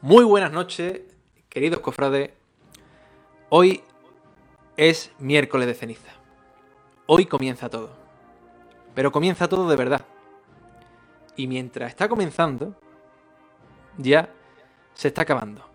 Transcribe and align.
Muy 0.00 0.22
buenas 0.22 0.52
noches, 0.52 1.00
queridos 1.48 1.80
cofrades. 1.80 2.30
Hoy 3.48 3.82
es 4.76 5.10
miércoles 5.18 5.66
de 5.66 5.74
ceniza. 5.74 6.12
Hoy 7.06 7.26
comienza 7.26 7.68
todo. 7.68 7.90
Pero 8.94 9.10
comienza 9.10 9.48
todo 9.48 9.68
de 9.68 9.74
verdad. 9.74 10.02
Y 11.34 11.48
mientras 11.48 11.88
está 11.90 12.08
comenzando, 12.08 12.76
ya 13.96 14.32
se 14.94 15.08
está 15.08 15.22
acabando. 15.22 15.68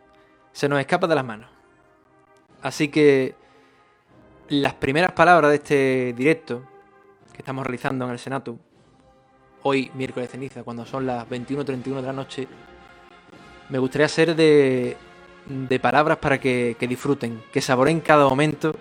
Se 0.54 0.70
nos 0.70 0.80
escapa 0.80 1.06
de 1.06 1.16
las 1.16 1.26
manos. 1.26 1.50
Así 2.62 2.88
que 2.88 3.36
las 4.48 4.76
primeras 4.76 5.12
palabras 5.12 5.50
de 5.50 5.58
este 5.58 6.14
directo 6.14 6.64
que 7.34 7.40
estamos 7.40 7.66
realizando 7.66 8.06
en 8.06 8.12
el 8.12 8.20
Senatu, 8.20 8.58
hoy 9.64 9.92
miércoles 9.96 10.30
de 10.30 10.32
ceniza, 10.32 10.64
cuando 10.64 10.86
son 10.86 11.06
las 11.06 11.28
21.31 11.28 11.96
de 11.96 12.02
la 12.02 12.14
noche, 12.14 12.48
me 13.74 13.80
gustaría 13.80 14.08
ser 14.08 14.36
de, 14.36 14.96
de 15.48 15.80
palabras 15.80 16.20
para 16.20 16.40
que, 16.40 16.78
que 16.80 16.88
disfruten, 16.88 17.42
que 17.52 17.60
saboren 17.60 18.02
cada 18.02 18.30
momento 18.30 18.76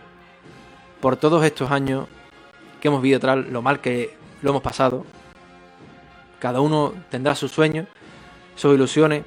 por 1.01 1.17
todos 1.17 1.43
estos 1.47 1.71
años 1.71 2.09
que 2.79 2.89
hemos 2.89 3.01
vivido 3.01 3.19
tras 3.19 3.39
lo 3.39 3.63
mal 3.63 3.81
que 3.81 4.15
lo 4.43 4.51
hemos 4.51 4.61
pasado. 4.61 5.07
Cada 6.39 6.61
uno 6.61 6.93
tendrá 7.09 7.35
sus 7.35 7.51
sueños, 7.53 7.89
sus 8.55 8.75
ilusiones, 8.75 9.25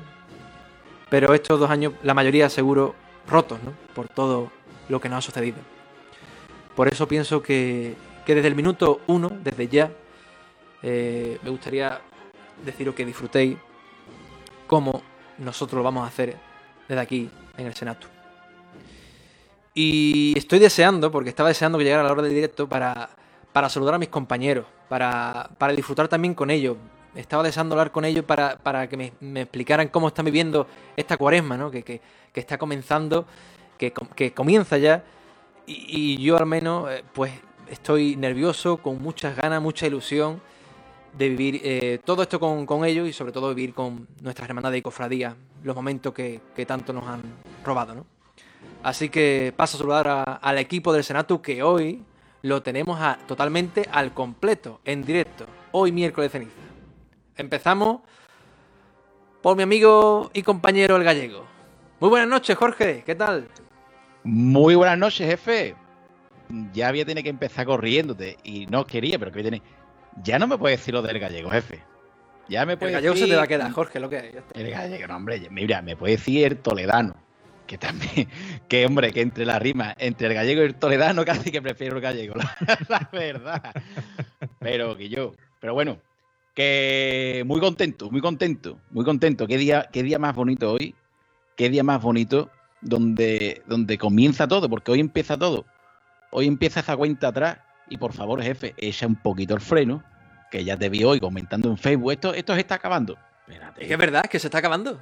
pero 1.09 1.33
estos 1.33 1.59
dos 1.59 1.71
años, 1.71 1.93
la 2.03 2.13
mayoría 2.13 2.47
seguro, 2.47 2.93
rotos, 3.27 3.57
¿no? 3.63 3.73
Por 3.95 4.07
todo 4.07 4.51
lo 4.87 5.01
que 5.01 5.09
nos 5.09 5.17
ha 5.17 5.21
sucedido. 5.23 5.57
Por 6.75 6.89
eso 6.89 7.07
pienso 7.07 7.41
que, 7.41 7.95
que 8.23 8.35
desde 8.35 8.49
el 8.49 8.55
minuto 8.55 9.01
uno, 9.07 9.31
desde 9.43 9.67
ya, 9.67 9.91
eh, 10.83 11.39
me 11.41 11.49
gustaría 11.49 12.01
deciros 12.63 12.93
que 12.93 13.03
disfrutéis 13.03 13.57
como 14.67 15.01
nosotros 15.37 15.77
lo 15.77 15.83
vamos 15.83 16.03
a 16.03 16.07
hacer 16.07 16.37
desde 16.87 17.01
aquí 17.01 17.29
en 17.57 17.67
el 17.67 17.73
Senatu. 17.73 18.07
Y 19.73 20.33
estoy 20.37 20.59
deseando, 20.59 21.11
porque 21.11 21.29
estaba 21.29 21.49
deseando 21.49 21.77
que 21.77 21.83
llegara 21.83 22.03
la 22.03 22.11
hora 22.11 22.21
del 22.21 22.33
directo 22.33 22.67
para, 22.67 23.09
para 23.51 23.67
saludar 23.69 23.95
a 23.95 23.97
mis 23.97 24.07
compañeros, 24.07 24.65
para, 24.87 25.49
para, 25.57 25.73
disfrutar 25.73 26.07
también 26.07 26.33
con 26.33 26.49
ellos. 26.49 26.77
Estaba 27.13 27.43
deseando 27.43 27.75
hablar 27.75 27.91
con 27.91 28.05
ellos 28.05 28.23
para, 28.23 28.57
para 28.57 28.87
que 28.87 28.95
me, 28.95 29.13
me, 29.19 29.41
explicaran 29.41 29.89
cómo 29.89 30.07
están 30.07 30.25
viviendo 30.25 30.67
esta 30.95 31.17
cuaresma, 31.17 31.57
¿no? 31.57 31.71
que, 31.71 31.83
que, 31.83 32.01
que 32.31 32.39
está 32.39 32.57
comenzando, 32.57 33.25
que, 33.77 33.93
que 34.15 34.33
comienza 34.33 34.77
ya. 34.77 35.03
Y, 35.67 35.85
y, 35.89 36.23
yo 36.23 36.37
al 36.37 36.45
menos, 36.45 36.89
eh, 36.91 37.03
pues 37.13 37.33
estoy 37.69 38.15
nervioso, 38.15 38.77
con 38.77 39.01
muchas 39.01 39.35
ganas, 39.35 39.61
mucha 39.61 39.87
ilusión 39.87 40.41
de 41.17 41.29
vivir 41.29 41.61
eh, 41.63 41.99
todo 42.03 42.23
esto 42.23 42.39
con, 42.39 42.65
con, 42.65 42.85
ellos 42.85 43.07
y 43.07 43.13
sobre 43.13 43.31
todo 43.31 43.53
vivir 43.53 43.73
con 43.73 44.07
nuestras 44.21 44.49
hermandades 44.49 44.79
y 44.79 44.81
cofradías 44.81 45.35
los 45.63 45.75
momentos 45.75 46.13
que, 46.13 46.41
que 46.55 46.65
tanto 46.65 46.91
nos 46.93 47.07
han 47.07 47.21
robado, 47.63 47.95
¿no? 47.95 48.05
Así 48.83 49.09
que 49.09 49.53
paso 49.55 49.77
a 49.77 49.79
saludar 49.79 50.07
a, 50.07 50.23
al 50.23 50.57
equipo 50.57 50.93
del 50.93 51.03
Senatu 51.03 51.41
que 51.41 51.63
hoy 51.63 52.03
lo 52.41 52.61
tenemos 52.61 52.99
a, 52.99 53.17
totalmente 53.27 53.87
al 53.91 54.13
completo, 54.13 54.79
en 54.85 55.03
directo, 55.03 55.45
hoy 55.71 55.91
miércoles 55.91 56.31
ceniza. 56.31 56.51
Empezamos 57.35 58.01
por 59.41 59.57
mi 59.57 59.63
amigo 59.63 60.29
y 60.33 60.43
compañero 60.43 60.97
el 60.97 61.03
gallego. 61.03 61.45
Muy 61.99 62.09
buenas 62.09 62.27
noches, 62.27 62.55
Jorge, 62.55 63.03
¿qué 63.05 63.15
tal? 63.15 63.47
Muy 64.23 64.75
buenas 64.75 64.97
noches, 64.97 65.27
jefe. 65.27 65.75
Ya 66.73 66.89
había 66.89 67.05
tenido 67.05 67.23
que 67.23 67.29
empezar 67.29 67.65
corriéndote 67.65 68.37
y 68.43 68.67
no 68.67 68.85
quería, 68.85 69.17
pero 69.17 69.31
que 69.31 69.41
tiene 69.41 69.61
ya 70.23 70.39
no 70.39 70.47
me 70.47 70.57
puedes 70.57 70.79
decir 70.79 70.93
lo 70.93 71.01
del 71.01 71.19
gallego, 71.19 71.49
jefe. 71.49 71.83
Ya 72.47 72.65
me 72.65 72.77
puede 72.77 72.91
El 72.91 72.97
gallego 72.97 73.13
decir... 73.13 73.27
se 73.27 73.33
te 73.33 73.37
va 73.37 73.43
a 73.43 73.47
quedar, 73.47 73.71
Jorge, 73.71 73.99
lo 73.99 74.09
que 74.09 74.17
hay. 74.17 74.31
El 74.53 74.69
gallego, 74.69 75.07
no, 75.07 75.15
hombre, 75.15 75.47
mira, 75.49 75.81
me 75.81 75.95
puede 75.95 76.13
decir 76.15 76.45
el 76.45 76.57
toledano. 76.57 77.15
Que 77.67 77.79
también, 77.79 78.29
que 78.67 78.85
hombre, 78.85 79.11
que 79.11 79.21
entre 79.21 79.45
la 79.45 79.57
rima, 79.57 79.95
entre 79.97 80.27
el 80.27 80.33
gallego 80.35 80.61
y 80.61 80.65
el 80.65 80.75
toledano, 80.75 81.25
casi 81.25 81.51
que 81.51 81.61
prefiero 81.61 81.95
el 81.95 82.01
gallego, 82.01 82.35
la, 82.35 82.77
la 82.87 83.09
verdad. 83.11 83.73
Pero 84.59 84.95
que 84.95 85.09
yo, 85.09 85.33
pero 85.59 85.73
bueno, 85.73 85.97
que 86.53 87.43
muy 87.45 87.59
contento, 87.59 88.09
muy 88.11 88.21
contento, 88.21 88.79
muy 88.91 89.03
contento. 89.03 89.47
Qué 89.47 89.57
día, 89.57 89.89
qué 89.91 90.03
día 90.03 90.19
más 90.19 90.35
bonito 90.35 90.71
hoy, 90.71 90.95
qué 91.55 91.69
día 91.69 91.83
más 91.83 92.01
bonito 92.01 92.49
donde, 92.81 93.63
donde 93.65 93.97
comienza 93.97 94.47
todo, 94.47 94.69
porque 94.69 94.91
hoy 94.91 94.99
empieza 94.99 95.37
todo. 95.37 95.65
Hoy 96.31 96.47
empieza 96.47 96.79
esa 96.79 96.95
cuenta 96.95 97.29
atrás 97.29 97.57
y 97.89 97.97
por 97.97 98.13
favor, 98.13 98.41
jefe, 98.41 98.73
echa 98.77 99.07
un 99.07 99.15
poquito 99.15 99.53
el 99.53 99.61
freno, 99.61 100.03
que 100.51 100.63
ya 100.63 100.77
te 100.77 100.89
vi 100.89 101.03
hoy 101.03 101.19
comentando 101.19 101.69
en 101.69 101.77
Facebook. 101.77 102.11
Esto, 102.11 102.33
esto 102.33 102.53
se 102.53 102.61
está 102.61 102.75
acabando. 102.75 103.17
Espérate. 103.47 103.81
Es 103.81 103.87
que 103.87 103.93
es 103.93 103.99
verdad, 103.99 104.21
es 104.25 104.29
que 104.29 104.39
se 104.39 104.47
está 104.47 104.59
acabando. 104.59 104.99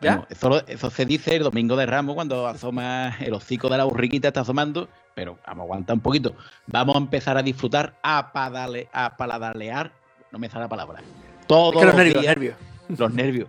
¿Ya? 0.00 0.16
Bueno, 0.16 0.26
eso, 0.30 0.66
eso, 0.66 0.90
se 0.90 1.06
dice 1.06 1.36
el 1.36 1.44
domingo 1.44 1.76
de 1.76 1.86
Ramos 1.86 2.14
cuando 2.14 2.46
asoma 2.46 3.16
el 3.20 3.34
hocico 3.34 3.68
de 3.68 3.78
la 3.78 3.84
burriquita, 3.84 4.28
está 4.28 4.40
asomando. 4.40 4.88
Pero 5.14 5.38
vamos 5.46 5.60
a 5.60 5.64
aguantar 5.64 5.96
un 5.96 6.00
poquito. 6.00 6.34
Vamos 6.66 6.96
a 6.96 6.98
empezar 6.98 7.36
a 7.36 7.42
disfrutar, 7.42 7.94
a, 8.02 8.32
padale, 8.32 8.88
a 8.92 9.16
paladalear. 9.16 9.92
No 10.30 10.38
me 10.38 10.48
sale 10.48 10.64
la 10.64 10.68
palabra. 10.68 11.02
Todos 11.46 11.74
es 11.74 11.80
que 11.80 11.86
los, 11.86 11.94
los 11.94 12.04
nervios, 12.04 12.22
días, 12.22 12.36
nervios. 12.36 12.56
Los 12.98 13.14
nervios. 13.14 13.48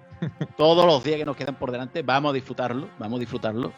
todos 0.57 0.85
los 0.85 1.03
días 1.03 1.17
que 1.17 1.25
nos 1.25 1.35
quedan 1.35 1.55
por 1.55 1.69
delante, 1.71 2.01
vamos 2.01 2.29
a 2.29 2.33
disfrutarlo. 2.33 2.87
Vamos 2.99 3.17
a 3.17 3.19
disfrutarlo. 3.21 3.73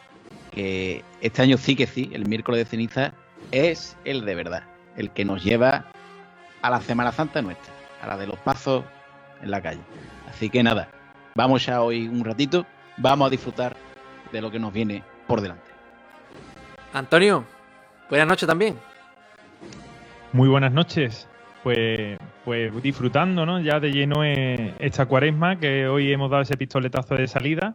Que 0.52 1.02
este 1.20 1.42
año 1.42 1.56
sí 1.56 1.74
que 1.74 1.86
sí, 1.86 2.10
el 2.12 2.26
miércoles 2.26 2.60
de 2.60 2.64
ceniza 2.66 3.12
es 3.50 3.96
el 4.04 4.24
de 4.24 4.34
verdad 4.34 4.62
el 4.96 5.10
que 5.10 5.24
nos 5.24 5.44
lleva 5.44 5.84
a 6.62 6.70
la 6.70 6.80
Semana 6.80 7.12
Santa 7.12 7.42
nuestra, 7.42 7.72
a 8.02 8.06
la 8.06 8.16
de 8.16 8.26
los 8.26 8.38
pasos 8.38 8.84
en 9.42 9.50
la 9.50 9.60
calle. 9.60 9.80
Así 10.28 10.50
que 10.50 10.62
nada, 10.62 10.88
vamos 11.34 11.66
ya 11.66 11.82
hoy 11.82 12.08
un 12.08 12.24
ratito, 12.24 12.66
vamos 12.96 13.26
a 13.26 13.30
disfrutar 13.30 13.76
de 14.32 14.40
lo 14.40 14.50
que 14.50 14.58
nos 14.58 14.72
viene 14.72 15.02
por 15.26 15.40
delante. 15.40 15.70
Antonio, 16.92 17.44
buenas 18.08 18.28
noches 18.28 18.46
también. 18.48 18.76
Muy 20.32 20.48
buenas 20.48 20.72
noches. 20.72 21.28
Pues, 21.62 22.16
pues 22.44 22.82
disfrutando, 22.82 23.44
¿no? 23.44 23.60
Ya 23.60 23.80
de 23.80 23.90
lleno 23.90 24.22
esta 24.22 25.06
cuaresma, 25.06 25.58
que 25.58 25.88
hoy 25.88 26.12
hemos 26.12 26.30
dado 26.30 26.42
ese 26.42 26.56
pistoletazo 26.56 27.16
de 27.16 27.26
salida. 27.26 27.74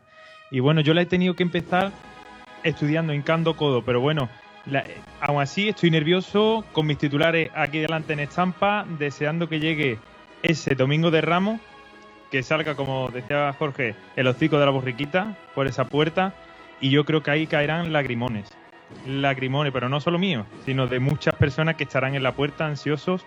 Y 0.49 0.61
bueno, 0.61 0.79
yo 0.79 0.93
la 0.93 1.01
he 1.01 1.05
tenido 1.05 1.35
que 1.35 1.43
empezar 1.43 1.91
estudiando, 2.63 3.13
hincando 3.13 3.57
codo, 3.57 3.83
pero 3.83 3.99
bueno, 3.99 4.29
aún 5.19 5.41
así, 5.41 5.69
estoy 5.69 5.91
nervioso 5.91 6.63
con 6.71 6.87
mis 6.87 6.97
titulares 6.97 7.49
aquí 7.55 7.79
delante 7.79 8.13
en 8.13 8.19
estampa, 8.19 8.85
deseando 8.97 9.47
que 9.49 9.59
llegue 9.59 9.99
ese 10.43 10.75
domingo 10.75 11.11
de 11.11 11.21
Ramos, 11.21 11.59
que 12.29 12.43
salga, 12.43 12.75
como 12.75 13.09
decía 13.09 13.53
Jorge, 13.57 13.95
el 14.15 14.27
hocico 14.27 14.57
de 14.57 14.65
la 14.65 14.71
borriquita 14.71 15.37
por 15.53 15.67
esa 15.67 15.85
puerta, 15.85 16.33
y 16.79 16.89
yo 16.89 17.05
creo 17.05 17.21
que 17.21 17.31
ahí 17.31 17.47
caerán 17.47 17.93
lagrimones. 17.93 18.49
Lagrimones, 19.05 19.71
pero 19.71 19.89
no 19.89 19.99
solo 19.99 20.19
míos, 20.19 20.45
sino 20.65 20.87
de 20.87 20.99
muchas 20.99 21.35
personas 21.35 21.75
que 21.75 21.83
estarán 21.83 22.15
en 22.15 22.23
la 22.23 22.33
puerta 22.33 22.65
ansiosos 22.65 23.25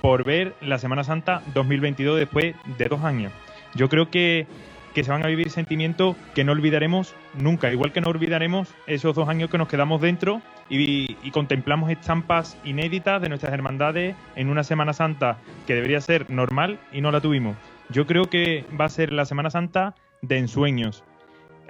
por 0.00 0.24
ver 0.24 0.54
la 0.60 0.78
Semana 0.78 1.04
Santa 1.04 1.42
2022 1.54 2.18
después 2.18 2.54
de 2.78 2.84
dos 2.86 3.02
años. 3.02 3.32
Yo 3.74 3.88
creo 3.88 4.10
que 4.10 4.46
que 4.94 5.04
se 5.04 5.10
van 5.10 5.24
a 5.24 5.28
vivir 5.28 5.50
sentimientos 5.50 6.16
que 6.34 6.44
no 6.44 6.52
olvidaremos 6.52 7.14
nunca, 7.34 7.72
igual 7.72 7.92
que 7.92 8.00
no 8.00 8.10
olvidaremos 8.10 8.74
esos 8.86 9.14
dos 9.14 9.28
años 9.28 9.50
que 9.50 9.58
nos 9.58 9.68
quedamos 9.68 10.00
dentro 10.00 10.42
y, 10.68 11.16
contemplamos 11.32 11.90
estampas 11.90 12.58
inéditas 12.64 13.22
de 13.22 13.28
nuestras 13.28 13.52
hermandades 13.52 14.14
en 14.36 14.50
una 14.50 14.64
Semana 14.64 14.92
Santa 14.92 15.38
que 15.66 15.74
debería 15.74 16.00
ser 16.00 16.28
normal 16.30 16.78
y 16.92 17.00
no 17.00 17.10
la 17.10 17.20
tuvimos. 17.20 17.56
Yo 17.88 18.06
creo 18.06 18.26
que 18.26 18.64
va 18.78 18.84
a 18.84 18.90
ser 18.90 19.12
la 19.12 19.24
Semana 19.24 19.50
Santa 19.50 19.94
de 20.20 20.38
ensueños. 20.38 21.04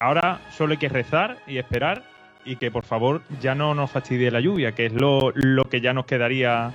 Ahora 0.00 0.41
solo 0.50 0.72
hay 0.72 0.78
que 0.78 0.88
rezar 0.88 1.38
y 1.47 1.59
esperar 1.59 2.03
y 2.44 2.56
que 2.56 2.71
por 2.72 2.84
favor 2.84 3.22
ya 3.41 3.55
no 3.55 3.75
nos 3.75 3.91
fastidie 3.93 4.31
la 4.32 4.41
lluvia, 4.41 4.72
que 4.72 4.87
es 4.87 4.93
lo, 4.93 5.31
lo 5.34 5.65
que 5.66 5.81
ya 5.81 5.93
nos 5.93 6.06
quedaría 6.06 6.72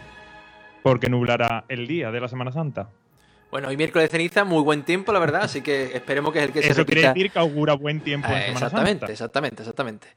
porque 0.82 1.10
nublará 1.10 1.66
el 1.68 1.88
día 1.88 2.12
de 2.12 2.22
la 2.22 2.30
Semana 2.30 2.54
Santa. 2.54 2.90
Bueno, 3.50 3.70
hoy 3.70 3.78
miércoles 3.78 4.10
de 4.10 4.18
ceniza, 4.18 4.44
muy 4.44 4.62
buen 4.62 4.84
tiempo, 4.84 5.14
la 5.14 5.20
verdad, 5.20 5.44
así 5.44 5.62
que 5.62 5.96
esperemos 5.96 6.34
que 6.34 6.40
es 6.40 6.46
el 6.46 6.52
que 6.52 6.60
Eso 6.60 6.68
se 6.70 6.74
repita. 6.82 6.94
quiere 6.94 7.08
decir 7.14 7.32
que 7.32 7.40
augura 7.40 7.74
buen 7.76 8.02
tiempo 8.02 8.28
en 8.28 8.34
Eh, 8.36 8.52
exactamente, 8.52 9.00
Santa. 9.02 9.12
exactamente, 9.14 9.62
exactamente. 9.64 10.08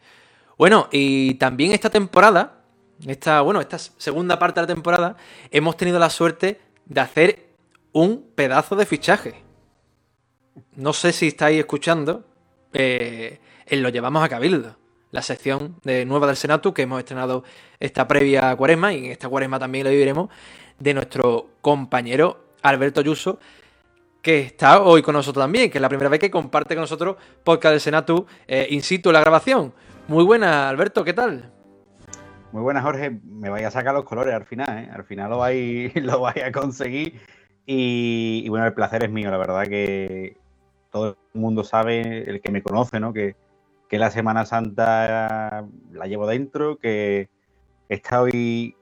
Bueno, 0.58 0.88
y 0.90 1.34
también 1.34 1.72
esta 1.72 1.90
temporada, 1.90 2.62
esta, 3.06 3.40
bueno, 3.43 3.60
esta 3.60 3.78
segunda 3.78 4.38
parte 4.38 4.60
de 4.60 4.66
la 4.66 4.75
temporada, 4.75 5.16
hemos 5.52 5.76
tenido 5.76 5.99
la 6.00 6.10
suerte 6.10 6.60
de 6.87 7.00
hacer 7.00 7.46
un 7.93 8.31
pedazo 8.34 8.75
de 8.75 8.84
fichaje. 8.84 9.43
No 10.75 10.93
sé 10.93 11.12
si 11.12 11.28
estáis 11.28 11.58
escuchando, 11.60 12.25
eh, 12.72 13.38
en 13.66 13.82
Lo 13.82 13.88
Llevamos 13.90 14.25
a 14.25 14.28
Cabildo, 14.28 14.76
la 15.12 15.22
sección 15.22 15.76
de 15.84 16.05
nueva 16.05 16.26
del 16.26 16.37
Senatu 16.37 16.75
que 16.75 16.82
hemos 16.82 16.99
estrenado 16.99 17.44
esta 17.78 18.08
previa 18.08 18.55
cuaresma 18.56 18.93
y 18.93 19.06
en 19.06 19.12
esta 19.12 19.28
cuaresma 19.28 19.58
también 19.60 19.84
lo 19.84 19.90
viviremos, 19.90 20.28
de 20.81 20.94
nuestro 20.94 21.49
compañero 21.60 22.50
Alberto 22.62 23.00
Ayuso, 23.00 23.38
que 24.22 24.40
está 24.40 24.82
hoy 24.82 25.02
con 25.02 25.14
nosotros 25.14 25.42
también, 25.42 25.70
que 25.70 25.78
es 25.78 25.82
la 25.82 25.88
primera 25.88 26.10
vez 26.10 26.20
que 26.20 26.30
comparte 26.30 26.74
con 26.74 26.82
nosotros 26.82 27.16
podcast 27.42 27.72
del 27.72 27.80
Senatu 27.80 28.26
eh, 28.46 28.66
in 28.70 28.82
situ 28.82 29.10
la 29.12 29.20
grabación. 29.20 29.72
Muy 30.08 30.24
buena, 30.24 30.68
Alberto, 30.68 31.04
¿qué 31.04 31.12
tal? 31.12 31.52
Muy 32.52 32.62
buena, 32.62 32.82
Jorge. 32.82 33.10
Me 33.24 33.48
vais 33.48 33.64
a 33.64 33.70
sacar 33.70 33.94
los 33.94 34.04
colores 34.04 34.34
al 34.34 34.44
final, 34.44 34.78
¿eh? 34.78 34.90
Al 34.92 35.04
final 35.04 35.30
lo 35.30 35.38
vais, 35.38 35.94
lo 36.02 36.26
a 36.26 36.34
conseguir. 36.52 37.20
Y, 37.64 38.48
bueno, 38.48 38.66
el 38.66 38.74
placer 38.74 39.04
es 39.04 39.10
mío, 39.10 39.30
la 39.30 39.36
verdad 39.36 39.64
que, 39.68 40.36
todo 40.90 41.16
el 41.32 41.40
mundo 41.40 41.62
sabe, 41.62 42.28
el 42.28 42.40
que 42.40 42.50
me 42.50 42.62
conoce, 42.62 42.98
¿no? 42.98 43.12
Que, 43.12 43.36
que 43.88 43.98
la 43.98 44.10
Semana 44.10 44.44
Santa 44.44 45.64
la 45.92 46.06
llevo 46.06 46.26
dentro, 46.26 46.78
que 46.78 47.28
estoy 47.88 48.74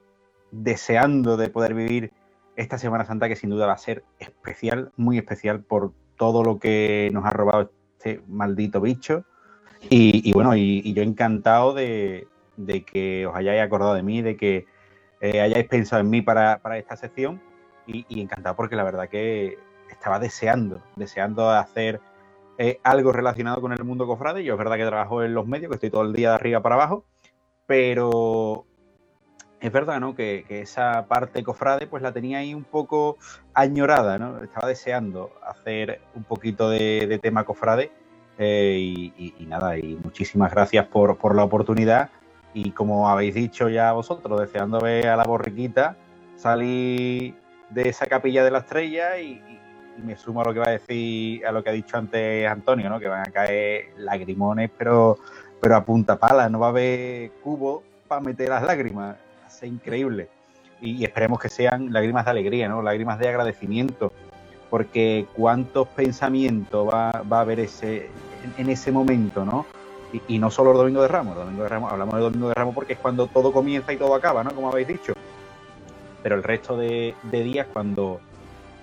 deseando 0.51 1.37
de 1.37 1.51
poder 1.51 1.75
vivir 1.75 2.13
esta 2.59 2.77
Semana 2.77 3.05
Santa 3.05 3.29
que 3.29 3.37
sin 3.37 3.51
duda 3.51 3.67
va 3.67 3.75
a 3.75 3.79
ser 3.79 4.05
especial, 4.19 4.91
muy 4.97 5.17
especial 5.17 5.61
por 5.61 5.93
todo 6.17 6.43
lo 6.43 6.59
que 6.59 7.09
nos 7.13 7.25
ha 7.25 7.31
robado 7.31 7.71
este 7.97 8.21
maldito 8.27 8.81
bicho. 8.81 9.25
Y, 9.89 10.33
bueno, 10.33 10.57
y, 10.57 10.93
yo 10.93 11.05
encantado 11.05 11.73
de, 11.73 12.27
que 12.85 13.27
os 13.27 13.37
hayáis 13.37 13.63
acordado 13.63 13.95
de 13.95 14.03
mí, 14.03 14.23
de 14.23 14.37
que 14.37 14.67
eh, 15.21 15.41
hayáis 15.41 15.69
pensado 15.69 16.01
en 16.01 16.11
mí 16.11 16.21
para, 16.21 16.61
esta 16.77 16.97
sección 16.97 17.41
y, 17.87 18.21
encantado 18.21 18.57
porque 18.57 18.75
la 18.75 18.83
verdad 18.83 19.09
que 19.09 19.57
estaba 19.89 20.19
deseando, 20.19 20.83
deseando 20.97 21.49
hacer 21.51 22.01
eh, 22.59 22.81
algo 22.83 23.13
relacionado 23.13 23.61
con 23.61 23.73
el 23.73 23.85
mundo 23.85 24.09
cofrade. 24.09 24.43
Yo 24.43 24.55
es 24.55 24.59
verdad 24.59 24.77
que 24.77 24.85
trabajo 24.85 25.23
en 25.23 25.33
los 25.33 25.47
medios, 25.47 25.71
que 25.71 25.77
estoy 25.77 25.91
todo 25.91 26.03
el 26.03 26.13
día 26.13 26.31
de 26.31 26.35
arriba 26.35 26.61
para 26.61 26.75
abajo, 26.75 27.05
pero 27.67 28.67
es 29.61 29.73
verdad, 29.73 30.01
¿no? 30.01 30.15
Que, 30.15 30.45
esa 30.49 31.07
parte 31.07 31.43
cofrade, 31.43 31.87
pues 31.87 32.03
la 32.03 32.13
tenía 32.13 32.39
ahí 32.39 32.55
un 32.55 32.65
poco 32.65 33.17
añorada, 33.55 34.19
¿no? 34.19 34.43
Estaba 34.43 34.69
deseando 34.69 35.33
hacer 35.45 36.01
un 36.15 36.25
poquito 36.25 36.71
de, 36.71 37.19
tema 37.23 37.45
cofrade. 37.45 37.91
Eh, 38.39 38.77
y, 38.79 39.47
nada, 39.47 39.77
y 39.77 39.99
muchísimas 40.03 40.53
gracias 40.53 40.87
por, 40.87 41.35
la 41.35 41.45
oportunidad. 41.45 42.11
Y 42.55 42.71
como 42.71 43.09
habéis 43.09 43.35
dicho 43.35 43.69
ya 43.69 43.93
vosotros, 43.93 44.41
deseando 44.41 44.81
ver 44.81 45.09
a 45.09 45.17
la 45.17 45.25
borriquita 45.25 45.97
salir 46.37 47.35
de 47.71 47.89
esa 47.89 48.07
capilla 48.07 48.45
de 48.45 48.51
la 48.51 48.59
estrella 48.59 49.19
y, 49.19 49.43
me 49.99 50.17
sumo 50.17 50.43
a 50.43 50.45
lo 50.45 50.55
que 50.55 50.61
va 50.61 50.69
a 50.69 50.71
decir, 50.71 51.45
a 51.45 51.51
lo 51.51 51.65
que 51.65 51.71
ha 51.71 51.73
dicho 51.73 51.97
antes 51.97 52.47
Antonio, 52.47 52.89
¿no? 52.89 53.01
Que 53.01 53.09
van 53.09 53.23
a 53.23 53.33
caer 53.33 53.87
lagrimones, 53.97 54.71
pero, 54.79 55.19
pero 55.61 55.75
a 55.75 55.85
punta 55.85 56.17
pala, 56.17 56.49
no 56.49 56.61
va 56.61 56.67
a 56.67 56.71
haber 56.71 57.33
cubo 57.43 57.83
para 58.07 58.21
meter 58.21 58.49
las 58.49 58.63
lágrimas 58.63 59.17
increíble. 59.67 60.29
Y, 60.81 61.05
esperemos 61.05 61.41
que 61.41 61.49
sean 61.49 61.93
lágrimas 61.93 62.25
de 62.25 62.31
alegría, 62.31 62.69
¿no? 62.69 62.83
Lágrimas 62.83 63.19
de 63.19 63.29
agradecimiento. 63.29 64.13
Porque 64.71 65.27
cuántos 65.35 65.89
pensamientos 65.89 66.89
va, 66.89 67.11
a 67.11 67.41
haber 67.41 67.61
ese, 67.61 68.11
en, 68.59 68.69
ese 68.69 68.93
momento, 68.93 69.45
¿no? 69.45 69.67
Y, 70.29 70.39
no 70.39 70.51
solo 70.51 70.73
el 70.73 70.77
Domingo 70.79 71.03
de 71.03 71.09
Ramos, 71.09 71.37
Domingo 71.37 71.63
de 71.63 71.69
Ramos, 71.69 71.93
hablamos 71.93 72.15
del 72.15 72.25
Domingo 72.25 72.49
de 72.49 72.55
Ramos 72.55 72.75
porque 72.75 72.95
es 72.95 72.99
cuando 72.99 73.27
todo 73.27 73.53
comienza 73.53 73.93
y 73.93 73.97
todo 73.97 74.15
acaba, 74.15 74.45
¿no? 74.45 74.55
Como 74.55 74.71
habéis 74.71 74.89
dicho. 74.89 75.15
Pero 76.23 76.35
el 76.35 76.43
resto 76.43 76.77
de, 76.77 77.15
días 77.31 77.67
cuando 77.73 78.21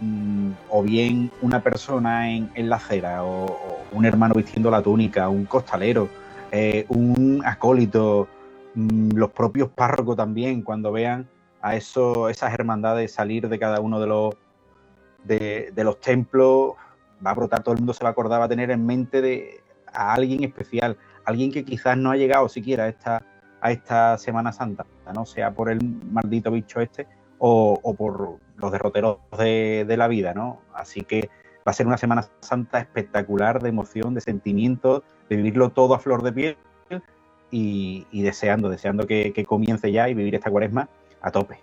mm, 0.01 0.51
o 0.69 0.83
bien 0.83 1.31
una 1.41 1.61
persona 1.61 2.31
en, 2.31 2.69
la 2.69 2.77
acera, 2.77 3.23
o, 3.23 3.83
un 3.91 4.05
hermano 4.05 4.33
vistiendo 4.35 4.71
la 4.71 4.81
túnica, 4.81 5.29
un 5.29 5.45
costalero, 5.45 6.09
eh, 6.51 6.85
un 6.89 7.43
acólito, 7.45 8.27
los 8.75 9.31
propios 9.31 9.69
párrocos 9.69 10.17
también, 10.17 10.61
cuando 10.61 10.91
vean 10.91 11.27
a 11.61 11.75
eso, 11.75 12.29
esas 12.29 12.53
hermandades 12.53 13.11
salir 13.11 13.47
de 13.47 13.57
cada 13.57 13.79
uno 13.79 13.99
de 13.99 14.07
los, 14.07 14.35
de, 15.23 15.71
los 15.77 15.99
templos, 15.99 16.73
va 17.25 17.31
a 17.31 17.33
brotar, 17.33 17.63
todo 17.63 17.73
el 17.73 17.79
mundo 17.79 17.93
se 17.93 18.03
va 18.03 18.09
a 18.09 18.11
acordar, 18.11 18.41
va 18.41 18.45
a 18.45 18.49
tener 18.49 18.71
en 18.71 18.85
mente 18.85 19.21
de, 19.21 19.61
a 19.91 20.13
alguien 20.13 20.43
especial, 20.43 20.97
alguien 21.23 21.51
que 21.51 21.63
quizás 21.63 21.97
no 21.97 22.11
ha 22.11 22.17
llegado 22.17 22.49
siquiera 22.49 22.83
a 22.83 22.89
esta, 22.89 23.25
a 23.61 23.71
esta 23.71 24.17
Semana 24.17 24.51
Santa, 24.51 24.85
no 25.13 25.25
sea 25.25 25.51
por 25.51 25.69
el 25.69 25.79
maldito 26.11 26.51
bicho 26.51 26.81
este 26.81 27.07
o, 27.39 27.95
por 27.97 28.39
los 28.57 28.71
derroteros 28.71 29.17
de, 29.37 29.85
de, 29.87 29.97
la 29.97 30.07
vida, 30.07 30.33
¿no? 30.33 30.61
Así 30.73 31.01
que 31.01 31.29
va 31.67 31.71
a 31.71 31.73
ser 31.73 31.87
una 31.87 31.97
Semana 31.97 32.25
Santa 32.41 32.79
espectacular 32.79 33.61
de 33.61 33.69
emoción, 33.69 34.13
de 34.13 34.21
sentimientos, 34.21 35.03
de 35.29 35.35
vivirlo 35.37 35.69
todo 35.69 35.93
a 35.93 35.99
flor 35.99 36.23
de 36.23 36.31
piel 36.31 36.57
y, 37.51 38.21
deseando, 38.21 38.69
deseando 38.69 39.07
que, 39.07 39.45
comience 39.47 39.91
ya 39.91 40.09
y 40.09 40.13
vivir 40.13 40.35
esta 40.35 40.49
cuaresma 40.49 40.89
a 41.21 41.31
tope. 41.31 41.59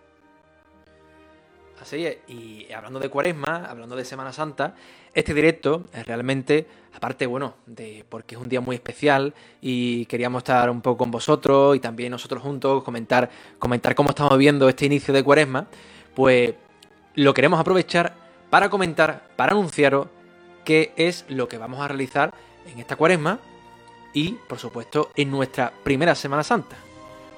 Así 1.80 2.06
es, 2.06 2.18
y 2.28 2.72
hablando 2.72 3.00
de 3.00 3.08
cuaresma, 3.08 3.66
hablando 3.68 3.96
de 3.96 4.04
Semana 4.04 4.32
Santa, 4.32 4.76
este 5.14 5.34
directo 5.34 5.84
es 5.92 6.06
realmente, 6.06 6.66
aparte, 6.94 7.26
bueno, 7.26 7.54
de 7.66 8.04
porque 8.08 8.36
es 8.36 8.40
un 8.40 8.48
día 8.48 8.60
muy 8.60 8.76
especial 8.76 9.34
y 9.60 10.06
queríamos 10.06 10.40
estar 10.40 10.70
un 10.70 10.80
poco 10.80 10.98
con 10.98 11.10
vosotros 11.10 11.74
y 11.74 11.80
también 11.80 12.12
nosotros 12.12 12.40
juntos 12.40 12.84
comentar, 12.84 13.28
comentar 13.58 13.96
cómo 13.96 14.10
estamos 14.10 14.38
viendo 14.38 14.68
este 14.68 14.86
inicio 14.86 15.12
de 15.12 15.24
cuaresma, 15.24 15.66
pues 16.14 16.54
lo 17.16 17.34
queremos 17.34 17.58
aprovechar 17.58 18.14
para 18.48 18.70
comentar, 18.70 19.28
para 19.34 19.52
anunciaros 19.52 20.06
qué 20.64 20.92
es 20.96 21.24
lo 21.28 21.48
que 21.48 21.58
vamos 21.58 21.80
a 21.80 21.88
realizar 21.88 22.32
en 22.72 22.78
esta 22.78 22.94
cuaresma 22.94 23.40
y, 24.12 24.32
por 24.32 24.58
supuesto, 24.58 25.10
en 25.14 25.30
nuestra 25.30 25.72
primera 25.82 26.14
Semana 26.14 26.42
Santa. 26.42 26.76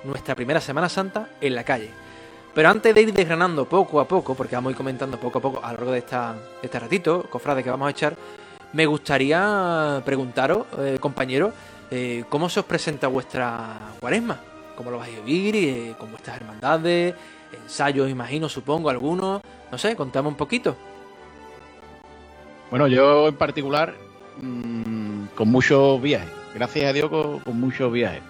Nuestra 0.05 0.35
primera 0.35 0.61
Semana 0.61 0.89
Santa 0.89 1.31
en 1.41 1.55
la 1.55 1.65
calle. 1.65 1.91
Pero 2.55 2.69
antes 2.69 2.95
de 2.95 3.03
ir 3.03 3.13
desgranando 3.13 3.65
poco 3.65 4.01
a 4.01 4.07
poco, 4.07 4.35
porque 4.35 4.55
vamos 4.55 4.71
a 4.71 4.73
ir 4.73 4.77
comentando 4.77 5.19
poco 5.19 5.39
a 5.39 5.43
poco 5.43 5.59
a 5.59 5.73
lo 5.73 5.79
largo 5.79 5.93
de, 5.93 5.99
esta, 5.99 6.37
este 6.63 6.79
ratito, 6.79 7.27
cofrade 7.29 7.65
que 7.65 7.71
vamos 7.71 7.89
a 7.89 7.91
echar, 7.91 8.17
me 8.73 8.87
gustaría 8.87 10.01
preguntaros, 10.05 10.67
eh, 10.79 10.99
compañeros, 11.01 11.53
eh, 11.91 12.25
¿cómo 12.29 12.49
se 12.49 12.61
os 12.61 12.67
presenta 12.67 13.09
vuestra 13.09 13.79
cuaresma? 14.01 14.39
¿Cómo 14.77 14.91
lo 14.91 14.99
vais 14.99 15.17
a 15.17 15.21
vivir? 15.21 15.57
Eh, 15.57 15.95
¿Con 15.99 16.11
vuestras 16.11 16.37
hermandades? 16.37 17.15
¿Ensayos, 17.53 18.09
imagino, 18.09 18.49
supongo, 18.49 18.89
algunos? 18.89 19.43
No 19.71 19.79
sé, 19.79 19.97
contame 19.97 20.29
un 20.29 20.37
poquito. 20.37 20.77
Bueno, 22.71 22.87
yo 22.89 23.29
en 23.29 23.37
particular, 23.37 23.95
mm, 24.41 25.27
con 25.35 25.49
muchos 25.49 26.01
viajes 26.01 26.44
gracias 26.55 26.87
a 26.87 26.93
Dios 26.93 27.11
con, 27.11 27.61
muchos 27.61 27.93
viajes. 27.93 28.23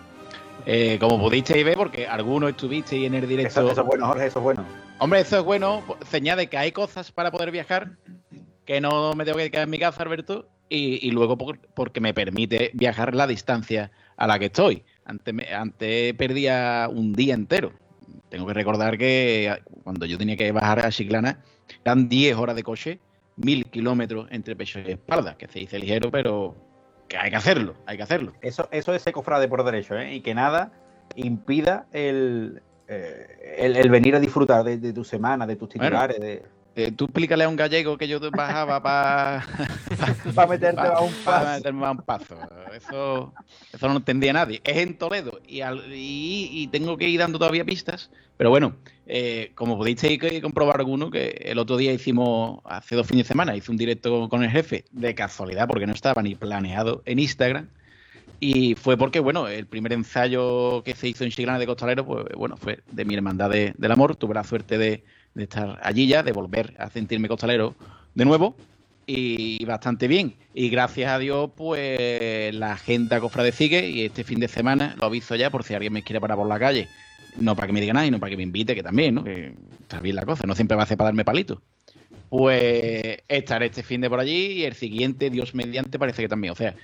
Eh, 0.67 0.97
como 0.99 1.19
pudisteis 1.19 1.65
ver, 1.65 1.77
porque 1.77 2.07
algunos 2.07 2.51
estuvisteis 2.51 3.07
en 3.07 3.15
el 3.15 3.29
directo. 3.29 3.71
Eso, 3.71 3.81
es 3.81 3.87
bueno, 3.87 4.07
Jorge, 4.07 4.27
eso 4.27 4.39
es 4.39 4.43
bueno. 4.43 4.65
Hombre, 4.99 5.21
eso 5.21 5.39
es 5.39 5.45
bueno. 5.45 5.83
Señala 6.11 6.41
de 6.41 6.47
que 6.49 6.57
hay 6.57 6.73
cosas 6.73 7.13
para 7.13 7.31
poder 7.31 7.51
viajar, 7.51 7.93
que 8.65 8.81
no 8.81 9.13
me 9.15 9.25
tengo 9.25 9.39
que 9.39 9.51
quedar 9.51 9.65
en 9.65 9.71
mi 9.71 9.79
casa, 9.79 10.03
Alberto, 10.03 10.49
y, 10.69 11.11
luego 11.11 11.37
porque 11.37 12.01
me 12.01 12.15
permite 12.15 12.71
viajar 12.75 13.15
la 13.15 13.27
distancia 13.27 13.91
a 14.17 14.27
la 14.27 14.39
que 14.39 14.47
estoy. 14.47 14.83
Antes, 15.05 15.35
antes 15.53 16.15
perdía 16.15 16.89
un 16.91 17.13
día 17.13 17.35
entero. 17.35 17.73
Tengo 18.31 18.47
que 18.47 18.55
recordar 18.55 18.99
que 18.99 19.57
cuando 19.85 20.07
yo 20.07 20.19
tenía 20.19 20.37
que 20.37 20.51
bajar 20.51 20.85
a 20.85 20.91
Chiclana, 20.91 21.41
eran 21.85 22.09
10 22.09 22.37
horas 22.37 22.57
de 22.57 22.63
coche, 22.63 22.99
mil 23.37 23.67
kilómetros 23.67 24.27
entre 24.31 24.57
pecho 24.57 24.81
y 24.81 24.93
espalda, 24.93 25.37
que 25.37 25.47
se 25.47 25.61
dice 25.61 25.79
ligero, 25.79 26.11
pero 26.11 26.57
que 27.09 27.17
hay 27.17 27.31
que 27.31 27.37
hacerlo, 27.37 27.75
hay 27.87 27.97
que 27.97 28.03
hacerlo. 28.03 28.33
Eso, 28.41 28.69
eso 28.71 28.95
es 28.95 29.05
cofrade 29.13 29.49
por 29.49 29.65
derecho, 29.65 29.97
¿eh? 29.97 30.15
Y 30.15 30.21
que 30.21 30.35
nada 30.35 30.73
impida 31.17 31.87
el, 31.93 32.63
eh, 32.89 33.57
el, 33.59 33.91
venir 33.91 34.17
a 34.17 34.21
disfrutar 34.21 34.65
de, 34.65 34.93
tu 34.93 35.05
semana, 35.05 35.47
de 35.47 35.57
tus 35.57 35.69
titulares, 35.69 36.21
de 36.21 36.43
eh, 36.77 36.91
tú 36.91 37.05
explícale 37.05 37.45
a 37.45 37.49
un 37.49 37.57
gallego 37.57 37.97
que 37.97 38.09
yo 38.09 38.19
bajaba 38.31 38.83
para 38.83 39.47
pa, 40.35 40.47
meterte 40.47 40.81
a 40.81 41.01
un 41.01 41.13
paso. 41.25 41.51
meterme 41.53 41.87
a 41.87 41.91
un 41.93 41.99
paso. 41.99 42.37
Eso, 42.75 43.33
eso 43.73 43.89
no 43.89 43.97
entendía 43.97 44.33
nadie. 44.33 44.61
Es 44.65 44.79
en 44.79 44.97
Toledo 44.99 45.41
y, 45.47 45.63
y, 45.63 46.67
tengo 46.69 46.97
que 46.97 47.09
ir 47.09 47.21
dando 47.21 47.39
todavía 47.39 47.65
pistas. 47.65 48.11
Pero 48.37 48.51
bueno, 48.51 48.75
eh, 49.07 49.53
como 49.55 49.77
podéis 49.77 50.03
comprobar 50.43 50.81
alguno, 50.81 51.11
que 51.11 51.43
el 51.45 51.59
otro 51.59 51.77
día 51.77 51.93
hicimos, 51.93 52.61
hace 52.65 52.97
dos 52.97 53.07
fines 53.07 53.27
de 53.27 53.29
semana, 53.29 53.55
hice 53.55 53.71
un 53.71 53.77
directo 53.77 54.29
con 54.29 54.43
el 54.43 54.51
jefe, 54.51 54.85
de 54.91 55.15
casualidad, 55.15 55.69
porque 55.69 55.87
no 55.87 55.93
estaba 55.93 56.23
ni 56.23 56.35
planeado 56.35 57.03
en 57.05 57.21
Instagram. 57.21 57.69
Y 58.41 58.75
fue 58.75 58.97
porque, 58.97 59.21
bueno, 59.21 59.47
el 59.47 59.67
primer 59.67 59.93
ensayo 59.93 60.83
que 60.83 60.97
se 60.97 61.09
hizo 61.09 61.23
en 61.23 61.31
Chiclana 61.31 61.59
de 61.59 61.67
Costalero, 61.67 62.05
pues 62.05 62.27
bueno, 62.37 62.57
fue 62.57 62.81
de 62.91 63.05
mi 63.05 63.15
hermandad 63.15 63.51
del 63.51 63.93
amor. 63.93 64.17
Tuve 64.17 64.35
la 64.35 64.43
suerte 64.43 64.77
de 64.77 65.05
de 65.35 65.45
estar 65.45 65.79
allí 65.83 66.07
ya, 66.07 66.23
de 66.23 66.33
volver 66.33 66.75
a 66.79 66.91
sentirme 66.91 67.29
costalero 67.29 67.75
de 68.15 68.25
nuevo 68.25 68.57
y 69.07 69.65
bastante 69.65 70.09
bien. 70.09 70.35
Y 70.55 70.69
gracias 70.69 71.11
a 71.11 71.19
Dios, 71.19 71.51
pues 71.57 72.55
la 72.55 72.77
gente 72.77 73.19
cofrade 73.21 73.53
sigue 73.53 73.89
y 73.89 74.05
este 74.05 74.25
fin 74.25 74.41
de 74.41 74.49
semana 74.49 74.95
lo 74.99 75.07
aviso 75.07 75.35
ya 75.35 75.51
por 75.51 75.65
si 75.65 75.75
alguien 75.75 75.93
me 75.93 76.03
quiere 76.03 76.21
parar 76.21 76.39
por 76.39 76.47
la 76.47 76.59
calle. 76.59 76.89
No 77.39 77.57
para 77.57 77.67
que 77.67 77.73
me 77.73 77.81
diga 77.81 77.93
nada, 77.93 78.07
sino 78.07 78.21
para 78.21 78.31
que 78.31 78.37
me 78.37 78.45
invite, 78.45 78.75
que 78.75 78.83
también, 78.83 79.17
¿no? 79.17 79.25
Que 79.25 79.55
está 79.81 80.01
bien 80.01 80.17
la 80.17 80.25
cosa, 80.25 80.47
no 80.47 80.55
siempre 80.55 80.77
va 80.77 80.85
a 80.85 80.87
ser 80.87 80.97
para 80.97 81.09
darme 81.09 81.25
palitos. 81.25 81.59
Pues 82.29 83.19
estaré 83.29 83.67
este 83.67 83.83
fin 83.83 84.01
de 84.01 84.09
por 84.09 84.21
allí 84.21 84.53
y 84.53 84.65
el 84.65 84.75
siguiente, 84.75 85.31
Dios 85.31 85.55
mediante, 85.55 85.99
parece 85.99 86.23
que 86.23 86.29
también. 86.29 86.53
O 86.53 86.57
sea, 86.57 86.75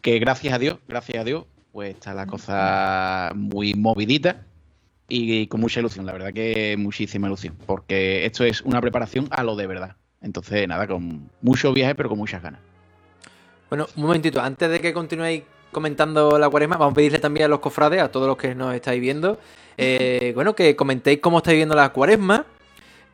que 0.00 0.18
gracias 0.18 0.54
a 0.54 0.58
Dios, 0.58 0.78
gracias 0.88 1.20
a 1.20 1.24
Dios, 1.24 1.44
pues 1.70 1.94
está 1.94 2.14
la 2.14 2.26
cosa 2.26 3.32
muy 3.34 3.74
movidita 3.74 4.44
y 5.14 5.46
con 5.46 5.60
mucha 5.60 5.80
ilusión, 5.80 6.06
la 6.06 6.12
verdad 6.12 6.32
que 6.32 6.74
muchísima 6.78 7.26
ilusión, 7.26 7.54
porque 7.66 8.24
esto 8.24 8.44
es 8.44 8.62
una 8.62 8.80
preparación 8.80 9.28
a 9.30 9.42
lo 9.42 9.56
de 9.56 9.66
verdad. 9.66 9.96
Entonces, 10.22 10.66
nada, 10.66 10.86
con 10.86 11.28
mucho 11.42 11.70
viaje, 11.74 11.94
pero 11.94 12.08
con 12.08 12.16
muchas 12.16 12.42
ganas. 12.42 12.60
Bueno, 13.68 13.86
un 13.94 14.02
momentito, 14.04 14.40
antes 14.40 14.70
de 14.70 14.80
que 14.80 14.94
continuéis 14.94 15.42
comentando 15.70 16.38
la 16.38 16.48
cuaresma, 16.48 16.78
vamos 16.78 16.92
a 16.92 16.94
pedirle 16.94 17.18
también 17.18 17.44
a 17.44 17.48
los 17.48 17.60
cofrades, 17.60 18.00
a 18.00 18.10
todos 18.10 18.26
los 18.26 18.38
que 18.38 18.54
nos 18.54 18.74
estáis 18.74 19.02
viendo, 19.02 19.38
eh, 19.76 20.32
bueno, 20.34 20.54
que 20.54 20.76
comentéis 20.76 21.18
cómo 21.20 21.38
estáis 21.38 21.56
viendo 21.56 21.74
la 21.74 21.90
cuaresma, 21.90 22.46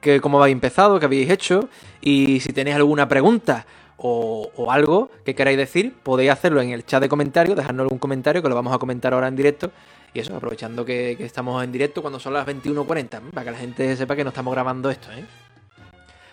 que 0.01 0.21
cómo 0.21 0.41
habéis 0.41 0.55
empezado, 0.55 1.01
qué 1.01 1.07
habéis 1.07 1.29
hecho, 1.31 1.69
y 2.01 2.39
si 2.39 2.53
tenéis 2.53 2.77
alguna 2.77 3.09
pregunta 3.09 3.67
o, 3.97 4.53
o 4.55 4.71
algo 4.71 5.11
que 5.25 5.35
queráis 5.35 5.59
decir, 5.59 5.95
podéis 6.05 6.31
hacerlo 6.31 6.61
en 6.61 6.71
el 6.71 6.87
chat 6.87 7.03
de 7.03 7.09
comentarios, 7.09 7.57
dejadnos 7.57 7.85
algún 7.85 7.99
comentario 7.99 8.41
que 8.41 8.49
lo 8.49 8.55
vamos 8.55 8.73
a 8.73 8.79
comentar 8.79 9.15
ahora 9.15 9.27
en 9.27 9.35
directo. 9.35 9.73
Y 10.19 10.21
eso, 10.21 10.35
aprovechando 10.37 10.85
que, 10.85 11.15
que 11.17 11.25
estamos 11.25 11.63
en 11.63 11.71
directo 11.71 12.03
cuando 12.03 12.19
son 12.19 12.33
las 12.35 12.45
21.40, 12.45 13.31
para 13.31 13.45
que 13.45 13.51
la 13.53 13.57
gente 13.59 13.97
sepa 13.97 14.17
que 14.17 14.25
no 14.25 14.31
estamos 14.31 14.53
grabando 14.53 14.91
esto, 14.91 15.13
¿eh? 15.13 15.25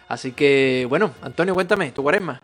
Así 0.07 0.31
que, 0.31 0.87
bueno, 0.89 1.11
Antonio, 1.21 1.53
cuéntame, 1.53 1.91
tu 1.91 2.01
cuaresma. 2.01 2.41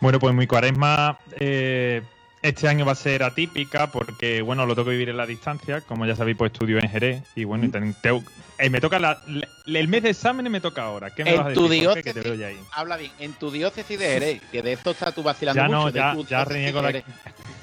Bueno, 0.00 0.18
pues 0.18 0.34
mi 0.34 0.46
cuaresma 0.46 1.18
eh, 1.38 2.00
este 2.40 2.68
año 2.68 2.86
va 2.86 2.92
a 2.92 2.94
ser 2.94 3.22
atípica 3.22 3.88
porque, 3.92 4.40
bueno, 4.40 4.64
lo 4.64 4.74
tengo 4.74 4.86
que 4.86 4.92
vivir 4.92 5.10
en 5.10 5.18
la 5.18 5.26
distancia. 5.26 5.82
Como 5.82 6.06
ya 6.06 6.16
sabéis, 6.16 6.38
pues 6.38 6.52
estudio 6.52 6.78
en 6.78 6.88
Jerez. 6.88 7.22
Y 7.34 7.44
bueno, 7.44 7.70
te- 7.70 7.80
te- 8.00 8.22
eh, 8.58 8.70
me 8.70 8.80
toca 8.80 8.98
la- 8.98 9.20
la- 9.26 9.48
el 9.66 9.88
mes 9.88 10.02
de 10.02 10.10
exámenes 10.10 10.50
me 10.52 10.60
toca 10.60 10.82
ahora. 10.82 11.10
¿Qué 11.10 11.24
me 11.24 11.30
En 11.30 11.38
vas 11.38 11.46
a 11.48 11.52
tu 11.54 11.68
decir, 11.68 11.86
Jorge, 11.86 12.02
que 12.02 12.12
te 12.14 12.20
diócesis- 12.20 12.24
veo 12.24 12.34
ya 12.34 12.46
ahí? 12.48 12.58
Habla 12.72 12.96
bien, 12.96 13.10
en 13.18 13.32
tu 13.34 13.50
diócesis 13.50 13.98
de 13.98 14.06
Jerez, 14.06 14.42
que 14.52 14.62
de 14.62 14.72
esto 14.74 14.90
está 14.90 15.10
tú 15.12 15.22
vacilando 15.22 15.60
Ya 15.62 15.68
no, 15.68 15.82
mucho. 15.82 15.94
ya, 15.96 16.12
tu 16.12 16.22
ya 16.24 16.38
diócesis 16.38 16.48
reniego 16.52 16.82
de 16.82 16.92
la... 16.92 17.02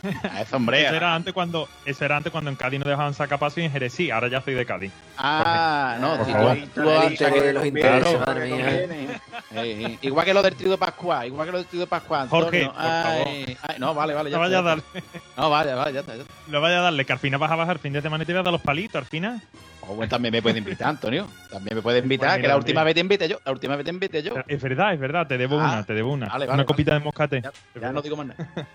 Eso, 0.41 0.55
hombre. 0.55 0.83
Eso 0.85 0.95
era, 0.95 1.13
antes 1.13 1.31
cuando, 1.31 1.69
eso 1.85 2.03
era 2.03 2.17
antes 2.17 2.31
cuando 2.31 2.49
en 2.49 2.55
Cádiz 2.55 2.79
no 2.79 2.89
dejaban 2.89 3.13
sacar 3.13 3.37
paso 3.37 3.59
y 3.59 3.65
en 3.65 3.71
Jerez 3.71 3.93
sí, 3.93 4.09
ahora 4.09 4.27
ya 4.29 4.41
soy 4.41 4.55
de 4.55 4.65
Cádiz. 4.65 4.91
Ah, 5.15 5.97
no, 6.01 6.17
Por 6.17 6.25
si 6.25 6.31
favor. 6.31 6.57
tú- 6.57 6.67
tú 6.73 6.81
Los 6.81 7.03
intereses, 7.11 7.33
que 7.43 7.53
los 7.53 7.63
conviene, 7.63 7.79
intereses, 7.89 8.15
claro, 8.17 8.25
madre 8.25 8.87
mía. 8.87 9.21
Eh, 9.53 9.97
Igual 10.01 10.25
que 10.25 10.33
lo 10.33 10.41
del 10.41 10.55
trío 10.55 10.77
Pascual, 10.77 11.27
igual 11.27 11.45
que 11.45 11.51
lo 11.51 11.57
del 11.59 11.67
trío 11.67 11.85
Pascual. 11.87 12.21
Antonio. 12.21 12.45
Jorge, 12.45 12.65
por 12.65 12.73
Ay, 12.77 13.57
ay, 13.61 13.75
no, 13.77 13.93
vale, 13.93 14.13
vale. 14.15 14.31
ya 14.31 14.37
No 14.37 14.41
vaya 14.41 14.57
a 14.59 14.61
darle, 14.63 14.83
está. 14.95 15.19
No, 15.37 15.49
vaya, 15.51 15.75
vaya, 15.75 15.91
ya 15.91 15.99
está. 15.99 16.15
Ya 16.15 16.21
está. 16.23 16.33
no 16.47 16.61
vaya 16.61 16.79
a 16.79 16.81
darle, 16.81 17.05
que 17.05 17.13
al 17.13 17.19
final 17.19 17.39
vas 17.39 17.51
a 17.51 17.55
bajar 17.55 17.77
fin 17.77 17.93
de 17.93 18.01
semana 18.01 18.23
y 18.23 18.25
te 18.27 18.33
voy 18.33 18.39
a 18.39 18.43
dar 18.43 18.53
los 18.53 18.61
palitos 18.61 18.95
al 18.95 19.05
final. 19.05 19.39
O 19.87 19.95
bueno, 19.95 20.09
también 20.09 20.31
me 20.31 20.41
puede 20.41 20.59
invitar, 20.59 20.89
Antonio. 20.89 21.27
También 21.49 21.75
me 21.75 21.81
puede 21.81 21.99
invitar, 21.99 22.29
Pues 22.29 22.35
que 22.37 22.41
mira, 22.43 22.53
la 22.53 22.57
última 22.57 22.81
sí. 22.81 22.85
vez 22.85 22.93
te 22.93 22.99
invité 23.01 23.27
yo. 23.27 23.39
La 23.43 23.51
última 23.51 23.75
vez 23.75 23.85
te 23.85 23.91
invité 23.91 24.23
yo. 24.23 24.33
Es 24.47 24.61
verdad, 24.61 24.93
es 24.93 24.99
verdad, 24.99 25.27
te 25.27 25.37
debo 25.37 25.59
Ah, 25.59 25.73
una, 25.73 25.83
te 25.83 25.93
debo 25.93 26.11
una. 26.13 26.27
vale, 26.27 26.33
vale, 26.39 26.45
una 26.45 26.53
vale. 26.57 26.65
copita 26.65 26.93
de 26.93 26.99
moscate. 26.99 27.41
Ya, 27.81 27.91
no 27.91 28.01
digo 28.01 28.15
más 28.15 28.27
nada. 28.27 28.47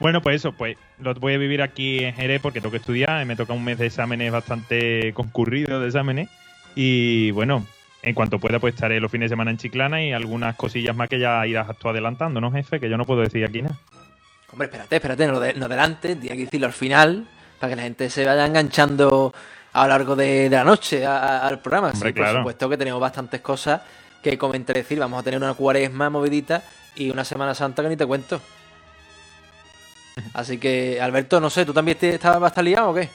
Bueno, 0.00 0.20
pues 0.22 0.36
eso, 0.36 0.50
pues 0.52 0.76
lo 0.98 1.14
voy 1.14 1.34
a 1.34 1.38
vivir 1.38 1.62
aquí 1.62 2.02
en 2.02 2.14
Jerez 2.14 2.40
porque 2.42 2.60
tengo 2.60 2.72
que 2.72 2.78
estudiar 2.78 3.24
me 3.26 3.36
toca 3.36 3.52
un 3.52 3.62
mes 3.62 3.78
de 3.78 3.86
exámenes 3.86 4.32
bastante 4.32 5.12
concurrido 5.14 5.78
de 5.78 5.86
exámenes. 5.86 6.28
Y 6.74 7.30
bueno, 7.30 7.64
en 8.02 8.12
cuanto 8.14 8.40
pueda, 8.40 8.58
pues 8.58 8.74
estaré 8.74 8.98
los 8.98 9.10
fines 9.12 9.26
de 9.30 9.34
semana 9.34 9.52
en 9.52 9.58
Chiclana 9.58 10.02
y 10.02 10.12
algunas 10.12 10.56
cosillas 10.56 10.96
más 10.96 11.08
que 11.08 11.20
ya 11.20 11.46
irás 11.46 11.68
tú 11.78 11.88
adelantando, 11.88 12.40
¿no, 12.40 12.50
jefe? 12.50 12.80
Que 12.80 12.88
yo 12.90 12.96
no 12.96 13.04
puedo 13.04 13.20
decir 13.20 13.44
aquí 13.44 13.62
nada. 13.62 13.78
Hombre, 14.50 14.66
espérate, 14.66 14.96
espérate, 14.96 15.26
no, 15.28 15.38
de, 15.38 15.54
no 15.54 15.68
delante, 15.68 16.16
tiene 16.16 16.36
que 16.38 16.44
decirlo 16.46 16.66
al 16.66 16.72
final, 16.72 17.26
para 17.60 17.70
que 17.70 17.76
la 17.76 17.82
gente 17.82 18.10
se 18.10 18.24
vaya 18.24 18.46
enganchando 18.46 19.32
a 19.74 19.82
lo 19.82 19.88
largo 19.88 20.16
de, 20.16 20.48
de 20.48 20.56
la 20.56 20.64
noche 20.64 21.04
a- 21.04 21.18
a- 21.18 21.46
al 21.48 21.60
programa. 21.60 21.90
Hombre, 21.90 22.08
sí, 22.08 22.14
por 22.14 22.22
claro. 22.24 22.38
supuesto 22.38 22.68
que 22.70 22.76
tenemos 22.78 23.00
bastantes 23.00 23.40
cosas 23.42 23.82
que 24.22 24.38
comentar, 24.38 24.74
decir, 24.74 24.98
vamos 24.98 25.20
a 25.20 25.22
tener 25.22 25.38
una 25.38 25.52
cuaresma 25.54 26.08
movidita 26.08 26.62
y 26.96 27.10
una 27.10 27.24
Semana 27.24 27.54
Santa 27.54 27.82
que 27.82 27.90
ni 27.90 27.96
te 27.96 28.06
cuento. 28.06 28.40
Así 30.32 30.58
que, 30.58 31.00
Alberto, 31.00 31.40
no 31.40 31.50
sé, 31.50 31.64
¿tú 31.66 31.72
también 31.74 31.98
te, 31.98 32.14
estabas 32.14 32.40
vas 32.40 32.48
a 32.48 32.52
estar 32.52 32.64
liado 32.64 32.90
o 32.90 32.94
qué? 32.94 33.10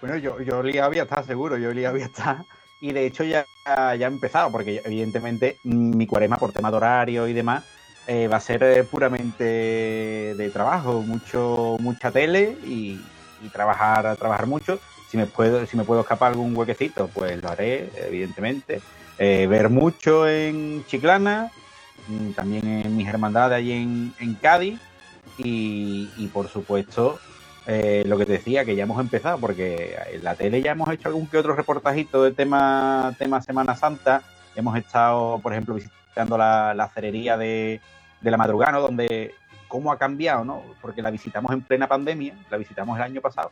Bueno, 0.00 0.16
yo, 0.18 0.40
yo 0.40 0.62
liado 0.62 0.86
había 0.88 1.04
estado 1.04 1.24
seguro, 1.26 1.56
yo 1.56 1.72
liado 1.72 1.94
había 1.94 2.06
estado. 2.06 2.44
Y 2.80 2.92
de 2.92 3.06
hecho 3.06 3.22
ya, 3.24 3.46
ya 3.64 3.94
he 3.94 4.04
empezado, 4.04 4.50
porque 4.50 4.82
evidentemente 4.84 5.58
mi 5.62 6.06
cuaresma 6.06 6.36
por 6.36 6.52
tema 6.52 6.70
de 6.70 6.76
horario 6.76 7.28
y 7.28 7.32
demás 7.32 7.62
eh, 8.08 8.26
va 8.26 8.36
a 8.38 8.40
ser 8.40 8.84
puramente 8.90 9.44
de 9.44 10.50
trabajo, 10.52 11.00
mucho, 11.00 11.76
mucha 11.78 12.10
tele 12.10 12.56
y, 12.64 13.00
y 13.40 13.48
trabajar, 13.52 14.16
trabajar 14.16 14.46
mucho. 14.46 14.80
Si 15.12 15.18
me 15.18 15.26
puedo, 15.26 15.66
si 15.66 15.76
me 15.76 15.84
puedo 15.84 16.00
escapar 16.00 16.32
algún 16.32 16.56
huequecito, 16.56 17.06
pues 17.08 17.42
lo 17.42 17.50
haré, 17.50 17.90
evidentemente. 17.96 18.80
Eh, 19.18 19.46
ver 19.46 19.68
mucho 19.68 20.26
en 20.26 20.86
Chiclana, 20.86 21.50
mm, 22.08 22.30
también 22.30 22.66
en 22.66 22.96
mis 22.96 23.06
hermandades 23.06 23.58
allí 23.58 23.72
en, 23.72 24.34
Cádiz. 24.40 24.80
Y, 25.36 26.08
y 26.16 26.28
por 26.28 26.48
supuesto, 26.48 27.18
eh, 27.66 28.04
lo 28.06 28.16
que 28.16 28.24
te 28.24 28.32
decía, 28.32 28.64
que 28.64 28.74
ya 28.74 28.84
hemos 28.84 28.98
empezado, 29.00 29.36
porque 29.36 29.98
en 30.12 30.24
la 30.24 30.34
tele 30.34 30.62
ya 30.62 30.72
hemos 30.72 30.88
hecho 30.88 31.08
algún 31.08 31.26
que 31.26 31.36
otro 31.36 31.54
reportajito 31.54 32.22
de 32.24 32.32
tema, 32.32 33.14
tema 33.18 33.42
Semana 33.42 33.76
Santa. 33.76 34.22
Hemos 34.56 34.78
estado, 34.78 35.40
por 35.40 35.52
ejemplo, 35.52 35.74
visitando 35.74 36.38
la, 36.38 36.72
la 36.72 36.88
cerería 36.88 37.36
de, 37.36 37.82
de 38.22 38.30
la 38.30 38.38
madrugada, 38.38 38.72
¿no? 38.72 38.80
donde 38.80 39.34
cómo 39.68 39.92
ha 39.92 39.98
cambiado, 39.98 40.42
¿no? 40.42 40.62
Porque 40.80 41.02
la 41.02 41.10
visitamos 41.10 41.52
en 41.52 41.60
plena 41.60 41.86
pandemia, 41.86 42.34
la 42.50 42.56
visitamos 42.56 42.96
el 42.96 43.02
año 43.02 43.20
pasado 43.20 43.50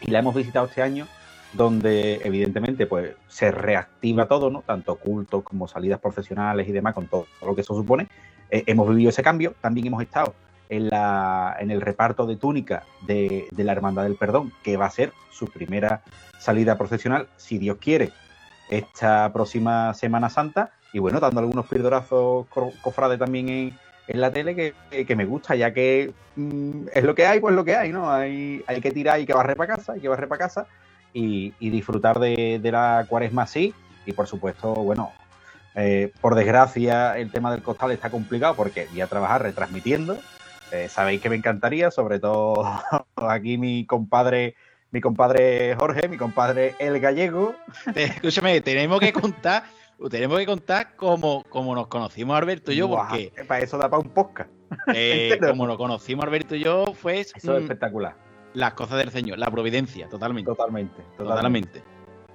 y 0.00 0.10
la 0.10 0.18
hemos 0.20 0.34
visitado 0.34 0.66
este 0.66 0.82
año, 0.82 1.06
donde 1.52 2.20
evidentemente 2.24 2.86
pues 2.86 3.14
se 3.26 3.50
reactiva 3.50 4.26
todo, 4.26 4.50
¿no? 4.50 4.62
Tanto 4.62 4.96
cultos 4.96 5.42
como 5.42 5.66
salidas 5.66 6.00
profesionales 6.00 6.68
y 6.68 6.72
demás, 6.72 6.94
con 6.94 7.06
todo, 7.06 7.26
lo 7.44 7.54
que 7.54 7.62
eso 7.62 7.74
supone. 7.74 8.08
Eh, 8.50 8.64
hemos 8.66 8.88
vivido 8.88 9.10
ese 9.10 9.22
cambio, 9.22 9.54
también 9.60 9.86
hemos 9.86 10.02
estado 10.02 10.34
en, 10.68 10.88
la, 10.88 11.56
en 11.58 11.70
el 11.70 11.80
reparto 11.80 12.26
de 12.26 12.36
túnica 12.36 12.84
de, 13.06 13.48
de 13.50 13.64
la 13.64 13.72
Hermandad 13.72 14.04
del 14.04 14.16
Perdón, 14.16 14.52
que 14.62 14.76
va 14.76 14.86
a 14.86 14.90
ser 14.90 15.12
su 15.30 15.46
primera 15.46 16.02
salida 16.38 16.76
profesional, 16.76 17.28
si 17.36 17.58
Dios 17.58 17.78
quiere, 17.78 18.12
esta 18.70 19.32
próxima 19.32 19.94
Semana 19.94 20.28
Santa. 20.28 20.70
Y 20.92 21.00
bueno, 21.00 21.20
dando 21.20 21.40
algunos 21.40 21.66
pirdorazos 21.66 22.46
co- 22.48 22.72
cofrades 22.80 23.18
también 23.18 23.48
en, 23.48 23.78
en 24.08 24.20
la 24.20 24.32
tele 24.32 24.54
que, 24.56 24.74
que- 24.90 25.16
me 25.16 25.24
gusta, 25.26 25.54
ya 25.54 25.72
que 25.72 26.12
mm, 26.36 26.86
es 26.94 27.04
lo 27.04 27.14
que 27.14 27.26
hay, 27.26 27.40
pues 27.40 27.54
lo 27.54 27.64
que 27.64 27.76
hay, 27.76 27.92
¿no? 27.92 28.10
Hay, 28.10 28.62
hay 28.66 28.80
que 28.80 28.90
tirar, 28.90 29.16
hay 29.16 29.26
que 29.26 29.34
barrer 29.34 29.56
para 29.56 29.76
casa, 29.76 29.92
hay 29.92 30.00
que 30.00 30.08
barrer 30.08 30.28
para 30.28 30.38
casa 30.46 30.66
y, 31.12 31.54
y 31.60 31.70
disfrutar 31.70 32.18
de, 32.18 32.58
de 32.62 32.72
la 32.72 33.06
cuaresma 33.08 33.42
así. 33.42 33.74
Y 34.06 34.12
por 34.12 34.26
supuesto, 34.26 34.72
bueno, 34.74 35.12
eh, 35.74 36.10
por 36.20 36.34
desgracia 36.34 37.18
el 37.18 37.30
tema 37.30 37.52
del 37.52 37.62
costal 37.62 37.92
está 37.92 38.10
complicado 38.10 38.56
porque 38.56 38.86
voy 38.90 39.00
a 39.02 39.06
trabajar 39.06 39.42
retransmitiendo. 39.42 40.18
Eh, 40.72 40.88
sabéis 40.88 41.20
que 41.20 41.30
me 41.30 41.36
encantaría, 41.36 41.90
sobre 41.90 42.18
todo 42.18 42.64
aquí 43.16 43.58
mi 43.58 43.84
compadre, 43.86 44.54
mi 44.90 45.00
compadre 45.00 45.74
Jorge, 45.76 46.08
mi 46.08 46.16
compadre 46.16 46.74
El 46.78 46.98
Gallego. 47.00 47.54
Escúchame, 47.94 48.60
tenemos 48.60 49.00
que 49.00 49.12
contar, 49.12 49.64
tenemos 50.10 50.38
que 50.38 50.46
contar 50.46 50.94
cómo, 50.96 51.44
cómo 51.48 51.74
nos 51.74 51.88
conocimos 51.88 52.36
Alberto 52.36 52.70
y 52.70 52.76
yo, 52.76 52.88
porque 52.88 53.32
para 53.48 53.64
eso 53.64 53.76
da 53.78 53.90
para 53.90 54.02
un 54.02 54.10
podcast. 54.10 54.50
eh, 54.94 55.38
como 55.46 55.66
nos 55.66 55.76
conocimos 55.76 56.24
Alberto 56.24 56.54
y 56.54 56.60
yo, 56.60 56.86
fue 56.94 57.20
Eso 57.20 57.34
es 57.36 57.44
mm, 57.44 57.62
espectacular. 57.64 58.16
las 58.54 58.74
cosas 58.74 58.98
del 58.98 59.10
Señor, 59.10 59.38
la 59.38 59.50
providencia, 59.50 60.08
totalmente. 60.08 60.50
Totalmente, 60.50 61.02
Totalmente. 61.16 61.82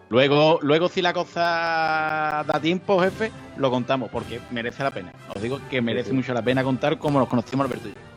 Luego, 0.09 0.59
luego 0.61 0.89
si 0.89 1.01
la 1.01 1.13
cosa 1.13 2.43
da 2.45 2.59
tiempo, 2.61 3.01
jefe, 3.01 3.31
lo 3.57 3.71
contamos, 3.71 4.11
porque 4.11 4.39
merece 4.51 4.83
la 4.83 4.91
pena. 4.91 5.11
Os 5.33 5.41
digo 5.41 5.59
que 5.69 5.81
merece 5.81 6.09
sí. 6.09 6.15
mucho 6.15 6.33
la 6.33 6.43
pena 6.43 6.63
contar 6.63 6.99
cómo 6.99 7.17
nos 7.17 7.27
conocimos 7.27 7.65
Alberto 7.65 7.87
y 7.87 7.93
yo. 7.93 8.12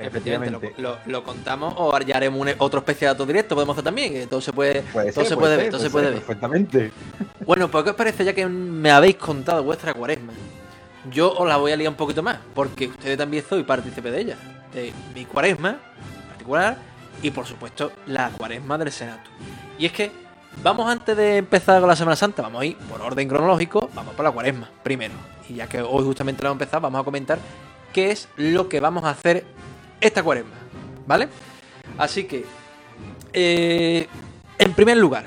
Efectivamente, 0.00 0.74
lo, 0.78 0.90
lo- 0.90 0.98
lo 1.06 1.22
contamos 1.24 1.74
o 1.76 1.98
ya 2.00 2.16
haremos 2.16 2.40
un- 2.40 2.54
otro 2.58 2.80
especial 2.80 3.16
directo, 3.26 3.54
podemos 3.54 3.74
hacer 3.74 3.84
también, 3.84 4.12
que 4.12 4.26
todo 4.26 4.40
se 4.40 4.52
puede... 4.52 4.82
Puede 4.82 5.12
Todo 5.12 5.24
ser, 5.24 5.28
se 5.30 5.36
puede 5.36 5.56
ver, 5.56 5.64
ser, 5.66 5.70
todo 5.72 5.80
se 5.82 5.90
puede 5.90 6.04
puede 6.06 6.06
ser, 6.06 6.14
ver. 6.14 6.26
Perfectamente. 6.26 6.92
Bueno, 7.46 7.68
pues 7.70 7.84
¿qué 7.84 7.90
os 7.90 7.96
parece 7.96 8.24
ya 8.24 8.32
que 8.32 8.46
me 8.46 8.90
habéis 8.90 9.16
contado 9.16 9.62
vuestra 9.64 9.92
cuaresma? 9.94 10.32
Yo 11.10 11.32
os 11.32 11.48
la 11.48 11.56
voy 11.56 11.72
a 11.72 11.76
liar 11.76 11.88
un 11.90 11.96
poquito 11.96 12.22
más, 12.22 12.38
porque 12.54 12.86
ustedes 12.88 13.16
también 13.18 13.42
soy 13.48 13.62
partícipe 13.64 14.10
de 14.10 14.20
ella. 14.20 14.36
De 14.72 14.92
mi 15.14 15.24
cuaresma 15.24 15.70
en 15.70 16.28
particular 16.28 16.76
y 17.22 17.30
por 17.30 17.46
supuesto 17.46 17.90
la 18.06 18.30
cuaresma 18.30 18.78
del 18.78 18.92
Senato. 18.92 19.30
Y 19.78 19.86
es 19.86 19.92
que 19.92 20.12
vamos 20.62 20.88
antes 20.88 21.16
de 21.16 21.38
empezar 21.38 21.80
con 21.80 21.88
la 21.88 21.96
Semana 21.96 22.14
Santa, 22.16 22.42
vamos 22.42 22.62
a 22.62 22.64
ir 22.66 22.76
por 22.76 23.00
orden 23.00 23.26
cronológico, 23.28 23.90
vamos 23.94 24.14
por 24.14 24.24
la 24.24 24.30
cuaresma 24.30 24.70
primero. 24.82 25.14
Y 25.48 25.54
ya 25.54 25.66
que 25.66 25.80
hoy 25.82 26.04
justamente 26.04 26.42
la 26.42 26.50
vamos 26.50 26.60
a 26.60 26.64
empezar, 26.64 26.80
vamos 26.82 27.00
a 27.00 27.04
comentar 27.04 27.38
qué 27.92 28.10
es 28.12 28.28
lo 28.36 28.68
que 28.68 28.78
vamos 28.78 29.02
a 29.04 29.10
hacer 29.10 29.44
esta 30.00 30.22
cuaresma. 30.22 30.54
¿Vale? 31.06 31.28
Así 31.98 32.24
que, 32.24 32.44
eh, 33.32 34.06
en 34.58 34.72
primer 34.74 34.96
lugar, 34.96 35.24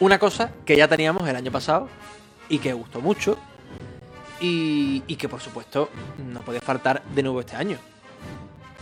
una 0.00 0.18
cosa 0.18 0.50
que 0.64 0.76
ya 0.76 0.88
teníamos 0.88 1.28
el 1.28 1.36
año 1.36 1.52
pasado 1.52 1.88
y 2.48 2.58
que 2.58 2.72
gustó 2.72 3.00
mucho 3.00 3.38
y, 4.40 5.02
y 5.06 5.16
que 5.16 5.28
por 5.28 5.40
supuesto 5.40 5.90
no 6.18 6.40
puede 6.40 6.60
faltar 6.60 7.02
de 7.14 7.22
nuevo 7.22 7.40
este 7.40 7.56
año. 7.56 7.78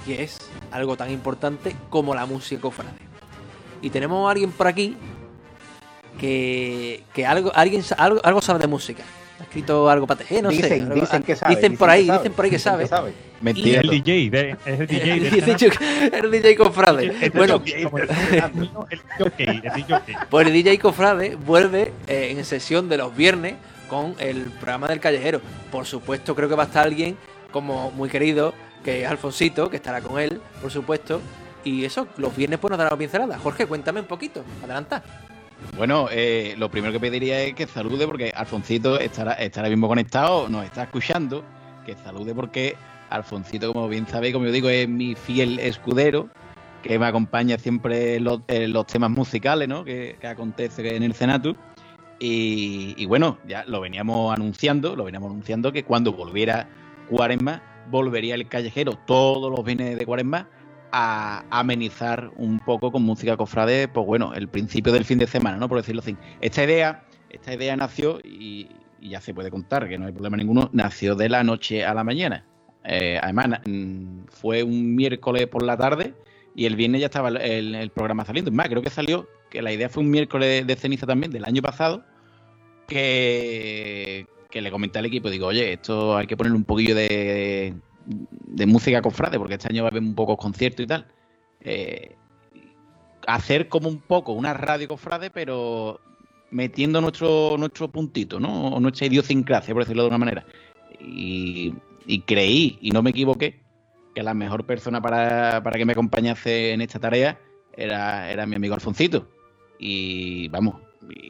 Y 0.07 0.14
es 0.14 0.38
algo 0.71 0.97
tan 0.97 1.11
importante 1.11 1.76
como 1.90 2.14
la 2.14 2.26
música 2.26 2.61
cofrade. 2.61 2.99
Y 3.81 3.90
tenemos 3.90 4.26
a 4.26 4.33
alguien 4.33 4.52
por 4.52 4.66
aquí 4.66 4.97
que, 6.19 7.04
que 7.12 7.26
algo, 7.26 7.52
alguien, 7.54 7.83
algo, 7.97 8.21
algo 8.25 8.40
sabe 8.40 8.61
de 8.61 8.66
música. 8.66 9.02
Escrito 9.52 9.90
algo 9.90 10.06
para 10.06 10.16
tejer, 10.16 10.42
no 10.42 10.50
sé. 10.50 10.56
dicen, 10.62 10.82
algo- 10.85 10.94
dicen 10.94 11.23
que 11.23 11.37
sabe. 11.37 11.54
Dicen 11.56 11.76
por 11.76 11.90
ahí, 11.90 12.06
sabe, 12.06 12.18
dicen 12.21 12.32
por 12.32 12.44
ahí 12.47 12.50
que 12.50 12.59
sabe. 12.59 12.85
Es 12.85 12.90
Mentira. 13.42 13.80
el 13.82 13.90
DJ, 13.90 14.30
de, 14.30 14.50
es 14.64 14.80
el 14.80 14.87
DJ 14.87 15.21
de 16.11 16.18
el 16.18 16.30
DJ 16.30 16.56
Cofrade. 16.56 17.12
El 17.21 17.30
Bueno, 17.32 17.59
DJ, 17.59 17.82
el 17.82 17.88
jockey, 19.18 19.47
el 19.62 19.73
DJ. 19.75 20.00
Pues 20.30 20.47
el 20.47 20.52
DJ 20.54 20.78
Cofrade 20.78 21.37
vuelve 21.37 21.92
eh, 22.06 22.28
en 22.37 22.42
sesión 22.47 22.88
de 22.88 22.97
los 22.97 23.14
viernes 23.14 23.56
con 23.90 24.14
el 24.21 24.44
programa 24.44 24.88
del 24.88 25.00
callejero. 25.00 25.42
Por 25.71 25.85
supuesto, 25.85 26.35
creo 26.35 26.49
que 26.49 26.54
va 26.54 26.62
a 26.62 26.66
estar 26.66 26.87
alguien 26.87 27.18
como 27.50 27.90
muy 27.90 28.09
querido, 28.09 28.54
que 28.82 29.02
es 29.04 29.11
Alfonsito, 29.11 29.68
que 29.68 29.76
estará 29.76 30.00
con 30.00 30.18
él, 30.18 30.40
por 30.62 30.71
supuesto. 30.71 31.21
Y 31.62 31.85
eso, 31.85 32.09
los 32.16 32.35
viernes 32.35 32.59
pues 32.59 32.71
nos 32.71 32.78
dará 32.78 32.88
una 32.90 32.99
pincelada. 32.99 33.38
Jorge, 33.38 33.66
cuéntame 33.66 34.00
un 34.00 34.06
poquito, 34.06 34.42
adelanta. 34.64 35.02
Bueno, 35.76 36.09
eh, 36.11 36.54
lo 36.59 36.71
primero 36.71 36.92
que 36.92 37.00
pediría 37.00 37.42
es 37.42 37.54
que 37.54 37.66
salude, 37.66 38.07
porque 38.07 38.33
Alfoncito 38.35 38.99
estará, 38.99 39.33
estará 39.35 39.69
mismo 39.69 39.88
conectado, 39.88 40.49
nos 40.49 40.64
está 40.64 40.85
escuchando. 40.85 41.45
que 41.87 41.95
salude 41.97 42.35
porque 42.35 42.76
Alfoncito, 43.11 43.73
como 43.73 43.88
bien 43.88 44.07
sabéis, 44.07 44.35
como 44.35 44.47
yo 44.47 44.52
digo, 44.52 44.69
es 44.69 44.88
mi 44.88 45.14
fiel 45.14 45.59
escudero, 45.59 46.28
que 46.83 46.99
me 46.99 47.07
acompaña 47.07 47.59
siempre 47.59 48.16
en 48.16 48.25
los, 48.25 48.40
en 48.49 48.73
los 48.73 48.87
temas 48.87 49.11
musicales, 49.11 49.69
¿no? 49.69 49.85
Que, 49.85 50.16
que 50.21 50.26
acontece 50.26 50.97
en 50.97 51.02
el 51.02 51.14
Senatu. 51.14 51.57
Y, 52.25 53.04
bueno, 53.07 53.38
ya 53.49 53.64
lo 53.66 53.81
veníamos 53.81 54.33
anunciando, 54.33 54.95
lo 54.95 55.02
veníamos 55.02 55.33
anunciando 55.33 55.73
que 55.73 55.83
cuando 55.83 56.12
volviera 56.12 56.69
Cuaresma, 57.11 57.61
volvería 57.90 58.37
el 58.37 58.47
callejero 58.47 58.92
todos 59.07 59.50
los 59.50 59.64
viernes 59.64 59.99
de 59.99 60.07
Cuaresma 60.07 60.49
a 60.92 61.44
amenizar 61.50 62.30
un 62.37 62.58
poco 62.61 62.92
con 62.92 63.02
música 63.02 63.37
cofrade, 63.37 63.88
pues 63.88 64.06
bueno, 64.06 64.34
el 64.34 64.49
principio 64.49 64.92
del 64.92 65.04
fin 65.04 65.18
de 65.18 65.26
semana, 65.26 65.56
¿no? 65.56 65.68
Por 65.68 65.78
decirlo 65.78 66.02
así. 66.02 66.16
Esta 66.40 66.64
idea, 66.64 67.04
esta 67.30 67.54
idea 67.54 67.75
nació, 67.76 68.20
y, 68.22 68.68
y 69.00 69.08
ya 69.11 69.20
se 69.20 69.32
puede 69.34 69.50
contar, 69.50 69.88
que 69.88 69.99
no 69.99 70.06
hay 70.06 70.12
problema 70.12 70.37
ninguno, 70.37 70.68
nació 70.72 71.14
de 71.16 71.28
la 71.30 71.42
noche 71.44 71.84
a 71.84 71.94
la 71.94 72.04
mañana. 72.04 72.44
Eh, 72.84 73.18
además, 73.22 73.61
mm, 73.66 74.25
fue 74.28 74.62
un 74.62 74.94
miércoles 74.94 75.46
por 75.46 75.62
la 75.62 75.76
tarde 75.76 76.14
y 76.54 76.66
el 76.66 76.76
viernes 76.76 77.00
ya 77.00 77.06
estaba 77.06 77.28
el, 77.30 77.75
el- 77.75 77.90
programa 77.90 78.25
saliendo. 78.25 78.50
Es 78.50 78.56
más, 78.56 78.68
creo 78.68 78.82
que 78.82 78.90
salió, 78.90 79.28
que 79.50 79.62
la 79.62 79.72
idea 79.72 79.88
fue 79.88 80.02
un 80.02 80.11
miércoles 80.11 80.66
de 80.66 80.76
ceniza 80.76 81.06
también 81.06 81.32
del 81.32 81.44
año 81.44 81.62
pasado, 81.62 82.04
que, 82.88 84.26
que 84.50 84.61
le 84.61 84.70
comenté 84.70 84.99
al 84.99 85.06
equipo, 85.06 85.30
digo, 85.30 85.46
oye, 85.46 85.72
esto 85.75 86.16
hay 86.16 86.26
que 86.26 86.37
ponerle 86.37 86.56
un 86.58 86.64
poquillo 86.64 86.94
de, 86.94 87.75
de 88.06 88.66
música 88.66 89.02
cofrade, 89.02 89.38
porque 89.38 89.54
este 89.54 89.68
año 89.68 89.82
va 89.82 89.88
a 89.88 89.90
haber 89.90 90.02
un 90.02 90.14
pocos 90.14 90.37
conciertos 90.37 90.85
y 90.85 90.87
tal. 90.87 91.06
Eh, 91.61 92.16
hacer 93.26 93.68
como 93.68 93.88
un 93.88 94.00
poco 94.00 94.32
una 94.32 94.54
radio 94.54 94.88
cofrade, 94.88 95.30
pero 95.30 96.00
metiendo 96.50 97.00
nuestro, 97.00 97.56
nuestro 97.59 97.88
puntito, 97.88 98.38
¿no? 98.38 98.68
O 98.68 98.80
nuestra 98.80 99.06
idiosincrasia, 99.06 99.75
por 99.75 99.85
decirlo 99.85 100.02
de 100.02 100.09
una 100.09 100.18
manera. 100.18 100.44
Y, 101.00 101.73
creí, 102.26 102.78
y 102.80 102.90
no 102.90 103.02
me 103.02 103.11
equivoqué, 103.11 103.61
que 104.14 104.23
la 104.23 104.35
mejor 104.35 104.66
persona 104.66 105.00
para, 105.00 105.62
para 105.62 105.78
que 105.78 105.87
me 105.87 105.92
acompañase 105.92 106.73
en 106.73 106.82
esta 106.82 106.99
tarea 106.99 107.38
era, 107.75 108.30
era 108.30 108.47
mi 108.47 108.56
amigo 108.56 108.75
Alfoncito. 108.75 109.28
Y 109.78 110.49
vamos, 110.49 110.76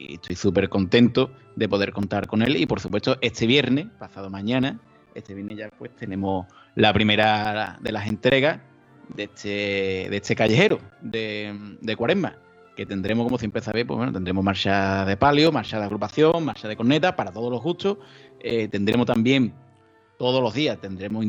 estoy 0.09 0.35
súper 0.35 0.69
contento 0.69 1.31
de 1.55 1.69
poder 1.69 1.93
contar 1.93 2.27
con 2.27 2.41
él. 2.41 2.57
Y 2.57 2.65
por 2.65 2.79
supuesto, 2.79 3.17
este 3.21 3.47
viernes, 3.47 3.87
pasado 3.97 4.29
mañana, 4.29 4.79
este 5.15 5.33
viernes 5.33 5.57
ya 5.57 5.69
pues 5.77 5.95
tenemos 5.95 6.47
la 6.75 6.93
primera 6.93 7.77
de 7.81 7.91
las 7.91 8.07
entregas 8.07 8.59
de 9.15 9.23
este, 9.23 10.07
de 10.09 10.17
este 10.17 10.35
callejero 10.35 10.79
de, 11.01 11.95
Cuaresma. 11.97 12.37
Que 12.75 12.87
tendremos, 12.87 13.25
como 13.25 13.37
siempre 13.37 13.61
sabéis, 13.61 13.85
pues 13.85 13.97
bueno, 13.97 14.11
tendremos 14.11 14.43
marcha 14.43 15.05
de 15.05 15.15
palio, 15.15 15.51
marcha 15.51 15.77
de 15.77 15.85
agrupación, 15.85 16.43
marcha 16.43 16.67
de 16.67 16.75
corneta 16.75 17.15
para 17.15 17.31
todos 17.31 17.51
los 17.51 17.61
gustos. 17.61 17.97
Eh, 18.39 18.67
tendremos 18.67 19.05
también 19.05 19.53
todos 20.17 20.41
los 20.41 20.53
días 20.53 20.79
tendremos 20.79 21.25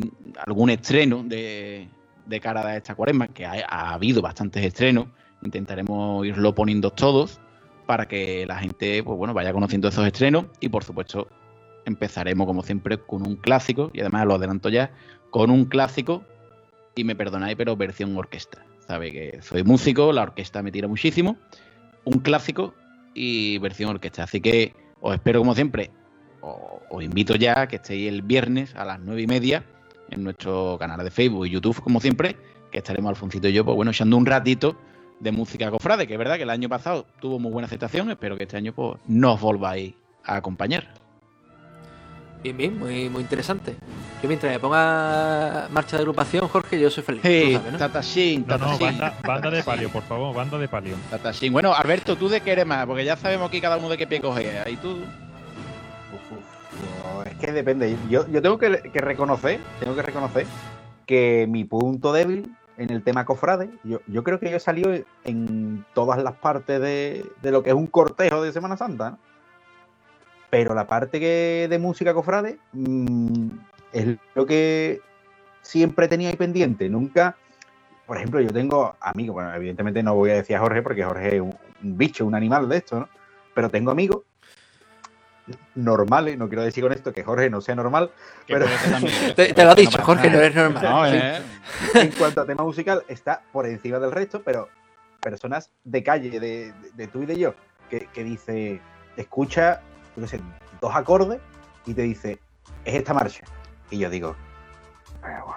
algún 0.47 0.71
estreno 0.71 1.23
de, 1.25 1.89
de 2.27 2.41
cara 2.41 2.67
a 2.67 2.77
esta 2.77 2.95
cuaresma, 2.95 3.29
que 3.29 3.45
ha, 3.45 3.65
ha 3.69 3.95
habido 3.95 4.23
bastantes 4.23 4.65
estrenos. 4.65 5.07
Intentaremos 5.43 6.25
irlo 6.27 6.55
poniendo 6.55 6.91
todos 6.91 7.41
para 7.87 8.07
que 8.07 8.47
la 8.47 8.57
gente 8.59 9.03
pues 9.03 9.19
bueno, 9.19 9.35
vaya 9.35 9.53
conociendo 9.53 9.89
esos 9.89 10.07
estrenos 10.07 10.47
y 10.61 10.69
por 10.69 10.85
supuesto 10.85 11.29
empezaremos 11.85 12.47
como 12.47 12.63
siempre 12.63 12.99
con 12.99 13.27
un 13.27 13.37
clásico 13.37 13.91
y 13.93 14.01
además 14.01 14.27
lo 14.27 14.35
adelanto 14.35 14.71
ya 14.71 14.91
con 15.35 15.51
un 15.51 15.65
clásico 15.65 16.23
y 16.95 17.03
me 17.03 17.17
perdonáis 17.17 17.57
pero 17.57 17.77
versión 17.77 18.17
orquesta. 18.17 18.65
Sabe 18.87 19.11
que 19.11 19.43
soy 19.43 19.65
músico 19.65 20.13
la 20.13 20.23
orquesta 20.23 20.63
me 20.63 20.71
tira 20.71 20.87
muchísimo 20.87 21.37
un 22.05 22.21
clásico 22.21 22.73
y 23.15 23.59
versión 23.59 23.91
orquesta. 23.91 24.23
Así 24.23 24.41
que 24.41 24.73
os 25.01 25.13
espero 25.13 25.41
como 25.41 25.57
siempre. 25.57 25.91
Os 26.41 27.03
invito 27.03 27.35
ya 27.35 27.63
a 27.63 27.67
que 27.67 27.77
estéis 27.77 28.11
el 28.11 28.23
viernes 28.23 28.77
a 28.77 28.85
las 28.85 29.01
nueve 29.01 29.23
y 29.23 29.27
media 29.27 29.65
en 30.11 30.23
nuestro 30.23 30.77
canal 30.79 31.03
de 31.03 31.11
Facebook 31.11 31.47
y 31.47 31.51
YouTube 31.51 31.81
como 31.81 32.01
siempre 32.01 32.37
que 32.71 32.79
estaremos 32.79 33.09
Alfoncito 33.09 33.49
y 33.49 33.55
yo 33.55 33.65
pues 33.65 33.75
bueno 33.75 33.91
echando 33.91 34.17
un 34.17 34.27
ratito 34.27 34.77
de 35.19 35.33
música 35.33 35.69
cofrade, 35.69 36.07
que 36.07 36.13
es 36.13 36.19
verdad 36.19 36.37
que 36.37 36.45
el 36.45 36.51
año 36.51 36.69
pasado 36.69 37.07
tuvo 37.21 37.41
muy 37.41 37.51
buena 37.51 37.67
aceptación, 37.67 38.09
espero 38.09 38.37
que 38.37 38.45
este 38.45 38.57
año 38.57 38.73
pues 38.73 39.01
nos 39.09 39.41
volváis 39.41 39.95
a 40.23 40.37
acompañar. 40.37 41.04
Bien, 42.45 42.59
bien, 42.59 42.79
muy, 42.79 43.09
muy 43.09 43.23
interesante. 43.23 43.75
Yo 44.23 44.29
mientras 44.29 44.53
me 44.53 44.59
ponga 44.59 45.67
marcha 45.71 45.97
de 45.97 46.03
agrupación, 46.03 46.47
Jorge, 46.47 46.79
yo 46.79 46.91
soy 46.91 47.03
feliz. 47.03 47.23
Hey, 47.25 47.55
sabes, 47.55 47.73
¿no? 47.73 47.79
Tatashin, 47.79 48.45
No, 48.47 48.59
no, 48.59 48.79
banda, 48.79 49.19
banda 49.27 49.51
de 49.51 49.63
palio, 49.63 49.89
por 49.89 50.03
favor, 50.03 50.37
banda 50.37 50.59
de 50.59 50.69
palio. 50.69 50.95
Tatashin. 51.09 51.51
Bueno, 51.55 51.75
Alberto, 51.75 52.17
¿tú 52.17 52.29
de 52.29 52.43
qué 52.43 52.53
eres 52.53 52.67
más? 52.67 52.85
Porque 52.85 53.03
ya 53.03 53.17
sabemos 53.17 53.49
aquí 53.49 53.63
cada 53.63 53.79
uno 53.79 53.89
de 53.89 53.97
qué 53.97 54.07
pie 54.07 54.21
coge. 54.21 54.59
Ahí 54.59 54.77
tú. 54.77 54.91
Uf, 54.91 56.33
uf, 56.33 57.15
no, 57.17 57.23
es 57.23 57.35
que 57.39 57.51
depende. 57.51 57.97
Yo, 58.11 58.29
yo 58.31 58.43
tengo 58.43 58.59
que, 58.59 58.91
que 58.93 59.01
reconocer, 59.01 59.59
tengo 59.81 59.97
que 59.97 60.03
reconocer 60.03 60.47
que 61.07 61.47
mi 61.49 61.65
punto 61.65 62.13
débil 62.13 62.55
en 62.77 62.91
el 62.91 63.03
tema 63.03 63.25
cofrade, 63.25 63.71
yo, 63.85 64.01
yo 64.07 64.23
creo 64.23 64.39
que 64.39 64.51
yo 64.51 64.59
he 64.59 64.61
salido 64.61 64.93
en 65.25 65.87
todas 65.95 66.23
las 66.23 66.35
partes 66.35 66.79
de, 66.79 67.25
de 67.41 67.51
lo 67.51 67.63
que 67.63 67.71
es 67.71 67.77
un 67.77 67.87
cortejo 67.87 68.43
de 68.43 68.53
Semana 68.53 68.77
Santa, 68.77 69.13
¿no? 69.13 69.19
Pero 70.55 70.73
la 70.73 70.87
parte 70.87 71.19
que, 71.19 71.67
de 71.69 71.79
música 71.81 72.15
cofrade 72.15 72.61
mm, 72.75 73.49
es 73.93 74.17
lo 74.37 74.47
que 74.47 75.01
siempre 75.63 76.07
tenía 76.07 76.29
ahí 76.29 76.37
pendiente. 76.37 76.89
Nunca, 76.89 77.35
por 78.07 78.19
ejemplo, 78.19 78.41
yo 78.41 78.53
tengo 78.53 78.95
amigos, 79.01 79.35
bueno, 79.35 79.53
evidentemente 79.53 80.01
no 80.05 80.15
voy 80.15 80.31
a 80.31 80.35
decir 80.35 80.55
a 80.55 80.61
Jorge 80.61 80.81
porque 80.81 81.03
Jorge 81.03 81.35
es 81.35 81.43
un, 81.43 81.57
un 81.83 81.99
bicho, 81.99 82.25
un 82.25 82.37
animal 82.37 82.69
de 82.69 82.77
esto, 82.77 83.01
¿no? 83.01 83.09
Pero 83.53 83.69
tengo 83.69 83.91
amigos 83.91 84.21
normales, 85.75 86.39
no 86.39 86.47
quiero 86.49 86.63
decir 86.63 86.85
con 86.85 86.93
esto 86.93 87.13
que 87.13 87.25
Jorge 87.25 87.51
no 87.51 87.61
sea 87.61 87.75
normal, 87.75 88.13
que 88.47 88.55
Pero-. 88.55 88.67
Te, 89.35 89.55
te 89.55 89.65
lo 89.65 89.73
he 89.73 89.75
dicho, 89.75 90.01
Jorge, 90.03 90.31
no 90.31 90.39
eres 90.39 90.55
normal. 90.55 90.85
No, 90.85 91.05
eh. 91.09 91.43
en 91.95 92.13
cuanto 92.13 92.43
a 92.43 92.47
tema 92.47 92.63
musical, 92.63 93.03
está 93.09 93.43
por 93.51 93.67
encima 93.67 93.99
del 93.99 94.13
resto, 94.13 94.41
pero 94.45 94.69
personas 95.21 95.73
de 95.83 96.05
calle, 96.05 96.31
de, 96.31 96.39
de- 96.39 96.73
de 96.95 97.09
tú 97.09 97.25
y 97.25 97.27
de 97.27 97.41
yo, 97.41 97.55
que, 97.91 98.07
que 98.15 98.23
dice, 98.23 98.81
escucha, 99.17 99.81
yo 100.17 100.23
qué 100.23 100.29
sé, 100.29 100.41
dos 100.81 100.95
acordes 100.95 101.41
y 101.87 101.95
te 101.95 102.03
dice, 102.03 102.39
es 102.85 102.95
esta 102.95 103.15
marcha. 103.15 103.45
Y 103.91 103.99
yo 103.99 104.11
digo, 104.11 104.35
"Ah, 105.23 105.41
guau, 105.45 105.57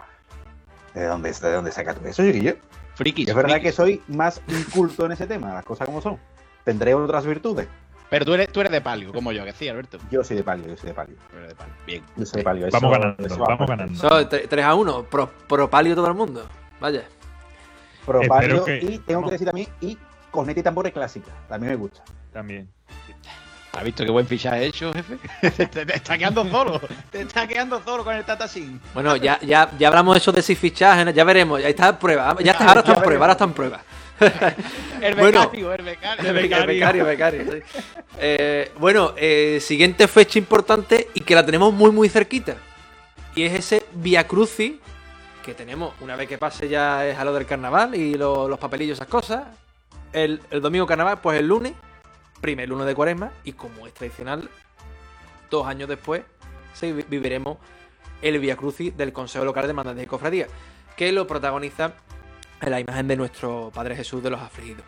¿de 0.94 1.06
dónde, 1.06 1.32
de 1.32 1.52
dónde 1.54 1.72
sacas 1.72 1.96
tú 1.96 2.08
eso, 2.08 2.24
chiquillo? 2.24 2.56
Frikis, 2.96 3.28
Y 3.28 3.30
es 3.30 3.36
verdad 3.36 3.56
frikis. 3.56 3.72
que 3.72 3.76
soy 3.76 4.02
más 4.08 4.42
inculto 4.48 5.06
en 5.06 5.12
ese 5.12 5.28
tema, 5.28 5.54
las 5.54 5.64
cosas 5.66 5.86
como 5.86 6.02
son. 6.02 6.18
Tendré 6.64 6.94
otras 6.96 7.26
virtudes. 7.26 7.68
Pero 8.10 8.24
tú 8.26 8.34
eres, 8.34 8.50
tú 8.52 8.62
eres 8.62 8.72
de 8.72 8.80
palio, 8.82 9.12
como 9.14 9.32
yo, 9.34 9.44
que 9.44 9.52
sí, 9.52 9.68
Alberto. 9.68 9.98
Yo 10.10 10.24
soy 10.24 10.38
de 10.38 10.44
palio, 10.44 10.66
yo 10.68 10.78
soy 10.78 10.88
de 10.90 10.94
palio. 10.96 11.16
Eres 11.36 11.50
de 11.50 11.56
palio. 11.56 11.74
Bien. 11.86 12.04
Yo 12.16 12.26
soy 12.26 12.38
de 12.40 12.44
palio. 12.46 12.68
Vamos 12.72 12.92
ganando, 12.92 13.26
eso 13.26 13.38
vamos 13.38 13.62
va. 13.70 13.76
ganando. 13.76 14.00
Son 14.00 14.30
3 14.30 14.66
a 14.66 14.76
1, 14.76 15.04
pro, 15.04 15.30
pro 15.48 15.70
palio 15.70 15.94
todo 15.94 16.08
el 16.08 16.14
mundo. 16.14 16.48
Vaya. 16.80 17.04
Pro 18.06 18.22
palio 18.28 18.64
que- 18.64 18.78
y 18.80 19.00
tengo 19.00 19.26
que 19.26 19.32
decir 19.32 19.46
también, 19.48 19.68
y 19.82 19.98
corneta 20.32 20.60
y 20.60 20.64
tambores 20.64 20.94
clásica, 20.94 21.32
también 21.50 21.74
me 21.74 21.78
gusta. 21.78 22.02
También. 22.32 22.70
¿Has 23.78 23.84
visto 23.84 24.04
qué 24.04 24.10
buen 24.12 24.26
fichaje 24.28 24.64
he 24.64 24.66
hecho, 24.66 24.92
jefe? 24.94 25.18
te, 25.68 25.86
te 25.86 25.96
está 25.96 26.18
quedando 26.18 26.44
solo. 26.50 26.82
Te 27.12 27.22
está 27.22 27.48
quedando 27.48 27.82
solo 27.84 28.04
con 28.04 28.16
el 28.16 28.24
Tatashin. 28.26 28.82
Bueno, 28.94 29.16
ya, 29.18 29.40
ya, 29.42 29.70
ya 29.78 29.88
hablamos 29.90 30.16
de 30.16 30.18
eso 30.20 30.32
de 30.32 30.42
si 30.42 30.56
fichaje, 30.56 31.06
¿no? 31.06 31.12
ya 31.12 31.24
veremos. 31.24 31.62
Ya 31.62 31.70
está 31.70 31.90
en 31.90 31.98
prueba. 31.98 32.36
Ya 32.44 32.54
está, 32.54 32.68
ahora 32.68 32.80
está 32.82 32.94
en 32.94 33.02
prueba, 33.04 33.26
ahora 33.26 33.34
está 33.34 33.44
en 33.46 33.54
prueba. 33.54 33.82
El 35.00 35.14
Bueno. 35.16 35.42
becario, 35.42 35.74
el 35.74 35.82
becario. 35.84 36.28
El 36.28 36.34
becario, 36.34 36.66
becario, 36.66 37.06
becario, 37.06 37.44
sí. 37.52 37.82
Eh, 38.20 38.72
bueno, 38.80 39.14
eh, 39.16 39.60
siguiente 39.62 40.08
fecha 40.08 40.40
importante 40.40 41.10
y 41.14 41.20
que 41.22 41.36
la 41.36 41.46
tenemos 41.46 41.72
muy, 41.72 41.92
muy 41.92 42.10
cerquita. 42.10 42.56
Y 43.36 43.44
es 43.44 43.54
ese 43.54 43.86
Via 43.94 44.28
Crucis 44.28 44.74
que 45.46 45.54
tenemos 45.54 45.94
una 46.02 46.16
vez 46.16 46.28
que 46.28 46.40
pase 46.40 46.68
ya 46.68 47.06
es 47.06 47.18
a 47.18 47.24
lo 47.24 47.32
del 47.32 47.46
carnaval 47.46 47.94
y 47.94 48.16
lo- 48.16 48.50
los 48.50 48.58
papelillos, 48.58 48.98
esas 48.98 49.08
cosas. 49.08 49.44
El, 50.12 50.42
el 50.50 50.62
domingo 50.62 50.88
carnaval, 50.88 51.20
pues 51.22 51.40
el 51.40 51.48
lunes, 51.48 51.74
primer 52.42 52.70
lunes 52.70 52.86
de 52.86 52.96
cuaresma, 52.96 53.32
y 53.44 53.54
como 53.54 53.88
es 53.88 53.94
tradicional, 53.94 54.50
dos 55.50 55.68
años 55.68 55.90
después, 55.90 56.24
viviremos 57.10 57.58
el 58.22 58.40
Via 58.40 58.56
Crucis 58.56 58.96
del 58.96 59.14
Consejo 59.14 59.46
Local 59.46 59.64
de 59.64 59.70
Hermandades 59.70 60.04
y 60.04 60.08
Cofradías, 60.08 60.50
que 60.96 61.12
lo 61.12 61.28
protagoniza 61.28 61.94
la 62.62 62.80
imagen 62.80 63.08
de 63.08 63.16
nuestro 63.16 63.72
Padre 63.74 63.96
Jesús 63.96 64.24
de 64.24 64.30
los 64.30 64.42
Afligidos. 64.42 64.84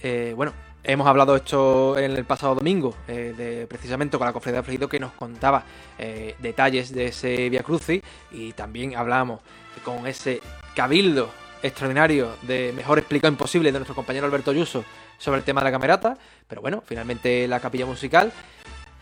Eh, 0.00 0.32
bueno, 0.36 0.52
hemos 0.84 1.06
hablado 1.06 1.36
esto 1.36 1.98
en 1.98 2.12
el 2.12 2.24
pasado 2.24 2.54
domingo, 2.54 2.94
eh, 3.08 3.66
precisamente 3.68 4.16
con 4.16 4.26
la 4.26 4.32
cofradía 4.32 4.54
de 4.54 4.60
Afligido 4.60 4.88
que 4.88 5.00
nos 5.00 5.12
contaba 5.12 5.64
eh, 5.98 6.34
detalles 6.38 6.94
de 6.94 7.06
ese 7.06 7.50
Via 7.50 7.62
Crucis 7.62 8.02
y 8.30 8.52
también 8.52 8.96
hablamos 8.96 9.40
con 9.84 10.06
ese 10.06 10.40
cabildo 10.74 11.30
extraordinario 11.62 12.30
de 12.42 12.72
mejor 12.74 12.98
explicado 12.98 13.32
imposible 13.32 13.72
de 13.72 13.78
nuestro 13.78 13.94
compañero 13.94 14.26
Alberto 14.26 14.52
Ayuso 14.52 14.84
sobre 15.18 15.38
el 15.38 15.44
tema 15.44 15.60
de 15.60 15.66
la 15.66 15.72
camerata, 15.72 16.16
pero 16.46 16.62
bueno, 16.62 16.82
finalmente 16.86 17.46
la 17.46 17.60
capilla 17.60 17.84
musical, 17.84 18.32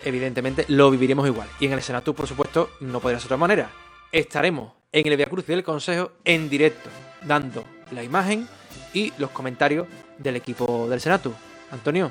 evidentemente 0.05 0.65
lo 0.69 0.91
viviremos 0.91 1.27
igual. 1.27 1.49
Y 1.61 1.67
en 1.67 1.73
el 1.73 1.83
Senatu, 1.83 2.15
por 2.15 2.27
supuesto, 2.27 2.71
no 2.81 3.01
podría 3.01 3.19
ser 3.21 3.29
de 3.29 3.35
otra 3.35 3.37
manera. 3.37 3.71
Estaremos 4.11 4.73
en 4.93 5.07
el 5.07 5.17
Via 5.17 5.27
Crucis 5.27 5.49
del 5.49 5.63
Consejo 5.63 6.13
en 6.25 6.49
directo, 6.49 6.91
dando 7.23 7.65
la 7.93 8.03
imagen 8.03 8.49
y 8.95 9.13
los 9.19 9.31
comentarios 9.31 9.87
del 10.19 10.37
equipo 10.37 10.89
del 10.89 11.01
Senatu. 11.01 11.33
Antonio, 11.71 12.11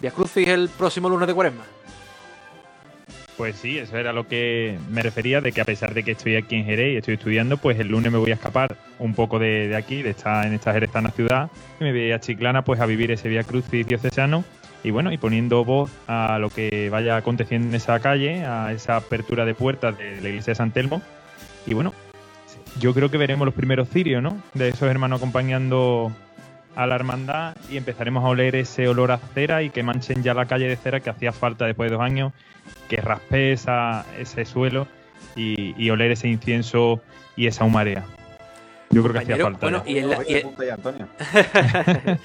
Via 0.00 0.10
Crucis 0.10 0.48
el 0.48 0.68
próximo 0.68 1.08
lunes 1.08 1.26
de 1.26 1.34
Cuaresma. 1.34 1.64
Pues 3.36 3.56
sí, 3.56 3.78
eso 3.78 3.96
era 3.98 4.12
lo 4.12 4.28
que 4.28 4.78
me 4.90 5.02
refería, 5.02 5.40
de 5.40 5.50
que 5.50 5.60
a 5.60 5.64
pesar 5.64 5.92
de 5.92 6.04
que 6.04 6.12
estoy 6.12 6.36
aquí 6.36 6.54
en 6.54 6.64
Jerez 6.64 6.94
y 6.94 6.96
estoy 6.98 7.14
estudiando, 7.14 7.56
pues 7.56 7.78
el 7.80 7.88
lunes 7.88 8.12
me 8.12 8.18
voy 8.18 8.30
a 8.30 8.34
escapar 8.34 8.76
un 8.98 9.14
poco 9.14 9.38
de, 9.40 9.66
de 9.68 9.76
aquí, 9.76 10.02
de 10.02 10.10
estar 10.10 10.46
en 10.46 10.52
esta 10.52 10.72
jerezana 10.72 11.10
ciudad, 11.10 11.50
y 11.80 11.84
me 11.84 11.92
voy 11.92 12.12
a 12.12 12.20
Chiclana 12.20 12.62
pues 12.62 12.80
a 12.80 12.86
vivir 12.86 13.10
ese 13.10 13.28
Vía 13.28 13.42
Crucis 13.42 13.86
diocesano 13.86 14.44
y 14.84 14.90
bueno, 14.90 15.10
y 15.10 15.16
poniendo 15.16 15.64
voz 15.64 15.90
a 16.06 16.38
lo 16.38 16.50
que 16.50 16.90
vaya 16.90 17.16
aconteciendo 17.16 17.68
en 17.68 17.74
esa 17.74 17.98
calle, 18.00 18.44
a 18.44 18.70
esa 18.72 18.96
apertura 18.96 19.46
de 19.46 19.54
puertas 19.54 19.96
de 19.96 20.20
la 20.20 20.28
iglesia 20.28 20.50
de 20.50 20.56
San 20.56 20.72
Telmo. 20.72 21.00
Y 21.66 21.72
bueno, 21.72 21.94
yo 22.78 22.92
creo 22.92 23.10
que 23.10 23.16
veremos 23.16 23.46
los 23.46 23.54
primeros 23.54 23.88
cirios, 23.88 24.22
¿no? 24.22 24.36
De 24.52 24.68
esos 24.68 24.82
hermanos 24.82 25.20
acompañando 25.20 26.12
a 26.76 26.86
la 26.86 26.94
hermandad 26.96 27.56
y 27.70 27.76
empezaremos 27.76 28.24
a 28.24 28.28
oler 28.28 28.56
ese 28.56 28.88
olor 28.88 29.12
a 29.12 29.18
cera 29.18 29.62
y 29.62 29.70
que 29.70 29.82
manchen 29.82 30.22
ya 30.22 30.34
la 30.34 30.46
calle 30.46 30.66
de 30.68 30.76
cera 30.76 31.00
que 31.00 31.10
hacía 31.10 31.32
falta 31.32 31.66
después 31.66 31.90
de 31.90 31.96
dos 31.96 32.04
años, 32.04 32.32
que 32.88 32.96
raspe 32.96 33.52
esa, 33.52 34.04
ese 34.18 34.44
suelo 34.44 34.86
y, 35.36 35.74
y 35.82 35.90
oler 35.90 36.10
ese 36.12 36.28
incienso 36.28 37.00
y 37.36 37.46
esa 37.46 37.64
humarea. 37.64 38.04
Yo 38.90 39.02
creo 39.02 39.12
que 39.14 39.18
hacía 39.20 39.36
falta. 39.38 39.58
bueno, 39.60 39.82
y 39.86 39.98
en 39.98 40.10
la- 40.10 40.18
Oye, 40.18 40.32
y- 40.32 40.38
apunta 40.40 40.64
ya, 40.64 40.74
Antonio. 40.74 41.08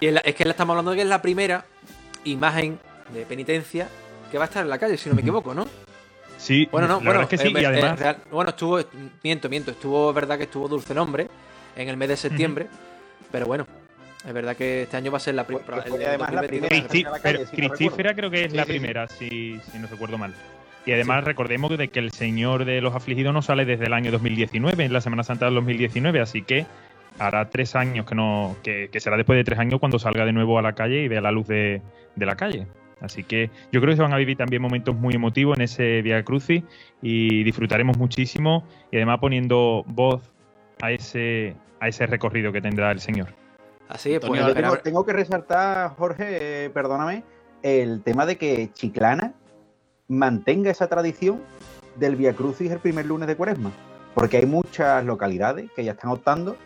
Y 0.00 0.06
en 0.06 0.14
la- 0.14 0.20
es 0.20 0.34
que 0.36 0.44
la 0.44 0.52
estamos 0.52 0.74
hablando 0.74 0.92
de 0.92 0.96
que 0.98 1.02
es 1.02 1.08
la 1.08 1.20
primera 1.20 1.64
imagen 2.24 2.78
de 3.12 3.22
penitencia 3.26 3.88
que 4.30 4.38
va 4.38 4.44
a 4.44 4.46
estar 4.46 4.62
en 4.62 4.70
la 4.70 4.78
calle, 4.78 4.96
si 4.96 5.08
no 5.08 5.14
me 5.16 5.22
equivoco, 5.22 5.54
¿no? 5.54 5.66
Sí, 6.36 6.68
Bueno, 6.70 6.86
no, 6.86 7.00
la 7.00 7.04
bueno, 7.04 7.20
es 7.22 7.28
que 7.28 7.36
sí, 7.38 7.48
eh, 7.48 7.52
y 7.52 7.64
eh, 7.64 7.66
además... 7.66 7.98
real- 7.98 8.18
bueno, 8.30 8.50
estuvo, 8.50 8.78
miento, 9.24 9.48
miento, 9.48 9.72
estuvo, 9.72 10.10
es 10.10 10.14
verdad 10.14 10.36
que 10.38 10.44
estuvo 10.44 10.68
Dulce 10.68 10.94
Nombre 10.94 11.26
en 11.74 11.88
el 11.88 11.96
mes 11.96 12.08
de 12.10 12.16
septiembre, 12.16 12.68
pero 13.30 13.46
bueno, 13.46 13.66
es 14.26 14.32
verdad 14.32 14.56
que 14.56 14.82
este 14.82 14.96
año 14.96 15.10
va 15.10 15.16
a 15.18 15.20
ser 15.20 15.34
la 15.34 15.44
Pues- 15.44 15.62
primera. 15.62 16.08
además 16.10 16.32
la 16.32 16.42
primera- 16.42 16.68
Cristi- 16.76 17.06
a 17.06 17.10
la 17.10 17.18
pero 17.22 17.38
calle, 17.40 17.46
si 17.50 17.62
no 17.62 17.68
Cristífera 17.68 18.14
creo 18.14 18.30
que 18.30 18.44
es 18.44 18.50
Sí, 18.52 18.56
la 18.56 18.64
sí, 18.64 18.72
sí. 18.72 18.78
primera, 18.78 19.08
si, 19.08 19.60
si 19.70 19.78
no 19.78 19.86
recuerdo 19.86 20.18
mal. 20.18 20.34
Y 20.86 20.92
además 20.92 21.24
recordemos 21.24 21.76
de 21.76 21.88
que 21.88 21.98
el 21.98 22.12
Señor 22.12 22.64
de 22.64 22.80
los 22.80 22.94
Afligidos 22.94 23.34
no 23.34 23.42
sale 23.42 23.64
desde 23.66 23.86
el 23.86 23.92
año 23.92 24.10
2019, 24.10 24.84
en 24.84 24.92
la 24.92 25.00
Semana 25.02 25.22
Santa 25.22 25.44
del 25.44 25.54
2019, 25.56 26.20
así 26.20 26.42
que 26.42 26.66
hará 27.18 27.50
tres 27.50 27.74
años 27.76 28.06
que 28.06 28.14
no, 28.14 28.56
que, 28.62 28.88
que 28.90 29.00
será 29.00 29.16
después 29.16 29.36
de 29.36 29.44
tres 29.44 29.58
años 29.58 29.80
cuando 29.80 29.98
salga 29.98 30.24
de 30.24 30.32
nuevo 30.32 30.58
a 30.58 30.62
la 30.62 30.74
calle 30.74 31.02
y 31.02 31.08
vea 31.08 31.20
la 31.20 31.32
luz 31.32 31.46
de, 31.48 31.82
de 32.16 32.26
la 32.26 32.36
calle. 32.36 32.66
Así 33.00 33.22
que 33.22 33.50
yo 33.70 33.80
creo 33.80 33.92
que 33.92 33.96
se 33.96 34.02
van 34.02 34.12
a 34.12 34.16
vivir 34.16 34.36
también 34.36 34.62
momentos 34.62 34.94
muy 34.96 35.14
emotivos 35.14 35.56
en 35.58 35.62
ese 35.64 36.00
Via 36.02 36.22
Crucis 36.24 36.62
y 37.02 37.44
disfrutaremos 37.44 37.96
muchísimo 37.98 38.64
y 38.90 38.96
además 38.96 39.18
poniendo 39.20 39.84
voz 39.86 40.22
a 40.80 40.90
ese, 40.90 41.54
a 41.80 41.88
ese 41.88 42.06
recorrido 42.06 42.52
que 42.52 42.60
tendrá 42.60 42.90
el 42.90 43.00
Señor. 43.00 43.28
Así 43.88 44.14
es, 44.14 44.20
pues 44.20 44.40
Yo 44.40 44.78
tengo 44.80 45.04
que 45.06 45.12
resaltar, 45.12 45.94
Jorge, 45.96 46.64
eh, 46.66 46.70
perdóname, 46.70 47.24
el 47.62 48.02
tema 48.02 48.26
de 48.26 48.36
que 48.36 48.70
Chiclana 48.72 49.32
mantenga 50.08 50.70
esa 50.70 50.88
tradición 50.88 51.40
del 51.96 52.16
Via 52.16 52.34
Crucis 52.34 52.70
el 52.70 52.78
primer 52.80 53.06
lunes 53.06 53.26
de 53.28 53.36
Cuaresma. 53.36 53.70
Porque 54.14 54.38
hay 54.38 54.46
muchas 54.46 55.04
localidades 55.04 55.70
que 55.72 55.84
ya 55.84 55.92
están 55.92 56.10
optando 56.10 56.56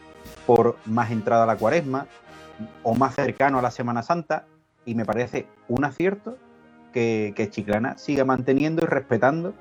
por 0.46 0.76
más 0.86 1.10
entrada 1.10 1.44
a 1.44 1.46
la 1.46 1.56
Cuaresma 1.56 2.06
o 2.82 2.94
más 2.94 3.14
cercano 3.14 3.58
a 3.58 3.62
la 3.62 3.70
Semana 3.70 4.02
Santa. 4.02 4.46
Y 4.84 4.94
me 4.94 5.04
parece 5.04 5.46
un 5.68 5.84
acierto 5.84 6.38
que, 6.92 7.32
que 7.36 7.48
Chiclana 7.50 7.98
siga 7.98 8.24
manteniendo 8.24 8.82
y 8.82 8.86
respetando 8.86 9.54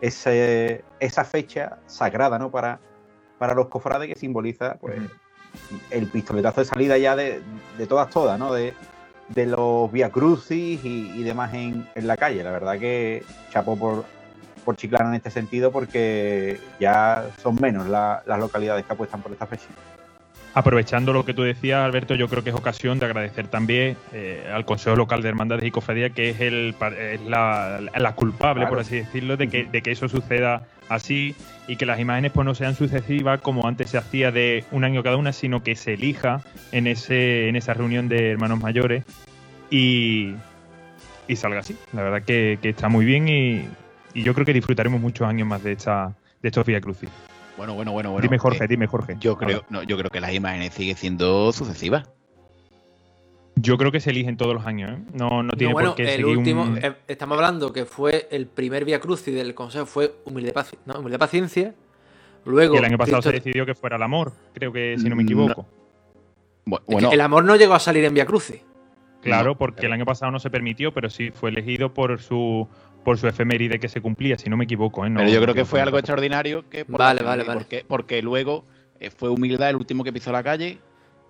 ese- 0.00 0.84
esa 1.00 1.24
fecha 1.24 1.78
sagrada 1.86 2.38
¿no? 2.38 2.50
para, 2.50 2.80
para 3.44 3.54
los 3.54 3.68
cofrades 3.68 4.08
que 4.08 4.18
simboliza 4.18 4.76
pues, 4.80 4.96
el 5.90 6.06
pistoletazo 6.06 6.62
de 6.62 6.64
salida 6.64 6.96
ya 6.96 7.14
de, 7.14 7.42
de 7.76 7.86
todas, 7.86 8.08
todas, 8.08 8.38
¿no? 8.38 8.54
De, 8.54 8.72
de 9.28 9.44
los 9.44 9.92
Via 9.92 10.08
Crucis 10.08 10.82
y, 10.82 11.10
y 11.14 11.22
demás 11.24 11.52
en, 11.52 11.86
en 11.94 12.06
la 12.06 12.16
calle. 12.16 12.42
La 12.42 12.50
verdad 12.52 12.78
que 12.78 13.22
chapo 13.50 13.76
por, 13.78 14.06
por 14.64 14.76
Chiclana 14.76 15.10
en 15.10 15.16
este 15.16 15.30
sentido 15.30 15.70
porque 15.72 16.58
ya 16.80 17.26
son 17.42 17.56
menos 17.60 17.86
la- 17.86 18.22
las 18.24 18.38
localidades 18.38 18.86
que 18.86 18.94
apuestan 18.94 19.20
por 19.20 19.30
esta 19.32 19.46
fecha. 19.46 19.66
Aprovechando 20.54 21.12
lo 21.12 21.26
que 21.26 21.34
tú 21.34 21.42
decías, 21.42 21.84
Alberto, 21.84 22.14
yo 22.14 22.28
creo 22.28 22.42
que 22.42 22.48
es 22.48 22.56
ocasión 22.56 22.98
de 22.98 23.04
agradecer 23.04 23.48
también 23.48 23.98
eh, 24.14 24.50
al 24.54 24.64
Consejo 24.64 24.96
Local 24.96 25.20
de 25.20 25.28
Hermandades 25.28 25.66
y 25.66 25.70
Cofradías, 25.70 26.12
que 26.12 26.30
es, 26.30 26.40
el, 26.40 26.74
es 26.98 27.20
la, 27.26 27.78
la 27.94 28.14
culpable, 28.14 28.60
Claro. 28.62 28.70
por 28.70 28.80
así 28.80 28.96
decirlo, 28.96 29.36
de 29.36 29.48
que, 29.48 29.64
de 29.66 29.82
que 29.82 29.90
eso 29.90 30.08
suceda 30.08 30.62
así 30.88 31.34
y 31.66 31.76
que 31.76 31.86
las 31.86 31.98
imágenes 32.00 32.32
pues 32.32 32.44
no 32.44 32.54
sean 32.54 32.74
sucesivas 32.74 33.40
como 33.40 33.66
antes 33.66 33.90
se 33.90 33.98
hacía 33.98 34.30
de 34.30 34.64
un 34.70 34.84
año 34.84 35.02
cada 35.02 35.16
una, 35.16 35.32
sino 35.32 35.62
que 35.62 35.76
se 35.76 35.94
elija 35.94 36.42
en, 36.72 36.86
ese, 36.86 37.48
en 37.48 37.56
esa 37.56 37.74
reunión 37.74 38.08
de 38.08 38.32
hermanos 38.32 38.60
mayores 38.60 39.04
y, 39.70 40.34
y 41.26 41.36
salga 41.36 41.60
así. 41.60 41.76
La 41.92 42.02
verdad 42.02 42.22
que, 42.22 42.58
que 42.60 42.68
está 42.70 42.88
muy 42.88 43.04
bien 43.04 43.28
y, 43.28 43.68
y 44.14 44.22
yo 44.22 44.34
creo 44.34 44.46
que 44.46 44.52
disfrutaremos 44.52 45.00
muchos 45.00 45.26
años 45.26 45.46
más 45.46 45.62
de, 45.62 45.72
esta, 45.72 46.14
de 46.42 46.48
estos 46.48 46.64
Vía 46.64 46.80
Crucis. 46.80 47.10
Bueno, 47.56 47.74
bueno, 47.74 47.92
bueno, 47.92 48.10
bueno. 48.10 48.22
dime 48.22 48.38
Jorge, 48.38 48.64
eh, 48.64 48.68
dime 48.68 48.86
Jorge. 48.86 49.16
yo 49.20 49.36
creo, 49.36 49.64
no, 49.70 49.82
yo 49.82 49.96
creo 49.96 50.10
que 50.10 50.20
las 50.20 50.32
imágenes 50.32 50.74
siguen 50.74 50.96
siendo 50.96 51.52
sucesivas. 51.52 52.08
Yo 53.56 53.78
creo 53.78 53.92
que 53.92 54.00
se 54.00 54.10
eligen 54.10 54.36
todos 54.36 54.52
los 54.54 54.66
años, 54.66 54.98
¿eh? 54.98 55.02
No, 55.14 55.42
no 55.42 55.52
tiene 55.52 55.72
No, 55.72 55.74
bueno, 55.74 55.90
por 55.90 55.96
qué 55.96 56.02
el 56.04 56.20
seguir 56.22 56.36
último, 56.38 56.62
un... 56.64 56.78
eh, 56.84 56.94
estamos 57.06 57.36
hablando 57.36 57.72
que 57.72 57.84
fue 57.84 58.26
el 58.30 58.46
primer 58.46 58.84
Via 58.84 59.00
Crucis 59.00 59.34
del 59.34 59.54
Consejo, 59.54 59.86
fue 59.86 60.12
Humilde, 60.24 60.52
Paci- 60.52 60.76
no, 60.86 60.94
Humilde 60.98 61.18
Paciencia. 61.18 61.74
Luego, 62.44 62.74
Y 62.74 62.78
el 62.78 62.84
año 62.84 62.98
pasado 62.98 63.18
Cristo- 63.18 63.30
se 63.30 63.36
decidió 63.36 63.64
que 63.64 63.74
fuera 63.74 63.96
el 63.96 64.02
amor, 64.02 64.32
creo 64.52 64.72
que 64.72 64.96
si 64.98 65.08
no 65.08 65.16
me 65.16 65.22
No. 65.22 65.26
equivoco. 65.28 65.66
Bu- 66.66 66.76
es 66.80 66.84
que 66.86 66.92
Bueno, 66.94 67.12
el 67.12 67.20
amor 67.20 67.44
no 67.44 67.56
llegó 67.56 67.74
a 67.74 67.78
salir 67.80 68.04
en 68.04 68.12
Via 68.14 68.26
Crucis. 68.26 68.60
Claro, 69.22 69.56
porque 69.56 69.86
el 69.86 69.92
año 69.92 70.04
pasado 70.04 70.30
no 70.32 70.38
se 70.38 70.50
permitió, 70.50 70.92
pero 70.92 71.08
sí 71.08 71.30
fue 71.30 71.48
elegido 71.50 71.94
por 71.94 72.20
su 72.20 72.68
por 73.04 73.18
su 73.18 73.26
efeméride 73.28 73.78
que 73.78 73.88
se 73.90 74.00
cumplía, 74.00 74.38
si 74.38 74.48
no 74.48 74.56
me 74.56 74.64
equivoco. 74.64 75.04
¿eh? 75.04 75.10
No- 75.10 75.18
pero 75.20 75.30
yo 75.30 75.40
creo 75.42 75.54
que 75.54 75.64
fue 75.66 75.80
algo 75.82 75.98
extraordinario 75.98 76.68
que 76.70 76.86
por 76.86 76.98
Vale, 76.98 77.22
vale, 77.22 77.44
vale. 77.44 77.60
Porque, 77.60 77.84
porque 77.86 78.22
luego 78.22 78.64
eh, 78.98 79.10
fue 79.10 79.28
humildad 79.28 79.68
el 79.70 79.76
último 79.76 80.04
que 80.04 80.12
pisó 80.12 80.32
la 80.32 80.42
calle, 80.42 80.78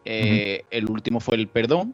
eh, 0.04 0.62
el 0.70 0.88
último 0.88 1.18
fue 1.18 1.36
el 1.36 1.48
perdón, 1.48 1.92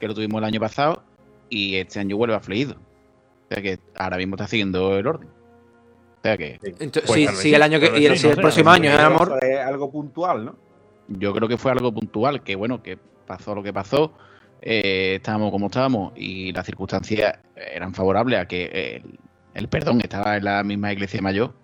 que 0.00 0.08
lo 0.08 0.14
tuvimos 0.14 0.38
el 0.38 0.44
año 0.44 0.58
pasado, 0.58 1.04
y 1.48 1.76
este 1.76 2.00
año 2.00 2.16
vuelve 2.16 2.34
afligido. 2.34 2.72
O 2.72 3.54
sea 3.54 3.62
que 3.62 3.78
ahora 3.96 4.16
mismo 4.16 4.34
está 4.34 4.48
siguiendo 4.48 4.96
el 4.96 5.06
orden. 5.06 5.28
O 5.28 6.22
sea 6.22 6.36
que 6.36 6.58
Entonces, 6.62 7.04
Pues 7.06 7.30
sí, 7.30 7.36
sí, 7.36 7.54
el 7.54 7.62
año 7.62 7.78
que 7.78 7.98
y 7.98 8.06
el, 8.06 8.18
sí, 8.18 8.28
no 8.28 8.34
próximo 8.36 8.70
año 8.70 8.90
es 8.90 8.98
el 8.98 9.04
amor. 9.04 9.38
Es 9.42 9.58
algo 9.60 9.90
puntual, 9.90 10.44
¿no? 10.44 10.70
yo 11.10 11.32
creo 11.34 11.48
que 11.48 11.56
fue 11.56 11.72
algo 11.72 11.92
puntual, 11.92 12.42
que 12.42 12.54
bueno, 12.54 12.82
que 12.82 12.98
pasó 13.26 13.54
lo 13.54 13.62
que 13.62 13.72
pasó, 13.72 14.12
eh, 14.62 15.16
estábamos 15.16 15.50
como 15.50 15.66
estábamos 15.66 16.12
y 16.16 16.52
las 16.52 16.66
circunstancias 16.66 17.38
eran 17.56 17.94
favorables 17.94 18.38
a 18.38 18.46
que 18.46 19.02
el, 19.02 19.18
el 19.54 19.68
perdón 19.68 20.00
estaba 20.00 20.36
en 20.36 20.44
la 20.44 20.62
misma 20.62 20.92
iglesia 20.92 21.20
mayor 21.20 21.54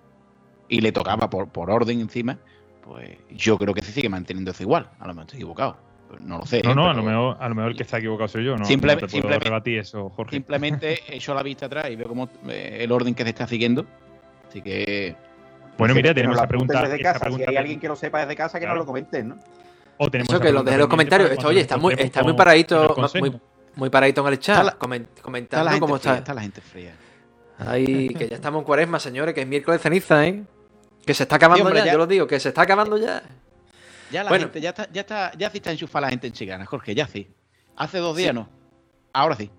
y 0.68 0.80
le 0.80 0.92
tocaba 0.92 1.30
por, 1.30 1.48
por 1.48 1.70
orden 1.70 2.00
encima, 2.00 2.38
pues 2.82 3.18
yo 3.30 3.56
creo 3.58 3.74
que 3.74 3.82
se 3.82 3.92
sigue 3.92 4.08
manteniendo 4.08 4.50
eso 4.50 4.62
igual. 4.62 4.90
A 4.98 5.06
lo 5.06 5.14
mejor 5.14 5.26
estoy 5.26 5.38
equivocado. 5.38 5.76
No 6.20 6.38
lo 6.38 6.46
sé. 6.46 6.62
No, 6.62 6.70
¿eh? 6.72 6.74
no, 6.74 6.90
a 6.90 6.94
lo, 6.94 7.02
mejor, 7.02 7.36
a 7.40 7.48
lo 7.48 7.54
mejor 7.54 7.70
el 7.72 7.76
que 7.76 7.82
está 7.82 7.98
equivocado 7.98 8.28
soy 8.28 8.44
yo, 8.44 8.56
no, 8.56 8.64
Simple- 8.64 8.94
no 8.94 8.98
te 8.98 9.00
puedo 9.06 9.10
simplemente- 9.10 9.44
rebatir 9.44 9.78
eso, 9.78 10.08
Jorge. 10.10 10.36
Simplemente 10.36 11.00
echo 11.14 11.34
la 11.34 11.42
vista 11.42 11.66
atrás 11.66 11.90
y 11.90 11.96
veo 11.96 12.08
como 12.08 12.28
el 12.48 12.90
orden 12.92 13.14
que 13.14 13.22
se 13.24 13.28
está 13.30 13.46
siguiendo. 13.46 13.86
Así 14.48 14.62
que 14.62 15.14
Bueno, 15.78 15.94
mira, 15.94 16.14
tenemos 16.14 16.36
apunten 16.38 16.48
pregunta. 16.68 16.82
desde 16.88 17.02
casa. 17.02 17.20
pregunta 17.20 17.44
si 17.44 17.50
hay 17.50 17.56
alguien 17.56 17.80
que 17.80 17.88
lo 17.88 17.96
sepa 17.96 18.20
desde 18.20 18.36
casa, 18.36 18.58
que 18.58 18.64
Claro. 18.64 18.78
nos 18.78 18.84
lo 18.84 18.86
comenten, 18.86 19.28
¿no? 19.28 19.36
o 19.98 20.10
tenemos 20.10 20.28
Eso 20.32 20.40
que 20.40 20.48
lo 20.52 20.62
pregunta 20.62 20.70
deje 20.70 20.74
en 20.74 20.80
los 20.80 20.88
comentarios. 20.88 21.30
Esto, 21.30 21.48
oye, 21.48 21.60
está 21.60 21.76
muy, 21.78 21.94
está 21.98 22.22
muy 22.22 22.34
paradito, 22.34 22.94
muy, 23.18 23.40
muy 23.76 23.90
paradito 23.90 24.26
en 24.26 24.32
el 24.32 24.38
chat, 24.38 24.58
Está 24.58 24.64
la- 24.64 24.78
comen- 24.78 25.06
está 25.08 25.22
comentando 25.22 25.64
la 25.70 25.80
cómo 25.80 25.98
fría, 25.98 26.10
está. 26.12 26.18
está 26.18 26.34
la 26.34 26.42
gente 26.42 26.60
fría. 26.60 26.92
Ahí, 27.58 28.08
que 28.10 28.28
ya 28.28 28.36
estamos 28.36 28.60
en 28.60 28.64
cuaresma, 28.66 28.98
señores, 29.00 29.34
que 29.34 29.40
es 29.42 29.46
miércoles 29.46 29.80
de 29.80 29.82
ceniza, 29.82 30.26
¿eh? 30.26 30.42
Que 31.06 31.14
se 31.14 31.22
está 31.22 31.36
acabando 31.36 31.64
Sí, 31.64 31.66
hombre, 31.66 31.78
ya, 31.80 31.86
ya- 31.86 31.92
yo 31.92 31.98
lo 31.98 32.06
digo, 32.06 32.26
que 32.26 32.38
se 32.38 32.48
está 32.50 32.62
acabando 32.62 32.98
ya. 32.98 33.22
Ya 34.10 34.22
la 34.24 34.28
Bueno. 34.30 34.44
gente, 34.44 34.60
ya 34.60 34.70
está, 34.70 34.88
ya 34.92 35.00
está, 35.02 35.32
ya 35.36 35.50
sí 35.50 35.58
está 35.58 35.70
enchufada 35.72 36.02
la 36.06 36.10
gente 36.10 36.26
en 36.26 36.32
Chicana, 36.32 36.64
Jorge, 36.66 36.94
ya 36.94 37.06
sí. 37.06 37.28
Hace 37.76 37.98
dos 37.98 38.16
días 38.16 38.34
no. 38.34 38.48
Ahora 39.12 39.34
sí. 39.36 39.50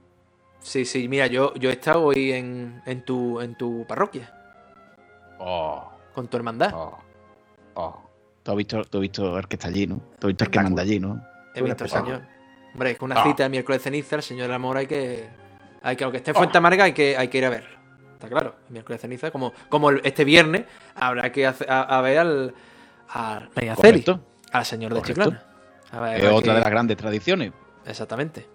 Sí, 0.59 0.85
sí, 0.85 1.07
mira, 1.07 1.27
yo, 1.27 1.53
yo 1.55 1.69
he 1.69 1.73
estado 1.73 2.03
hoy 2.03 2.31
en, 2.31 2.81
en, 2.85 3.03
tu, 3.03 3.39
en 3.41 3.55
tu 3.55 3.85
parroquia, 3.87 4.33
Oh, 5.39 5.91
con 6.13 6.27
tu 6.27 6.37
hermandad. 6.37 6.71
oh, 6.73 6.97
oh. 7.75 8.01
Tú 8.43 8.51
has 8.51 8.57
visto, 8.57 8.83
tú 8.85 8.97
has 8.97 9.01
visto 9.01 9.37
el 9.37 9.47
que 9.47 9.55
está 9.57 9.67
allí, 9.67 9.85
¿no? 9.87 9.97
Tú 10.19 10.27
has 10.27 10.29
visto 10.29 10.45
el 10.45 10.49
que 10.51 10.59
manda 10.61 10.81
allí, 10.81 10.99
¿no? 10.99 11.21
He 11.53 11.61
visto 11.61 11.83
al 11.83 11.89
señor. 11.89 12.21
Hombre, 12.73 12.91
es 12.91 12.97
que 12.97 13.05
una 13.05 13.21
Ah. 13.21 13.23
cita 13.23 13.43
de 13.43 13.49
miércoles 13.49 13.81
ceniza, 13.81 14.15
el 14.15 14.23
señor 14.23 14.47
del 14.47 14.53
amor 14.55 14.77
hay 14.77 14.87
que. 14.87 15.27
Hay 15.83 15.95
que, 15.95 16.03
aunque 16.03 16.17
esté 16.17 16.31
en 16.31 16.35
Fuente 16.35 16.57
Amarga, 16.57 16.85
hay 16.85 16.93
que, 16.93 17.15
hay 17.17 17.27
que 17.27 17.37
ir 17.37 17.45
a 17.45 17.49
verlo. 17.49 17.77
Está 18.13 18.29
claro. 18.29 18.55
El 18.67 18.73
miércoles 18.73 18.99
de 18.99 19.01
ceniza, 19.01 19.31
como, 19.31 19.53
como 19.69 19.91
este 19.91 20.23
viernes, 20.25 20.63
habrá 20.95 21.31
que 21.31 21.45
a, 21.45 21.51
a 21.51 22.01
ver 22.01 22.17
al. 22.19 22.53
a 23.09 23.47
María 23.55 23.75
Celi, 23.75 24.03
Correcto. 24.03 24.19
Al 24.51 24.65
señor 24.65 24.93
de 24.93 24.99
Correcto. 25.01 25.23
Chiclana. 25.23 25.43
A 25.91 25.99
ver, 26.01 26.23
Es 26.25 26.31
otra 26.31 26.53
que- 26.53 26.57
de 26.57 26.61
las 26.63 26.69
grandes 26.71 26.97
tradiciones. 26.97 27.51
Exactamente. 27.85 28.47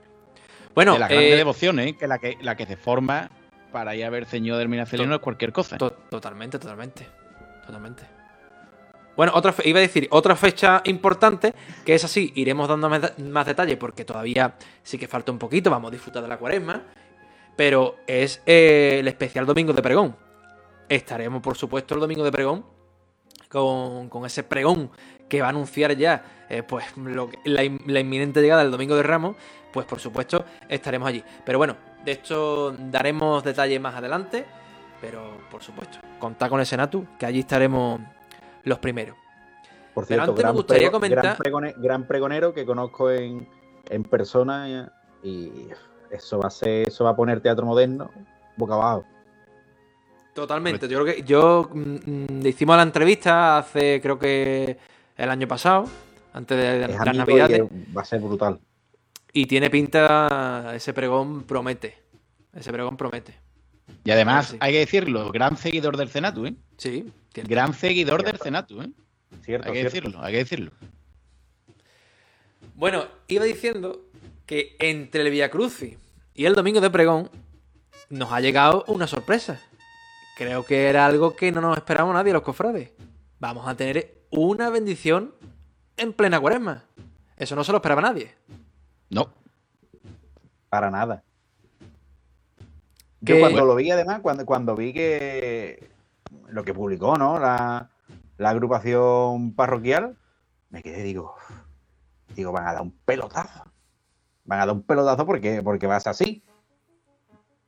Bueno, 0.75 0.95
de 0.95 0.99
las 1.01 1.09
grandes 1.09 1.33
eh, 1.33 1.37
devociones, 1.37 1.87
¿eh? 1.89 1.97
que 1.97 2.07
la 2.07 2.19
que 2.19 2.37
la 2.41 2.57
que 2.57 2.67
se 2.67 2.77
forma 2.77 3.31
para 3.73 3.95
ir 3.95 4.05
a 4.05 4.11
ver 4.11 4.27
Señor 4.27 4.59
del 4.59 4.69
Minacelino 4.69 5.09
no 5.09 5.15
es 5.17 5.21
cualquier 5.21 5.53
cosa. 5.53 5.79
To- 5.79 5.93
totalmente, 5.93 6.59
totalmente. 6.59 7.07
Totalmente. 7.67 8.03
Bueno, 9.17 9.33
otra 9.35 9.55
iba 9.65 9.79
a 9.79 9.83
decir, 9.83 10.09
otra 10.11 10.35
fecha 10.37 10.81
importante, 10.85 11.55
que 11.85 11.95
es 11.95 12.03
así, 12.05 12.33
iremos 12.35 12.67
dando 12.69 12.89
más, 12.89 13.19
más 13.19 13.45
detalle 13.47 13.77
porque 13.77 14.05
todavía 14.07 14.55
sí 14.83 14.97
que 14.99 15.07
falta 15.07 15.31
un 15.33 15.39
poquito, 15.39 15.71
vamos 15.71 15.89
a 15.91 15.93
disfrutar 15.93 16.23
de 16.23 16.29
la 16.29 16.39
cuaresma. 16.39 16.83
pero 17.57 17.97
es 18.07 18.43
eh, 18.47 18.97
el 19.01 19.09
especial 19.09 19.45
Domingo 19.45 19.75
de 19.75 19.83
Pregón. 19.83 20.17
Estaremos, 20.89 21.43
por 21.43 21.57
supuesto, 21.59 21.95
el 21.95 22.01
Domingo 22.01 22.25
de 22.25 22.33
Pregón 22.33 22.65
con, 23.51 24.09
con 24.09 24.25
ese 24.25 24.43
pregón 24.43 24.91
que 25.33 25.41
va 25.41 25.47
a 25.47 25.51
anunciar 25.51 25.97
ya 25.97 26.23
eh, 26.51 26.63
pues 26.63 26.85
lo 26.99 27.31
que- 27.31 27.39
la, 27.45 27.65
in- 27.65 27.81
la 27.87 28.01
inminente 28.01 28.43
llegada 28.43 28.61
del 28.63 28.71
Domingo 28.71 28.95
de 28.95 29.03
Ramos, 29.03 29.35
pues 29.73 29.87
por 29.87 29.99
supuesto 29.99 30.45
estaremos 30.69 31.09
allí. 31.09 31.25
Pero 31.43 31.57
bueno, 31.57 31.75
de 32.05 32.13
esto 32.13 32.73
daremos 32.79 33.43
detalles 33.43 33.81
más 33.81 33.95
adelante, 33.95 34.45
pero 35.01 35.39
por 35.51 35.63
supuesto, 35.63 35.97
contad 36.19 36.51
con 36.51 36.61
ese 36.61 36.77
Natu, 36.77 37.07
que 37.19 37.25
allí 37.25 37.39
estaremos 37.41 37.99
los 38.65 38.79
primeros. 38.79 39.17
Por 39.95 40.07
Pero 40.07 40.07
cierto, 40.07 40.23
antes 40.33 40.37
me 40.37 40.43
gran, 40.43 40.55
gustaría 40.55 40.81
prego- 40.91 40.93
comentar- 41.01 41.23
gran, 41.23 41.37
pregone- 41.39 41.75
gran 41.79 42.07
pregonero 42.07 42.53
que 42.53 42.67
conozco 42.67 43.11
en, 43.11 43.49
en 43.89 44.03
persona 44.05 44.91
y, 45.23 45.29
y 45.31 45.69
eso 46.11 46.39
va 46.41 46.49
a 46.49 46.51
ser, 46.51 46.89
eso 46.89 47.05
va 47.05 47.11
a 47.13 47.17
poner 47.17 47.41
teatro 47.41 47.65
moderno 47.65 48.11
boca 48.59 48.75
abajo. 48.75 49.07
Totalmente, 50.35 50.89
yo 50.89 51.03
creo 51.03 51.15
que 51.15 51.23
yo 51.23 51.71
mm, 51.73 51.81
mm, 51.81 52.43
le 52.43 52.49
hicimos 52.51 52.77
la 52.77 52.83
entrevista 52.83 53.57
hace 53.59 53.99
creo 54.03 54.19
que 54.19 54.79
el 55.17 55.31
año 55.31 55.47
pasado, 55.49 55.89
antes 56.33 56.57
de, 56.57 56.85
Es 56.85 56.91
las 56.91 57.17
navidades, 57.17 57.61
es- 57.61 57.97
va 57.97 58.03
a 58.03 58.05
ser 58.05 58.21
brutal. 58.21 58.59
y 59.33 59.47
tiene 59.47 59.71
pinta, 59.71 60.73
ese 60.75 60.93
pregón 60.93 61.43
promete, 61.45 61.97
ese 62.55 62.73
pregón 62.73 62.97
promete. 62.97 63.35
Y 64.05 64.11
además, 64.11 64.49
Sí. 64.49 64.57
hay 64.61 64.73
que 64.73 64.79
decirlo, 64.81 65.31
gran 65.33 65.57
seguidor 65.57 65.97
del 65.97 66.09
Cenatu, 66.09 66.47
¿eh? 66.47 66.55
Sí, 66.77 67.13
Gran 67.35 67.73
seguidor 67.73 68.23
del. 68.25 68.39
Cenatu, 68.39 68.83
¿eh? 68.83 68.91
Cierto, 69.43 69.69
Hay 69.69 69.73
que 69.75 69.81
cierto. 69.81 69.97
decirlo, 70.09 70.23
hay 70.25 70.33
que 70.33 70.39
decirlo. 70.39 70.71
Bueno, 72.75 73.07
iba 73.29 73.45
diciendo 73.45 74.03
que 74.47 74.77
entre 74.79 75.23
el 75.23 75.31
Via 75.31 75.51
Crucis 75.51 75.97
y 76.35 76.45
el 76.45 76.55
Domingo 76.55 76.81
de 76.81 76.91
Pregón 76.91 77.31
nos 78.11 78.33
ha 78.33 78.41
llegado 78.41 78.85
una 78.89 79.07
sorpresa. 79.07 79.61
Creo 80.37 80.65
que 80.65 80.89
era 80.89 81.07
algo 81.07 81.35
que 81.37 81.53
no 81.53 81.61
nos 81.61 81.77
esperábamos 81.77 82.15
nadie 82.15 82.33
los 82.33 82.43
cofrades. 82.43 82.91
Vamos 83.39 83.67
a 83.67 83.75
tener 83.77 84.15
una 84.33 84.71
bendición 84.71 85.35
en 85.97 86.13
plena 86.13 86.41
cuaresma. 86.41 86.85
Eso 87.37 87.55
no 87.55 87.63
se 87.63 87.71
lo 87.71 87.79
esperaba 87.79 88.01
nadie. 88.01 88.35
No, 89.11 89.29
Para 90.69 90.91
nada. 90.91 91.23
Yo 93.21 93.39
cuando 93.39 93.65
lo 93.65 93.77
vi, 93.77 93.91
además, 93.91 94.21
cuando, 94.21 94.45
cuando 94.45 94.75
vi 94.75 94.93
que 94.93 95.91
lo 96.49 96.65
que 96.65 96.75
publicó, 96.75 97.17
¿no? 97.17 97.39
La, 97.39 97.91
la 98.39 98.51
agrupación 98.51 99.53
parroquial, 99.55 100.17
me 100.71 100.83
quedé, 100.83 101.03
digo, 101.03 101.37
digo, 102.35 102.51
van 102.51 102.67
a 102.67 102.73
dar 102.73 102.83
un 102.83 102.93
pelotazo. 103.05 103.65
Van 104.45 104.61
a 104.61 104.67
dar 104.67 104.75
un 104.75 104.83
pelotazo 104.83 105.25
porque, 105.27 105.63
porque 105.63 105.87
vas 105.87 106.07
así. 106.07 106.43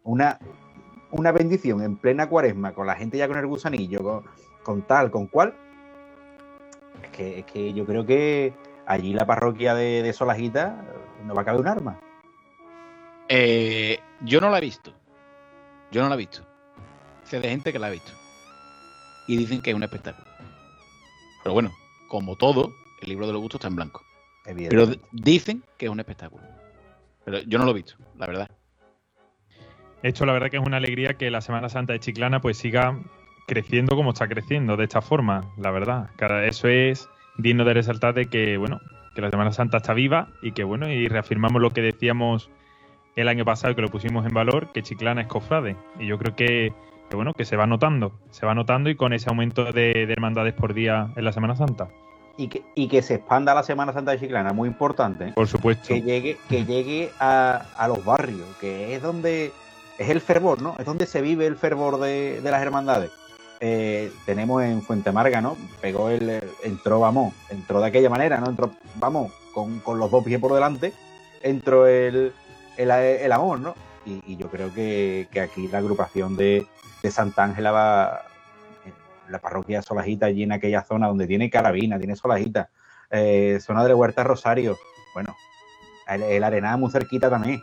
Una, 0.02 0.38
una 1.12 1.30
bendición 1.30 1.82
en 1.82 1.98
plena 1.98 2.28
cuaresma, 2.28 2.72
con 2.72 2.86
la 2.86 2.96
gente 2.96 3.18
ya 3.18 3.28
con 3.28 3.36
el 3.36 3.46
gusanillo, 3.46 4.02
con, 4.02 4.24
con 4.64 4.82
tal, 4.86 5.10
con 5.10 5.28
cual. 5.28 5.54
Es 7.14 7.18
que, 7.18 7.38
es 7.38 7.44
que 7.44 7.72
yo 7.72 7.86
creo 7.86 8.04
que 8.04 8.52
allí 8.86 9.14
la 9.14 9.24
parroquia 9.24 9.72
de, 9.76 10.02
de 10.02 10.12
Solajita 10.12 10.84
no 11.24 11.32
va 11.32 11.42
a 11.42 11.44
caber 11.44 11.60
un 11.60 11.68
arma. 11.68 12.00
Eh, 13.28 14.00
yo 14.22 14.40
no 14.40 14.50
la 14.50 14.58
he 14.58 14.60
visto. 14.60 14.92
Yo 15.92 16.02
no 16.02 16.08
la 16.08 16.16
he 16.16 16.18
visto. 16.18 16.44
Sé 17.22 17.38
de 17.38 17.48
gente 17.48 17.72
que 17.72 17.78
la 17.78 17.86
ha 17.86 17.90
visto. 17.90 18.10
Y 19.28 19.36
dicen 19.36 19.62
que 19.62 19.70
es 19.70 19.76
un 19.76 19.84
espectáculo. 19.84 20.26
Pero 21.44 21.54
bueno, 21.54 21.70
como 22.08 22.34
todo, 22.34 22.72
el 23.00 23.08
libro 23.08 23.28
de 23.28 23.32
los 23.32 23.40
gustos 23.40 23.60
está 23.60 23.68
en 23.68 23.76
blanco. 23.76 24.02
Pero 24.44 24.88
dicen 25.12 25.62
que 25.78 25.86
es 25.86 25.92
un 25.92 26.00
espectáculo. 26.00 26.42
Pero 27.24 27.42
yo 27.42 27.58
no 27.58 27.64
lo 27.64 27.70
he 27.70 27.74
visto, 27.74 27.94
la 28.18 28.26
verdad. 28.26 28.50
Esto 30.02 30.26
la 30.26 30.32
verdad 30.32 30.50
que 30.50 30.56
es 30.56 30.66
una 30.66 30.78
alegría 30.78 31.14
que 31.14 31.30
la 31.30 31.40
Semana 31.40 31.68
Santa 31.68 31.92
de 31.92 32.00
Chiclana 32.00 32.40
pues 32.40 32.58
siga 32.58 32.98
creciendo 33.46 33.96
como 33.96 34.10
está 34.10 34.28
creciendo, 34.28 34.76
de 34.76 34.84
esta 34.84 35.00
forma, 35.02 35.44
la 35.56 35.70
verdad. 35.70 36.10
Cada, 36.16 36.44
eso 36.46 36.68
es 36.68 37.08
digno 37.36 37.64
de 37.64 37.74
resaltar 37.74 38.14
de 38.14 38.26
que, 38.26 38.56
bueno, 38.56 38.80
que 39.14 39.20
la 39.20 39.30
Semana 39.30 39.52
Santa 39.52 39.78
está 39.78 39.94
viva 39.94 40.28
y 40.42 40.52
que, 40.52 40.64
bueno, 40.64 40.88
y 40.88 41.08
reafirmamos 41.08 41.60
lo 41.62 41.70
que 41.70 41.82
decíamos 41.82 42.50
el 43.16 43.28
año 43.28 43.44
pasado 43.44 43.74
que 43.74 43.82
lo 43.82 43.88
pusimos 43.88 44.26
en 44.26 44.34
valor, 44.34 44.72
que 44.72 44.82
Chiclana 44.82 45.20
es 45.22 45.28
cofrade. 45.28 45.76
Y 46.00 46.06
yo 46.06 46.18
creo 46.18 46.34
que, 46.34 46.72
que, 47.10 47.16
bueno, 47.16 47.32
que 47.32 47.44
se 47.44 47.56
va 47.56 47.66
notando, 47.66 48.12
se 48.30 48.44
va 48.46 48.54
notando 48.54 48.90
y 48.90 48.96
con 48.96 49.12
ese 49.12 49.28
aumento 49.30 49.72
de, 49.72 50.06
de 50.06 50.12
hermandades 50.12 50.54
por 50.54 50.74
día 50.74 51.10
en 51.16 51.24
la 51.24 51.32
Semana 51.32 51.54
Santa. 51.56 51.88
y 52.36 52.48
que, 52.48 52.62
y 52.74 52.88
que 52.88 53.02
se 53.02 53.14
expanda 53.14 53.54
la 53.54 53.62
Semana 53.62 53.92
Santa 53.92 54.10
de 54.12 54.18
Chiclana, 54.18 54.52
muy 54.52 54.68
importante. 54.68 55.32
Por 55.34 55.46
supuesto. 55.46 55.94
que 55.94 56.02
llegue, 56.02 56.38
que 56.48 56.64
llegue 56.64 57.10
a, 57.20 57.66
a 57.76 57.86
los 57.88 58.04
barrios, 58.04 58.46
que 58.60 58.94
es 58.96 59.02
donde 59.02 59.52
es 59.98 60.08
el 60.10 60.20
fervor, 60.20 60.60
¿no? 60.60 60.74
Es 60.78 60.84
donde 60.86 61.06
se 61.06 61.20
vive 61.22 61.46
el 61.46 61.56
fervor 61.56 62.00
de, 62.00 62.40
de 62.40 62.50
las 62.50 62.60
hermandades. 62.62 63.12
Eh, 63.60 64.12
tenemos 64.26 64.62
en 64.62 64.82
Fuente 64.82 65.10
Amarga, 65.10 65.40
¿no? 65.40 65.56
Pegó 65.80 66.10
el, 66.10 66.42
entró, 66.62 67.00
vamos, 67.00 67.34
entró 67.50 67.80
de 67.80 67.86
aquella 67.86 68.10
manera, 68.10 68.38
¿no? 68.40 68.50
Entró, 68.50 68.70
vamos, 68.96 69.32
con, 69.52 69.78
con 69.80 69.98
los 69.98 70.10
dos 70.10 70.24
pies 70.24 70.40
por 70.40 70.52
delante, 70.52 70.92
entró 71.42 71.86
el, 71.86 72.32
el, 72.76 73.32
amor, 73.32 73.60
¿no? 73.60 73.74
Y, 74.04 74.36
yo 74.36 74.50
creo 74.50 74.72
que, 74.74 75.28
que 75.30 75.40
aquí 75.40 75.68
la 75.68 75.78
agrupación 75.78 76.36
de, 76.36 76.66
de 77.02 77.10
Santa 77.10 77.44
Ángela 77.44 77.70
va, 77.70 78.22
la 79.28 79.38
parroquia 79.38 79.82
Solajita, 79.82 80.26
allí 80.26 80.42
en 80.42 80.52
aquella 80.52 80.82
zona 80.82 81.06
donde 81.06 81.26
tiene 81.26 81.48
carabina, 81.48 81.98
tiene 81.98 82.16
Solajita, 82.16 82.70
eh, 83.10 83.58
zona 83.60 83.82
de 83.82 83.90
la 83.90 83.96
Huerta 83.96 84.24
Rosario, 84.24 84.76
bueno, 85.14 85.34
el, 86.08 86.22
el 86.22 86.44
Arenal 86.44 86.78
muy 86.78 86.90
cerquita 86.90 87.30
también. 87.30 87.62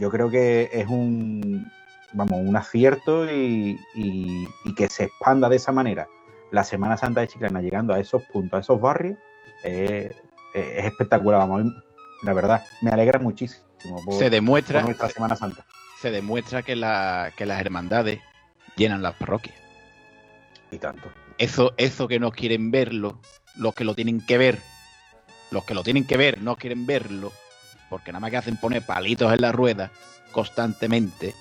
Yo 0.00 0.10
creo 0.10 0.28
que 0.28 0.68
es 0.72 0.88
un, 0.88 1.70
vamos, 2.14 2.40
un 2.40 2.56
acierto 2.56 3.30
y, 3.30 3.78
y- 3.94 4.48
y 4.64 4.74
que 4.74 4.88
se 4.88 5.04
expanda 5.04 5.48
de 5.48 5.56
esa 5.56 5.72
manera 5.72 6.08
la 6.50 6.64
Semana 6.64 6.96
Santa 6.96 7.20
de 7.20 7.28
Chiclana 7.28 7.60
llegando 7.60 7.92
a 7.92 7.98
esos 8.00 8.22
puntos, 8.24 8.56
a 8.58 8.60
esos 8.60 8.80
barrios, 8.80 9.18
eh, 9.64 10.10
eh, 10.54 10.74
es 10.78 10.84
espectacular, 10.86 11.40
vamos, 11.40 11.72
la 12.22 12.32
verdad, 12.32 12.64
me 12.80 12.90
alegra 12.90 13.18
muchísimo 13.18 13.66
por, 14.04 14.14
Se 14.14 14.24
por 14.24 14.30
demuestra, 14.30 14.82
nuestra 14.82 15.08
Semana 15.10 15.36
Santa. 15.36 15.64
se 16.00 16.10
demuestra 16.10 16.62
que, 16.62 16.76
la, 16.76 17.32
que 17.36 17.44
las 17.46 17.60
hermandades 17.60 18.20
llenan 18.76 19.02
las 19.02 19.14
parroquias. 19.14 19.56
Y 20.70 20.78
tanto. 20.78 21.08
Eso, 21.38 21.74
eso 21.76 22.06
que 22.08 22.20
no 22.20 22.30
quieren 22.30 22.70
verlo, 22.70 23.20
los 23.56 23.74
que 23.74 23.84
lo 23.84 23.94
tienen 23.94 24.24
que 24.24 24.38
ver, 24.38 24.58
los 25.50 25.64
que 25.64 25.74
lo 25.74 25.82
tienen 25.82 26.06
que 26.06 26.16
ver 26.16 26.40
no 26.40 26.54
quieren 26.56 26.86
verlo, 26.86 27.32
porque 27.90 28.12
nada 28.12 28.20
más 28.20 28.30
que 28.30 28.36
hacen 28.36 28.56
poner 28.56 28.82
palitos 28.86 29.32
en 29.32 29.40
la 29.40 29.50
rueda 29.52 29.90
constantemente, 30.32 31.34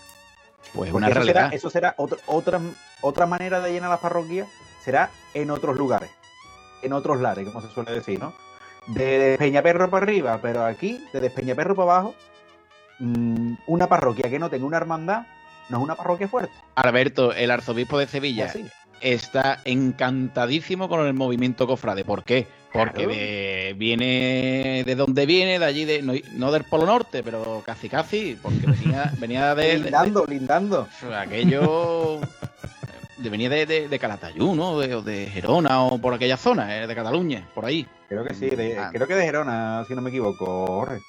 pues 0.73 0.91
una 0.91 1.08
eso 1.08 1.15
realidad. 1.15 1.45
será, 1.45 1.56
eso 1.56 1.69
será 1.69 1.93
otra, 1.97 2.17
otra, 2.26 2.62
otra 3.02 3.26
manera 3.26 3.60
de 3.62 3.71
llenar 3.71 3.89
las 3.89 3.99
parroquias, 3.99 4.47
será 4.84 5.10
en 5.34 5.52
otros 5.52 5.78
lugares, 5.78 6.10
en 6.82 6.93
otros 6.93 7.19
lares, 7.21 7.45
como 7.47 7.62
se 7.62 7.73
suele 7.73 7.91
decir, 7.91 8.19
¿no? 8.19 8.34
De 8.88 9.19
Despeñaperro 9.19 9.89
para 9.89 10.04
arriba, 10.04 10.39
pero 10.41 10.65
aquí, 10.65 11.06
de 11.13 11.21
Despeñaperro 11.21 11.76
para 11.76 11.91
abajo, 11.91 12.15
mm, 12.99 13.54
una 13.67 13.88
parroquia 13.88 14.30
que 14.30 14.39
no 14.39 14.49
tenga 14.49 14.65
una 14.65 14.78
hermandad 14.78 15.23
no 15.69 15.78
es 15.78 15.84
una 15.84 15.95
parroquia 15.95 16.28
fuerte. 16.28 16.54
Alberto, 16.76 17.34
el 17.34 17.52
arzobispo 17.52 17.97
de 17.97 18.08
Sevilla, 18.08 18.45
Así. 18.45 18.65
Está 19.03 19.59
encantadísimo 19.65 20.87
con 20.89 21.05
el 21.05 21.13
movimiento 21.13 21.67
cofrade. 21.67 22.03
¿Por 22.05 22.23
qué? 22.23 22.47
Porque 22.71 23.03
Claro. 23.03 23.09
de- 23.09 23.75
viene 23.77 24.83
de 24.85 24.95
donde 24.95 25.25
viene, 25.27 25.59
de 25.59 25.65
allí, 25.65 25.85
de, 25.85 26.01
no, 26.01 26.13
no 26.33 26.51
del 26.51 26.63
Polo 26.63 26.85
Norte, 26.87 27.21
pero 27.21 27.61
casi 27.65 27.87
casi, 27.89 28.37
porque 28.41 28.65
venía, 28.65 29.11
venía 29.19 29.53
de, 29.55 29.63
de- 29.67 29.77
lindando, 29.79 30.25
lindando. 30.25 30.87
de- 31.07 31.15
aquello. 31.15 32.19
de- 33.17 33.29
venía 33.29 33.49
de, 33.49 33.65
de, 33.67 33.87
de 33.87 33.99
Calatayud, 33.99 34.55
¿no? 34.55 34.79
De, 34.79 35.01
de 35.03 35.27
Gerona 35.27 35.83
o 35.83 35.99
por 35.99 36.13
aquella 36.15 36.35
zona, 36.37 36.75
eh, 36.77 36.87
de 36.87 36.95
Cataluña, 36.95 37.47
por 37.53 37.65
ahí. 37.65 37.85
Creo 38.09 38.23
que 38.25 38.33
sí, 38.33 38.49
de- 38.49 38.77
Ah. 38.79 38.89
creo 38.91 39.05
que 39.07 39.13
de 39.15 39.23
Gerona, 39.23 39.85
si 39.87 39.93
no 39.93 40.01
me 40.01 40.09
equivoco, 40.09 40.65
Jorge. 40.65 40.99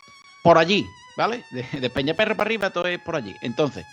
Por 0.42 0.58
allí, 0.58 0.84
¿vale? 1.16 1.44
De, 1.50 1.64
de 1.80 1.88
Peñaperro 1.90 2.36
para 2.36 2.48
arriba, 2.48 2.68
todo 2.70 2.86
es 2.88 2.98
por 2.98 3.16
allí. 3.16 3.34
Entonces, 3.40 3.86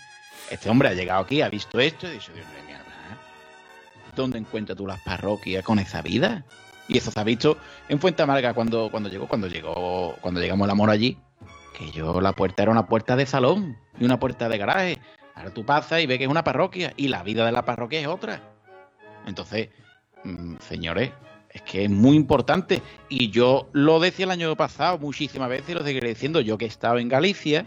este 0.50 0.68
hombre 0.68 0.90
ha 0.90 0.92
llegado 0.94 1.22
aquí, 1.22 1.40
ha 1.40 1.48
visto 1.48 1.80
esto 1.80 2.06
y 2.06 2.10
ha 2.10 2.12
dicho, 2.12 2.32
Dios 2.34 2.46
mío. 2.66 2.71
¿Dónde 4.14 4.38
encuentras 4.38 4.76
tú 4.76 4.86
las 4.86 5.00
parroquias 5.00 5.64
con 5.64 5.78
esa 5.78 6.02
vida? 6.02 6.44
Y 6.88 6.98
eso 6.98 7.10
se 7.10 7.20
ha 7.20 7.24
visto 7.24 7.56
en 7.88 8.00
Fuente 8.00 8.22
Amarga 8.22 8.54
cuando, 8.54 8.90
cuando 8.90 9.08
llegó, 9.08 9.26
cuando 9.26 9.46
llegó, 9.46 10.16
cuando 10.20 10.40
llegamos 10.40 10.64
al 10.64 10.70
amor 10.70 10.90
allí, 10.90 11.18
que 11.76 11.90
yo 11.90 12.20
la 12.20 12.32
puerta 12.32 12.62
era 12.62 12.72
una 12.72 12.86
puerta 12.86 13.16
de 13.16 13.26
salón 13.26 13.78
y 13.98 14.04
una 14.04 14.18
puerta 14.18 14.48
de 14.48 14.58
garaje. 14.58 14.98
Ahora 15.34 15.54
tú 15.54 15.64
pasas 15.64 16.02
y 16.02 16.06
ves 16.06 16.18
que 16.18 16.24
es 16.24 16.30
una 16.30 16.44
parroquia 16.44 16.92
y 16.96 17.08
la 17.08 17.22
vida 17.22 17.46
de 17.46 17.52
la 17.52 17.64
parroquia 17.64 18.00
es 18.00 18.06
otra. 18.06 18.42
Entonces, 19.26 19.70
mm, 20.24 20.56
señores, 20.58 21.12
es 21.48 21.62
que 21.62 21.84
es 21.84 21.90
muy 21.90 22.16
importante. 22.16 22.82
Y 23.08 23.30
yo 23.30 23.68
lo 23.72 24.00
decía 24.00 24.24
el 24.24 24.30
año 24.30 24.54
pasado 24.56 24.98
muchísimas 24.98 25.48
veces 25.48 25.70
y 25.70 25.74
lo 25.74 25.84
seguiré 25.84 26.08
diciendo. 26.08 26.40
Yo 26.40 26.58
que 26.58 26.66
he 26.66 26.68
estado 26.68 26.98
en 26.98 27.08
Galicia, 27.08 27.64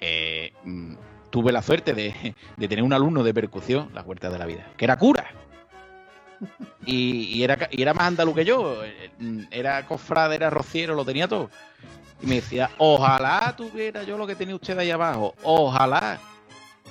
eh, 0.00 0.52
mm, 0.64 0.94
tuve 1.36 1.52
la 1.52 1.60
suerte 1.60 1.92
de, 1.92 2.34
de 2.56 2.66
tener 2.66 2.82
un 2.82 2.94
alumno 2.94 3.22
de 3.22 3.34
percusión, 3.34 3.90
la 3.92 4.00
huerta 4.00 4.30
de 4.30 4.38
la 4.38 4.46
vida, 4.46 4.70
que 4.74 4.86
era 4.86 4.96
cura. 4.96 5.26
Y, 6.86 7.24
y 7.24 7.44
era, 7.44 7.68
y 7.70 7.82
era 7.82 7.92
más 7.92 8.06
andaluz 8.06 8.36
que 8.36 8.46
yo. 8.46 8.78
Era 9.50 9.86
cofrade, 9.86 10.36
era 10.36 10.48
rociero, 10.48 10.94
lo 10.94 11.04
tenía 11.04 11.28
todo. 11.28 11.50
Y 12.22 12.26
me 12.26 12.36
decía, 12.36 12.70
ojalá 12.78 13.54
tuviera 13.54 14.02
yo 14.02 14.16
lo 14.16 14.26
que 14.26 14.34
tenía 14.34 14.54
usted 14.54 14.78
ahí 14.78 14.90
abajo. 14.90 15.34
Ojalá. 15.42 16.18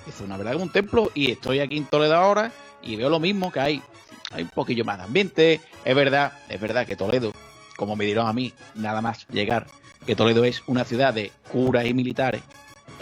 Es 0.08 0.21
una 0.21 0.38
verdad 0.38 0.51
que 0.51 0.58
un 0.58 0.71
templo. 0.71 1.10
Y 1.15 1.31
estoy 1.31 1.60
aquí 1.60 1.77
en 1.77 1.86
Toledo 1.86 2.13
ahora 2.13 2.51
y 2.84 2.97
veo 2.97 3.10
lo 3.10 3.19
mismo 3.19 3.51
que 3.51 3.60
hay. 3.60 3.81
Hay 4.29 4.43
un 4.43 4.49
poquillo 4.49 4.86
más 4.86 4.99
de 4.99 5.05
ambiente. 5.05 5.60
Es 5.84 5.95
verdad, 5.95 6.34
es 6.49 6.62
verdad 6.62 6.86
que 6.86 6.95
Toledo, 6.95 7.31
como 7.77 7.95
me 7.95 8.05
dieron 8.05 8.27
a 8.27 8.34
mí, 8.34 8.53
nada 8.75 9.01
más 9.01 9.27
llegar, 9.29 9.65
que 10.05 10.15
Toledo 10.15 10.45
es 10.45 10.62
una 10.67 10.84
ciudad 10.84 11.15
de 11.15 11.31
curas 11.51 11.88
y 11.88 11.95
militares. 11.95 12.43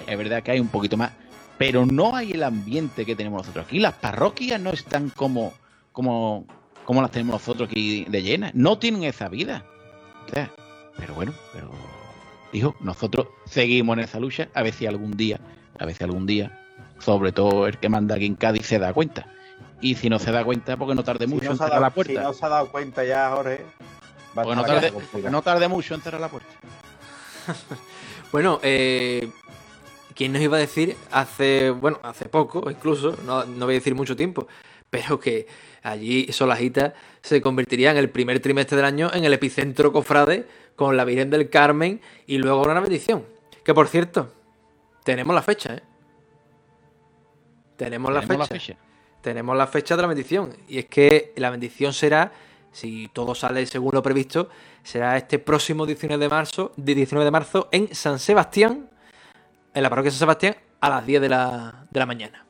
Es 0.08 0.18
verdad 0.18 0.42
que 0.42 0.52
hay 0.52 0.62
un 0.62 0.70
poquito 0.70 0.96
más. 0.96 1.12
Pero 1.58 1.86
no 1.86 2.16
hay 2.16 2.32
el 2.32 2.44
ambiente 2.44 3.06
que 3.06 3.16
tenemos 3.16 3.42
nosotros 3.42 3.66
aquí. 3.66 3.80
Las 3.80 3.94
parroquias 3.94 4.60
no 4.60 4.72
están 4.72 5.10
como, 5.10 5.54
como, 5.92 6.46
como 6.86 7.02
las 7.02 7.12
tenemos 7.12 7.34
nosotros 7.34 7.70
aquí 7.70 8.06
de 8.06 8.24
llenas. 8.24 8.54
No 8.56 8.80
tienen 8.80 9.04
esa 9.04 9.30
vida. 9.30 9.66
O 10.26 10.30
sea, 10.30 10.52
pero 10.98 11.14
bueno, 11.14 11.34
pero 11.54 11.72
hijo, 12.52 12.76
nosotros 12.80 13.28
seguimos 13.46 13.98
en 13.98 14.04
esa 14.04 14.20
lucha, 14.20 14.50
a 14.54 14.64
ver 14.64 14.74
si 14.74 14.86
algún 14.86 15.12
día, 15.12 15.40
a 15.80 15.86
ver 15.86 15.96
si 15.96 16.04
algún 16.04 16.26
día, 16.26 16.60
sobre 17.00 17.32
todo 17.32 17.68
el 17.68 17.78
que 17.78 17.90
manda 17.90 18.16
aquí 18.16 18.26
en 18.26 18.36
Cádiz 18.36 18.66
se 18.66 18.80
da 18.80 18.94
cuenta. 18.94 19.28
Y 19.82 19.96
si 19.96 20.10
no 20.10 20.18
se 20.18 20.32
da 20.32 20.44
cuenta, 20.46 20.78
porque 20.78 20.96
no 20.96 21.04
tarde 21.04 21.28
mucho 21.28 21.42
si 21.42 21.46
no 21.48 21.52
en 21.52 21.58
se 21.58 21.64
ha 21.64 21.68
cerrar 21.68 21.82
dado, 21.82 21.90
la 21.90 21.94
puerta. 21.94 22.14
si 22.14 22.20
no 22.20 22.34
se 22.34 22.46
ha 22.46 22.50
dado 22.50 22.72
cuenta 22.72 23.04
ya, 23.04 23.30
Jorge, 23.32 23.66
va 24.38 24.42
a 24.42 24.46
Porque 24.46 24.56
no 24.56 24.64
tarde, 24.64 24.94
no 25.30 25.42
tarde 25.42 25.68
mucho 25.68 25.96
en 25.96 26.02
cerrar 26.02 26.22
la 26.22 26.30
puerta. 26.30 26.50
Bueno, 28.32 28.60
eh, 28.64 29.30
¿quién 30.16 30.34
nos 30.34 30.42
iba 30.42 30.58
a 30.58 30.60
decir 30.60 30.96
hace, 31.12 31.70
bueno, 31.72 32.00
hace 32.04 32.26
poco 32.26 32.70
incluso, 32.70 33.18
no, 33.26 33.46
no 33.46 33.66
voy 33.66 33.76
a 33.76 33.80
decir 33.80 33.96
mucho 33.96 34.16
tiempo, 34.16 34.48
pero 34.90 35.20
que 35.20 35.48
allí 35.82 36.32
Solajita 36.32 36.94
se 37.22 37.42
convertiría 37.42 37.92
en 37.92 37.98
el 37.98 38.10
primer 38.10 38.40
trimestre 38.40 38.78
del 38.78 38.86
año 38.86 39.12
en 39.14 39.26
el 39.26 39.34
epicentro 39.34 39.92
cofrade 39.92 40.46
con 40.76 40.98
la 40.98 41.06
Virgen 41.06 41.30
del 41.30 41.50
Carmen 41.50 42.02
y 42.28 42.38
luego 42.38 42.64
una 42.64 42.80
bendición. 42.80 43.26
Que 43.64 43.74
por 43.74 43.88
cierto, 43.88 44.32
tenemos 45.04 45.34
la 45.34 45.42
fecha, 45.42 45.76
¿eh? 45.76 45.84
Tenemos, 47.78 48.14
la, 48.14 48.22
Tenemos 48.22 48.48
fecha. 48.48 48.78
Tenemos 49.22 49.58
la 49.58 49.68
fecha 49.68 49.96
de 49.96 50.02
la 50.02 50.08
bendición. 50.08 50.56
Y 50.68 50.80
es 50.80 50.86
que 50.86 51.34
la 51.38 51.50
bendición 51.50 51.94
será, 51.94 52.32
si 52.72 53.10
todo 53.14 53.36
sale 53.36 53.66
según 53.66 53.92
lo 53.94 54.04
previsto, 54.04 54.50
será 54.84 55.18
este 55.18 55.40
próximo 55.40 55.86
19 55.86 56.24
de 56.24 56.30
marzo, 56.30 56.72
de 56.78 56.96
19 56.96 57.26
de 57.26 57.32
marzo 57.32 57.70
en 57.72 57.94
San 57.94 58.20
Sebastián, 58.20 58.90
en 59.74 59.84
la 59.84 59.90
parroquia 59.90 60.08
de 60.08 60.12
San 60.12 60.20
Sebastián, 60.20 60.56
a 60.82 60.90
las 60.90 61.06
10 61.06 61.22
de 61.22 61.30
la, 61.30 61.86
de 61.90 62.00
la 62.00 62.06
mañana. 62.06 62.46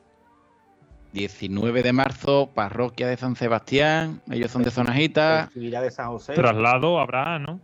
19 1.12 1.82
de 1.82 1.92
marzo, 1.92 2.50
parroquia 2.54 3.06
de 3.06 3.16
San 3.16 3.36
Sebastián. 3.36 4.20
Ellos 4.30 4.50
son 4.50 4.62
de 4.64 4.70
Zonajita. 4.70 5.50
De 5.54 5.90
San 5.90 6.08
José. 6.08 6.34
Traslado 6.34 6.98
habrá, 6.98 7.38
¿no? 7.38 7.60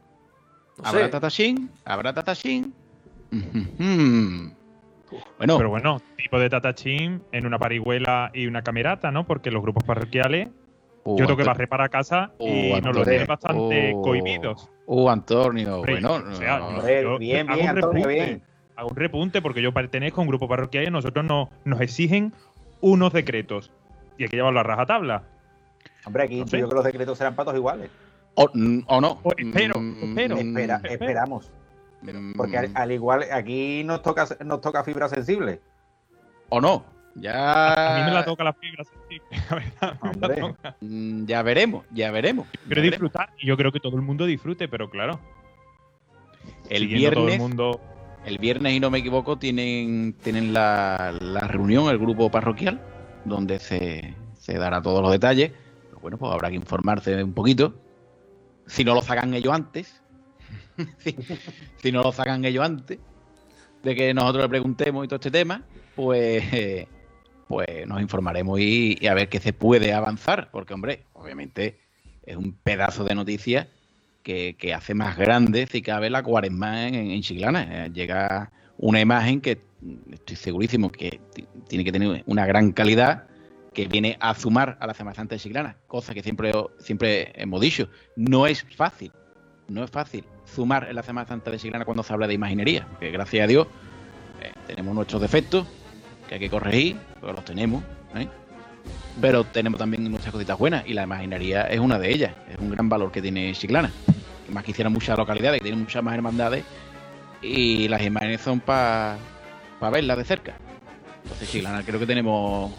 No 0.79 0.85
¿Habrá 0.85 1.07
sé. 1.07 1.09
tatachín? 1.11 1.71
¿Habrá 1.85 2.13
tatachín? 2.13 2.73
Bueno, 5.39 5.57
Pero 5.57 5.71
bueno, 5.71 6.01
tipo 6.17 6.39
de 6.39 6.49
tatachín 6.49 7.23
en 7.33 7.45
una 7.47 7.59
parihuela 7.59 8.31
y 8.33 8.47
una 8.47 8.63
camerata, 8.63 9.11
¿no? 9.11 9.27
Porque 9.27 9.51
los 9.51 9.61
grupos 9.61 9.83
parroquiales, 9.83 10.49
uh, 11.03 11.19
yo 11.19 11.27
tengo 11.27 11.37
que 11.39 11.43
barrer 11.45 11.69
para 11.69 11.89
casa 11.89 12.31
y 12.39 12.71
uh, 12.71 12.81
nos 12.81 12.95
lo 12.95 13.03
tienen 13.05 13.27
bastante 13.27 13.93
uh, 13.93 14.03
cohibidos. 14.03 14.69
Uh, 14.87 15.09
Antonio, 15.09 15.77
Hombre, 15.79 15.95
bueno, 15.95 16.13
o 16.31 16.35
sea, 16.35 16.59
no, 16.59 16.71
no- 16.73 16.89
yo 16.89 17.19
bien, 17.19 17.47
bien, 17.49 17.69
Antonio, 17.71 18.07
repunte. 18.07 18.15
bien. 18.15 18.43
Hago 18.81 18.89
un 18.89 18.97
repunte 18.97 19.43
porque 19.43 19.61
yo 19.61 19.73
pertenezco 19.73 20.21
a 20.21 20.23
un 20.23 20.29
grupo 20.29 20.49
parroquial 20.49 20.85
y 20.89 20.91
nosotros 20.91 21.23
no, 21.25 21.51
nos 21.67 21.83
exigen 21.83 22.33
unos 22.81 23.13
decretos. 23.13 23.71
Y 24.17 24.23
hay 24.23 24.29
que 24.31 24.37
llevarlo 24.37 24.61
a 24.61 24.63
rajatabla. 24.63 25.23
Hombre, 26.07 26.23
aquí 26.25 26.41
No 26.41 26.47
sé. 26.47 26.59
yo 26.61 26.69
que 26.69 26.75
los 26.75 26.85
decretos 26.85 27.19
serán 27.19 27.35
patos 27.35 27.55
iguales. 27.55 27.91
o, 28.37 28.45
o 28.87 29.01
no. 29.03 29.19
O 29.23 29.33
espero, 29.37 29.79
Mm, 29.79 29.97
espero. 30.03 30.37
Espera, 30.39 30.81
esperamos. 30.85 31.51
mm, 32.01 32.33
Porque 32.33 32.57
al, 32.57 32.71
al 32.75 32.91
igual, 32.93 33.25
aquí 33.31 33.83
nos 33.85 34.01
toca, 34.01 34.27
nos 34.47 34.63
toca 34.63 34.83
fibra 34.83 35.11
sensible. 35.11 35.61
O 36.49 36.59
no. 36.59 36.83
Ya, 37.17 37.97
A 37.97 37.99
mí 37.99 38.05
me 38.07 38.13
la 38.13 38.25
toca 38.25 38.45
la 38.45 38.55
fibra 38.55 38.85
sensible, 38.85 39.27
la 39.51 39.57
verdad, 39.57 39.99
me 40.01 40.09
la 40.09 40.11
Hombre. 40.11 40.41
toca. 40.41 40.77
Mm, 40.81 41.25
ya 41.27 41.43
veremos, 41.43 41.85
ya 41.91 42.11
veremos. 42.13 42.47
Quiero 42.49 42.63
ya 42.63 42.75
veremos. 42.77 42.91
disfrutar 42.93 43.29
y 43.39 43.47
yo 43.47 43.57
creo 43.59 43.73
que 43.73 43.81
todo 43.81 43.97
el 43.97 44.03
mundo 44.03 44.25
disfrute, 44.25 44.69
pero 44.69 44.89
claro, 44.89 45.21
El 46.71 46.83
siguiendo 46.83 47.11
todo 47.11 47.25
el 47.25 47.27
viernes, 47.27 47.39
mundo 47.49 47.81
el 48.25 48.39
viernes, 48.39 48.75
y 48.75 48.81
no 48.81 48.91
me 48.91 48.99
equivoco, 48.99 49.39
tienen, 49.39 50.15
tienen 50.23 50.53
la, 50.53 51.17
la 51.21 51.41
reunión, 51.41 51.89
el 51.89 51.99
grupo 51.99 52.31
parroquial, 52.31 52.81
donde 53.25 53.59
se, 53.59 54.15
se 54.39 54.55
dará 54.55 54.83
todos 54.83 55.03
los 55.03 55.13
detalles. 55.13 55.53
Pero 55.89 56.01
bueno, 56.01 56.19
pues 56.19 56.33
habrá 56.33 56.51
que 56.51 56.57
informarse 56.57 57.23
un 57.23 57.33
poquito. 57.33 57.75
Si 58.67 58.85
no 58.85 58.95
lo 58.95 59.03
sacan 59.03 59.35
ellos 59.35 59.55
antes, 59.55 60.03
si, 61.79 61.93
no 61.93 62.03
lo 62.03 62.13
sacan 62.13 62.45
ellos 62.45 62.65
antes 62.65 62.99
de 63.83 63.95
que 63.95 64.15
nosotros 64.15 64.45
le 64.45 64.49
preguntemos 64.49 65.05
y 65.05 65.09
todo 65.09 65.17
este 65.17 65.31
tema, 65.31 65.65
pues, 65.97 66.87
pues 67.49 67.87
nos 67.87 68.01
informaremos 68.01 68.61
y, 68.61 68.99
y 69.01 69.07
a 69.07 69.15
ver 69.15 69.29
qué 69.29 69.41
se 69.41 69.53
puede 69.53 69.93
avanzar. 69.93 70.51
Porque, 70.53 70.75
hombre, 70.75 71.07
obviamente 71.15 71.81
es 72.23 72.37
un 72.37 72.53
pedazo 72.53 73.05
de 73.05 73.15
noticia 73.15 73.69
que, 74.23 74.75
hace 74.75 74.95
más 74.95 75.17
grande, 75.17 75.67
si 75.67 75.83
cabe, 75.83 76.11
la 76.11 76.23
cuaresma 76.23 76.87
en, 76.87 76.95
en 76.95 77.21
Chiclana. 77.23 77.87
Eh, 77.87 77.91
llega 77.93 78.53
una 78.79 79.01
imagen 79.01 79.41
que 79.41 79.61
estoy 80.13 80.37
segurísimo 80.37 80.91
que 80.91 81.21
ti- 81.35 81.47
tiene 81.69 81.85
que 81.85 81.93
tener 81.93 82.23
una 82.27 82.47
gran 82.47 82.73
calidad, 82.73 83.25
que 83.73 83.87
viene 83.87 84.17
a 84.21 84.35
sumar 84.35 84.77
a 84.81 84.87
la 84.87 84.95
Semana 84.95 85.15
Santa 85.15 85.37
de 85.37 85.41
Chiclana, 85.41 85.77
cosa 85.87 86.13
que 86.13 86.23
siempre, 86.23 86.53
siempre 86.79 87.33
hemos 87.35 87.61
dicho. 87.61 87.89
No 88.17 88.47
es 88.47 88.65
fácil, 88.77 89.13
no 89.69 89.85
es 89.85 89.91
fácil 89.91 90.25
sumar 90.45 90.89
en 90.89 90.97
la 90.97 91.03
Semana 91.03 91.29
Santa 91.29 91.51
de 91.51 91.59
Chiclana 91.59 91.85
cuando 91.85 92.03
se 92.03 92.13
habla 92.13 92.27
de 92.27 92.35
imaginería, 92.35 92.87
porque 92.91 93.11
gracias 93.11 93.45
a 93.45 93.47
Dios 93.47 93.69
eh, 94.43 94.51
tenemos 94.67 94.95
nuestros 94.95 95.21
defectos 95.23 95.67
que 96.29 96.35
hay 96.35 96.41
que 96.41 96.51
corregir, 96.51 96.97
porque 97.21 97.35
los 97.37 97.45
tenemos, 97.45 97.83
¿eh? 98.17 98.27
Pero 99.21 99.45
tenemos 99.45 99.79
también 99.79 100.11
muchas 100.11 100.33
cositas 100.33 100.59
buenas 100.59 100.85
y 100.87 100.95
la 100.95 101.03
imaginería 101.03 101.63
es 101.63 101.79
una 101.81 101.99
de 101.99 102.11
ellas, 102.13 102.33
es 102.51 102.59
un 102.59 102.71
gran 102.71 102.89
valor 102.89 103.11
que 103.13 103.21
tiene 103.23 103.53
Chiclana. 103.53 103.91
Que 104.47 104.53
más 104.53 104.65
quisiera 104.65 104.89
muchas 104.91 105.17
localidades 105.19 105.59
que 105.61 105.65
tienen 105.65 105.81
muchas 105.81 106.03
más 106.03 106.15
hermandades 106.15 106.65
y 107.43 107.89
las 107.89 108.03
imágenes 108.03 108.41
son 108.41 108.61
para 108.61 109.19
verlas 109.93 110.17
de 110.19 110.25
cerca. 110.25 110.55
Entonces 111.23 111.51
Chiclana 111.51 111.83
creo 111.85 111.99
que 112.01 112.07
tenemos 112.07 112.73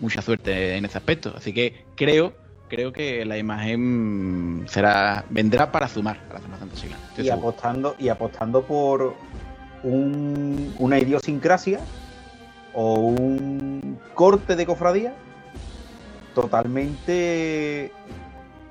mucha 0.00 0.20
suerte 0.22 0.76
en 0.76 0.84
ese 0.84 0.98
aspecto, 0.98 1.32
así 1.36 1.52
que 1.52 1.84
creo 1.94 2.32
creo 2.68 2.92
que 2.92 3.24
la 3.24 3.38
imagen 3.38 4.64
será 4.68 5.24
vendrá 5.30 5.70
para 5.70 5.86
sumar 5.86 6.18
a 6.30 6.34
la 6.34 6.40
Semana 6.40 6.58
Santa 6.58 6.74
Chiclana. 6.74 7.02
Y 7.12 7.16
seguro. 7.22 7.34
apostando, 7.36 7.96
y 7.98 8.08
apostando 8.08 8.62
por 8.66 9.14
un- 9.84 10.74
una 10.78 10.98
idiosincrasia 10.98 11.78
o 12.74 12.94
un 12.94 13.98
corte 14.14 14.56
de 14.56 14.66
cofradía 14.66 15.14
totalmente 16.36 17.92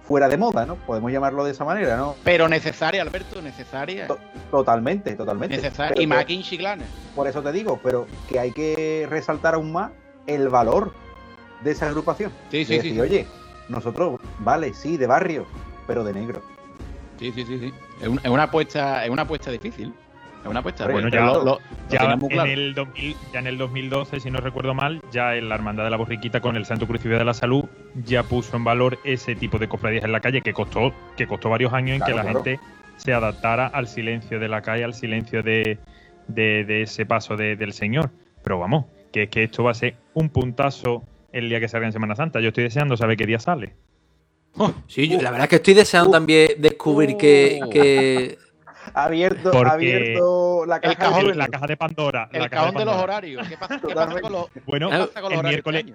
fuera 0.07 0.27
de 0.29 0.37
moda, 0.37 0.65
¿no? 0.65 0.75
Podemos 0.75 1.11
llamarlo 1.11 1.43
de 1.43 1.51
esa 1.51 1.65
manera, 1.65 1.97
¿no? 1.97 2.15
Pero 2.23 2.47
necesaria, 2.47 3.01
Alberto, 3.01 3.41
necesaria. 3.41 4.07
To- 4.07 4.19
Totalmente, 4.51 5.15
totalmente. 5.15 5.55
Necesaria. 5.57 6.01
Y 6.01 6.05
más 6.07 6.19
que- 6.19 6.23
aquí 6.23 6.35
en 6.35 6.43
Chiclana. 6.43 6.85
Por 7.15 7.27
eso 7.27 7.41
te 7.41 7.51
digo, 7.51 7.79
pero 7.83 8.05
que 8.29 8.39
hay 8.39 8.51
que 8.51 9.07
resaltar 9.09 9.55
aún 9.55 9.71
más 9.71 9.91
el 10.27 10.47
valor 10.49 10.93
de 11.63 11.71
esa 11.71 11.87
agrupación. 11.87 12.31
Sí, 12.51 12.59
De 12.59 12.65
sí, 12.65 12.71
sí. 12.71 12.75
decir, 12.77 12.93
sí. 12.93 12.99
oye, 13.01 13.27
nosotros, 13.67 14.19
vale, 14.39 14.73
sí, 14.75 14.97
de 14.97 15.07
barrio, 15.07 15.47
pero 15.87 16.03
de 16.03 16.13
negro. 16.13 16.41
Sí, 17.19 17.31
sí, 17.33 17.43
sí, 17.45 17.59
sí. 17.59 17.73
Es 18.23 18.29
una 18.29 18.43
apuesta, 18.43 19.03
es 19.05 19.09
una 19.09 19.23
apuesta 19.23 19.49
difícil. 19.49 19.91
Es 20.45 20.49
una 20.51 20.59
apuesta. 20.59 20.87
Bueno, 20.87 21.09
ya- 21.09 21.25
lo- 21.25 21.33
lo- 21.39 21.43
lo 21.43 21.59
Ya 21.89 21.99
tenemos 21.99 22.29
muy 22.29 22.39
en, 22.39 22.47
el 22.47 22.73
2000 22.75 23.15
ya 23.33 23.39
en 23.39 23.47
el 23.47 23.57
2012, 23.57 24.19
si 24.19 24.29
no 24.31 24.39
recuerdo 24.39 24.73
mal, 24.73 25.01
ya 25.11 25.35
en 25.35 25.49
la 25.49 25.55
Hermandad 25.55 25.83
de 25.83 25.89
la 25.89 25.97
Borriquita 25.97 26.39
con 26.39 26.55
el 26.55 26.65
Santo 26.65 26.85
Crucifijo 26.87 27.17
de 27.17 27.25
la 27.25 27.33
Salud 27.33 27.65
ya 28.05 28.23
puso 28.23 28.55
en 28.55 28.63
valor 28.63 28.99
ese 29.03 29.35
tipo 29.35 29.57
de 29.57 29.67
cofradías 29.67 30.03
en 30.05 30.11
la 30.11 30.19
calle 30.21 30.41
que 30.41 30.53
costó, 30.53 30.93
que 31.17 31.25
costó 31.27 31.49
varios 31.49 31.73
años 31.73 31.97
en 31.97 32.03
que 32.03 32.13
la 32.13 32.21
claro. 32.21 32.43
gente 32.43 32.59
se 32.97 33.11
adaptara 33.13 33.67
al 33.67 33.87
silencio 33.87 34.39
de 34.39 34.47
la 34.47 34.61
calle, 34.61 34.83
al 34.83 34.93
silencio 34.93 35.41
de, 35.43 35.79
de- 36.27 36.63
de 36.63 36.83
ese 36.83 37.05
paso 37.05 37.35
de- 37.35 37.55
del 37.55 37.73
Señor. 37.73 38.11
Pero 38.43 38.59
vamos, 38.59 38.85
que 39.11 39.23
es 39.23 39.29
que 39.29 39.43
esto 39.43 39.63
va 39.63 39.71
a 39.71 39.73
ser 39.73 39.95
un 40.13 40.29
puntazo 40.29 41.03
el 41.33 41.49
día 41.49 41.59
que 41.59 41.67
salga 41.67 41.87
en 41.87 41.91
Semana 41.93 42.15
Santa. 42.15 42.39
Yo 42.39 42.49
estoy 42.49 42.63
deseando 42.65 42.95
saber 42.95 43.17
qué 43.17 43.25
día 43.25 43.39
sale. 43.39 43.73
Sí, 44.87 45.09
yo- 45.09 45.19
la 45.21 45.31
verdad 45.31 45.45
es 45.45 45.49
que 45.49 45.55
estoy 45.57 45.73
deseando 45.73 46.09
Uh, 46.09 46.13
también 46.13 46.49
descubrir 46.59 47.17
que, 47.17 47.59
uh. 47.65 47.69
que- 47.69 48.37
Ha 48.97 49.03
abierto, 49.05 49.51
ha 49.65 49.71
abierto 49.73 50.65
la 50.65 50.79
caja 50.79 50.95
cajón 50.95 51.27
de 51.27 51.35
la 51.35 51.47
caja 51.49 51.67
de 51.67 51.75
Pandora. 51.77 52.29
la 52.31 52.39
El 52.39 52.49
caja 52.49 52.63
cajón 52.67 52.79
de 52.79 52.85
los 52.85 52.95
horarios. 52.95 53.47
¿Qué 53.47 53.57
pasa, 53.57 53.75
qué 53.75 53.81
pasa 53.81 53.93
Totalmente. 53.93 54.21
con 54.21 54.31
los, 54.31 54.47
Bueno, 54.65 54.89
qué 54.89 54.97
pasa 54.97 55.21
con 55.21 55.23
los 55.23 55.31
el 55.33 55.39
horarios 55.39 55.65
miércoles. 55.65 55.85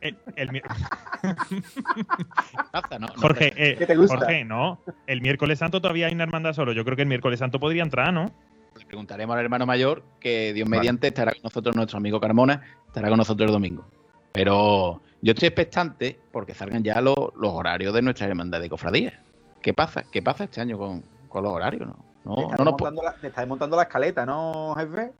este 0.00 0.32
el- 0.36 0.62
Jorge, 3.16 3.52
pero- 3.54 3.64
eh, 3.66 3.76
¿Qué 3.78 3.86
te 3.86 3.96
gusta? 3.96 4.16
Jorge, 4.18 4.44
no. 4.44 4.80
El 5.06 5.20
miércoles 5.20 5.58
santo 5.58 5.80
todavía 5.80 6.06
hay 6.06 6.14
una 6.14 6.24
hermandad 6.24 6.52
solo. 6.54 6.72
Yo 6.72 6.84
creo 6.84 6.96
que 6.96 7.02
el 7.02 7.08
miércoles 7.08 7.38
santo 7.38 7.60
podría 7.60 7.82
entrar, 7.82 8.12
¿no? 8.12 8.30
le 8.78 8.86
preguntaremos 8.86 9.36
al 9.36 9.42
hermano 9.44 9.66
mayor 9.66 10.02
que 10.18 10.54
Dios 10.54 10.66
Vale. 10.66 10.78
mediante 10.80 11.08
estará 11.08 11.32
con 11.32 11.42
nosotros 11.44 11.76
nuestro 11.76 11.98
amigo 11.98 12.18
Carmona, 12.18 12.62
estará 12.86 13.10
con 13.10 13.18
nosotros 13.18 13.46
el 13.48 13.52
domingo. 13.52 13.84
Pero 14.32 15.02
yo 15.20 15.32
estoy 15.32 15.48
expectante 15.48 16.18
porque 16.32 16.54
salgan 16.54 16.82
ya 16.82 17.02
los, 17.02 17.14
los 17.36 17.52
horarios 17.52 17.92
de 17.92 18.00
nuestra 18.00 18.26
hermandad 18.26 18.62
de 18.62 18.70
cofradías. 18.70 19.12
¿Qué 19.60 19.74
pasa? 19.74 20.04
¿Qué 20.10 20.22
pasa 20.22 20.44
este 20.44 20.62
año 20.62 20.78
con, 20.78 21.04
con 21.28 21.44
los 21.44 21.52
horarios? 21.52 21.86
No? 21.86 22.11
No, 22.24 22.34
te, 22.36 22.42
estás 22.42 22.58
no 22.60 22.64
montando 22.66 23.02
la, 23.02 23.12
te 23.14 23.26
estás 23.28 23.46
montando 23.48 23.76
la 23.76 23.82
escaleta, 23.82 24.24
¿no, 24.26 24.74
jefe? 24.76 25.12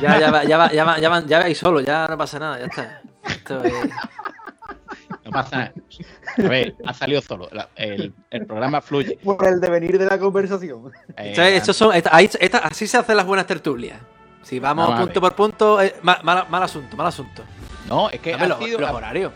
Ya, 0.00 0.18
ya, 0.18 0.30
va, 0.30 0.44
ya, 0.44 0.58
va, 0.58 0.72
ya, 0.72 0.84
va, 0.84 0.98
ya, 0.98 1.08
va- 1.08 1.24
ya 1.26 1.38
vais 1.38 1.58
solo, 1.58 1.80
ya 1.80 2.06
no 2.08 2.18
pasa 2.18 2.38
nada, 2.38 2.58
ya 2.58 2.66
está. 2.66 3.02
Esto 3.24 3.62
es- 3.64 3.72
no 5.24 5.30
pasa 5.30 5.56
nada. 5.56 5.72
A 6.38 6.42
ver, 6.48 6.74
ha 6.86 6.94
salido 6.94 7.20
solo. 7.20 7.48
La- 7.52 7.68
el, 7.76 8.12
el 8.30 8.46
programa 8.46 8.80
fluye. 8.80 9.18
Por 9.22 9.46
el 9.46 9.60
devenir 9.60 9.98
de 9.98 10.06
la 10.06 10.18
conversación. 10.18 10.92
Eh, 11.16 11.30
Esto 11.30 11.42
es- 11.42 11.54
estos 11.58 11.76
son, 11.76 11.94
esta- 11.94 12.14
ahí- 12.14 12.30
esta- 12.40 12.58
así 12.58 12.86
se 12.86 12.96
hacen 12.98 13.16
las 13.16 13.26
buenas 13.26 13.46
tertulias. 13.46 13.98
Si 14.42 14.58
vamos 14.58 14.98
punto 14.98 15.20
por 15.20 15.34
punto, 15.34 15.80
eh, 15.82 15.94
ma- 16.02 16.18
mal, 16.22 16.46
mal 16.48 16.62
asunto, 16.62 16.96
mal 16.96 17.06
asunto. 17.06 17.42
no, 17.88 18.08
es 18.10 18.20
que 18.20 18.34
ha 18.34 18.46
los, 18.46 18.58
sido- 18.58 18.80
los 18.80 18.90
horarios. 18.90 19.32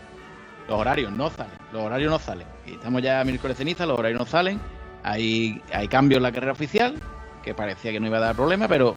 los 0.67 0.79
horarios 0.79 1.11
no 1.11 1.29
salen. 1.29 1.53
Los 1.71 1.83
horarios 1.83 2.11
no 2.11 2.19
salen. 2.19 2.47
Y 2.65 2.73
estamos 2.73 3.01
ya 3.01 3.23
miércoles 3.23 3.55
ceniza, 3.57 3.85
los 3.85 3.97
horarios 3.99 4.19
no 4.19 4.25
salen. 4.25 4.59
Hay, 5.07 5.61
hay 5.71 5.87
cambios 5.87 6.17
en 6.17 6.23
la 6.23 6.31
carrera 6.31 6.53
oficial, 6.53 6.95
que 7.43 7.53
parecía 7.53 7.91
que 7.91 7.99
no 7.99 8.07
iba 8.07 8.17
a 8.17 8.21
dar 8.21 8.35
problema, 8.35 8.67
pero 8.67 8.95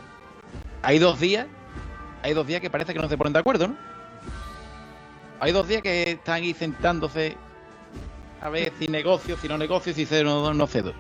hay 0.83 0.99
dos 0.99 1.21
días. 1.21 1.47
Hay 2.23 2.33
dos 2.33 2.47
días 2.47 2.63
que 2.63 2.71
parece 2.71 2.95
que 2.95 2.99
no 2.99 3.11
se 3.11 3.19
ponen 3.19 3.35
de 3.35 3.41
acuerdo, 3.41 3.69
¿no? 3.69 3.77
Hay 5.39 5.53
dos 5.53 5.69
días 5.69 5.83
que 5.83 6.13
están 6.13 6.37
ahí 6.37 6.55
sentándose 6.55 7.37
a 8.41 8.49
ver 8.49 8.73
si 8.79 8.89
negocio, 8.89 9.37
si 9.37 9.49
no 9.49 9.59
negocio, 9.59 9.93
si 9.93 10.07
cedo 10.07 10.55
no 10.55 10.67
cedo. 10.67 10.95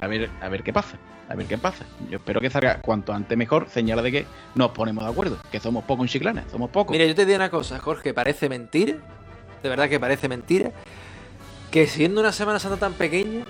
A 0.00 0.06
ver, 0.06 0.30
a 0.40 0.48
ver 0.48 0.62
qué 0.62 0.72
pasa. 0.72 0.96
A 1.28 1.34
ver 1.34 1.46
qué 1.46 1.58
pasa. 1.58 1.84
Yo 2.08 2.18
espero 2.18 2.40
que 2.40 2.48
salga 2.48 2.80
cuanto 2.80 3.12
antes 3.12 3.36
mejor, 3.36 3.68
señala 3.68 4.00
de 4.02 4.12
que 4.12 4.26
nos 4.54 4.70
ponemos 4.70 5.02
de 5.04 5.10
acuerdo, 5.10 5.38
que 5.50 5.58
somos 5.58 5.82
pocos 5.84 6.14
en 6.14 6.50
somos 6.50 6.70
pocos. 6.70 6.92
Mira, 6.92 7.04
yo 7.04 7.16
te 7.16 7.26
digo 7.26 7.36
una 7.36 7.50
cosa, 7.50 7.80
Jorge, 7.80 8.14
parece 8.14 8.48
mentira, 8.48 8.94
de 9.62 9.68
verdad 9.68 9.88
que 9.88 9.98
parece 9.98 10.28
mentira, 10.28 10.70
que 11.70 11.86
siendo 11.86 12.20
una 12.20 12.32
Semana 12.32 12.58
Santa 12.58 12.76
tan 12.76 12.92
pequeña, 12.92 13.44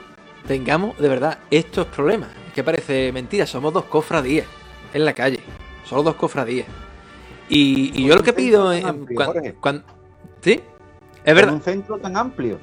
tengamos 0.47 0.97
de 0.99 1.09
verdad 1.09 1.39
estos 1.51 1.87
problemas. 1.87 2.31
Que 2.55 2.63
parece 2.63 3.13
mentira, 3.13 3.47
somos 3.47 3.73
dos 3.73 3.85
cofradías 3.85 4.47
en 4.93 5.05
la 5.05 5.15
calle, 5.15 5.41
solo 5.85 6.03
dos 6.03 6.17
cofradías. 6.17 6.67
Y, 7.49 8.07
yo 8.07 8.15
lo 8.17 8.23
que 8.23 8.33
pido 8.33 8.73
es... 8.73 8.83
tan 8.83 8.91
amplio, 8.91 9.17
cuan- 9.17 9.27
Jorge. 9.33 9.55
cuan- 9.55 9.85
¿Sí? 10.43 10.61
Es 11.25 11.35
verdad. 11.35 11.55
un 11.55 11.63
centro 11.63 11.99
tan 11.99 12.17
amplio. 12.17 12.59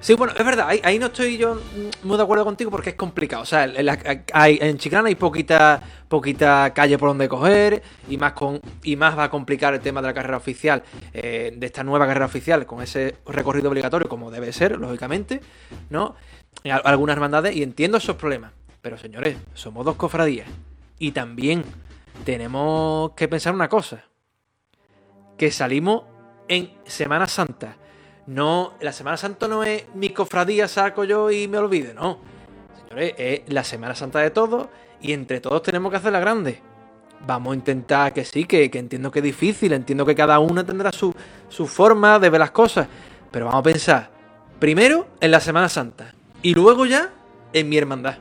Sí, 0.00 0.14
bueno, 0.14 0.32
es 0.36 0.44
verdad, 0.44 0.66
ahí, 0.68 0.80
ahí 0.82 0.98
no 0.98 1.06
estoy 1.06 1.36
yo 1.36 1.60
muy 2.04 2.16
de 2.16 2.22
acuerdo 2.22 2.42
contigo 2.44 2.70
porque 2.70 2.90
es 2.90 2.96
complicado. 2.96 3.42
O 3.42 3.46
sea, 3.46 3.64
en, 3.64 3.86
hay- 4.32 4.58
en 4.62 4.78
Chiclana 4.78 5.08
hay 5.08 5.14
poquita, 5.14 5.82
poquita 6.08 6.72
calle 6.74 6.96
por 6.96 7.10
donde 7.10 7.28
coger 7.28 7.82
y 8.08 8.16
más, 8.16 8.32
con, 8.32 8.60
y 8.82 8.96
más 8.96 9.18
va 9.18 9.24
a 9.24 9.30
complicar 9.30 9.74
el 9.74 9.80
tema 9.80 10.00
de 10.00 10.06
la 10.08 10.14
carrera 10.14 10.38
oficial, 10.38 10.82
eh, 11.12 11.52
de 11.54 11.66
esta 11.66 11.84
nueva 11.84 12.06
carrera 12.06 12.24
oficial, 12.26 12.64
con 12.64 12.82
ese 12.82 13.16
recorrido 13.26 13.68
obligatorio, 13.68 14.08
como 14.08 14.30
debe 14.30 14.52
ser, 14.54 14.78
lógicamente, 14.78 15.40
¿no? 15.90 16.16
En 16.64 16.72
al- 16.72 16.82
algunas 16.84 17.14
hermandades, 17.14 17.56
y 17.56 17.62
entiendo 17.62 17.98
esos 17.98 18.16
problemas. 18.16 18.52
Pero 18.82 18.96
señores, 18.98 19.36
somos 19.54 19.84
dos 19.84 19.96
cofradías. 19.96 20.48
Y 20.98 21.12
también 21.12 21.64
tenemos 22.24 23.12
que 23.12 23.28
pensar 23.28 23.54
una 23.54 23.68
cosa. 23.68 24.04
Que 25.36 25.50
salimos 25.50 26.04
en 26.48 26.70
Semana 26.84 27.26
Santa. 27.26 27.76
No, 28.26 28.74
la 28.80 28.92
Semana 28.92 29.16
Santa 29.16 29.48
no 29.48 29.64
es 29.64 29.84
mi 29.94 30.10
cofradía, 30.10 30.68
saco 30.68 31.04
yo 31.04 31.30
y 31.30 31.48
me 31.48 31.58
olvide, 31.58 31.94
no. 31.94 32.18
Señores, 32.82 33.14
es 33.18 33.42
la 33.48 33.64
Semana 33.64 33.94
Santa 33.94 34.20
de 34.20 34.30
todos 34.30 34.68
y 35.00 35.12
entre 35.12 35.40
todos 35.40 35.62
tenemos 35.62 35.90
que 35.90 35.96
hacerla 35.96 36.20
grande. 36.20 36.60
Vamos 37.26 37.52
a 37.52 37.54
intentar 37.56 38.12
que 38.12 38.24
sí, 38.24 38.44
que, 38.44 38.70
que 38.70 38.78
entiendo 38.78 39.10
que 39.10 39.18
es 39.18 39.24
difícil, 39.24 39.72
entiendo 39.72 40.06
que 40.06 40.14
cada 40.14 40.38
uno 40.38 40.64
tendrá 40.64 40.92
su, 40.92 41.14
su 41.48 41.66
forma 41.66 42.18
de 42.18 42.30
ver 42.30 42.40
las 42.40 42.50
cosas, 42.50 42.86
pero 43.30 43.46
vamos 43.46 43.60
a 43.60 43.64
pensar 43.64 44.10
primero 44.58 45.06
en 45.20 45.30
la 45.30 45.40
Semana 45.40 45.68
Santa 45.68 46.14
y 46.42 46.54
luego 46.54 46.86
ya 46.86 47.10
en 47.52 47.68
mi 47.68 47.76
hermandad. 47.76 48.16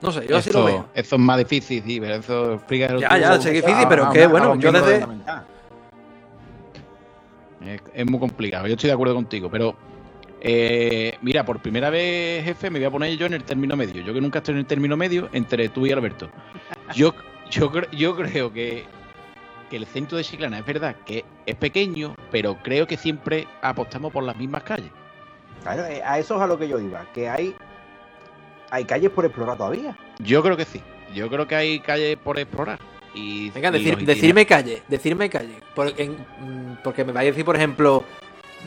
No 0.00 0.12
sé, 0.12 0.26
yo 0.28 0.36
así 0.36 0.50
lo 0.50 0.64
veo. 0.64 0.88
eso 0.94 1.16
es 1.16 1.20
más 1.20 1.38
difícil, 1.38 1.82
sí, 1.84 1.98
pero 2.00 2.16
eso 2.16 2.54
explica 2.54 2.96
Ya, 2.98 3.18
ya, 3.18 3.40
sé 3.40 3.52
que 3.52 3.58
es 3.58 3.64
difícil, 3.66 3.86
pero 3.88 4.10
que, 4.10 4.26
bueno, 4.26 4.54
yo 4.56 4.70
desde- 4.70 5.06
Es, 7.66 7.80
es 7.94 8.10
muy 8.10 8.20
complicado, 8.20 8.66
yo 8.66 8.74
estoy 8.74 8.88
de 8.88 8.94
acuerdo 8.94 9.14
contigo, 9.14 9.48
pero 9.50 9.74
eh, 10.42 11.16
mira, 11.22 11.42
por 11.46 11.60
primera 11.60 11.88
vez, 11.88 12.44
jefe, 12.44 12.68
me 12.68 12.78
voy 12.78 12.86
a 12.86 12.90
poner 12.90 13.16
yo 13.16 13.24
en 13.24 13.32
el 13.32 13.44
término 13.44 13.74
medio. 13.76 14.02
Yo 14.02 14.12
que 14.12 14.20
nunca 14.20 14.40
estoy 14.40 14.52
en 14.52 14.58
el 14.58 14.66
término 14.66 14.94
medio 14.94 15.30
entre 15.32 15.70
tú 15.70 15.86
y 15.86 15.92
Alberto. 15.92 16.28
Yo, 16.94 17.14
yo, 17.50 17.72
yo 17.92 18.14
creo 18.14 18.52
que, 18.52 18.84
que 19.70 19.76
el 19.76 19.86
centro 19.86 20.18
de 20.18 20.24
Chiclana 20.24 20.58
es 20.58 20.66
verdad 20.66 20.96
que 21.06 21.24
es 21.46 21.54
pequeño, 21.56 22.14
pero 22.30 22.58
creo 22.62 22.86
que 22.86 22.98
siempre 22.98 23.48
apostamos 23.62 24.12
por 24.12 24.22
las 24.22 24.36
mismas 24.36 24.62
calles. 24.64 24.90
Claro, 25.64 25.84
eh, 25.86 26.00
a 26.04 26.18
eso 26.20 26.36
es 26.36 26.40
a 26.42 26.46
lo 26.46 26.56
que 26.58 26.68
yo 26.68 26.78
iba, 26.78 27.04
que 27.12 27.28
hay, 27.28 27.54
hay 28.70 28.84
calles 28.84 29.10
por 29.10 29.24
explorar 29.24 29.56
todavía. 29.56 29.96
Yo 30.20 30.42
creo 30.42 30.56
que 30.56 30.64
sí. 30.64 30.80
Yo 31.12 31.28
creo 31.28 31.46
que 31.48 31.56
hay 31.56 31.80
calles 31.80 32.16
por 32.22 32.38
explorar. 32.38 32.78
Y, 33.14 33.50
Venga, 33.50 33.70
y 33.70 33.72
decir- 33.72 33.94
los 33.96 34.06
decirme 34.06 34.44
calle, 34.46 34.82
decirme 34.88 35.28
calle. 35.30 35.56
Mm, 35.76 36.74
porque 36.84 37.04
me 37.04 37.12
vais 37.12 37.26
a 37.28 37.30
decir, 37.30 37.44
por 37.44 37.56
ejemplo, 37.56 38.04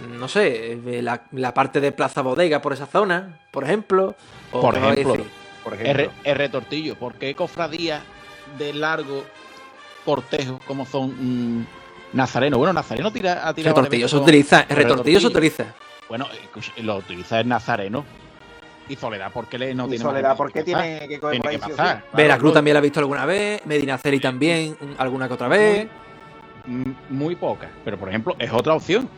mm, 0.07 0.17
no 0.19 0.27
sé, 0.27 0.73
eh, 0.73 1.01
la, 1.01 1.23
la 1.33 1.53
parte 1.53 1.79
de 1.81 1.91
Plaza 1.91 2.21
Bodega 2.21 2.61
por 2.61 2.73
esa 2.73 2.85
zona, 2.87 3.39
por 3.51 3.63
ejemplo. 3.63 4.15
o 4.51 4.61
Por 4.61 4.75
ejemplo. 4.77 5.13
decir. 5.13 5.29
Por 5.63 5.73
R, 5.73 5.83
ejemplo. 6.03 6.11
R 6.23 6.49
Tortillo, 6.49 6.95
¿por 6.95 7.15
qué 7.15 7.35
cofradías 7.35 8.01
de 8.57 8.73
largo 8.73 9.25
cortejo 10.05 10.59
como 10.65 10.85
son 10.85 11.59
mm, 11.59 11.65
Nazareno? 12.13 12.57
Bueno, 12.57 12.71
Nazareno 12.73 13.11
tira, 13.11 13.45
ha 13.47 13.53
tirado 13.53 13.75
Retortillo 13.75 14.07
se 14.07 14.15
utiliza, 14.15 14.61
el 14.61 14.67
con 14.67 14.75
retortillo 14.77 15.19
se 15.19 15.27
retortillo. 15.27 15.55
utiliza. 15.63 15.75
Bueno, 16.09 16.27
escucha, 16.41 16.71
lo 16.77 16.97
utiliza 16.97 17.39
el 17.39 17.47
Nazareno. 17.47 18.05
Y 18.89 18.95
Soledad, 18.95 19.31
¿por 19.33 19.47
qué 19.47 19.57
le, 19.59 19.75
no 19.75 19.85
y 19.87 19.89
tiene 19.89 20.03
Soledad, 20.03 20.37
¿por 20.37 20.51
qué 20.51 20.63
tiene 20.63 21.05
que 21.09 21.19
coger 21.19 21.41
por 21.41 21.49
ahí 21.49 21.57
Tiene 21.57 21.59
que 21.59 21.65
sí 21.65 21.71
o 21.71 21.75
sí? 21.75 21.81
pasar. 21.81 22.03
Veracruz 22.13 22.53
también 22.53 22.73
la 22.73 22.79
he 22.79 22.83
visto 22.83 22.99
alguna 23.01 23.25
vez, 23.25 23.65
Medinaceli 23.65 24.19
también, 24.21 24.77
alguna 24.97 25.27
que 25.27 25.33
otra 25.33 25.49
vez. 25.49 25.89
Mm, 26.65 26.91
Muy 27.09 27.35
poca, 27.35 27.69
pero 27.83 27.97
por 27.97 28.07
ejemplo, 28.07 28.35
es 28.39 28.51
otra 28.51 28.73
opción. 28.75 29.09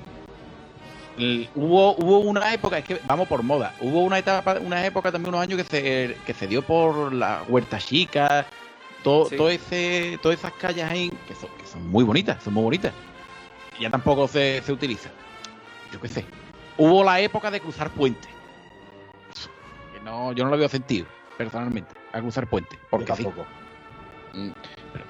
Hubo, 1.54 1.96
hubo 1.98 2.20
una 2.20 2.54
época, 2.54 2.78
es 2.78 2.86
que 2.86 3.00
vamos 3.06 3.28
por 3.28 3.44
moda, 3.44 3.74
hubo 3.82 4.04
una 4.04 4.18
etapa, 4.18 4.56
una 4.62 4.86
época 4.86 5.12
también 5.12 5.34
unos 5.36 5.44
años 5.44 5.58
que 5.62 5.66
se, 5.66 6.18
que 6.26 6.34
se 6.34 6.48
dio 6.48 6.62
por 6.62 7.12
la 7.14 7.44
Huerta 7.48 7.78
Chica, 7.78 8.46
todo, 9.04 9.26
Sí. 9.26 9.36
todo 9.36 9.50
ese, 9.50 10.18
todas 10.22 10.40
esas 10.40 10.54
calles 10.54 10.86
ahí, 10.90 11.12
que 11.28 11.36
son, 11.36 11.50
que 11.60 11.66
son 11.68 11.86
muy 11.90 12.06
bonitas, 12.06 12.42
son 12.42 12.54
muy 12.54 12.64
bonitas. 12.64 12.94
Y 13.78 13.84
ya 13.84 13.90
tampoco 13.90 14.28
se, 14.30 14.62
se 14.66 14.72
utiliza. 14.72 15.10
Yo 15.92 16.00
qué 16.00 16.08
sé. 16.08 16.26
Hubo 16.80 17.04
la 17.04 17.20
época 17.20 17.52
de 17.52 17.60
cruzar 17.60 17.90
puentes. 17.90 18.32
No, 20.06 20.32
yo 20.32 20.46
no 20.46 20.50
lo 20.50 20.58
veo 20.58 20.70
sentido, 20.70 21.06
personalmente, 21.38 21.94
a 22.14 22.22
cruzar 22.22 22.48
puentes. 22.48 22.80
Porque 22.90 23.14
sí. 23.16 23.28
Mm, 24.34 24.52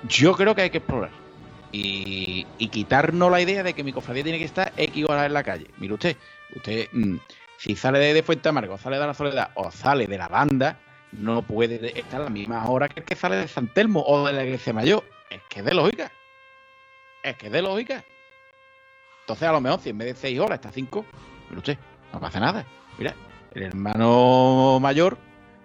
Yo 0.07 0.33
creo 0.33 0.55
que 0.55 0.63
hay 0.63 0.71
que 0.71 0.79
explorar. 0.79 1.11
Y, 1.71 2.47
y 2.57 2.67
quitarnos 2.69 3.29
la 3.29 3.39
idea 3.39 3.61
de 3.61 3.75
que 3.75 3.83
mi 3.83 3.93
cofradía 3.93 4.23
tiene 4.23 4.39
que 4.39 4.45
estar 4.45 4.73
X 4.75 5.05
horas 5.07 5.27
en 5.27 5.33
la 5.33 5.43
calle. 5.43 5.67
Mire 5.77 5.93
usted, 5.93 6.17
usted, 6.55 6.87
mm, 6.91 7.17
si 7.57 7.75
sale 7.75 7.99
de, 7.99 8.15
de 8.15 8.23
Fuente 8.23 8.49
Amargo, 8.49 8.79
sale 8.79 8.97
de 8.97 9.05
la 9.05 9.13
Soledad 9.13 9.51
o 9.53 9.69
sale 9.69 10.07
de 10.07 10.17
la 10.17 10.27
banda, 10.27 10.79
no 11.11 11.43
puede 11.43 11.99
estar 11.99 12.21
a 12.21 12.23
las 12.23 12.31
mismas 12.31 12.67
horas 12.67 12.89
que 12.89 13.01
el 13.01 13.05
que 13.05 13.15
sale 13.15 13.35
de 13.35 13.47
San 13.47 13.67
Telmo 13.67 14.03
o 14.07 14.25
de 14.25 14.33
la 14.33 14.43
Iglesia 14.43 14.73
Mayor. 14.73 15.03
Es 15.29 15.41
que 15.47 15.59
es 15.59 15.65
de 15.65 15.75
lógica. 15.75 16.11
Es 17.21 17.37
que 17.37 17.45
es 17.45 17.51
de 17.51 17.61
lógica. 17.61 18.03
Entonces, 19.21 19.47
a 19.47 19.51
lo 19.51 19.61
mejor, 19.61 19.79
si 19.79 19.89
en 19.91 19.99
vez 19.99 20.15
de 20.15 20.21
6 20.21 20.39
horas 20.39 20.55
está 20.55 20.71
5, 20.71 21.05
mire 21.49 21.57
usted, 21.59 21.77
no 22.13 22.19
pasa 22.19 22.39
nada. 22.39 22.65
Mira, 22.97 23.13
el 23.53 23.63
hermano 23.63 24.79
mayor 24.81 25.17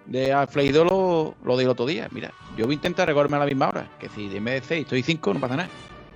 de 0.05 0.31
Alfredo 0.33 0.83
lo, 0.85 1.35
lo 1.43 1.57
dijo 1.57 1.69
el 1.69 1.73
otro 1.73 1.85
día. 1.85 2.07
Mira, 2.11 2.31
yo 2.57 2.65
voy 2.65 2.73
a 2.73 2.75
intentar 2.75 3.07
recordarme 3.07 3.37
a 3.37 3.39
la 3.41 3.45
misma 3.45 3.69
hora. 3.69 3.87
Que 3.99 4.09
si 4.09 4.27
de 4.29 4.39
6 4.61 4.81
estoy 4.83 5.01
5, 5.01 5.33
no 5.33 5.39
pasa 5.39 5.55
nada. 5.57 5.69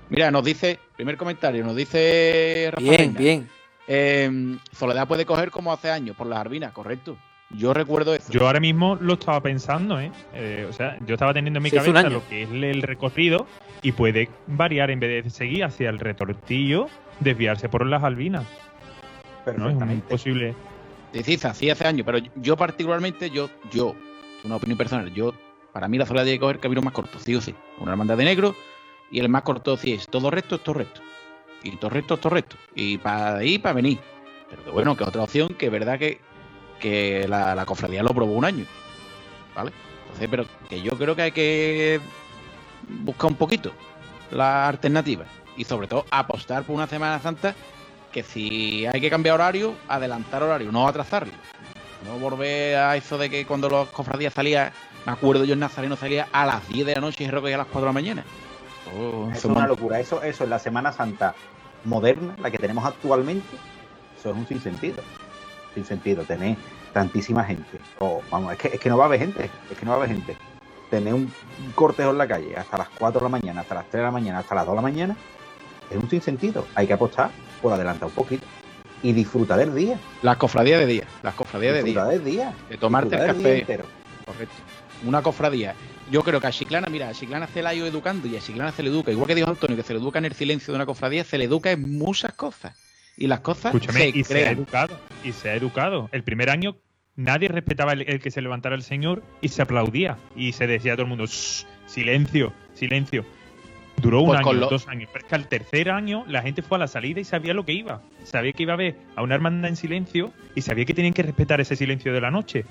Mira, 0.09 0.31
nos 0.31 0.43
dice, 0.43 0.79
primer 0.95 1.17
comentario, 1.17 1.63
nos 1.63 1.75
dice 1.75 2.69
Rafa 2.71 2.81
Bien, 2.81 2.97
Reina, 2.97 3.19
bien. 3.19 3.49
eh, 3.87 4.57
Soledad 4.71 5.07
puede 5.07 5.25
coger 5.25 5.51
como 5.51 5.71
hace 5.71 5.91
años 5.91 6.15
por 6.15 6.27
las 6.27 6.39
arbinas, 6.39 6.71
correcto. 6.71 7.17
Yo 7.51 7.73
recuerdo 7.73 8.13
eso. 8.13 8.31
Yo 8.31 8.45
ahora 8.45 8.59
mismo 8.59 8.95
lo 8.95 9.13
estaba 9.13 9.41
pensando, 9.41 9.99
¿eh? 9.99 10.11
Eh, 10.35 10.67
o 10.69 10.73
sea, 10.73 10.97
yo 11.05 11.15
estaba 11.15 11.33
teniendo 11.33 11.57
en 11.57 11.63
mi 11.63 11.71
Sí, 11.71 11.77
cabeza 11.77 12.07
lo 12.09 12.27
que 12.27 12.43
es 12.43 12.49
el 12.51 12.83
recorrido 12.83 13.47
y 13.81 13.91
puede 13.91 14.29
variar 14.45 14.91
en 14.91 14.99
vez 14.99 15.23
de 15.23 15.29
seguir 15.31 15.63
hacia 15.63 15.89
el 15.89 15.97
retortillo, 15.97 16.87
desviarse 17.19 17.67
por 17.67 17.85
las 17.87 18.03
albinas. 18.03 18.45
¿No? 19.45 19.51
Es 19.51 19.57
un 19.57 19.63
Perfectamente. 19.63 20.07
posible. 20.09 20.55
Decisa, 21.13 21.53
sí 21.53 21.69
hace 21.69 21.87
años, 21.87 22.05
pero 22.05 22.19
yo 22.35 22.55
particularmente, 22.55 23.29
yo, 23.29 23.49
yo, 23.71 23.95
una 24.43 24.57
opinión 24.57 24.77
personal, 24.77 25.11
yo, 25.13 25.33
para 25.73 25.87
mí 25.87 25.97
la 25.97 26.05
tiene 26.05 26.31
que 26.31 26.39
coger 26.39 26.59
camino 26.59 26.81
más 26.81 26.93
corto, 26.93 27.19
sí 27.19 27.35
o 27.35 27.41
sí. 27.41 27.55
Una 27.79 27.91
hermandad 27.91 28.17
de 28.17 28.25
negro 28.25 28.55
y 29.11 29.19
el 29.19 29.29
más 29.29 29.43
corto 29.43 29.77
sí 29.77 29.93
es 29.93 30.07
todo 30.07 30.29
recto, 30.29 30.55
es 30.55 30.63
todo 30.63 30.75
recto. 30.75 31.01
Y 31.63 31.75
todo 31.77 31.89
recto, 31.89 32.13
es 32.13 32.21
todo 32.21 32.33
recto. 32.33 32.55
Y 32.75 32.97
para 32.97 33.37
ahí, 33.37 33.57
para 33.57 33.73
venir. 33.73 33.99
Pero 34.49 34.63
que 34.63 34.69
bueno, 34.71 34.95
que 34.95 35.03
otra 35.03 35.23
opción, 35.23 35.49
que 35.55 35.67
es 35.67 35.71
verdad 35.71 35.99
que, 35.99 36.19
que 36.79 37.27
la, 37.27 37.55
la 37.55 37.65
cofradía 37.65 38.03
lo 38.03 38.13
probó 38.13 38.33
un 38.33 38.45
año. 38.45 38.65
¿Vale? 39.55 39.71
Entonces, 40.03 40.27
pero 40.29 40.45
que 40.69 40.81
yo 40.81 40.91
creo 40.91 41.15
que 41.15 41.21
hay 41.23 41.31
que 41.31 41.99
buscar 42.87 43.31
un 43.31 43.37
poquito 43.37 43.71
la 44.31 44.67
alternativa. 44.67 45.25
Y 45.57 45.65
sobre 45.65 45.87
todo 45.87 46.05
apostar 46.11 46.63
por 46.63 46.75
una 46.75 46.87
Semana 46.87 47.19
Santa 47.19 47.55
que 48.11 48.23
si 48.23 48.85
hay 48.85 49.01
que 49.01 49.09
cambiar 49.09 49.35
horario, 49.35 49.75
adelantar 49.87 50.43
horario, 50.43 50.71
no 50.71 50.87
atrasarlo. 50.87 51.33
No 52.05 52.17
volver 52.17 52.77
a 52.77 52.95
eso 52.95 53.17
de 53.17 53.29
que 53.29 53.45
cuando 53.45 53.69
los 53.69 53.89
cofradías 53.89 54.33
salían, 54.33 54.71
me 55.05 55.11
acuerdo 55.11 55.43
yo 55.43 55.53
en 55.53 55.59
Nazareno 55.59 55.95
salía 55.95 56.27
a 56.31 56.45
las 56.45 56.67
10 56.69 56.85
de 56.85 56.95
la 56.95 57.01
noche 57.01 57.23
y 57.23 57.27
recogía 57.27 57.55
a 57.55 57.59
las 57.59 57.67
4 57.67 57.81
de 57.81 57.87
la 57.87 57.93
mañana. 57.93 58.23
Oh, 58.97 59.29
Eso 59.31 59.49
es 59.49 59.55
una 59.55 59.67
locura. 59.67 59.99
Eso, 59.99 60.21
eso 60.23 60.43
en 60.45 60.49
la 60.49 60.59
Semana 60.59 60.91
Santa 60.91 61.35
moderna, 61.83 62.35
la 62.41 62.49
que 62.51 62.57
tenemos 62.57 62.85
actualmente, 62.85 63.55
eso 64.17 64.31
es 64.31 64.35
un 64.35 64.47
sinsentido. 64.47 65.03
Sin 65.75 65.85
sentido, 65.85 66.23
tener 66.23 66.57
tantísima 66.93 67.43
gente. 67.43 67.79
O, 67.99 68.21
vamos, 68.31 68.53
es 68.53 68.57
que, 68.57 68.67
es 68.69 68.79
que 68.79 68.89
no 68.89 68.97
va 68.97 69.03
a 69.03 69.07
haber 69.07 69.19
gente. 69.19 69.49
Es 69.69 69.77
que 69.77 69.85
no 69.85 69.91
va 69.91 69.97
a 69.97 69.99
haber 69.99 70.15
gente. 70.15 70.37
Tener 70.89 71.13
un 71.13 71.31
un 71.65 71.71
cortejo 71.73 72.11
en 72.11 72.17
la 72.17 72.27
calle 72.27 72.55
hasta 72.57 72.77
las 72.77 72.89
4 72.89 73.19
de 73.19 73.23
la 73.25 73.29
mañana, 73.29 73.61
hasta 73.61 73.75
las 73.75 73.85
3 73.85 73.93
de 73.93 74.03
la 74.03 74.11
mañana, 74.11 74.39
hasta 74.39 74.55
las 74.55 74.65
2 74.65 74.73
de 74.73 74.75
la 74.75 74.81
mañana, 74.81 75.15
es 75.89 75.97
un 75.97 76.09
sinsentido. 76.09 76.65
Hay 76.75 76.87
que 76.87 76.93
apostar 76.93 77.31
por 77.61 77.73
adelantar 77.73 78.07
un 78.09 78.13
poquito. 78.15 78.45
Y 79.01 79.13
disfrutar 79.13 79.59
del 79.59 79.73
día. 79.73 79.97
Las 80.21 80.37
cofradías 80.37 80.79
de 80.79 80.85
día, 80.85 81.03
las 81.23 81.33
cofradías 81.33 81.73
de 81.73 81.83
Disfrutar 81.83 82.09
día. 82.09 82.19
del 82.19 82.25
día. 82.31 82.53
De 82.69 82.77
tomarte 82.77 83.15
el 83.15 83.25
café. 83.27 83.59
entero. 83.59 83.85
Correcto. 84.25 84.55
Una 85.05 85.21
cofradía. 85.21 85.73
Yo 86.11 86.21
creo 86.23 86.41
que 86.41 86.47
a 86.47 86.51
Chiclana, 86.51 86.87
mira, 86.89 87.07
a 87.07 87.13
Chiclana 87.13 87.47
se 87.47 87.61
la 87.61 87.69
ha 87.69 87.73
ido 87.73 87.85
educando 87.87 88.27
y 88.27 88.35
a 88.35 88.41
Chiclana 88.41 88.71
se 88.73 88.83
le 88.83 88.89
educa, 88.89 89.11
igual 89.11 89.27
que 89.27 89.35
dijo 89.35 89.49
Antonio, 89.49 89.77
que 89.77 89.83
se 89.83 89.93
le 89.93 89.99
educa 89.99 90.19
en 90.19 90.25
el 90.25 90.33
silencio 90.33 90.73
de 90.73 90.75
una 90.77 90.85
cofradía, 90.85 91.23
se 91.23 91.37
le 91.37 91.45
educa 91.45 91.71
en 91.71 91.97
muchas 91.97 92.33
cosas. 92.33 92.75
Y 93.15 93.27
las 93.27 93.39
cosas 93.41 93.73
Escúchame, 93.73 94.11
se 94.11 94.17
y 94.17 94.23
se 94.23 94.47
ha 94.47 94.51
educado. 94.51 94.97
Y 95.23 95.31
se 95.31 95.49
ha 95.49 95.55
educado. 95.55 96.09
El 96.11 96.23
primer 96.23 96.49
año 96.49 96.75
nadie 97.15 97.47
respetaba 97.47 97.93
el, 97.93 98.01
el 98.09 98.19
que 98.19 98.31
se 98.31 98.41
levantara 98.41 98.75
el 98.75 98.81
señor 98.83 99.23
y 99.41 99.49
se 99.49 99.61
aplaudía. 99.61 100.17
Y 100.35 100.51
se 100.53 100.67
decía 100.67 100.93
a 100.93 100.95
todo 100.95 101.03
el 101.03 101.09
mundo, 101.09 101.25
"Shh, 101.25 101.65
silencio, 101.85 102.51
silencio. 102.73 103.25
Duró 104.01 104.21
un 104.21 104.27
Pues 104.27 104.37
año, 104.39 104.43
con 104.45 104.59
lo- 104.59 104.69
dos 104.69 104.87
años. 104.87 105.09
Pero 105.11 105.25
es 105.25 105.29
que 105.29 105.35
al 105.35 105.47
tercer 105.47 105.89
año 105.89 106.23
la 106.27 106.41
gente 106.41 106.61
fue 106.61 106.77
a 106.77 106.79
la 106.79 106.87
salida 106.87 107.19
y 107.19 107.23
sabía 107.23 107.53
lo 107.53 107.65
que 107.65 107.73
iba. 107.73 108.01
Sabía 108.23 108.53
que 108.53 108.63
iba 108.63 108.73
a 108.73 108.77
ver 108.77 108.95
a 109.15 109.23
una 109.23 109.35
hermandad 109.35 109.69
en 109.69 109.75
silencio 109.75 110.31
y 110.55 110.61
sabía 110.61 110.85
que 110.85 110.93
tenían 110.93 111.13
que 111.13 111.23
respetar 111.23 111.59
ese 111.61 111.75
silencio 111.75 112.13
de 112.13 112.21
la 112.21 112.31
noche. 112.31 112.65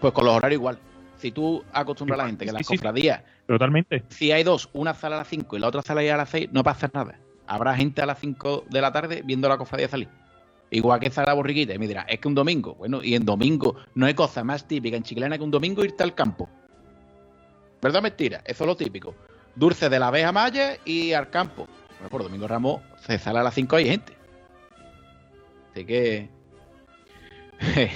Pues 0.00 0.12
con 0.12 0.24
los 0.24 0.34
horarios 0.34 0.58
igual. 0.60 0.78
Si 1.16 1.32
tú 1.32 1.64
acostumbras 1.72 2.20
a 2.20 2.22
la 2.24 2.28
gente 2.28 2.44
que 2.44 2.50
sí, 2.50 2.56
las 2.56 2.66
sí. 2.66 2.76
cofradías, 2.76 3.22
Totalmente. 3.46 4.04
si 4.10 4.32
hay 4.32 4.42
dos, 4.44 4.68
una 4.74 4.92
sale 4.92 5.14
a 5.14 5.18
las 5.18 5.28
5 5.28 5.56
y 5.56 5.60
la 5.60 5.68
otra 5.68 5.80
sale 5.82 6.10
a 6.12 6.16
las 6.18 6.28
6, 6.28 6.50
no 6.52 6.62
pasa 6.62 6.90
nada. 6.92 7.18
Habrá 7.46 7.74
gente 7.74 8.02
a 8.02 8.06
las 8.06 8.18
5 8.18 8.64
de 8.68 8.80
la 8.82 8.92
tarde 8.92 9.22
viendo 9.24 9.48
la 9.48 9.56
cofradía 9.56 9.88
salir. 9.88 10.08
Igual 10.70 11.00
que 11.00 11.10
sale 11.10 11.28
la 11.28 11.34
borriquita 11.34 11.72
y 11.74 11.78
me 11.78 11.86
dirá, 11.88 12.02
es 12.02 12.18
que 12.20 12.28
un 12.28 12.34
domingo, 12.34 12.74
bueno, 12.74 13.02
y 13.02 13.14
en 13.14 13.24
domingo 13.24 13.76
no 13.94 14.04
hay 14.04 14.14
cosa 14.14 14.44
más 14.44 14.66
típica 14.68 14.96
en 14.96 15.04
Chiclana 15.04 15.38
que 15.38 15.44
un 15.44 15.50
domingo 15.50 15.82
irte 15.84 16.02
al 16.02 16.14
campo. 16.14 16.50
¿Verdad 17.80 18.02
mentira? 18.02 18.42
Eso 18.44 18.64
es 18.64 18.68
lo 18.68 18.76
típico. 18.76 19.14
Dulce 19.56 19.88
de 19.88 19.98
la 19.98 20.08
abeja 20.08 20.30
maya 20.32 20.76
y 20.84 21.12
al 21.12 21.30
campo. 21.30 21.66
Bueno, 21.98 22.08
por 22.10 22.22
Domingo 22.22 22.46
Ramos 22.46 22.80
se 23.06 23.18
sale 23.18 23.38
a 23.40 23.42
las 23.42 23.54
5 23.54 23.78
y 23.80 23.82
hay 23.82 23.88
gente. 23.90 24.12
Así 25.72 25.84
que... 25.84 26.28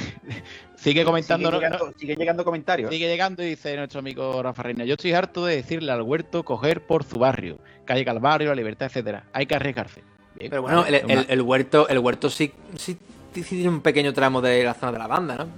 Sigue 0.77 1.05
comentando... 1.05 1.51
Sigue 1.51 1.61
¿no? 1.61 1.71
llegando, 1.71 1.93
sigue 1.99 2.17
llegando 2.17 2.45
comentarios. 2.45 2.91
Sigue 2.91 3.07
llegando 3.07 3.43
y 3.43 3.51
dice 3.51 3.77
nuestro 3.77 3.99
amigo 3.99 4.43
Rafa 4.43 4.63
Reina. 4.63 4.85
Yo 4.87 4.95
estoy 4.95 5.13
harto 5.13 5.45
de 5.45 5.57
decirle 5.57 5.93
al 5.93 6.01
huerto 6.01 6.43
coger 6.43 6.87
por 6.87 7.05
su 7.05 7.19
barrio, 7.19 7.59
calle 7.85 8.03
Calvario, 8.05 8.49
la 8.49 8.55
libertad, 8.55 8.87
etcétera. 8.87 9.25
Hay 9.35 9.45
que 9.45 9.55
arriesgarse. 9.57 10.03
Bien, 10.37 10.49
Pero 10.49 10.63
bueno, 10.63 10.87
el, 10.87 10.95
el- 10.95 11.05
una- 11.05 11.21
el 11.29 11.43
huerto, 11.43 11.87
el 11.89 11.99
huerto 11.99 12.31
sí, 12.31 12.53
sí 12.77 12.97
tiene 13.35 13.69
un 13.69 13.83
pequeño 13.83 14.15
tramo 14.15 14.41
de 14.41 14.65
la 14.65 14.73
zona 14.73 14.93
de 14.93 14.99
la 14.99 15.07
banda, 15.07 15.37
¿no? 15.37 15.49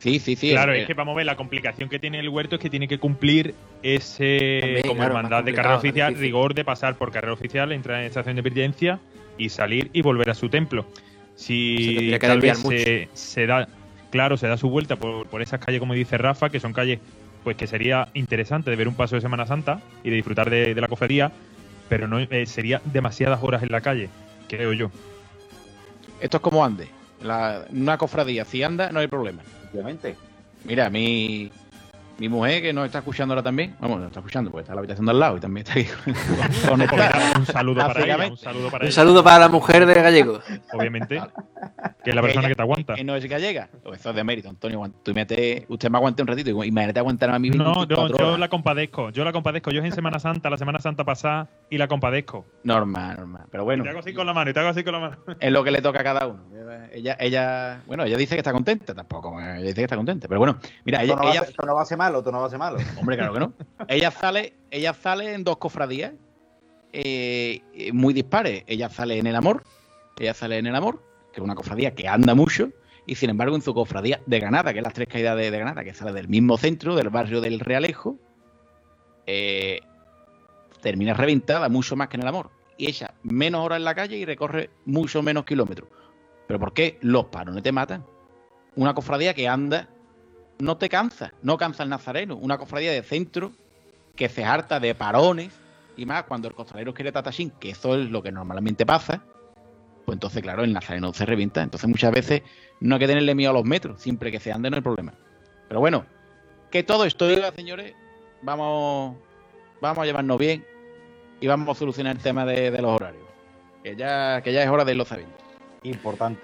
Sí, 0.00 0.18
sí, 0.18 0.34
sí. 0.36 0.50
claro, 0.50 0.72
es 0.72 0.86
que 0.86 0.94
vamos 0.94 1.12
a 1.12 1.16
ver, 1.16 1.26
la 1.26 1.36
complicación 1.36 1.88
que 1.88 1.98
tiene 1.98 2.18
el 2.18 2.28
huerto 2.28 2.56
es 2.56 2.60
que 2.60 2.70
tiene 2.70 2.88
que 2.88 2.98
cumplir 2.98 3.54
ese, 3.82 4.58
También, 4.60 4.82
como 4.82 4.94
claro, 4.96 5.16
hermandad 5.16 5.44
de 5.44 5.52
carrera 5.52 5.76
oficial, 5.76 6.14
rigor 6.14 6.54
de 6.54 6.64
pasar 6.64 6.96
por 6.96 7.12
carrera 7.12 7.32
oficial, 7.32 7.70
entrar 7.72 8.00
en 8.00 8.06
estación 8.06 8.36
de 8.36 8.42
penitencia 8.42 8.98
y 9.38 9.48
salir 9.50 9.90
y 9.92 10.02
volver 10.02 10.30
a 10.30 10.34
su 10.34 10.48
templo. 10.48 10.86
Se 11.36 11.44
Si 11.44 12.10
que 12.10 12.18
tal 12.18 12.40
vez 12.40 12.58
se, 12.58 13.08
se 13.14 13.46
da, 13.46 13.68
claro, 14.10 14.36
se 14.36 14.48
da 14.48 14.56
su 14.56 14.68
vuelta 14.68 14.96
por, 14.96 15.26
por 15.26 15.42
esas 15.42 15.60
calles, 15.60 15.80
como 15.80 15.94
dice 15.94 16.18
Rafa, 16.18 16.50
que 16.50 16.60
son 16.60 16.72
calles 16.72 16.98
pues 17.44 17.56
que 17.56 17.66
sería 17.66 18.08
interesante 18.12 18.68
de 18.70 18.76
ver 18.76 18.86
un 18.88 18.94
paso 18.94 19.14
de 19.14 19.22
Semana 19.22 19.46
Santa 19.46 19.80
y 20.04 20.10
de 20.10 20.16
disfrutar 20.16 20.50
de, 20.50 20.74
de 20.74 20.80
la 20.80 20.88
cofradía, 20.88 21.32
pero 21.88 22.06
no 22.06 22.18
eh, 22.18 22.44
sería 22.46 22.82
demasiadas 22.84 23.40
horas 23.42 23.62
en 23.62 23.70
la 23.70 23.80
calle, 23.80 24.10
creo 24.48 24.72
yo. 24.74 24.90
Esto 26.20 26.36
es 26.36 26.42
como 26.42 26.62
ande. 26.64 26.88
La- 27.22 27.64
una 27.70 27.96
cofradía, 27.96 28.44
si 28.44 28.62
anda, 28.62 28.90
no 28.92 29.00
hay 29.00 29.06
problema. 29.06 29.42
Obviamente. 29.72 30.16
Mira, 30.64 30.90
mi, 30.90 31.50
mi 32.20 32.28
mujer, 32.28 32.60
que 32.62 32.72
nos 32.72 32.84
está 32.86 32.98
escuchando 32.98 33.32
ahora 33.34 33.42
también, 33.42 33.74
vamos, 33.80 33.98
nos 33.98 34.08
está 34.08 34.20
escuchando 34.20 34.50
porque 34.50 34.62
está 34.62 34.72
en 34.72 34.76
la 34.76 34.80
habitación 34.80 35.06
de 35.06 35.10
al 35.12 35.18
lado 35.18 35.36
y 35.38 35.40
también 35.40 35.66
está 35.66 35.80
aquí 35.80 35.88
conectada. 36.68 37.32
un 37.38 37.46
saludo 37.46 37.80
para 37.86 38.04
ella, 38.04 38.28
un 38.28 38.36
saludo 38.36 38.70
para 38.70 38.82
Un 38.82 38.86
ella, 38.86 38.94
saludo 38.94 39.24
para 39.24 39.38
la 39.38 39.48
mujer 39.48 39.86
de 39.86 39.94
Gallego. 39.94 40.40
obviamente, 40.72 41.20
que 42.04 42.10
es 42.10 42.16
la 42.16 42.22
persona 42.22 42.42
Ella- 42.42 42.48
que 42.50 42.54
te 42.54 42.62
aguanta. 42.62 42.94
Que 42.94 43.04
no 43.04 43.16
es 43.16 43.24
gallega. 43.26 43.68
Pues 43.82 44.00
eso 44.00 44.10
es 44.10 44.16
de 44.16 44.24
mérito, 44.24 44.48
Antonio. 44.48 44.82
Tú 45.02 45.14
mete, 45.14 45.64
usted 45.68 45.90
me 45.90 45.98
aguante 45.98 46.22
un 46.22 46.28
ratito 46.28 46.50
y 46.50 46.68
imagínate 46.68 46.98
aguantar 47.00 47.30
a 47.30 47.38
mí 47.38 47.50
No, 47.50 47.64
24 47.86 47.96
no, 48.08 48.18
yo 48.18 48.26
horas. 48.28 48.38
la 48.40 48.48
compadezco, 48.48 49.10
yo 49.10 49.24
la 49.24 49.32
compadezco. 49.32 49.70
Yo 49.70 49.80
es 49.80 49.86
en 49.86 49.92
Semana 49.92 50.18
Santa, 50.18 50.50
la 50.50 50.56
Semana 50.58 50.78
Santa 50.78 51.04
pasada, 51.04 51.48
y 51.70 51.78
la 51.78 51.88
compadezco. 51.88 52.44
Normal, 52.64 53.16
normal. 53.16 53.42
Pero 53.50 53.62
Y 53.62 53.66
bueno, 53.66 53.84
te 53.84 53.90
hago 53.90 54.00
así 54.00 54.12
con 54.12 54.26
la 54.26 54.34
mano, 54.34 54.50
y 54.50 54.54
te 54.54 54.60
hago 54.60 54.68
así 54.68 54.84
con 54.84 54.92
la 54.92 55.00
mano. 55.00 55.16
es 55.40 55.52
lo 55.52 55.64
que 55.64 55.70
le 55.70 55.80
toca 55.82 56.00
a 56.00 56.04
cada 56.04 56.26
uno. 56.26 56.40
Ella, 56.92 57.16
ella, 57.20 57.82
bueno, 57.86 58.04
ella 58.04 58.16
dice 58.16 58.34
que 58.34 58.40
está 58.40 58.52
contenta, 58.52 58.94
tampoco, 58.94 59.38
ella 59.40 59.54
dice 59.60 59.74
que 59.74 59.82
está 59.84 59.96
contenta. 59.96 60.26
Pero 60.28 60.40
bueno, 60.40 60.58
mira, 60.84 61.02
ella, 61.02 61.14
Esto 61.14 61.16
no, 61.16 61.22
va 61.24 61.30
a 61.30 61.32
ella- 61.32 61.40
ser, 61.40 61.50
esto 61.50 61.66
no 61.66 61.74
va 61.74 61.82
a 61.82 61.84
ser 61.84 61.98
malo, 62.10 62.18
esto 62.18 62.32
no 62.32 62.40
va 62.40 62.46
a 62.46 62.50
ser 62.50 62.58
malo. 62.58 62.78
hombre, 62.98 63.16
claro 63.16 63.32
que 63.32 63.40
no. 63.40 63.52
ella 63.88 64.10
sale, 64.10 64.54
ella 64.70 64.92
sale 64.94 65.34
en 65.34 65.44
dos 65.44 65.58
cofradías 65.58 66.12
eh, 66.92 67.62
eh, 67.74 67.92
muy 67.92 68.12
dispares. 68.12 68.64
Ella 68.66 68.88
sale 68.88 69.18
en 69.18 69.26
el 69.26 69.36
amor, 69.36 69.62
ella 70.18 70.34
sale 70.34 70.58
en 70.58 70.66
el 70.66 70.74
amor, 70.74 71.02
que 71.32 71.40
es 71.40 71.44
una 71.44 71.54
cofradía 71.54 71.94
que 71.94 72.08
anda 72.08 72.34
mucho, 72.34 72.70
y 73.06 73.14
sin 73.14 73.30
embargo 73.30 73.54
en 73.54 73.62
su 73.62 73.72
cofradía 73.74 74.20
de 74.26 74.40
Granada, 74.40 74.72
que 74.72 74.80
es 74.80 74.84
las 74.84 74.94
tres 74.94 75.08
caídas 75.08 75.36
de, 75.36 75.50
de 75.50 75.58
Granada, 75.58 75.84
que 75.84 75.94
sale 75.94 76.12
del 76.12 76.28
mismo 76.28 76.56
centro, 76.58 76.96
del 76.96 77.10
barrio 77.10 77.40
del 77.40 77.60
Realejo, 77.60 78.18
eh, 79.26 79.80
termina 80.82 81.14
reventada 81.14 81.68
mucho 81.68 81.94
más 81.94 82.08
que 82.08 82.16
en 82.16 82.22
el 82.22 82.28
amor. 82.28 82.50
Y 82.76 82.88
ella 82.88 83.14
menos 83.22 83.64
horas 83.64 83.76
en 83.76 83.84
la 83.84 83.94
calle 83.94 84.16
y 84.16 84.24
recorre 84.24 84.70
mucho 84.86 85.22
menos 85.22 85.44
kilómetros. 85.44 85.88
¿Pero 86.46 86.58
por 86.58 86.72
qué? 86.72 86.98
Los 87.02 87.26
parones 87.26 87.62
te 87.62 87.70
matan. 87.70 88.04
Una 88.74 88.94
cofradía 88.94 89.34
que 89.34 89.46
anda 89.46 89.88
no 90.60 90.76
te 90.76 90.88
cansa, 90.88 91.32
no 91.42 91.56
cansa 91.58 91.82
el 91.82 91.88
nazareno. 91.88 92.36
Una 92.36 92.58
cofradía 92.58 92.92
de 92.92 93.02
centro 93.02 93.52
que 94.16 94.28
se 94.28 94.44
harta 94.44 94.80
de 94.80 94.94
parones 94.94 95.52
y 95.96 96.06
más 96.06 96.24
cuando 96.24 96.48
el 96.48 96.54
costalero 96.54 96.94
quiere 96.94 97.12
tatachín, 97.12 97.50
que 97.58 97.70
eso 97.70 97.94
es 97.94 98.10
lo 98.10 98.22
que 98.22 98.32
normalmente 98.32 98.86
pasa, 98.86 99.22
pues 100.04 100.16
entonces, 100.16 100.42
claro, 100.42 100.64
el 100.64 100.72
nazareno 100.72 101.12
se 101.12 101.26
revienta. 101.26 101.62
Entonces, 101.62 101.88
muchas 101.88 102.12
veces 102.12 102.42
no 102.80 102.94
hay 102.94 103.00
que 103.00 103.06
tenerle 103.06 103.34
miedo 103.34 103.50
a 103.50 103.54
los 103.54 103.64
metros, 103.64 104.00
siempre 104.00 104.30
que 104.30 104.40
se 104.40 104.52
ande 104.52 104.70
no 104.70 104.76
hay 104.76 104.82
problema. 104.82 105.12
Pero 105.68 105.80
bueno, 105.80 106.04
que 106.70 106.82
todo 106.82 107.04
esto, 107.04 107.26
oiga, 107.26 107.52
señores, 107.52 107.94
vamos, 108.42 109.16
vamos 109.80 109.98
a 109.98 110.06
llevarnos 110.06 110.38
bien 110.38 110.64
y 111.40 111.46
vamos 111.46 111.76
a 111.76 111.78
solucionar 111.78 112.16
el 112.16 112.22
tema 112.22 112.44
de, 112.44 112.70
de 112.70 112.82
los 112.82 112.90
horarios. 112.90 113.24
Que 113.84 113.96
ya, 113.96 114.40
que 114.42 114.52
ya 114.52 114.62
es 114.62 114.68
hora 114.68 114.84
de 114.84 114.92
irlo 114.92 115.04
sabiendo. 115.04 115.36
Importante. 115.82 116.40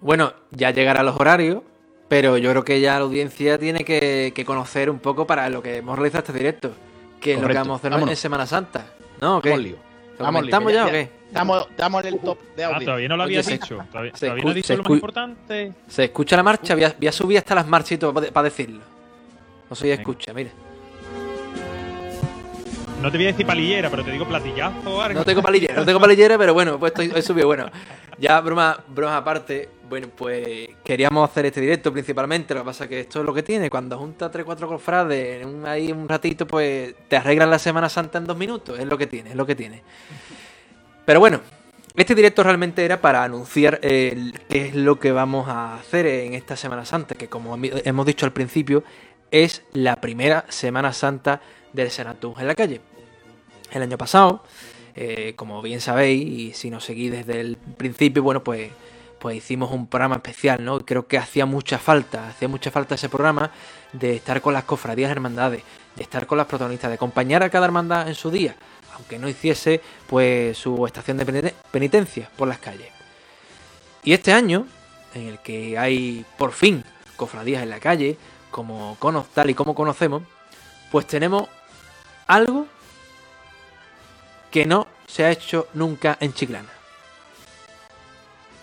Bueno, 0.00 0.32
ya 0.50 0.70
llegará 0.70 1.02
los 1.02 1.18
horarios, 1.18 1.62
pero 2.08 2.38
yo 2.38 2.50
creo 2.50 2.64
que 2.64 2.80
ya 2.80 2.94
la 2.94 3.04
audiencia 3.04 3.58
tiene 3.58 3.84
que, 3.84 4.32
que 4.34 4.44
conocer 4.44 4.88
un 4.90 4.98
poco 4.98 5.26
para 5.26 5.48
lo 5.50 5.62
que 5.62 5.76
hemos 5.76 5.96
realizado 5.98 6.24
este 6.26 6.32
directo. 6.38 6.72
Que 7.20 7.34
es 7.34 7.40
lo 7.40 7.48
que 7.48 7.54
vamos 7.54 7.84
a 7.84 7.88
hacer 7.88 8.08
en 8.08 8.16
Semana 8.16 8.46
Santa. 8.46 8.86
¿No? 9.20 9.38
¿O 9.38 9.42
qué? 9.42 9.50
Vamos 9.50 9.64
lío. 9.64 9.76
¿Lo 10.18 10.24
Vamos 10.24 10.42
lío, 10.44 10.50
ya, 10.50 10.72
ya- 10.72 10.86
o 10.86 10.90
qué? 10.90 11.10
Estamos, 11.28 11.66
estamos 11.70 12.04
en 12.04 12.14
el 12.14 12.20
top 12.20 12.38
de 12.56 12.64
Ah, 12.64 12.68
audio. 12.68 12.84
todavía 12.86 13.08
no 13.08 13.16
lo 13.16 13.24
Oye, 13.24 13.38
habías 13.38 13.46
se-. 13.46 13.58
Todavía, 13.58 14.12
se 14.14 14.26
todavía 14.26 14.44
no 14.44 14.48
escu- 14.48 14.48
has 14.50 14.54
dicho 14.54 14.76
lo 14.76 14.82
más 14.82 14.90
importante. 14.92 15.72
Se 15.88 16.04
escucha 16.04 16.36
la 16.36 16.42
marcha, 16.42 16.74
voy 16.74 16.84
a, 16.84 16.94
voy 16.98 17.08
a 17.08 17.12
subir 17.12 17.38
hasta 17.38 17.54
las 17.54 17.66
marchas 17.66 17.92
y 17.92 17.98
todo 17.98 18.14
para 18.14 18.42
decirlo. 18.44 18.80
No 19.68 19.76
se 19.76 19.92
escucha, 19.92 20.32
mira. 20.32 20.50
No 23.02 23.12
te 23.12 23.16
voy 23.16 23.26
a 23.26 23.30
decir 23.30 23.46
palillera, 23.46 23.88
pero 23.90 24.04
te 24.04 24.10
digo 24.10 24.26
platillazo 24.26 25.00
algo. 25.00 25.20
No 25.20 25.24
tengo 25.24 25.40
palillera, 25.40 25.74
no 25.76 25.84
tengo 25.86 26.00
palillera, 26.00 26.36
pero 26.36 26.52
bueno, 26.52 26.78
pues 26.80 26.90
estoy, 26.92 27.12
he 27.14 27.22
subido. 27.22 27.46
Bueno, 27.46 27.70
ya 28.18 28.40
broma, 28.40 28.82
bromas 28.88 29.16
aparte, 29.16 29.68
bueno, 29.88 30.08
pues 30.14 30.68
queríamos 30.84 31.30
hacer 31.30 31.46
este 31.46 31.60
directo 31.60 31.92
principalmente. 31.92 32.54
Lo 32.54 32.60
que 32.60 32.66
pasa 32.66 32.84
es 32.84 32.90
que 32.90 33.00
esto 33.00 33.20
es 33.20 33.24
lo 33.24 33.32
que 33.32 33.44
tiene. 33.44 33.70
Cuando 33.70 33.96
juntas 33.98 34.32
3-4 34.32 34.66
cofrades 34.66 35.42
en 35.42 35.48
un- 35.48 35.66
ahí 35.66 35.92
un 35.92 36.08
ratito, 36.08 36.44
pues 36.46 36.92
te 37.06 37.16
arreglan 37.16 37.50
la 37.50 37.60
Semana 37.60 37.88
Santa 37.88 38.18
en 38.18 38.24
dos 38.26 38.36
minutos. 38.36 38.76
Es 38.78 38.86
lo 38.86 38.98
que 38.98 39.06
tiene, 39.06 39.30
es 39.30 39.36
lo 39.36 39.46
que 39.46 39.54
tiene. 39.54 39.82
Pero 41.04 41.20
bueno, 41.20 41.40
este 41.94 42.16
directo 42.16 42.42
realmente 42.42 42.84
era 42.84 43.00
para 43.00 43.22
anunciar 43.22 43.78
eh, 43.82 44.32
qué 44.48 44.66
es 44.66 44.74
lo 44.74 44.98
que 44.98 45.12
vamos 45.12 45.48
a 45.48 45.76
hacer 45.76 46.04
en 46.06 46.34
esta 46.34 46.56
Semana 46.56 46.84
Santa, 46.84 47.14
que 47.14 47.28
como 47.28 47.56
hemos 47.62 48.06
dicho 48.06 48.26
al 48.26 48.32
principio, 48.32 48.82
es 49.30 49.62
la 49.72 49.96
primera 49.96 50.44
Semana 50.48 50.92
Santa 50.92 51.40
del 51.72 51.90
Senatunja 51.90 52.40
en 52.40 52.46
la 52.48 52.54
calle. 52.54 52.80
El 53.70 53.82
año 53.82 53.98
pasado, 53.98 54.42
eh, 54.94 55.34
como 55.36 55.60
bien 55.62 55.80
sabéis, 55.80 56.22
y 56.26 56.52
si 56.54 56.70
nos 56.70 56.84
seguís 56.84 57.10
desde 57.12 57.40
el 57.40 57.56
principio, 57.56 58.22
bueno, 58.22 58.42
pues, 58.42 58.70
pues 59.18 59.36
hicimos 59.36 59.70
un 59.72 59.86
programa 59.86 60.16
especial, 60.16 60.64
¿no? 60.64 60.84
Creo 60.84 61.06
que 61.06 61.18
hacía 61.18 61.44
mucha 61.46 61.78
falta, 61.78 62.28
hacía 62.28 62.48
mucha 62.48 62.70
falta 62.70 62.94
ese 62.94 63.08
programa 63.08 63.50
de 63.92 64.16
estar 64.16 64.40
con 64.40 64.54
las 64.54 64.64
cofradías 64.64 65.10
hermandades, 65.10 65.62
de 65.96 66.02
estar 66.02 66.26
con 66.26 66.38
las 66.38 66.46
protagonistas, 66.46 66.90
de 66.90 66.94
acompañar 66.94 67.42
a 67.42 67.50
cada 67.50 67.66
hermandad 67.66 68.08
en 68.08 68.14
su 68.14 68.30
día, 68.30 68.56
aunque 68.94 69.18
no 69.18 69.28
hiciese 69.28 69.80
pues 70.06 70.56
su 70.56 70.86
estación 70.86 71.16
de 71.16 71.26
penite- 71.26 71.54
penitencia 71.70 72.30
por 72.36 72.48
las 72.48 72.58
calles. 72.58 72.88
Y 74.04 74.12
este 74.12 74.32
año, 74.32 74.66
en 75.14 75.28
el 75.28 75.38
que 75.40 75.76
hay 75.76 76.24
por 76.36 76.52
fin 76.52 76.84
cofradías 77.16 77.62
en 77.62 77.70
la 77.70 77.80
calle, 77.80 78.16
como 78.50 78.96
tal 79.34 79.50
y 79.50 79.54
como 79.54 79.74
conocemos, 79.74 80.22
pues 80.90 81.06
tenemos 81.06 81.48
algo 82.26 82.66
que 84.50 84.66
no 84.66 84.86
se 85.06 85.24
ha 85.24 85.30
hecho 85.30 85.68
nunca 85.74 86.16
en 86.20 86.32
Chiclana. 86.32 86.68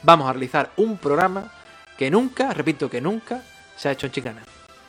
Vamos 0.04 0.30
a 0.30 0.34
realizar 0.34 0.72
un 0.78 0.98
programa 0.98 1.52
que 1.98 2.12
nunca, 2.12 2.54
repito 2.54 2.90
que 2.90 3.02
nunca, 3.02 3.42
se 3.76 3.90
ha 3.90 3.92
hecho 3.92 4.06
en 4.08 4.12
Chiclana. 4.12 4.44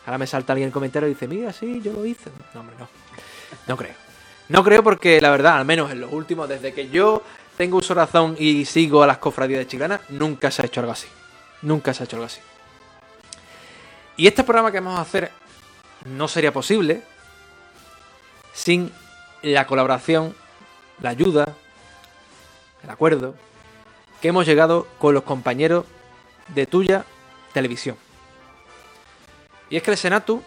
Ahora 0.04 0.18
me 0.18 0.26
salta 0.26 0.52
alguien 0.52 0.66
en 0.66 0.68
el 0.68 0.72
comentario 0.72 1.08
y 1.08 1.14
dice, 1.14 1.26
mira, 1.26 1.52
sí, 1.52 1.80
yo 1.82 1.92
lo 1.92 2.04
hice. 2.06 2.30
No, 2.54 2.60
hombre, 2.60 2.76
no. 2.78 2.88
No 3.66 3.76
creo. 3.76 3.94
No 4.48 4.62
creo 4.62 4.82
porque 4.82 5.20
la 5.20 5.30
verdad, 5.30 5.56
al 5.56 5.64
menos 5.64 5.90
en 5.90 6.00
los 6.00 6.12
últimos, 6.12 6.48
desde 6.48 6.72
que 6.72 6.88
yo 6.88 7.22
tengo 7.56 7.78
uso 7.78 7.94
razón 7.94 8.36
y 8.38 8.64
sigo 8.64 9.02
a 9.02 9.06
las 9.06 9.18
cofradías 9.18 9.58
de 9.60 9.66
Chiclana, 9.66 10.00
nunca 10.10 10.50
se 10.50 10.62
ha 10.62 10.66
hecho 10.66 10.80
algo 10.80 10.92
así. 10.92 11.08
Nunca 11.62 11.92
se 11.92 12.02
ha 12.02 12.04
hecho 12.04 12.16
algo 12.16 12.26
así. 12.26 12.40
Y 14.16 14.26
este 14.26 14.44
programa 14.44 14.70
que 14.70 14.80
vamos 14.80 14.98
a 14.98 15.02
hacer 15.02 15.30
no 16.04 16.28
sería 16.28 16.52
posible 16.52 17.02
sin 18.52 18.92
la 19.42 19.66
colaboración, 19.66 20.34
la 21.00 21.10
ayuda, 21.10 21.54
el 22.82 22.90
acuerdo 22.90 23.34
que 24.20 24.28
hemos 24.28 24.46
llegado 24.46 24.86
con 24.98 25.14
los 25.14 25.22
compañeros 25.24 25.84
de 26.48 26.66
Tuya 26.66 27.04
Televisión. 27.52 27.96
Y 29.68 29.76
es 29.76 29.82
que 29.82 29.90
el 29.90 29.96
Senatu 29.96 30.42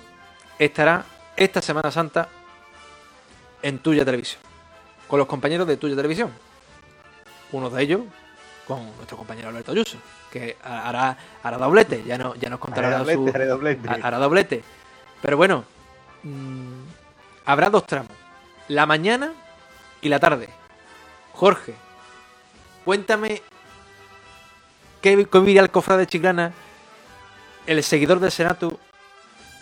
estará 0.58 1.06
esta 1.36 1.62
Semana 1.62 1.92
Santa 1.92 2.30
en 3.62 3.80
Tuya 3.80 4.06
Televisión, 4.06 4.42
con 5.08 5.20
los 5.20 5.28
compañeros 5.28 5.68
de 5.68 5.78
Tuya 5.78 5.96
Televisión. 5.96 6.32
Uno 7.52 7.70
de 7.70 7.82
ellos 7.84 8.02
con 8.68 8.86
nuestro 8.98 9.18
compañero 9.18 9.50
Alberto 9.50 9.72
Ayuso, 9.72 9.98
que 10.32 10.56
hará, 10.64 11.18
hará 11.42 11.58
doblete, 11.58 12.04
ya, 12.04 12.18
no, 12.18 12.36
ya 12.36 12.50
nos 12.50 12.60
contará 12.60 13.00
su, 13.00 13.26
doblete, 13.26 13.90
ha- 13.90 14.08
hará 14.08 14.18
doblete. 14.20 14.64
Pero 15.22 15.38
bueno, 15.38 15.64
mm, 16.24 16.82
habrá 17.46 17.70
dos 17.72 17.86
tramos. 17.88 18.12
La 18.68 18.86
mañana 18.86 19.34
y 20.02 20.10
la 20.10 20.20
tarde. 20.20 20.50
Jorge, 21.34 21.74
cuéntame 22.86 23.42
qué, 25.02 25.16
vivirá 25.16 25.62
el 25.62 25.72
cofrade 25.72 26.02
de 26.02 26.08
Chiclana, 26.08 26.52
el 27.66 27.84
seguidor 27.84 28.20
del 28.20 28.32
Senatu, 28.32 28.78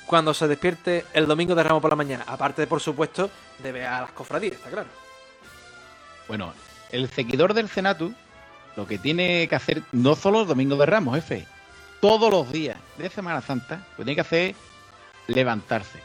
cuando 0.05 0.33
se 0.33 0.47
despierte 0.47 1.05
el 1.13 1.27
domingo 1.27 1.55
de 1.55 1.63
Ramos 1.63 1.81
por 1.81 1.91
la 1.91 1.97
mañana. 1.97 2.23
Aparte, 2.27 2.65
por 2.67 2.79
supuesto, 2.79 3.29
de 3.59 3.71
ver 3.71 3.85
a 3.85 4.01
las 4.01 4.11
cofradías, 4.11 4.53
está 4.53 4.69
claro. 4.69 4.89
Bueno, 6.27 6.53
el 6.91 7.09
seguidor 7.09 7.53
del 7.53 7.69
Senatu 7.69 8.13
lo 8.77 8.87
que 8.87 8.99
tiene 8.99 9.47
que 9.47 9.55
hacer, 9.55 9.81
no 9.91 10.15
solo 10.15 10.41
el 10.41 10.47
domingo 10.47 10.75
de 10.77 10.85
Ramos, 10.85 11.15
jefe, 11.15 11.47
todos 11.99 12.31
los 12.31 12.51
días 12.51 12.77
de 12.97 13.09
Semana 13.09 13.41
Santa, 13.41 13.87
lo 13.91 13.97
que 13.97 14.03
tiene 14.03 14.15
que 14.15 14.21
hacer 14.21 14.55
levantarse 15.27 15.99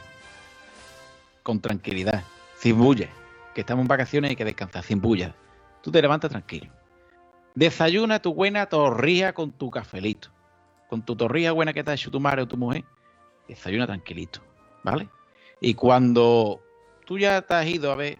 con 1.43 1.61
tranquilidad, 1.61 2.23
sin 2.59 2.79
bulla, 2.79 3.09
que 3.53 3.61
estamos 3.61 3.83
en 3.83 3.87
vacaciones 3.87 4.31
y 4.31 4.35
que 4.35 4.45
descansar, 4.45 4.83
sin 4.83 4.99
bulla. 4.99 5.35
Tú 5.81 5.91
te 5.91 6.01
levantas 6.01 6.31
tranquilo. 6.31 6.71
Desayuna 7.55 8.19
tu 8.19 8.33
buena 8.33 8.65
torrija 8.65 9.33
con 9.33 9.51
tu 9.51 9.69
cafelito, 9.69 10.29
con 10.89 11.03
tu 11.03 11.15
torrija 11.15 11.51
buena 11.51 11.73
que 11.73 11.83
te 11.83 11.91
ha 11.91 11.93
hecho 11.93 12.09
tu 12.09 12.19
madre 12.19 12.41
o 12.41 12.47
tu 12.47 12.57
mujer. 12.57 12.83
Desayuna 13.47 13.85
tranquilito, 13.85 14.39
¿vale? 14.83 15.07
Y 15.59 15.75
cuando 15.75 16.61
tú 17.05 17.19
ya 17.19 17.41
te 17.41 17.53
has 17.53 17.67
ido 17.67 17.91
a 17.91 17.95
ver 17.95 18.17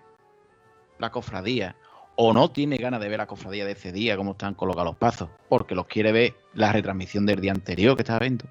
la 1.00 1.12
cofradía 1.12 1.76
o 2.16 2.34
no 2.34 2.52
tiene 2.52 2.78
ganas 2.78 3.00
de 3.00 3.10
ver 3.10 3.18
la 3.18 3.28
cofradía 3.28 3.66
de 3.66 3.72
ese 3.72 3.92
día, 3.92 4.16
cómo 4.18 4.32
están 4.32 4.54
colocados 4.54 4.92
los 4.92 4.98
pasos, 4.98 5.30
porque 5.50 5.74
los 5.74 5.88
quiere 5.88 6.12
ver 6.12 6.36
la 6.54 6.72
retransmisión 6.72 7.26
del 7.26 7.42
día 7.42 7.52
anterior 7.52 7.96
que 7.96 8.04
estás 8.04 8.20
viendo, 8.20 8.46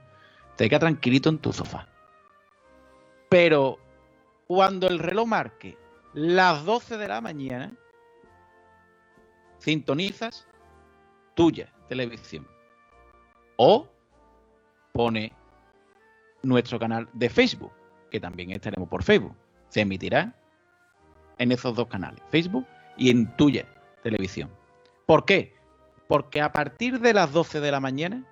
te 0.56 0.68
quedas 0.68 0.80
tranquilito 0.80 1.28
en 1.28 1.38
tu 1.38 1.52
sofá. 1.52 1.86
Pero 3.28 3.78
cuando 4.46 4.88
el 4.88 4.98
reloj 4.98 5.26
marque 5.26 5.78
las 6.14 6.64
12 6.64 6.98
de 6.98 7.08
la 7.08 7.20
mañana, 7.20 7.72
sintonizas 9.58 10.46
tuya 11.34 11.72
televisión. 11.88 12.46
O 13.56 13.88
pone 14.92 15.32
nuestro 16.42 16.78
canal 16.78 17.08
de 17.12 17.30
Facebook, 17.30 17.72
que 18.10 18.20
también 18.20 18.50
estaremos 18.50 18.88
por 18.88 19.02
Facebook. 19.02 19.36
Se 19.68 19.80
emitirá 19.80 20.34
en 21.38 21.52
esos 21.52 21.74
dos 21.74 21.86
canales, 21.88 22.22
Facebook 22.30 22.66
y 22.96 23.10
en 23.10 23.34
tuya 23.36 23.66
televisión. 24.02 24.50
¿Por 25.06 25.24
qué? 25.24 25.54
Porque 26.08 26.40
a 26.40 26.52
partir 26.52 27.00
de 27.00 27.14
las 27.14 27.32
12 27.32 27.60
de 27.60 27.70
la 27.70 27.80
mañana 27.80 28.26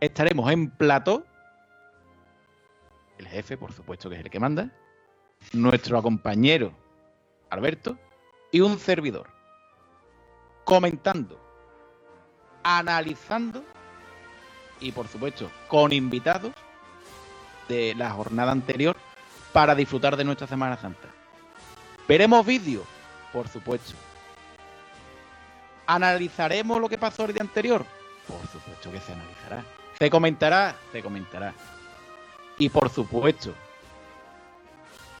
estaremos 0.00 0.50
en 0.50 0.70
plató, 0.70 1.24
el 3.18 3.28
jefe, 3.28 3.56
por 3.56 3.72
supuesto, 3.72 4.08
que 4.08 4.16
es 4.16 4.24
el 4.24 4.30
que 4.30 4.40
manda, 4.40 4.72
nuestro 5.52 6.02
compañero 6.02 6.72
Alberto 7.50 7.98
y 8.50 8.60
un 8.60 8.78
servidor, 8.78 9.28
comentando, 10.64 11.38
analizando 12.62 13.62
y, 14.80 14.92
por 14.92 15.08
supuesto, 15.08 15.50
con 15.68 15.92
invitados 15.92 16.52
de 17.68 17.94
la 17.94 18.10
jornada 18.10 18.52
anterior 18.52 18.96
para 19.52 19.74
disfrutar 19.74 20.16
de 20.16 20.24
nuestra 20.24 20.46
Semana 20.46 20.76
Santa. 20.76 21.08
Veremos 22.08 22.44
vídeos, 22.44 22.84
por 23.32 23.48
supuesto. 23.48 23.94
¿Analizaremos 25.86 26.80
lo 26.80 26.88
que 26.88 26.98
pasó 26.98 27.24
el 27.24 27.34
día 27.34 27.42
anterior? 27.42 27.84
Por 28.26 28.40
supuesto 28.48 28.90
que 28.90 29.00
se 29.00 29.12
analizará. 29.12 29.64
¿Se 29.98 30.10
comentará? 30.10 30.76
Se 30.90 31.02
comentará. 31.02 31.54
Y 32.58 32.68
por 32.68 32.88
supuesto, 32.88 33.54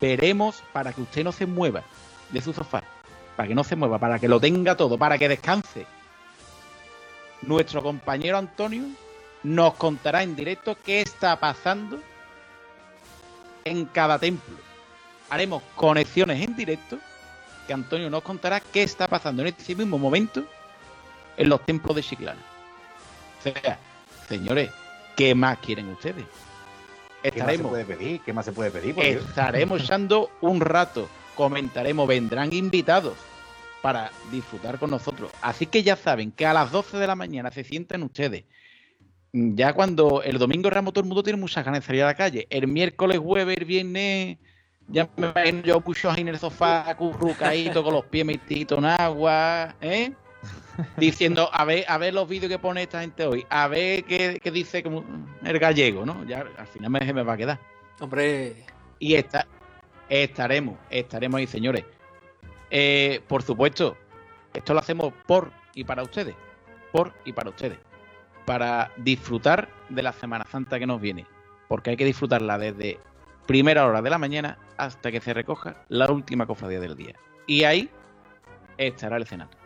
veremos 0.02 0.64
para 0.72 0.92
que 0.92 1.00
usted 1.00 1.22
no 1.22 1.30
se 1.30 1.46
mueva 1.46 1.84
de 2.30 2.42
su 2.42 2.52
sofá. 2.52 2.82
Para 3.36 3.48
que 3.48 3.54
no 3.54 3.62
se 3.62 3.76
mueva, 3.76 3.98
para 3.98 4.18
que 4.18 4.28
lo 4.28 4.40
tenga 4.40 4.76
todo, 4.76 4.98
para 4.98 5.16
que 5.16 5.28
descanse. 5.28 5.86
Nuestro 7.42 7.82
compañero 7.82 8.36
Antonio 8.36 8.84
nos 9.44 9.74
contará 9.74 10.24
en 10.24 10.34
directo 10.34 10.76
qué 10.84 11.00
está 11.00 11.38
pasando 11.38 12.00
en 13.64 13.86
cada 13.86 14.18
templo. 14.18 14.56
Haremos 15.30 15.62
conexiones 15.76 16.42
en 16.42 16.56
directo 16.56 16.98
que 17.66 17.72
Antonio 17.72 18.10
nos 18.10 18.22
contará 18.22 18.58
qué 18.58 18.82
está 18.82 19.06
pasando 19.06 19.42
en 19.42 19.48
este 19.48 19.74
mismo 19.76 19.98
momento 19.98 20.44
en 21.36 21.48
los 21.48 21.64
templos 21.64 21.94
de 21.94 22.02
Chiclana. 22.02 22.42
O 23.38 23.42
sea, 23.42 23.78
señores, 24.28 24.70
¿qué 25.16 25.34
más 25.34 25.58
quieren 25.58 25.88
ustedes? 25.90 26.24
¿Qué 27.22 27.28
más 27.28 27.34
se 27.34 27.38
Estaremos, 27.38 27.70
puede 27.70 27.84
pedir? 27.84 28.20
¿Qué 28.20 28.32
más 28.32 28.44
se 28.44 28.52
puede 28.52 28.70
pedir? 28.70 28.94
por 28.94 29.04
Dios? 29.04 29.24
estaremos 29.28 29.80
echando 29.84 30.30
un 30.40 30.60
rato, 30.60 31.08
comentaremos, 31.36 32.08
vendrán 32.08 32.52
invitados 32.52 33.14
para 33.80 34.10
disfrutar 34.30 34.78
con 34.78 34.90
nosotros. 34.90 35.30
Así 35.40 35.66
que 35.66 35.82
ya 35.82 35.96
saben 35.96 36.32
que 36.32 36.46
a 36.46 36.52
las 36.52 36.70
12 36.70 36.98
de 36.98 37.06
la 37.06 37.14
mañana 37.14 37.50
se 37.50 37.64
sientan 37.64 38.02
ustedes. 38.02 38.44
Ya 39.32 39.72
cuando 39.72 40.22
el 40.22 40.38
domingo 40.38 40.68
de 40.68 40.74
Ramos 40.74 40.92
todo 40.92 41.02
el 41.02 41.08
mundo 41.08 41.22
tiene 41.22 41.38
muchas 41.38 41.64
ganas 41.64 41.80
de 41.80 41.86
salir 41.86 42.02
a 42.02 42.06
la 42.06 42.14
calle. 42.14 42.46
El 42.50 42.66
miércoles, 42.68 43.18
jueves, 43.18 43.56
el 43.56 43.64
viernes, 43.64 44.38
ya 44.88 45.08
me 45.16 45.28
imagino 45.28 45.62
yo 45.62 45.80
pucho 45.80 46.10
ahí 46.10 46.20
en 46.20 46.28
el 46.28 46.38
sofá, 46.38 46.88
acurrucadito, 46.88 47.82
con 47.82 47.94
los 47.94 48.04
pies 48.06 48.26
metidos 48.26 48.78
en 48.78 48.84
agua, 48.84 49.74
¿eh? 49.80 50.12
Diciendo, 50.96 51.50
a 51.52 51.64
ver, 51.64 51.84
a 51.88 51.98
ver 51.98 52.14
los 52.14 52.28
vídeos 52.28 52.50
que 52.50 52.58
pone 52.58 52.82
esta 52.82 53.00
gente 53.00 53.26
hoy, 53.26 53.46
a 53.50 53.68
ver 53.68 54.04
qué, 54.04 54.40
qué 54.42 54.50
dice 54.50 54.82
como 54.82 55.04
el 55.44 55.58
gallego, 55.58 56.06
¿no? 56.06 56.24
Ya 56.24 56.44
al 56.56 56.66
final 56.66 56.90
me, 56.90 57.12
me 57.12 57.22
va 57.22 57.34
a 57.34 57.36
quedar. 57.36 57.58
Hombre, 58.00 58.64
Y 58.98 59.14
esta, 59.14 59.46
estaremos, 60.08 60.76
estaremos 60.90 61.38
ahí, 61.38 61.46
señores. 61.46 61.84
Eh, 62.70 63.20
por 63.28 63.42
supuesto, 63.42 63.96
esto 64.54 64.74
lo 64.74 64.80
hacemos 64.80 65.12
por 65.26 65.52
y 65.74 65.84
para 65.84 66.02
ustedes. 66.02 66.34
Por 66.90 67.12
y 67.24 67.32
para 67.32 67.50
ustedes. 67.50 67.78
Para 68.44 68.92
disfrutar 68.96 69.68
de 69.88 70.02
la 70.02 70.12
Semana 70.12 70.46
Santa 70.50 70.78
que 70.78 70.86
nos 70.86 71.00
viene. 71.00 71.26
Porque 71.68 71.90
hay 71.90 71.96
que 71.96 72.04
disfrutarla 72.04 72.58
desde 72.58 72.98
primera 73.46 73.86
hora 73.86 74.02
de 74.02 74.10
la 74.10 74.18
mañana 74.18 74.58
hasta 74.76 75.10
que 75.10 75.20
se 75.20 75.34
recoja 75.34 75.84
la 75.88 76.10
última 76.10 76.46
cofradía 76.46 76.80
del 76.80 76.96
día. 76.96 77.14
Y 77.46 77.64
ahí 77.64 77.90
estará 78.78 79.16
el 79.16 79.26
cenato. 79.26 79.61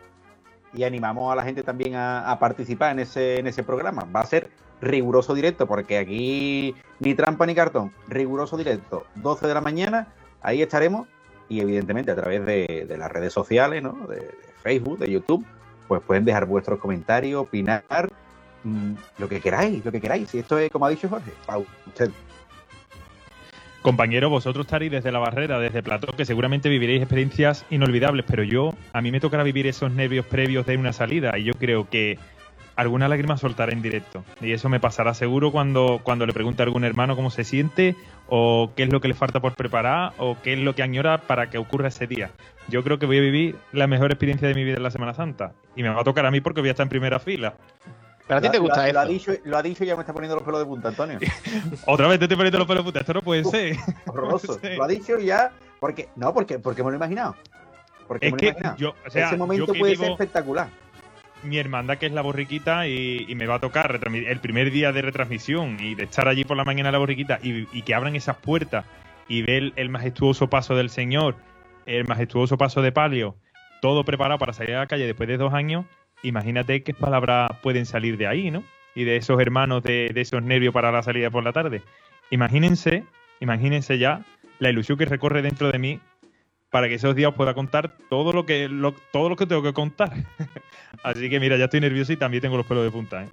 Y 0.73 0.83
animamos 0.83 1.31
a 1.31 1.35
la 1.35 1.43
gente 1.43 1.63
también 1.63 1.95
a, 1.95 2.37
participar 2.39 2.91
en 2.91 2.99
ese, 2.99 3.39
en 3.39 3.47
ese 3.47 3.63
programa. 3.63 4.07
Va 4.15 4.21
a 4.21 4.25
ser 4.25 4.49
riguroso 4.81 5.33
directo, 5.33 5.67
porque 5.67 5.97
aquí 5.97 6.75
ni 6.99 7.15
trampa 7.15 7.45
ni 7.45 7.55
cartón. 7.55 7.91
Riguroso 8.07 8.57
directo, 8.57 9.05
12 9.15 9.47
de 9.47 9.53
la 9.53 9.61
mañana, 9.61 10.07
ahí 10.41 10.61
estaremos. 10.61 11.07
Y 11.49 11.61
evidentemente 11.61 12.11
a 12.11 12.15
través 12.15 12.45
de, 12.45 12.95
las 12.97 13.11
redes 13.11 13.31
sociales, 13.31 13.81
¿no? 13.81 13.93
de, 14.07 14.17
de 14.17 14.37
Facebook, 14.61 14.99
de 14.99 15.09
YouTube, 15.09 15.45
pues 15.87 16.01
pueden 16.01 16.25
dejar 16.25 16.45
vuestros 16.45 16.79
comentarios, 16.79 17.41
opinar, 17.41 17.83
mm, 18.63 18.93
lo 19.17 19.29
que 19.29 19.39
queráis, 19.39 19.83
lo 19.83 19.91
que 19.91 20.01
queráis. 20.01 20.33
Y 20.35 20.39
esto 20.39 20.57
es, 20.57 20.69
como 20.69 20.85
ha 20.85 20.89
dicho 20.89 21.07
Jorge, 21.09 21.31
para 21.45 21.59
usted. 21.59 22.11
Compañeros, 23.81 24.29
vosotros 24.29 24.65
estaréis 24.65 24.91
desde 24.91 25.11
la 25.11 25.19
barrera, 25.19 25.59
desde 25.59 25.83
Plató, 25.83 26.07
que 26.07 26.25
seguramente 26.25 26.67
viviréis 26.67 27.01
experiencias 27.01 27.65
inolvidables, 27.69 28.25
pero 28.27 28.43
yo, 28.43 28.73
a 28.91 29.01
mí 29.01 29.11
me 29.11 29.19
tocará 29.19 29.43
vivir 29.43 29.67
esos 29.67 29.91
nervios 29.91 30.25
previos 30.25 30.65
de 30.65 30.77
una 30.77 30.93
salida, 30.93 31.37
y 31.37 31.43
yo 31.45 31.53
creo 31.53 31.89
que 31.89 32.17
alguna 32.75 33.07
lágrima 33.07 33.37
soltará 33.37 33.73
en 33.73 33.81
directo. 33.81 34.23
Y 34.39 34.51
eso 34.51 34.69
me 34.69 34.79
pasará 34.79 35.13
seguro 35.13 35.51
cuando, 35.51 35.99
cuando 36.03 36.25
le 36.25 36.33
pregunte 36.33 36.61
a 36.61 36.65
algún 36.65 36.83
hermano 36.83 37.15
cómo 37.15 37.29
se 37.29 37.43
siente, 37.43 37.95
o 38.27 38.71
qué 38.75 38.83
es 38.83 38.91
lo 38.91 39.01
que 39.01 39.07
le 39.07 39.13
falta 39.13 39.39
por 39.39 39.55
preparar, 39.55 40.13
o 40.17 40.37
qué 40.41 40.53
es 40.53 40.59
lo 40.59 40.75
que 40.75 40.83
añora 40.83 41.19
para 41.19 41.49
que 41.49 41.57
ocurra 41.57 41.87
ese 41.87 42.07
día. 42.07 42.29
Yo 42.69 42.83
creo 42.83 42.99
que 42.99 43.05
voy 43.05 43.17
a 43.17 43.21
vivir 43.21 43.55
la 43.73 43.87
mejor 43.87 44.11
experiencia 44.11 44.47
de 44.47 44.53
mi 44.53 44.63
vida 44.63 44.77
en 44.77 44.83
la 44.83 44.91
Semana 44.91 45.13
Santa. 45.13 45.53
Y 45.75 45.83
me 45.83 45.89
va 45.89 46.01
a 46.01 46.03
tocar 46.03 46.25
a 46.25 46.31
mí 46.31 46.39
porque 46.39 46.61
voy 46.61 46.69
a 46.69 46.71
estar 46.71 46.85
en 46.85 46.89
primera 46.89 47.19
fila. 47.19 47.55
Pero 48.27 48.37
a 48.39 48.41
ti 48.41 48.49
te 48.49 48.59
gusta 48.59 48.77
lo, 48.77 48.83
eso. 48.83 48.93
Lo 48.93 48.99
ha, 48.99 49.05
dicho, 49.05 49.31
lo 49.45 49.57
ha 49.57 49.63
dicho 49.63 49.83
y 49.83 49.87
ya 49.87 49.95
me 49.95 50.01
está 50.01 50.13
poniendo 50.13 50.35
los 50.35 50.43
pelos 50.43 50.59
de 50.59 50.65
punta, 50.65 50.89
Antonio. 50.89 51.19
Otra 51.85 52.07
vez 52.07 52.19
te 52.19 52.25
estoy 52.25 52.35
poniendo 52.37 52.57
los 52.59 52.67
pelos 52.67 52.83
de 52.83 52.85
punta. 52.85 52.99
Esto 52.99 53.13
no 53.13 53.21
puede 53.21 53.43
ser. 53.45 53.77
Horroroso. 54.05 54.47
No 54.53 54.53
puede 54.59 54.67
ser. 54.69 54.77
Lo 54.77 54.83
ha 54.83 54.87
dicho 54.87 55.17
y 55.19 55.25
ya. 55.27 55.51
Porque, 55.79 56.09
no, 56.15 56.33
porque, 56.33 56.59
porque 56.59 56.83
me 56.83 56.89
lo 56.89 56.95
he 56.95 56.97
imaginado. 56.97 57.35
Porque 58.07 58.27
Es 58.27 58.33
me 58.33 58.37
lo 58.37 58.37
he 58.37 58.39
que 58.41 58.47
imaginado. 58.59 58.77
yo, 58.77 58.95
o 59.05 59.09
sea, 59.09 59.27
Ese 59.27 59.37
momento 59.37 59.67
yo 59.67 59.73
que 59.73 59.79
puede 59.79 59.93
vivo- 59.93 60.03
ser 60.03 60.11
espectacular. 60.13 60.67
mi 61.43 61.57
hermandad 61.57 61.97
que 61.97 62.07
es 62.07 62.11
la 62.11 62.21
borriquita 62.21 62.87
y, 62.87 63.25
y 63.29 63.35
me 63.35 63.45
va 63.47 63.55
a 63.55 63.59
tocar 63.59 63.99
el 64.03 64.39
primer 64.39 64.71
día 64.71 64.91
de 64.91 65.01
retransmisión 65.03 65.77
y 65.79 65.95
de 65.95 66.03
estar 66.05 66.27
allí 66.27 66.43
por 66.43 66.57
la 66.57 66.63
mañana 66.65 66.89
en 66.89 66.93
la 66.93 66.99
borriquita 66.99 67.39
y, 67.41 67.67
y 67.71 67.81
que 67.83 67.93
abran 67.93 68.15
esas 68.15 68.37
puertas 68.37 68.85
y 69.29 69.41
ver 69.43 69.71
el 69.75 69.89
majestuoso 69.89 70.49
paso 70.49 70.75
del 70.75 70.89
Señor, 70.89 71.35
el 71.85 72.05
majestuoso 72.07 72.57
paso 72.57 72.81
de 72.81 72.91
palio, 72.91 73.35
todo 73.81 74.03
preparado 74.03 74.39
para 74.39 74.53
salir 74.53 74.75
a 74.75 74.79
la 74.79 74.87
calle 74.87 75.05
después 75.05 75.29
de 75.29 75.37
dos 75.37 75.53
años, 75.53 75.85
imagínate 76.23 76.83
qué 76.83 76.93
palabras 76.93 77.49
pueden 77.61 77.85
salir 77.85 78.17
de 78.17 78.27
ahí, 78.27 78.51
¿no? 78.51 78.63
Y 78.95 79.03
de 79.03 79.17
esos 79.17 79.39
hermanos, 79.39 79.83
de, 79.83 80.11
esos 80.15 80.41
nervios 80.41 80.73
para 80.73 80.91
la 80.91 81.03
salida 81.03 81.29
por 81.29 81.43
la 81.43 81.53
tarde. 81.53 81.81
Imagínense, 82.31 83.03
imagínense 83.39 83.97
ya 83.97 84.25
la 84.59 84.69
ilusión 84.69 84.97
que 84.97 85.05
recorre 85.05 85.41
dentro 85.41 85.71
de 85.71 85.77
mí 85.77 85.99
para 86.71 86.87
que 86.87 86.95
esos 86.95 87.15
días 87.15 87.33
pueda 87.33 87.53
contar 87.53 87.95
todo 88.09 88.33
lo 88.33 88.45
que 88.45 88.69
todo 89.11 89.29
lo 89.29 89.35
que 89.35 89.45
tengo 89.45 89.61
que 89.61 89.73
contar. 89.73 90.11
Así 91.03 91.29
que 91.29 91.39
mira, 91.39 91.57
ya 91.57 91.65
estoy 91.65 91.79
nervioso 91.79 92.11
y 92.11 92.17
también 92.17 92.41
tengo 92.41 92.57
los 92.57 92.65
pelos 92.65 92.83
de 92.83 92.91
punta, 92.91 93.23
¿eh? 93.23 93.29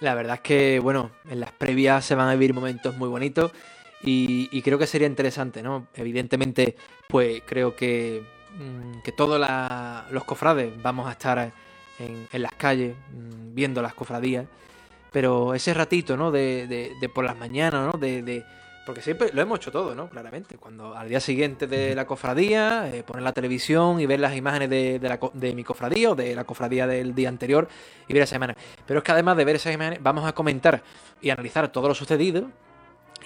La 0.00 0.14
verdad 0.14 0.36
es 0.36 0.40
que, 0.42 0.78
bueno, 0.78 1.10
en 1.28 1.40
las 1.40 1.50
previas 1.50 2.04
se 2.04 2.14
van 2.14 2.28
a 2.28 2.34
vivir 2.34 2.54
momentos 2.54 2.96
muy 2.96 3.08
bonitos 3.08 3.52
y, 4.00 4.48
y 4.52 4.62
creo 4.62 4.78
que 4.78 4.86
sería 4.86 5.08
interesante, 5.08 5.60
¿no? 5.60 5.88
Evidentemente, 5.94 6.76
pues 7.08 7.42
creo 7.44 7.74
que, 7.74 8.22
que 9.04 9.12
todos 9.12 9.40
los 10.10 10.24
cofrades 10.24 10.72
vamos 10.82 11.08
a 11.08 11.12
estar 11.12 11.52
en, 11.98 12.28
en 12.32 12.42
las 12.42 12.52
calles 12.52 12.94
mm, 13.12 13.54
viendo 13.54 13.82
las 13.82 13.94
cofradías, 13.94 14.46
pero 15.12 15.54
ese 15.54 15.74
ratito, 15.74 16.16
¿no? 16.16 16.30
De, 16.30 16.66
de- 16.66 16.92
de 17.00 17.08
por 17.08 17.24
las 17.24 17.36
mañanas, 17.36 17.92
¿no? 17.92 17.98
De, 17.98 18.22
de- 18.22 18.44
porque 18.86 19.02
siempre 19.02 19.30
lo 19.34 19.42
hemos 19.42 19.58
hecho 19.58 19.70
todo, 19.70 19.94
¿no? 19.94 20.08
Claramente. 20.08 20.56
Cuando 20.56 20.96
al 20.96 21.10
día 21.10 21.20
siguiente 21.20 21.66
de 21.66 21.94
la 21.94 22.06
cofradía, 22.06 22.88
eh, 22.90 23.02
poner 23.02 23.22
la 23.22 23.32
televisión 23.34 24.00
y 24.00 24.06
ver 24.06 24.18
las 24.18 24.34
imágenes 24.34 24.70
de, 24.70 24.98
la 25.02 25.18
de 25.34 25.54
mi 25.54 25.62
cofradía 25.62 26.10
o 26.10 26.14
de 26.14 26.34
la 26.34 26.44
cofradía 26.44 26.86
del 26.86 27.14
día 27.14 27.28
anterior 27.28 27.68
y 28.06 28.14
ver 28.14 28.22
esas 28.22 28.36
imágenes. 28.36 28.62
Pero 28.86 28.98
es 28.98 29.04
que 29.04 29.12
además 29.12 29.36
de 29.36 29.44
ver 29.44 29.56
esas 29.56 29.74
imágenes, 29.74 30.02
vamos 30.02 30.24
a 30.26 30.32
comentar 30.32 30.82
y 31.20 31.28
analizar 31.28 31.68
todo 31.70 31.88
lo 31.88 31.94
sucedido. 31.94 32.48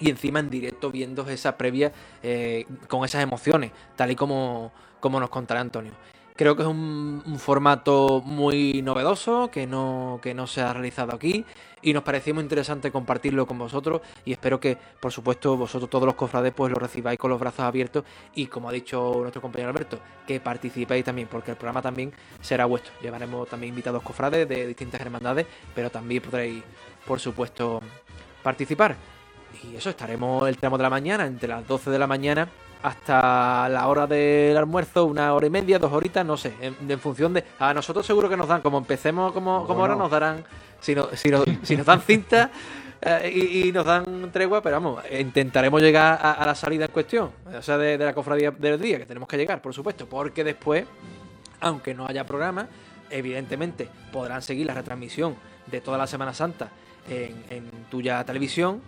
Y 0.01 0.11
encima 0.11 0.41
en 0.41 0.51
directo 0.51 0.91
viendo 0.91 1.29
esa 1.29 1.57
previa 1.57 1.93
eh, 2.25 2.67
con 2.89 3.05
esas 3.05 3.23
emociones, 3.23 3.71
tal 3.95 4.11
y 4.11 4.17
como, 4.17 4.73
como 5.03 5.21
nos 5.21 5.29
contará 5.29 5.61
Antonio. 5.61 5.93
Creo 6.35 6.57
que 6.57 6.63
es 6.63 6.69
un, 6.69 7.23
formato 7.39 8.23
muy 8.25 8.81
novedoso, 8.81 9.51
que 9.51 9.67
no, 9.67 10.19
que 10.23 10.33
no 10.33 10.47
se 10.47 10.63
ha 10.63 10.73
realizado 10.73 11.15
aquí, 11.15 11.45
y 11.83 11.93
nos 11.93 12.05
parecía 12.05 12.33
muy 12.33 12.43
interesante 12.43 12.91
compartirlo 12.91 13.47
con 13.47 13.59
vosotros, 13.59 14.01
y 14.25 14.33
espero 14.33 14.59
que, 14.59 14.79
por 14.99 15.13
supuesto, 15.13 15.57
vosotros 15.59 15.91
todos 15.91 16.07
los 16.07 16.15
cofrades, 16.15 16.55
pues 16.55 16.73
lo 16.73 16.79
recibáis 16.79 17.19
con 17.19 17.31
los 17.31 17.39
brazos 17.39 17.61
abiertos, 17.61 18.05
y 18.35 18.47
como 18.47 18.71
ha 18.71 18.73
dicho 18.73 19.13
nuestro 19.21 19.43
compañero 19.43 19.71
Alberto, 19.71 19.99
que 20.27 20.41
participéis 20.41 21.05
también, 21.05 21.29
porque 21.29 21.51
el 21.51 21.59
programa 21.59 21.83
también 21.83 22.13
será 22.41 22.65
vuestro. 22.65 22.93
Llevaremos 23.03 23.47
también 23.49 23.71
invitados 23.71 24.03
cofrades 24.03 24.49
de 24.49 24.67
distintas 24.69 25.03
hermandades, 25.03 25.47
pero 25.75 25.91
también 25.91 26.23
podréis, 26.23 26.63
por 27.07 27.21
supuesto, 27.21 27.81
participar. 28.43 28.97
Y 29.65 29.77
eso, 29.77 29.91
estaremos 29.91 30.49
el 30.49 30.57
tramo 30.57 30.79
de 30.79 30.83
la 30.85 30.91
mañana, 30.91 31.27
entre 31.27 31.49
las 31.49 31.67
12 31.69 31.91
de 31.91 31.99
la 31.99 32.07
mañana 32.07 32.49
hasta 32.83 33.69
la 33.69 33.87
hora 33.89 34.07
del 34.07 34.57
almuerzo, 34.57 35.05
una 35.05 35.33
hora 35.35 35.47
y 35.47 35.51
media, 35.51 35.79
dos 35.79 35.93
horitas, 35.93 36.25
no 36.27 36.37
sé, 36.37 36.53
en, 36.61 36.77
en 36.89 36.99
función 37.01 37.33
de... 37.33 37.45
A 37.59 37.73
nosotros 37.73 38.05
seguro 38.07 38.29
que 38.29 38.37
nos 38.37 38.49
dan, 38.49 38.61
como 38.61 38.79
empecemos 38.79 39.33
como, 39.33 39.67
como 39.67 39.81
ahora, 39.83 39.95
nos 39.95 40.11
darán, 40.11 40.45
si, 40.81 40.95
no- 40.95 41.09
si, 41.15 41.29
nos, 41.31 41.45
si 41.63 41.77
nos 41.77 41.87
dan 41.87 42.01
cinta 42.01 42.51
eh, 43.01 43.31
y, 43.35 43.69
y 43.69 43.73
nos 43.73 43.85
dan 43.87 44.31
tregua, 44.33 44.61
pero 44.63 44.77
vamos, 44.77 45.03
intentaremos 45.19 45.81
llegar 45.81 46.19
a, 46.21 46.33
a 46.33 46.47
la 46.47 46.55
salida 46.55 46.87
en 46.87 46.91
cuestión, 46.91 47.31
o 47.57 47.63
sea, 47.63 47.79
de, 47.79 47.97
de 47.99 48.05
la 48.05 48.15
cofradía 48.15 48.51
del 48.51 48.81
día, 48.81 48.99
que 48.99 49.07
tenemos 49.07 49.29
que 49.29 49.37
llegar, 49.37 49.63
por 49.63 49.73
supuesto, 49.75 50.07
porque 50.09 50.43
después, 50.45 50.85
aunque 51.61 51.95
no 51.95 52.07
haya 52.07 52.25
programa, 52.27 52.67
evidentemente 53.11 53.89
podrán 54.11 54.43
seguir 54.43 54.67
la 54.67 54.75
retransmisión 54.75 55.37
de 55.67 55.81
toda 55.81 55.99
la 55.99 56.07
Semana 56.09 56.35
Santa 56.35 56.69
en, 57.09 57.45
en 57.51 57.71
tuya 57.91 58.25
televisión, 58.25 58.81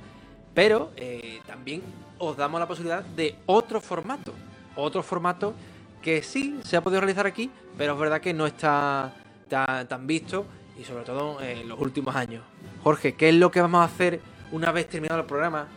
pero 0.55 0.90
eh, 0.97 1.40
también 1.47 1.82
os 2.25 2.37
damos 2.37 2.61
la 2.61 2.66
posibilidad 2.66 3.05
de 3.05 3.37
otro 3.47 3.81
formato. 3.81 4.33
Otro 4.77 5.03
formato 5.03 5.55
que 6.03 6.22
sí 6.22 6.59
se 6.64 6.77
ha 6.77 6.83
podido 6.83 7.01
realizar 7.01 7.27
aquí, 7.27 7.51
pero 7.79 7.95
es 7.95 7.99
verdad 7.99 8.20
que 8.20 8.35
no 8.35 8.47
está 8.47 9.12
tan, 9.49 10.07
visto 10.07 10.45
y 10.79 10.85
sobre 10.85 11.05
todo 11.05 11.41
en 11.41 11.68
los 11.68 11.81
últimos 11.81 12.14
años. 12.14 12.43
Jorge, 12.83 13.14
¿qué 13.14 13.31
es 13.31 13.35
lo 13.35 13.51
que 13.51 13.61
vamos 13.61 13.81
a 13.81 13.85
hacer 13.85 14.20
una 14.53 14.72
vez 14.72 14.89
terminado 14.89 15.20
el 15.20 15.27
programa? 15.27 15.68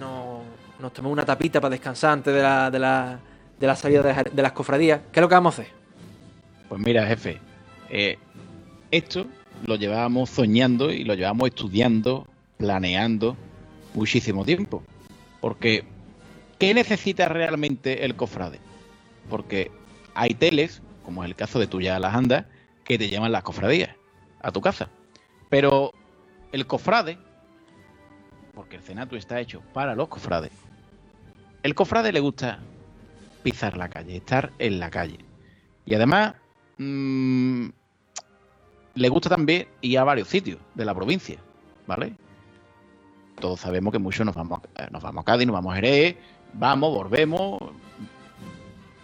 No, 0.00 0.42
nos 0.80 0.92
tomamos 0.92 1.12
una 1.12 1.24
tapita 1.24 1.60
para 1.60 1.70
descansar 1.70 2.12
antes 2.12 2.34
de 2.34 2.42
la, 2.42 2.70
de 2.70 2.78
la, 2.78 3.20
de 3.58 3.66
la 3.66 3.76
salida 3.76 4.02
de 4.02 4.12
las, 4.14 4.24
de 4.36 4.42
las 4.42 4.52
cofradías. 4.52 5.00
¿Qué 5.12 5.20
es 5.20 5.22
lo 5.22 5.28
que 5.28 5.34
vamos 5.34 5.58
a 5.58 5.62
hacer? 5.62 5.72
Pues 6.68 6.80
mira, 6.80 7.06
jefe, 7.06 7.40
eh, 7.88 8.18
esto 8.90 9.26
lo 9.66 9.76
llevábamos 9.76 10.30
soñando 10.30 10.90
y 10.90 11.04
lo 11.04 11.14
llevábamos 11.14 11.48
estudiando, 11.48 12.26
planeando 12.56 13.36
muchísimo 13.94 14.44
tiempo. 14.44 14.82
Porque, 15.40 15.84
¿qué 16.58 16.74
necesita 16.74 17.28
realmente 17.28 18.04
el 18.04 18.16
cofrade? 18.16 18.60
Porque 19.28 19.70
hay 20.14 20.34
teles, 20.34 20.82
como 21.04 21.22
es 21.22 21.30
el 21.30 21.36
caso 21.36 21.58
de 21.58 21.66
tuya 21.66 21.98
las 21.98 22.14
andas, 22.14 22.46
que 22.84 22.98
te 22.98 23.08
llaman 23.08 23.32
las 23.32 23.42
cofradías 23.42 23.90
a 24.40 24.50
tu 24.50 24.60
casa. 24.60 24.88
Pero 25.48 25.92
el 26.52 26.66
cofrade, 26.66 27.18
porque 28.54 28.76
el 28.76 28.82
cenato 28.82 29.16
está 29.16 29.40
hecho 29.40 29.62
para 29.72 29.94
los 29.94 30.08
cofrades, 30.08 30.52
el 31.62 31.74
cofrade 31.74 32.12
le 32.12 32.20
gusta 32.20 32.60
pisar 33.42 33.76
la 33.76 33.88
calle, 33.88 34.16
estar 34.16 34.52
en 34.58 34.78
la 34.78 34.90
calle. 34.90 35.18
Y 35.86 35.94
además, 35.94 36.34
mm, 36.78 37.68
le 38.94 39.08
gusta 39.08 39.28
también 39.28 39.68
ir 39.80 39.98
a 39.98 40.04
varios 40.04 40.28
sitios 40.28 40.58
de 40.74 40.84
la 40.84 40.94
provincia, 40.94 41.38
¿vale? 41.86 42.14
Todos 43.40 43.60
sabemos 43.60 43.92
que 43.92 43.98
muchos 43.98 44.24
nos 44.26 44.34
vamos, 44.34 44.60
a- 44.76 44.90
nos 44.90 45.02
vamos 45.02 45.22
a 45.22 45.24
Cádiz, 45.24 45.46
nos 45.46 45.54
vamos 45.54 45.72
a 45.72 45.76
Jerez, 45.76 46.16
vamos, 46.54 46.92
volvemos, 46.94 47.58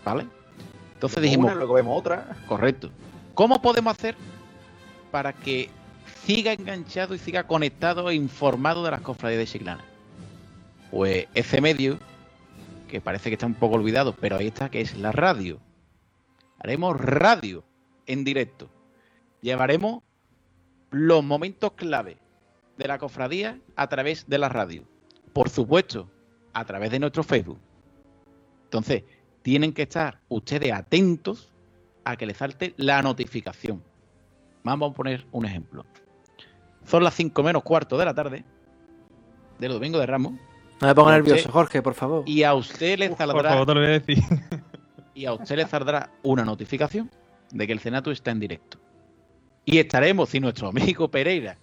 ¿vale? 0.05 0.27
Entonces 0.95 1.23
dijimos, 1.23 1.47
Una, 1.47 1.55
luego 1.57 1.75
vemos 1.75 1.99
otra. 1.99 2.37
correcto, 2.49 2.91
¿cómo 3.35 3.61
podemos 3.63 3.93
hacer 3.93 4.17
para 5.11 5.33
que 5.33 5.71
siga 6.25 6.53
enganchado 6.53 7.15
y 7.15 7.19
siga 7.19 7.47
conectado 7.47 8.11
e 8.11 8.15
informado 8.15 8.83
de 8.85 8.91
las 8.91 9.01
cofradías 9.03 9.39
de 9.41 9.47
Chiclana? 9.47 9.85
Pues 10.91 11.27
ese 11.35 11.61
medio, 11.61 11.99
que 12.89 13.01
parece 13.01 13.29
que 13.31 13.35
está 13.35 13.47
un 13.47 13.55
poco 13.55 13.77
olvidado, 13.77 14.15
pero 14.21 14.37
ahí 14.37 14.47
está, 14.49 14.69
que 14.71 14.81
es 14.81 14.97
la 14.97 15.13
radio. 15.13 15.59
Haremos 16.61 16.99
radio 17.01 17.65
en 18.07 18.25
directo. 18.25 18.69
Llevaremos 19.43 20.03
los 20.91 21.23
momentos 21.25 21.73
clave 21.73 22.17
de 22.77 22.89
la 22.89 22.99
cofradía 22.99 23.59
a 23.77 23.89
través 23.89 24.29
de 24.29 24.39
la 24.39 24.49
radio. 24.49 24.85
Por 25.33 25.49
supuesto, 25.49 26.11
a 26.53 26.65
través 26.65 26.91
de 26.91 26.99
nuestro 26.99 27.23
Facebook. 27.23 27.59
Entonces, 28.65 29.05
tienen 29.43 29.73
que 29.73 29.83
estar 29.83 30.21
ustedes 30.29 30.73
atentos 30.73 31.53
a 32.05 32.17
que 32.17 32.27
les 32.27 32.37
salte 32.37 32.75
la 32.77 33.03
notificación. 33.03 33.83
Vamos 34.63 34.91
a 34.93 34.95
poner 34.95 35.27
un 35.33 35.45
ejemplo. 35.47 35.85
Son 36.85 37.03
las 37.03 37.15
5 37.15 37.43
menos 37.43 37.63
cuarto 37.63 37.97
de 37.97 38.05
la 38.05 38.15
tarde 38.15 38.45
del 39.59 39.73
domingo 39.73 39.99
de 39.99 40.07
Ramos 40.07 40.33
No 40.81 40.89
me 40.89 40.95
ponga 40.95 41.13
nervioso, 41.13 41.51
Jorge, 41.51 41.81
por 41.83 41.95
favor. 41.95 42.25
y 42.27 42.43
a 42.43 42.55
usted 42.55 42.99
le 42.99 43.11
Uf, 43.11 43.17
por 43.19 43.27
saldrá 43.27 43.51
favor, 43.51 43.67
te 43.67 43.75
lo 43.75 43.81
voy 43.81 43.89
a 43.89 43.93
decir. 44.01 44.19
y 45.15 45.25
a 45.27 45.33
usted 45.33 45.57
le 45.57 45.67
saldrá 45.67 46.11
una 46.23 46.45
notificación 46.45 47.11
de 47.53 47.67
que 47.67 47.73
el 47.73 47.79
Senato 47.79 48.11
está 48.11 48.31
en 48.33 48.41
directo. 48.41 48.79
Y 49.65 49.79
estaremos, 49.79 50.29
si 50.29 50.41
nuestro 50.41 50.69
amigo 50.69 51.11
Pereira 51.11 51.57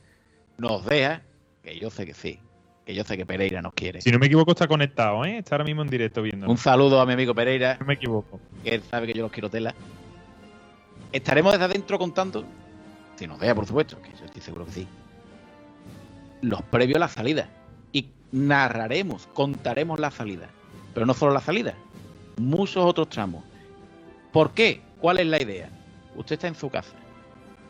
nos 0.62 0.86
deja, 0.86 1.22
que 1.64 1.78
yo 1.80 1.90
sé 1.90 2.06
que 2.06 2.14
sí, 2.14 2.40
que 2.86 2.94
yo 2.94 3.04
sé 3.04 3.18
que 3.18 3.26
Pereira 3.26 3.62
nos 3.62 3.74
quiere. 3.74 4.00
Si 4.02 4.12
no 4.12 4.20
me 4.20 4.28
equivoco, 4.28 4.52
está 4.52 4.68
conectado, 4.68 5.26
¿eh? 5.26 5.40
Está 5.40 5.56
ahora 5.56 5.66
mismo 5.66 5.82
en 5.82 5.90
directo 5.90 6.22
viendo. 6.22 6.48
Un 6.50 6.58
saludo 6.58 7.02
a 7.02 7.06
mi 7.06 7.14
amigo 7.14 7.34
Pereira, 7.34 7.78
No 7.80 7.86
me 7.88 7.96
equivoco. 7.96 8.40
que 8.64 8.76
él 8.76 8.84
sabe 8.90 9.08
que 9.08 9.14
yo 9.14 9.24
los 9.24 9.32
quiero 9.32 9.50
tela. 9.50 9.74
Estaremos 11.12 11.52
desde 11.52 11.66
adentro 11.66 11.98
contando, 11.98 12.46
si 13.16 13.28
nos 13.28 13.40
deja, 13.40 13.56
por 13.56 13.66
supuesto, 13.66 14.00
que 14.02 14.12
yo 14.18 14.26
estoy 14.26 14.42
seguro 14.42 14.66
que 14.66 14.72
sí, 14.72 14.88
los 16.42 16.62
previos 16.64 16.98
a 16.98 17.00
la 17.00 17.08
salida. 17.08 17.50
Y 17.92 18.10
narraremos, 18.32 19.28
contaremos 19.34 20.00
la 20.00 20.12
salida. 20.12 20.48
Pero 20.94 21.06
no 21.06 21.14
solo 21.14 21.34
la 21.34 21.42
salida, 21.42 21.74
muchos 22.38 22.86
otros 22.86 23.10
tramos. 23.10 23.44
¿Por 24.32 24.52
qué? 24.52 24.82
¿Cuál 25.00 25.20
es 25.20 25.26
la 25.28 25.42
idea? 25.42 25.70
Usted 26.16 26.34
está 26.34 26.48
en 26.48 26.56
su 26.56 26.70
casa, 26.70 26.94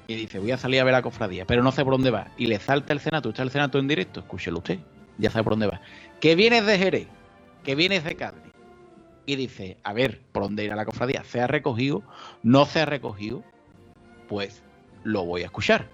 y 0.08 0.16
dice, 0.16 0.40
voy 0.40 0.52
a 0.52 0.58
salir 0.58 0.80
a 0.82 0.84
ver 0.84 0.94
la 0.94 1.02
cofradía, 1.02 1.46
pero 1.46 1.64
no 1.64 1.72
sé 1.72 1.84
por 1.84 1.94
dónde 1.94 2.12
va, 2.12 2.28
y 2.38 2.48
le 2.48 2.60
salta 2.60 2.94
el 2.94 3.00
cenato, 3.00 3.30
está 3.30 3.44
el 3.44 3.52
cenato 3.52 3.80
en 3.80 3.88
directo, 3.88 4.20
escúchelo 4.20 4.60
usted, 4.60 4.80
ya 5.18 5.30
sabe 5.30 5.44
por 5.44 5.54
dónde 5.54 5.68
va. 5.68 5.82
Que 6.20 6.36
vienes 6.36 6.66
de 6.66 6.78
Jerez, 6.78 7.08
que 7.64 7.76
vienes 7.76 8.04
de 8.04 8.16
Cádiz, 8.16 8.42
y 9.26 9.36
dice, 9.36 9.78
a 9.84 9.94
ver, 9.94 10.22
por 10.32 10.44
dónde 10.44 10.66
irá 10.66 10.76
la 10.76 10.86
cofradía, 10.86 11.24
¿se 11.24 11.42
ha 11.42 11.48
recogido? 11.48 12.04
¿No 12.44 12.66
se 12.66 12.82
ha 12.82 12.86
recogido? 12.86 13.44
Pues 14.28 14.64
lo 15.04 15.26
voy 15.26 15.44
a 15.44 15.46
escuchar. 15.46 15.88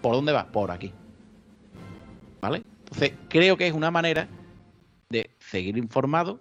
¿Por 0.00 0.14
dónde 0.14 0.32
va? 0.32 0.46
Por 0.46 0.70
aquí. 0.70 0.92
¿Vale? 2.40 2.62
Entonces, 2.84 3.12
creo 3.28 3.56
que 3.56 3.66
es 3.66 3.72
una 3.72 3.90
manera 3.90 4.28
de 5.10 5.30
seguir 5.38 5.76
informado 5.76 6.40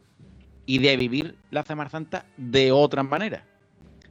y 0.65 0.79
de 0.79 0.97
vivir 0.97 1.35
la 1.51 1.63
Semana 1.63 1.89
Santa 1.89 2.25
de 2.37 2.71
otra 2.71 3.03
manera. 3.03 3.43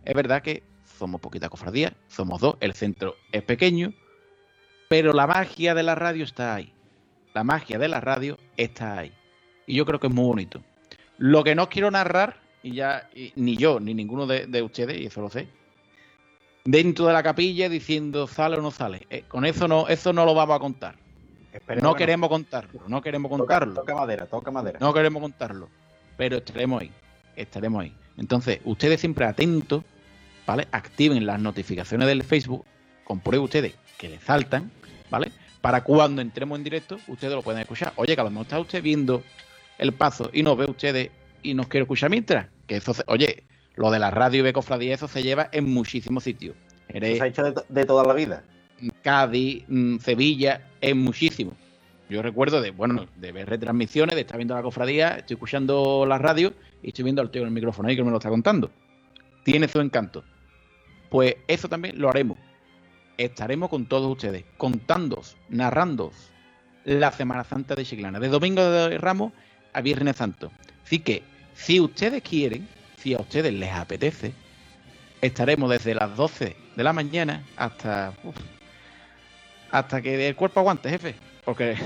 Es 0.05 0.15
verdad 0.15 0.43
que 0.43 0.63
somos 0.99 1.21
poquita 1.21 1.49
cofradía, 1.49 1.93
somos 2.09 2.41
dos, 2.41 2.57
el 2.61 2.75
centro 2.75 3.17
es 3.33 3.43
pequeño, 3.43 3.93
pero 4.89 5.13
la 5.13 5.27
magia 5.27 5.75
de 5.75 5.83
la 5.83 5.95
radio 5.95 6.25
está 6.25 6.55
ahí. 6.55 6.73
La 7.35 7.45
magia 7.45 7.79
de 7.79 7.89
la 7.89 8.01
radio 8.01 8.39
está 8.57 8.99
ahí. 8.99 9.13
Y 9.67 9.75
yo 9.77 9.85
creo 9.85 10.01
que 10.01 10.07
es 10.07 10.13
muy 10.13 10.25
bonito. 10.25 10.63
Lo 11.19 11.45
que 11.45 11.55
no 11.55 11.69
quiero 11.69 11.91
narrar, 11.91 12.37
y 12.63 12.73
ya 12.75 13.09
y 13.15 13.33
ni 13.37 13.57
yo, 13.57 13.81
ni 13.81 13.95
ninguno 13.95 14.27
de, 14.27 14.47
de 14.47 14.63
ustedes, 14.63 15.01
y 15.01 15.07
eso 15.07 15.21
lo 15.21 15.29
sé, 15.29 15.49
dentro 16.65 17.07
de 17.07 17.13
la 17.13 17.23
capilla 17.23 17.69
diciendo 17.69 18.27
sale 18.27 18.57
o 18.57 18.63
no 18.63 18.71
sale. 18.71 19.07
Eh, 19.11 19.25
con 19.29 19.45
eso 19.45 19.69
no, 19.69 19.89
eso 19.89 20.13
no 20.13 20.25
lo 20.25 20.35
vamos 20.35 20.57
a 20.57 20.61
contar. 20.61 20.97
Esperemos 21.53 21.83
No 21.85 21.95
que 21.95 21.99
queremos 22.05 22.29
contarlo, 22.29 22.83
no 22.87 23.01
queremos 23.01 23.31
Toca, 23.31 23.39
contarlo. 23.39 23.75
toca 23.75 23.95
madera, 23.95 24.27
toca 24.27 24.51
madera. 24.51 24.79
No 24.81 24.93
queremos 24.93 25.23
contarlo. 25.23 25.69
Pero 26.17 26.37
estaremos 26.39 26.83
ahí. 26.83 26.91
Estaremos 27.35 27.83
ahí. 27.83 27.95
Entonces, 28.19 28.61
ustedes 28.65 29.01
siempre 29.01 29.25
atentos, 29.27 29.83
¿vale? 30.47 30.69
Activen 30.73 31.27
las 31.27 31.41
notificaciones 31.41 32.07
del 32.09 32.23
Facebook. 32.23 32.65
Comprueben 33.05 33.45
ustedes 33.45 33.75
que 33.99 34.09
les 34.09 34.23
saltan, 34.23 34.71
¿vale? 35.11 35.31
Para 35.61 35.83
cuando 35.83 36.23
entremos 36.23 36.59
en 36.59 36.65
directo, 36.65 36.99
ustedes 37.09 37.35
lo 37.35 37.43
pueden 37.43 37.61
escuchar. 37.63 37.93
Oye, 37.97 38.15
que 38.15 38.21
a 38.21 38.25
lo 38.25 38.31
mejor 38.31 38.47
está 38.47 38.61
usted 38.61 38.83
viendo 38.83 39.23
el 39.79 39.93
paso 39.93 40.31
y 40.33 40.43
nos 40.43 40.57
ve 40.57 40.65
ustedes 40.67 41.11
y 41.43 41.55
nos 41.55 41.69
quiere 41.69 41.83
escuchar 41.83 42.11
mientras. 42.11 42.47
Que 42.67 42.77
eso, 42.77 42.95
se- 42.95 43.05
oye, 43.07 43.45
lo 43.77 43.91
de 43.91 43.99
la 43.99 44.11
radio 44.11 44.41
y 44.41 44.43
de 44.45 44.53
cofradía, 44.53 44.95
eso 44.95 45.09
se 45.09 45.23
lleva 45.23 45.49
en 45.53 45.65
muchísimos 45.73 46.25
sitios. 46.25 46.55
Eso 46.89 46.93
Jerez, 46.93 47.19
se 47.19 47.25
ha 47.25 47.27
hecho 47.27 47.43
de, 47.43 47.53
to- 47.53 47.65
de 47.69 47.85
toda 47.85 48.05
la 48.05 48.15
vida. 48.15 48.45
Cádiz, 49.03 49.65
mm, 49.69 49.99
Sevilla, 49.99 50.63
es 50.81 50.95
muchísimo. 50.95 51.53
Yo 52.09 52.23
recuerdo 52.23 52.61
de, 52.61 52.71
bueno, 52.71 53.07
de 53.17 53.33
ver 53.33 53.49
retransmisiones, 53.49 54.15
de 54.15 54.21
estar 54.21 54.37
viendo 54.37 54.55
la 54.55 54.63
cofradía, 54.63 55.17
estoy 55.17 55.35
escuchando 55.35 56.07
la 56.07 56.19
radio 56.19 56.53
y 56.83 56.89
estoy 56.89 57.03
viendo 57.05 57.21
al 57.23 57.31
tío 57.31 57.43
en 57.43 57.49
el 57.49 57.55
micrófono 57.55 57.89
ahí 57.89 57.97
que 57.97 58.05
me 58.05 58.11
lo 58.11 58.19
está 58.19 58.29
contando. 58.29 58.71
Tiene 59.45 59.67
su 59.69 59.81
encanto. 59.81 60.23
Pues 61.11 61.37
eso 61.47 61.69
también 61.69 62.01
lo 62.01 62.09
haremos. 62.09 62.39
Estaremos 63.19 63.71
con 63.71 63.87
todos 63.87 64.11
ustedes, 64.11 64.45
contándoos, 64.57 65.37
narrándoos 65.49 66.15
la 66.85 67.11
Semana 67.13 67.45
Santa 67.45 67.75
de 67.75 67.85
Chiclana, 67.85 68.21
de 68.21 68.29
Domingo 68.29 68.63
de 68.63 68.99
Ramos 68.99 69.33
a 69.73 69.81
Viernes 69.81 70.17
Santo. 70.17 70.53
Así 70.85 70.99
que, 71.01 71.23
si 71.55 71.81
ustedes 71.81 72.23
quieren, 72.23 72.69
si 72.99 73.15
a 73.15 73.19
ustedes 73.19 73.53
les 73.53 73.73
apetece, 73.73 74.33
estaremos 75.21 75.71
desde 75.71 75.95
las 75.95 76.17
12 76.17 76.57
de 76.77 76.85
la 76.85 76.93
mañana 76.93 77.43
hasta 77.57 78.13
hasta 79.71 80.01
que 80.01 80.29
el 80.29 80.37
cuerpo 80.37 80.61
aguante, 80.61 80.89
jefe, 80.89 81.15
porque 81.45 81.77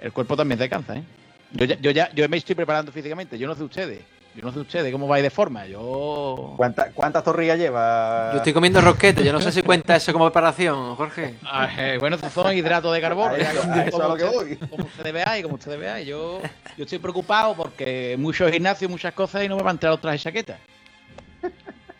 el 0.00 0.12
cuerpo 0.12 0.36
también 0.36 0.58
se 0.58 0.68
cansa, 0.68 0.96
¿eh? 0.96 1.04
Yo 1.52 1.64
ya, 1.64 1.78
yo 1.80 1.90
ya 1.90 2.12
yo 2.12 2.28
me 2.28 2.36
estoy 2.36 2.54
preparando 2.54 2.92
físicamente, 2.92 3.38
yo 3.38 3.46
no 3.46 3.54
sé 3.54 3.62
ustedes, 3.62 4.02
yo 4.34 4.42
no 4.42 4.52
sé 4.52 4.58
ustedes 4.60 4.90
cómo 4.92 5.06
vais 5.06 5.22
de 5.22 5.30
forma, 5.30 5.66
yo 5.66 6.54
¿Cuánta- 6.56 6.90
¿Cuántas 6.92 7.22
torrillas 7.22 7.58
lleva? 7.58 8.30
Yo 8.32 8.38
estoy 8.38 8.52
comiendo 8.52 8.80
rosquete, 8.80 9.22
yo 9.24 9.32
no 9.32 9.40
sé 9.40 9.52
si 9.52 9.62
cuenta 9.62 9.94
eso 9.96 10.12
como 10.12 10.26
preparación, 10.26 10.96
Jorge. 10.96 11.36
Ah, 11.44 11.68
eh, 11.78 11.96
bueno, 12.00 12.16
son 12.18 12.56
hidratos 12.56 12.92
de 12.92 13.00
carbono, 13.00 13.34
como- 13.34 13.72
a 13.74 13.82
eso 13.84 13.90
como 13.92 14.04
a 14.04 14.08
lo 14.08 14.16
que 14.16 14.24
ustedes- 14.24 14.58
voy. 14.60 14.68
como 14.68 14.84
ustedes 14.84 15.12
veáis, 15.12 15.42
como 15.42 15.54
ustedes 15.54 15.78
veáis, 15.78 16.06
yo, 16.06 16.40
yo 16.76 16.84
estoy 16.84 16.98
preocupado 16.98 17.54
porque 17.54 18.16
muchos 18.18 18.50
gimnasios, 18.50 18.90
muchas 18.90 19.12
cosas 19.14 19.44
y 19.44 19.48
no 19.48 19.56
me 19.56 19.62
van 19.62 19.68
a 19.68 19.72
entrar 19.72 19.92
los 19.92 20.00
trajes 20.00 20.22
chaquetas. 20.22 20.58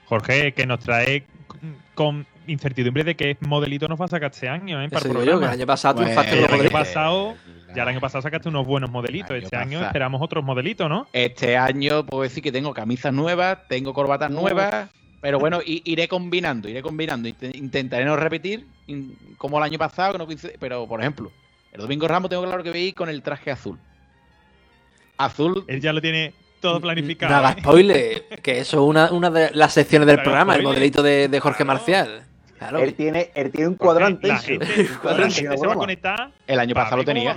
Jorge, 0.07 0.53
que 0.53 0.67
nos 0.67 0.81
trae 0.81 1.25
con 1.95 2.27
incertidumbre 2.47 3.05
de 3.05 3.15
qué 3.15 3.37
modelito 3.41 3.89
nos 3.89 3.99
va 4.01 4.05
a 4.05 4.09
sacar 4.09 4.31
este 4.33 4.49
año, 4.49 4.83
¿eh? 4.83 4.89
Para 4.91 5.09
el 5.09 5.15
yo, 5.25 5.39
que 5.39 5.45
el 5.47 5.51
año 5.51 5.67
pasado 5.67 5.95
Bueno, 5.95 6.09
triunfaste 6.11 6.33
el 6.35 6.41
los 6.43 6.49
año 6.51 6.57
modelitos. 6.59 6.81
pasado- 6.81 7.35
Ya 7.75 7.83
el 7.83 7.89
año 7.89 8.01
pasado 8.01 8.23
sacaste 8.23 8.49
unos 8.49 8.67
buenos 8.67 8.91
modelitos. 8.91 9.31
Año 9.31 9.39
Este 9.45 9.57
año 9.57 9.71
pasado. 9.73 9.87
esperamos 9.87 10.23
otros 10.23 10.45
modelitos, 10.45 10.89
¿no? 10.89 11.07
Este 11.13 11.57
año 11.57 12.05
puedo 12.07 12.23
decir 12.23 12.43
que 12.43 12.53
tengo 12.53 12.73
camisas 12.73 13.13
nuevas, 13.13 13.59
tengo 13.69 13.93
corbatas 13.93 14.31
nuevas, 14.31 14.89
pero 15.21 15.39
bueno, 15.39 15.61
i- 15.65 15.83
iré 15.85 16.07
combinando, 16.09 16.69
iré 16.69 16.83
combinando. 16.83 17.29
Int- 17.29 17.55
Intentaré 17.57 18.05
no 18.05 18.17
repetir 18.17 18.67
como 19.39 19.59
el 19.59 19.65
año 19.65 19.79
pasado, 19.79 20.13
que 20.13 20.19
no 20.19 20.27
pero 20.61 20.87
por 20.87 21.01
ejemplo, 21.01 21.33
el 21.73 21.81
domingo 21.81 22.07
Ramos 22.07 22.31
tengo 22.31 22.45
claro 22.45 22.63
que 22.63 22.71
voy 22.71 22.79
a 22.81 22.85
ir 22.89 22.95
con 22.95 23.09
el 23.09 23.23
traje 23.23 23.51
azul. 23.51 23.79
Azul, 25.17 25.65
Él 25.69 25.81
ya 25.81 25.93
lo 25.93 26.01
tiene 26.01 26.33
todo 26.61 26.81
planificado. 26.81 27.33
No 27.33 27.39
haga 27.39 27.51
¿eh? 27.53 27.61
spoiler, 27.61 28.23
que 28.43 28.59
eso 28.59 28.83
es 28.83 28.89
una, 28.89 29.13
una 29.13 29.31
de 29.31 29.51
las 29.53 29.73
secciones 29.73 30.07
del 30.07 30.23
programa, 30.23 30.57
el 30.57 30.63
modelito 30.63 31.03
de, 31.03 31.29
de 31.29 31.41
Jorge 31.41 31.65
Claro. 31.65 31.79
Marcial. 31.79 32.25
Claro, 32.59 32.79
Él 32.79 32.95
tiene, 32.95 33.31
él 33.35 33.51
tiene 33.51 33.69
un 33.69 33.75
cuadrante. 33.75 34.29
La 34.29 34.37
eso. 34.37 34.47
gente, 34.47 34.67
Cuadrante, 35.03 35.23
la 35.29 35.31
gente 35.35 35.49
no 35.51 35.57
se 35.57 35.59
va 35.59 35.73
a 35.73 35.75
broma. 35.75 35.75
conectar. 35.77 36.31
el 36.47 36.59
año 36.61 36.75
pasado 36.75 36.97
lo 36.99 37.05
tenía. 37.05 37.37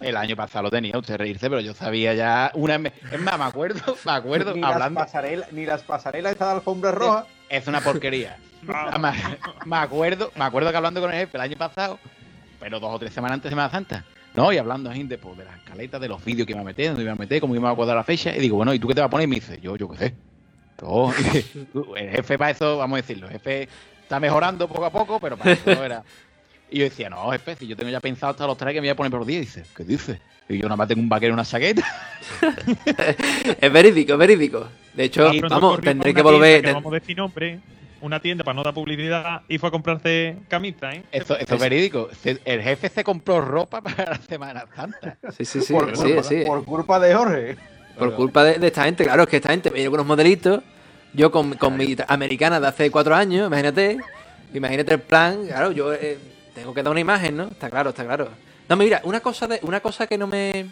El 0.00 0.16
año 0.16 0.36
pasado 0.36 0.62
lo 0.64 0.70
tenía, 0.70 0.98
usted 0.98 1.16
reírse, 1.16 1.48
pero 1.48 1.60
yo 1.60 1.74
sabía 1.74 2.12
ya 2.14 2.50
una 2.54 2.76
me- 2.78 2.92
Es 3.12 3.20
más, 3.20 3.38
me 3.38 3.44
acuerdo, 3.44 3.96
me 4.04 4.12
acuerdo, 4.12 4.52
Ni 4.54 4.60
las, 4.60 4.72
hablando. 4.72 5.00
pasarelas, 5.00 5.52
ni 5.52 5.64
las 5.64 5.82
pasarelas 5.82 6.32
estas 6.32 6.48
de 6.48 6.54
alfombra 6.56 6.90
roja. 6.92 7.26
Es 7.48 7.66
una 7.68 7.80
porquería. 7.80 8.36
Ah, 8.68 8.98
me, 8.98 9.12
me 9.64 9.76
acuerdo, 9.76 10.32
me 10.34 10.44
acuerdo 10.44 10.70
que 10.70 10.76
hablando 10.76 11.00
con 11.00 11.10
el 11.12 11.16
jefe 11.18 11.36
el 11.36 11.42
año 11.42 11.56
pasado, 11.56 11.98
pero 12.58 12.80
dos 12.80 12.92
o 12.94 12.98
tres 12.98 13.12
semanas 13.12 13.34
antes 13.36 13.44
de 13.44 13.50
Semana 13.50 13.70
Santa, 13.70 14.04
¿no? 14.34 14.52
Y 14.52 14.58
hablando 14.58 14.90
de, 14.90 15.18
pues, 15.18 15.38
de 15.38 15.44
las 15.44 15.56
escaletas, 15.58 16.00
de 16.00 16.08
los 16.08 16.24
vídeos 16.24 16.46
que 16.46 16.52
iba 16.52 16.62
a 16.62 16.64
meter, 16.64 16.88
dónde 16.88 17.02
iba 17.04 17.12
a 17.12 17.16
meter, 17.16 17.40
cómo 17.40 17.54
iba 17.54 17.70
a 17.70 17.74
cuadrar 17.76 17.96
la 17.96 18.02
fecha, 18.02 18.34
y 18.36 18.40
digo, 18.40 18.56
bueno, 18.56 18.74
¿y 18.74 18.80
tú 18.80 18.88
qué 18.88 18.94
te 18.94 19.00
vas 19.02 19.06
a 19.06 19.10
poner? 19.10 19.26
Y 19.26 19.28
me 19.30 19.36
dice, 19.36 19.60
yo, 19.60 19.76
yo 19.76 19.88
qué 19.90 19.96
sé. 19.98 20.14
Yo, 20.82 21.12
el 21.96 22.10
jefe 22.10 22.36
para 22.36 22.50
eso, 22.50 22.76
vamos 22.78 22.98
a 22.98 23.02
decirlo, 23.02 23.26
el 23.28 23.32
jefe 23.34 23.68
está 24.06 24.20
mejorando 24.20 24.68
poco 24.68 24.84
a 24.84 24.90
poco, 24.90 25.18
pero 25.18 25.36
para 25.36 25.52
eso 25.52 25.74
no 25.74 25.84
era. 25.84 26.04
Y 26.70 26.78
yo 26.78 26.84
decía, 26.84 27.10
no, 27.10 27.30
jefe, 27.32 27.56
si 27.56 27.66
yo 27.66 27.76
tengo 27.76 27.90
ya 27.90 28.00
pensado 28.00 28.30
hasta 28.30 28.46
los 28.46 28.56
trajes 28.56 28.74
que 28.74 28.80
me 28.80 28.86
voy 28.86 28.92
a 28.92 28.96
poner 28.96 29.10
por 29.10 29.24
día, 29.24 29.40
dice, 29.40 29.64
¿qué 29.76 29.84
dices? 29.84 30.18
Y 30.48 30.58
yo 30.58 30.64
nada 30.64 30.76
más 30.76 30.88
tengo 30.88 31.00
un 31.00 31.08
vaquero 31.08 31.32
y 31.32 31.34
una 31.34 31.44
chaqueta. 31.44 31.84
es 33.60 33.72
verídico, 33.72 34.12
es 34.12 34.18
verídico. 34.18 34.68
De 34.94 35.04
hecho, 35.04 35.28
pronto 35.28 35.48
vamos, 35.48 35.80
tendré 35.80 36.14
que 36.14 36.22
volver. 36.22 36.62
Que 36.62 36.72
vamos 36.72 36.92
a 36.92 36.94
decir 36.94 37.16
nombre, 37.16 37.58
una 38.00 38.20
tienda 38.20 38.44
para 38.44 38.54
no 38.54 38.62
dar 38.62 38.74
publicidad 38.74 39.42
y 39.48 39.58
fue 39.58 39.68
a 39.68 39.72
comprarse 39.72 40.36
camisa, 40.48 40.92
¿eh? 40.92 41.02
Eso, 41.10 41.36
eso 41.36 41.54
es 41.54 41.60
verídico. 41.60 42.08
El 42.44 42.62
jefe 42.62 42.88
se 42.88 43.02
compró 43.02 43.40
ropa 43.40 43.80
para 43.80 44.12
la 44.12 44.18
Semana 44.18 44.64
Santa. 44.74 45.18
Sí, 45.36 45.44
sí, 45.44 45.60
sí, 45.60 45.72
por, 45.72 45.96
sí, 45.96 46.02
culpa, 46.04 46.22
sí. 46.22 46.42
por 46.46 46.64
culpa 46.64 47.00
de 47.00 47.14
Jorge. 47.14 47.56
Por 47.98 48.14
culpa 48.14 48.44
de, 48.44 48.58
de 48.58 48.66
esta 48.68 48.84
gente, 48.84 49.02
claro, 49.02 49.24
es 49.24 49.28
que 49.28 49.36
esta 49.36 49.50
gente 49.50 49.70
me 49.70 49.84
con 49.84 49.94
unos 49.94 50.06
modelitos. 50.06 50.62
Yo 51.12 51.30
con, 51.30 51.54
con 51.54 51.76
mi 51.76 51.96
americana 52.08 52.60
de 52.60 52.66
hace 52.66 52.90
cuatro 52.90 53.14
años, 53.14 53.46
imagínate. 53.46 53.98
Imagínate 54.54 54.94
el 54.94 55.00
plan, 55.00 55.46
claro, 55.46 55.72
yo 55.72 55.92
eh, 55.92 56.18
tengo 56.54 56.72
que 56.72 56.82
dar 56.82 56.90
una 56.90 57.00
imagen, 57.00 57.36
¿no? 57.36 57.44
Está 57.44 57.68
claro, 57.68 57.90
está 57.90 58.04
claro. 58.04 58.30
No, 58.68 58.76
mira, 58.76 59.00
una 59.04 59.20
cosa 59.20 59.46
de, 59.46 59.60
una 59.62 59.80
cosa 59.80 60.06
que 60.06 60.16
no 60.18 60.26
me. 60.26 60.66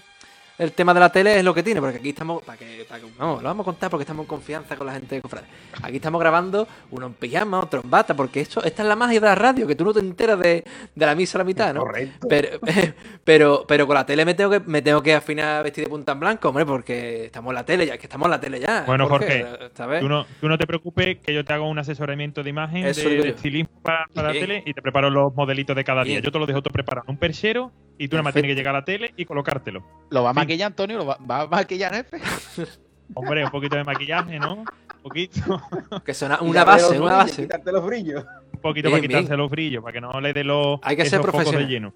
El 0.57 0.71
tema 0.73 0.95
de 0.95 1.01
la 1.01 1.11
tele 1.11 1.39
es 1.39 1.45
lo 1.45 1.53
que 1.53 1.65
tiene, 1.65 1.81
porque 1.81 1.99
aquí 1.99 2.11
estamos. 2.11 2.43
Para 2.45 2.57
que, 2.57 2.87
para 2.89 3.01
que- 3.01 3.09
vamos, 3.19 3.43
lo 3.43 3.49
vamos 3.49 3.65
a 3.65 3.67
contar 3.67 3.91
porque 3.91 4.03
estamos 4.03 4.23
en 4.23 4.29
confianza 4.29 4.77
con 4.77 4.87
la 4.87 4.93
gente 4.93 5.17
de 5.17 5.21
Cofrade. 5.23 5.47
Aquí 5.83 5.97
estamos 5.97 6.21
grabando 6.21 6.69
uno 6.93 7.07
en 7.07 7.15
pijama, 7.15 7.59
otro 7.59 7.81
en 7.83 7.91
bata, 7.91 8.15
porque 8.15 8.41
esto, 8.41 8.63
esta 8.63 8.83
es 8.83 8.89
la 8.89 8.95
magia 8.95 9.19
de 9.19 9.27
la 9.27 9.35
radio, 9.35 9.67
que 9.67 9.75
tú 9.75 9.85
no 9.85 9.93
te 9.93 9.99
enteras 9.99 10.39
de, 10.39 10.63
de 10.95 11.07
la 11.07 11.15
misa 11.17 11.39
a 11.39 11.41
la 11.41 11.45
mitad, 11.45 11.75
¿no? 11.75 11.81
Correcto. 11.81 12.29
Pero, 12.29 12.49
pero, 13.25 13.65
pero 13.67 13.87
con 13.87 13.95
la 13.95 14.07
tele 14.07 14.25
me 14.25 14.35
tengo 14.35 14.51
que, 14.51 14.61
me 14.61 14.81
tengo 14.81 15.03
que 15.03 15.15
afinar 15.15 15.65
vestir 15.65 15.85
de 15.85 15.91
punta 15.91 16.13
en 16.13 16.21
blanco, 16.21 16.49
hombre, 16.49 16.65
porque 16.65 17.25
estamos 17.27 17.51
en 17.51 17.55
la 17.57 17.65
tele 17.65 17.87
ya, 17.87 17.95
es 17.95 17.99
que 18.01 18.07
estamos 18.07 18.27
en 18.27 18.31
la 18.31 18.41
tele 18.41 18.61
ya. 18.61 18.85
Bueno, 18.87 19.09
Jorge, 19.09 19.45
¿sabes? 19.75 20.01
Tú 20.03 20.09
no, 20.09 20.25
tú 20.41 20.49
no 20.49 20.57
te 20.57 20.67
preocupes 20.69 21.19
que 21.19 21.35
yo 21.35 21.45
te 21.45 21.53
hago 21.53 21.69
un 21.69 21.81
asesoramiento 21.81 22.45
de 22.45 22.51
imagen, 22.51 22.87
Eso 22.87 23.09
de, 23.09 23.23
de 23.23 23.29
estilismo 23.31 23.71
para, 23.83 24.07
para 24.15 24.29
la 24.29 24.35
tele 24.35 24.63
y 24.65 24.73
te 24.73 24.83
preparo 24.83 25.11
los 25.11 25.35
modelitos 25.35 25.75
de 25.75 25.83
cada 25.83 26.05
día. 26.05 26.21
Yo 26.21 26.31
te 26.31 26.39
lo 26.39 26.47
dejo 26.47 26.63
todo 26.63 26.73
preparado 26.73 27.07
en 27.09 27.15
un 27.15 27.19
perchero 27.19 27.73
y 27.99 28.09
tú 28.09 28.17
nada 28.17 28.25
más 28.25 28.33
tienes 28.35 28.51
que 28.51 28.55
llegar 28.57 28.75
a 28.75 28.79
la 28.81 28.85
tele 28.85 29.13
y 29.17 29.25
colocártelo. 29.25 29.85
¿Lo 30.11 30.23
va 30.23 30.33
a 30.45 30.47
Sí. 30.47 30.47
maquillar, 30.47 30.67
Antonio? 30.69 30.99
¿Lo 30.99 31.07
va, 31.07 31.19
va 31.29 31.41
a 31.43 31.47
maquillar, 31.47 31.95
jefe? 31.95 32.19
Hombre, 33.15 33.45
un 33.45 33.51
poquito 33.51 33.77
de 33.77 33.85
maquillaje, 33.85 34.39
¿no? 34.39 34.55
Un 34.55 34.67
poquito, 35.03 35.61
Que 36.05 36.13
es 36.13 36.23
una, 36.23 36.39
base, 36.65 36.99
una 36.99 37.17
base. 37.17 37.43
Quitarte 37.43 37.71
los 37.73 37.85
brillos. 37.85 38.25
un 38.55 38.61
poquito 38.61 38.89
Bien, 38.89 39.01
para 39.01 39.03
quitarse 39.09 39.29
bien. 39.29 39.39
los 39.39 39.51
brillos, 39.51 39.83
para 39.83 39.93
que 39.93 40.01
no 40.01 40.21
le 40.21 40.33
dé 40.33 40.43
los 40.45 40.79
Hay 40.83 40.97
que 40.97 41.05
ser 41.05 41.19
de 41.21 41.23
profesional. 41.23 41.69
lleno. 41.69 41.95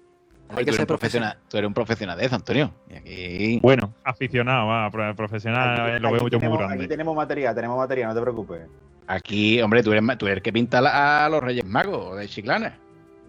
Hay 0.55 0.65
que 0.65 0.73
ser 0.73 0.87
profesional, 0.87 1.37
tú 1.47 1.57
eres 1.57 1.67
un 1.67 1.73
profesional 1.75 2.17
de 2.17 2.25
eso, 2.25 2.35
Antonio. 2.35 2.73
Y 2.89 2.95
aquí... 2.95 3.59
Bueno, 3.61 3.93
aficionado, 4.03 4.65
va, 4.67 4.89
pro- 4.89 5.15
profesional, 5.15 5.79
Aquí- 5.79 5.91
eh, 5.91 5.99
lo 5.99 6.07
aquí 6.07 6.17
veo 6.17 6.27
yo 6.27 6.39
muy 6.39 6.39
tenemos- 6.39 6.57
grande. 6.57 6.75
Aquí 6.75 6.87
tenemos 6.87 7.15
material, 7.15 7.53
tenemos 7.55 7.77
material, 7.77 8.09
no 8.09 8.15
te 8.15 8.21
preocupes. 8.21 8.61
Aquí, 9.05 9.61
hombre, 9.61 9.83
tú 9.83 9.91
eres, 9.91 10.03
tú 10.17 10.25
eres 10.25 10.37
el 10.37 10.41
que 10.43 10.51
pinta 10.53 11.25
a 11.25 11.29
los 11.29 11.41
Reyes 11.43 11.65
Magos 11.65 12.17
de 12.17 12.27
Chiclana. 12.27 12.77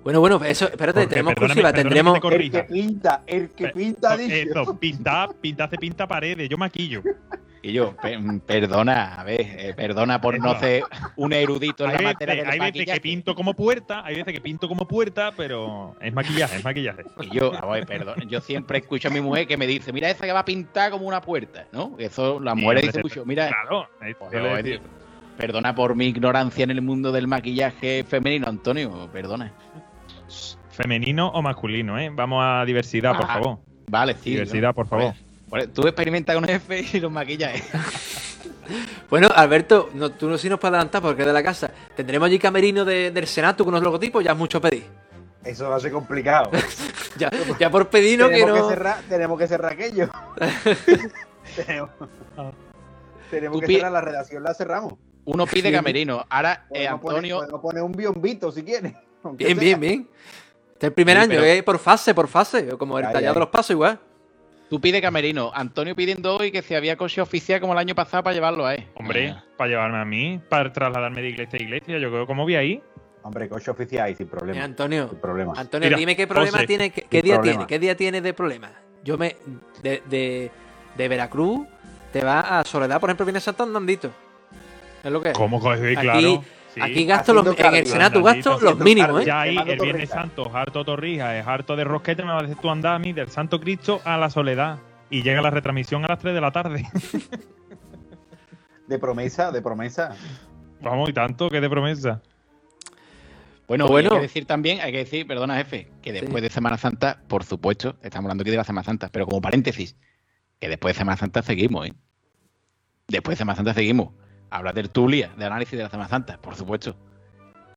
Bueno, 0.02 0.20
bueno, 0.20 0.40
eso, 0.44 0.64
espérate, 0.66 1.00
Jorge, 1.00 1.08
tenemos 1.10 1.32
exclusiva, 1.32 1.72
tendremos. 1.72 2.20
que 2.20 2.28
te 2.28 2.34
El 2.36 2.50
que 2.50 2.62
pinta, 2.64 3.22
el 3.26 3.50
que 3.50 3.68
pinta, 3.68 4.10
no, 4.12 4.16
dicho. 4.16 4.34
Eso, 4.34 4.78
pinta, 4.78 5.28
pinta 5.40 5.64
hace 5.64 5.76
pinta 5.76 6.06
paredes, 6.08 6.48
yo 6.48 6.56
maquillo. 6.56 7.02
Y 7.62 7.74
yo, 7.74 7.94
pe- 8.00 8.18
perdona, 8.46 9.16
a 9.20 9.24
ver, 9.24 9.42
eh, 9.42 9.74
perdona 9.76 10.18
por 10.18 10.40
no 10.40 10.58
ser 10.58 10.86
un 11.16 11.34
erudito 11.34 11.84
en 11.84 11.90
Hay 11.90 11.96
la 11.96 11.98
veces, 11.98 12.14
materia 12.14 12.34
del 12.36 12.50
hay 12.50 12.58
veces 12.58 12.86
que 12.94 13.00
pinto 13.02 13.34
como 13.34 13.52
puerta, 13.52 14.02
hay 14.02 14.16
veces 14.16 14.32
que 14.32 14.40
pinto 14.40 14.66
como 14.66 14.88
puerta, 14.88 15.32
pero 15.36 15.94
es 16.00 16.14
maquillaje, 16.14 16.56
es 16.56 16.64
maquillaje. 16.64 17.02
Y 17.20 17.28
yo, 17.36 17.52
a 17.54 17.66
ver, 17.70 17.84
perdón, 17.84 18.14
yo 18.26 18.40
siempre 18.40 18.78
escucho 18.78 19.08
a 19.08 19.10
mi 19.10 19.20
mujer 19.20 19.46
que 19.46 19.58
me 19.58 19.66
dice, 19.66 19.92
mira 19.92 20.08
esa 20.08 20.24
que 20.24 20.32
va 20.32 20.40
a 20.40 20.44
pintar 20.46 20.90
como 20.90 21.06
una 21.06 21.20
puerta, 21.20 21.66
¿no? 21.72 21.96
Eso, 21.98 22.40
Sí, 22.40 22.48
hombre, 22.48 22.80
dicen 22.80 23.02
mucho, 23.02 23.26
mira, 23.26 23.48
Claro, 23.48 23.86
eh, 24.00 24.14
Pues, 24.18 24.32
decir. 24.64 24.76
eh, 24.76 24.80
perdona 25.36 25.74
por 25.74 25.94
mi 25.94 26.06
ignorancia 26.06 26.64
en 26.64 26.70
el 26.70 26.80
mundo 26.80 27.12
del 27.12 27.26
maquillaje 27.28 28.04
femenino, 28.08 28.46
Antonio, 28.48 29.10
perdona. 29.12 29.52
Femenino 30.70 31.28
o 31.28 31.42
masculino, 31.42 31.98
¿eh? 31.98 32.10
Vamos 32.12 32.42
a 32.44 32.64
diversidad, 32.64 33.16
por 33.16 33.24
Ah, 33.28 33.34
favor. 33.34 33.58
Vale, 33.88 34.14
sí. 34.22 34.30
Diversidad, 34.30 34.68
¿no? 34.68 34.74
por 34.74 34.86
favor. 34.86 35.14
Vale, 35.48 35.66
Tú 35.68 35.82
experimenta 35.82 36.32
con 36.34 36.48
F 36.48 36.84
y 36.92 37.00
los 37.00 37.10
maquillajes. 37.12 37.64
Bueno, 39.10 39.28
Alberto, 39.34 39.90
no, 39.94 40.10
tú 40.10 40.28
no 40.28 40.38
si 40.38 40.48
nos 40.48 40.60
puedes 40.60 40.72
adelantar 40.74 41.02
porque 41.02 41.22
es 41.22 41.26
de 41.26 41.32
la 41.32 41.42
casa. 41.42 41.68
¿Tendremos 41.96 42.26
allí 42.26 42.38
camerino 42.38 42.84
de- 42.84 43.10
del 43.10 43.26
Senato 43.26 43.64
con 43.64 43.74
unos 43.74 43.82
logotipos? 43.82 44.22
Ya 44.22 44.30
es 44.30 44.38
mucho 44.38 44.60
pedir. 44.60 44.84
Eso 45.44 45.68
va 45.68 45.76
a 45.76 45.80
ser 45.80 45.90
complicado. 45.92 46.50
Ya, 47.16 47.28
ya 47.58 47.68
por 47.68 47.88
pedir 47.88 48.20
no 48.20 48.28
que 48.28 48.34
tenemos, 48.34 48.60
no. 48.60 48.68
que 48.68 48.74
cerrar, 48.74 49.00
tenemos 49.08 49.36
que 49.38 49.48
cerrar 49.48 49.72
aquello. 49.72 50.08
tenemos 51.56 51.90
tenemos 53.30 53.60
Tú 53.60 53.66
que 53.66 53.74
cerrar 53.74 53.92
la 53.92 54.00
redacción, 54.00 54.42
la 54.44 54.54
cerramos. 54.54 54.94
Uno 55.24 55.44
pide 55.46 55.68
Sí. 55.70 55.74
camerino. 55.74 56.24
Ahora, 56.30 56.66
eh, 56.70 56.86
Podemos, 56.88 56.92
Antonio, 56.92 57.34
poner, 57.36 57.50
podemos 57.50 57.60
poner 57.60 57.82
un 57.82 57.92
biombito 57.92 58.52
si 58.52 58.62
quieres. 58.62 58.94
Aunque 59.22 59.44
Bien, 59.46 59.56
sea. 59.58 59.64
bien, 59.64 59.80
bien. 59.80 60.08
Este 60.72 60.86
es 60.86 60.90
el 60.90 60.92
primer 60.94 61.16
Sí, 61.18 61.22
año, 61.22 61.30
pero- 61.30 61.44
¿eh? 61.44 61.62
por 61.62 61.78
fase, 61.78 62.14
por 62.14 62.28
fase. 62.28 62.68
Como 62.78 62.98
el 62.98 63.04
Ay, 63.06 63.12
tallado 63.12 63.32
ay. 63.32 63.34
de 63.34 63.40
los 63.40 63.48
pasos, 63.48 63.70
igual. 63.72 63.98
tú 64.70 64.80
pide 64.80 65.02
camerino. 65.02 65.50
Antonio 65.52 65.96
pidiendo 65.96 66.36
hoy 66.36 66.52
que 66.52 66.62
si 66.62 66.74
había 66.76 66.96
coche 66.96 67.20
oficial 67.20 67.60
como 67.60 67.72
el 67.72 67.78
año 67.80 67.94
pasado 67.96 68.22
para 68.22 68.34
llevarlo 68.34 68.64
a 68.64 68.74
él. 68.76 68.86
Hombre, 68.94 69.30
Ah, 69.30 69.44
para 69.56 69.68
llevarme 69.70 69.98
a 69.98 70.04
mí, 70.04 70.40
para 70.48 70.72
trasladarme 70.72 71.20
de 71.22 71.28
iglesia 71.30 71.58
a 71.58 71.62
iglesia, 71.62 71.98
yo 71.98 72.08
creo, 72.08 72.24
¿cómo 72.26 72.46
vi 72.46 72.54
ahí? 72.54 72.82
Hombre, 73.22 73.48
coche 73.48 73.70
oficial 73.70 74.08
y 74.10 74.14
sin 74.14 74.26
Eh, 74.26 74.30
problema. 74.30 74.62
Antonio, 74.64 75.08
Sin 75.08 75.18
problema. 75.18 75.52
Antonio, 75.56 75.88
Mira, 75.88 75.98
dime 75.98 76.14
qué 76.16 76.26
problema 76.28 76.58
José, 76.58 76.66
tiene, 76.68 76.90
qué, 76.92 77.02
día 77.20 77.34
problema. 77.34 77.42
tiene, 77.42 77.66
qué 77.66 77.78
día 77.80 77.96
tiene 77.96 78.20
de 78.22 78.32
problema. 78.32 78.70
Yo 79.02 79.18
me. 79.18 79.36
De, 79.82 80.02
de, 80.08 80.50
de 80.96 81.08
Veracruz 81.08 81.66
te 82.12 82.22
vas 82.24 82.44
a 82.48 82.64
Soledad, 82.64 83.00
por 83.00 83.10
ejemplo, 83.10 83.26
viene 83.26 83.40
Santo 83.40 83.64
andandito. 83.64 84.10
Es 85.02 85.10
lo 85.10 85.20
que 85.20 85.30
es. 85.30 85.34
¿Cómo 85.36 85.58
coge? 85.60 85.94
Aquí- 85.96 86.00
Claro. 86.00 86.44
Sí. 86.74 86.80
Aquí 86.80 87.04
gasto 87.04 87.32
los, 87.34 87.46
Haciendo 87.46 87.68
en 87.68 87.74
el 87.74 87.84
cardio, 87.84 87.92
Senato 87.92 88.22
gasto 88.22 88.58
los 88.60 88.78
mínimos, 88.78 89.08
cardio. 89.08 89.20
¿eh? 89.20 89.26
Ya 89.26 89.40
ahí, 89.40 89.56
el 89.56 89.64
Viernes 89.64 90.08
torrijas. 90.08 90.10
Santo, 90.10 90.50
harto 90.56 90.84
torrija, 90.84 91.38
es 91.38 91.46
harto 91.46 91.76
de 91.76 91.84
rosquete, 91.84 92.22
me 92.22 92.32
va 92.32 92.38
a 92.38 92.42
decir 92.42 92.56
tú 92.56 92.70
andar 92.70 92.94
a 92.94 92.98
mí 92.98 93.12
del 93.12 93.28
Santo 93.28 93.60
Cristo 93.60 94.00
a 94.04 94.16
la 94.16 94.30
Soledad. 94.30 94.78
Y 95.10 95.22
llega 95.22 95.42
la 95.42 95.50
retransmisión 95.50 96.04
a 96.04 96.08
las 96.08 96.20
3 96.20 96.34
de 96.34 96.40
la 96.40 96.52
tarde. 96.52 96.86
De 98.86 98.98
promesa, 98.98 99.52
de 99.52 99.62
promesa. 99.62 100.16
Vamos, 100.80 101.08
y 101.08 101.12
tanto, 101.12 101.48
que 101.48 101.60
de 101.60 101.70
promesa. 101.70 102.20
Bueno, 103.68 103.86
Bueno. 103.86 104.10
hay 104.10 104.16
que 104.16 104.22
decir 104.22 104.46
también, 104.46 104.80
hay 104.80 104.90
que 104.90 104.98
decir, 104.98 105.28
perdona, 105.28 105.56
jefe, 105.58 105.92
que 106.02 106.12
después 106.12 106.42
de 106.42 106.50
Semana 106.50 106.76
Santa, 106.76 107.22
por 107.28 107.44
supuesto, 107.44 107.94
estamos 108.02 108.26
hablando 108.26 108.42
aquí 108.42 108.50
de 108.50 108.56
la 108.56 108.64
Semana 108.64 108.82
Santa, 108.82 109.08
pero 109.12 109.26
como 109.26 109.40
paréntesis, 109.40 109.94
que 110.58 110.68
después 110.68 110.94
de 110.94 110.98
Semana 110.98 111.16
Santa 111.16 111.42
seguimos, 111.42 111.86
¿eh? 111.86 111.94
Después 113.06 113.36
de 113.36 113.42
Semana 113.42 113.54
Santa 113.56 113.74
seguimos. 113.74 114.08
Habla 114.50 114.72
de 114.72 114.82
tertulia, 114.82 115.30
de 115.36 115.44
análisis 115.44 115.76
de 115.76 115.84
la 115.84 115.90
Semana 115.90 116.08
Santa, 116.08 116.36
por 116.38 116.56
supuesto. 116.56 116.94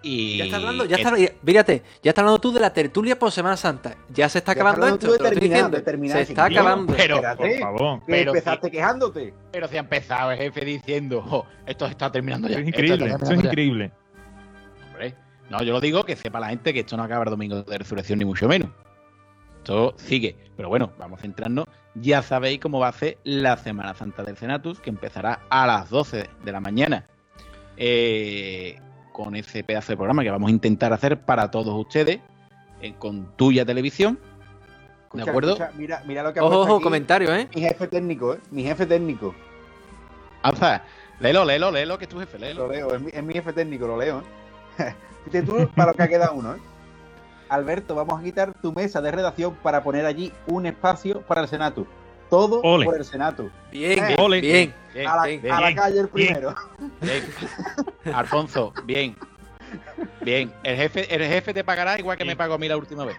Y 0.06 0.38
Ya 0.38 0.44
está 0.46 0.58
hablando, 0.58 0.84
ya 0.86 0.98
es- 0.98 1.06
está, 1.06 1.16
fíjate, 1.46 1.82
ya 2.04 2.10
está 2.12 2.22
hablando 2.22 2.40
tú 2.42 2.52
de 2.52 2.60
la 2.60 2.74
tertulia 2.74 3.18
por 3.18 3.32
Semana 3.32 3.56
Santa. 3.56 3.96
Ya 4.10 4.28
se 4.28 4.40
está 4.40 4.52
acabando 4.52 4.86
esto. 4.88 4.98
tú 5.06 5.12
de 5.14 5.18
te 5.18 5.24
lo 5.24 5.30
estoy 5.30 5.40
terminar, 5.40 5.58
diciendo. 5.60 5.78
de 5.78 5.84
terminar, 5.84 6.18
se 6.18 6.24
está 6.24 6.46
acabando. 6.46 6.94
Pero, 6.98 7.22
Por 7.38 7.60
favor. 7.60 8.02
pero 8.06 8.32
empezaste 8.32 8.70
quejándote. 8.70 9.34
pero 9.52 9.68
si 9.70 9.78
ha 9.78 9.80
empezado 9.80 10.32
el 10.32 10.38
jefe 10.40 10.66
diciendo, 10.66 11.22
"Jo, 11.22 11.46
esto 11.66 11.86
se 11.86 11.92
está 11.92 12.12
terminando 12.12 12.50
ya. 12.50 12.56
Eso 12.56 12.62
es 12.64 12.68
esto 12.68 12.82
increíble, 12.82 13.06
está 13.06 13.16
eso 13.16 13.16
es 13.16 13.30
terminando 13.30 13.44
ya". 13.44 13.50
increíble. 13.52 13.92
Hombre, 14.92 15.16
No, 15.50 15.62
yo 15.64 15.72
lo 15.74 15.80
digo 15.80 16.04
que 16.04 16.16
sepa 16.16 16.40
la 16.40 16.50
gente 16.50 16.74
que 16.74 16.80
esto 16.82 16.98
no 16.98 17.04
acaba 17.04 17.24
el 17.26 17.30
domingo 17.30 17.62
de 17.64 17.78
resurrección, 17.78 18.18
ni 18.20 18.26
mucho 18.26 18.48
menos. 18.48 18.70
Esto 19.64 19.94
sigue. 19.96 20.36
Pero 20.58 20.68
bueno, 20.68 20.92
vamos 21.00 21.20
a 21.20 21.22
centrarnos. 21.22 21.66
Ya 21.96 22.22
sabéis 22.22 22.60
cómo 22.60 22.80
va 22.80 22.90
a 22.90 22.92
ser 22.92 23.18
la 23.24 23.56
Semana 23.56 23.94
Santa 23.94 24.22
del 24.24 24.36
Senatus, 24.36 24.82
que 24.82 24.90
empezará 24.90 25.40
a 25.50 25.66
las 25.66 25.90
12 25.90 26.30
de 26.44 26.52
la 26.52 26.60
mañana. 26.60 27.06
Eh, 27.78 28.78
con 29.14 29.38
ese 29.38 29.64
pedazo 29.64 29.94
de 29.94 29.96
programa 29.96 30.22
que 30.22 30.32
vamos 30.32 30.50
a 30.50 30.52
intentar 30.52 30.92
hacer 30.92 31.22
para 31.22 31.50
todos 31.50 31.74
ustedes, 31.80 32.20
eh, 32.82 32.94
con 33.00 33.38
tuya 33.38 33.64
televisión. 33.64 34.20
Escucha, 35.04 35.24
¿De 35.24 35.30
acuerdo? 35.32 35.54
escucha, 35.54 35.72
mira, 35.78 36.04
mira 36.06 36.24
lo 36.24 36.34
que 36.34 36.40
ha 36.40 36.44
Ojo, 36.44 36.60
ojo, 36.62 36.76
aquí 36.76 36.84
comentario, 36.84 37.34
¿eh? 37.34 37.48
Mi 37.56 37.62
jefe 37.62 37.88
técnico, 37.88 38.34
¿eh? 38.34 38.40
Mi 38.52 38.64
jefe 38.64 38.86
técnico. 38.86 39.34
Alza, 40.42 40.84
léelo, 41.22 41.46
léelo, 41.46 41.72
léelo, 41.72 41.98
que 41.98 42.04
es 42.04 42.10
tu 42.10 42.20
jefe, 42.20 42.38
Lo 42.38 42.46
léelo. 42.46 42.68
leo, 42.68 42.96
es 42.96 43.02
mi, 43.02 43.12
es 43.14 43.24
mi 43.24 43.34
jefe 43.34 43.54
técnico, 43.54 43.88
lo 43.88 43.98
leo. 43.98 44.24
¿eh? 44.80 44.94
Fíjate 45.24 45.44
tú 45.44 45.70
para 45.74 45.92
lo 45.92 45.98
que 45.98 46.04
ha 46.04 46.08
quedado 46.10 46.34
uno, 46.34 46.56
¿eh? 46.56 46.60
Alberto, 47.54 47.96
vamos 47.96 48.20
a 48.20 48.24
quitar 48.24 48.54
tu 48.62 48.72
mesa 48.74 49.02
de 49.02 49.12
redacción 49.12 49.56
para 49.62 49.84
poner 49.84 50.06
allí 50.06 50.32
un 50.48 50.66
espacio 50.66 51.22
para 51.22 51.42
el 51.42 51.48
Senato. 51.48 51.86
Todo 52.30 52.62
Ole. 52.62 52.86
por 52.86 52.96
el 52.98 53.06
Senato. 53.06 53.50
Bien, 53.72 54.00
Eh, 54.00 54.08
bien, 54.08 54.20
ole. 54.20 54.42
bien. 54.42 54.74
Bien, 54.94 55.08
A 55.08 55.16
la, 55.18 55.26
bien, 55.26 55.52
a 55.52 55.62
la 55.62 55.68
bien, 55.68 55.78
calle 55.78 56.00
el 56.00 56.08
primero. 56.08 56.56
bien. 57.02 57.24
Alfonso, 58.16 58.74
bien. 58.86 59.16
Bien, 60.22 60.52
el 60.64 60.76
jefe, 60.78 61.14
el 61.14 61.24
jefe 61.28 61.54
te 61.54 61.64
pagará 61.64 61.98
igual 62.00 62.18
que 62.18 62.26
me 62.26 62.36
pagó 62.36 62.56
a 62.56 62.58
mí 62.58 62.68
la 62.68 62.78
última 62.78 63.06
vez. 63.06 63.18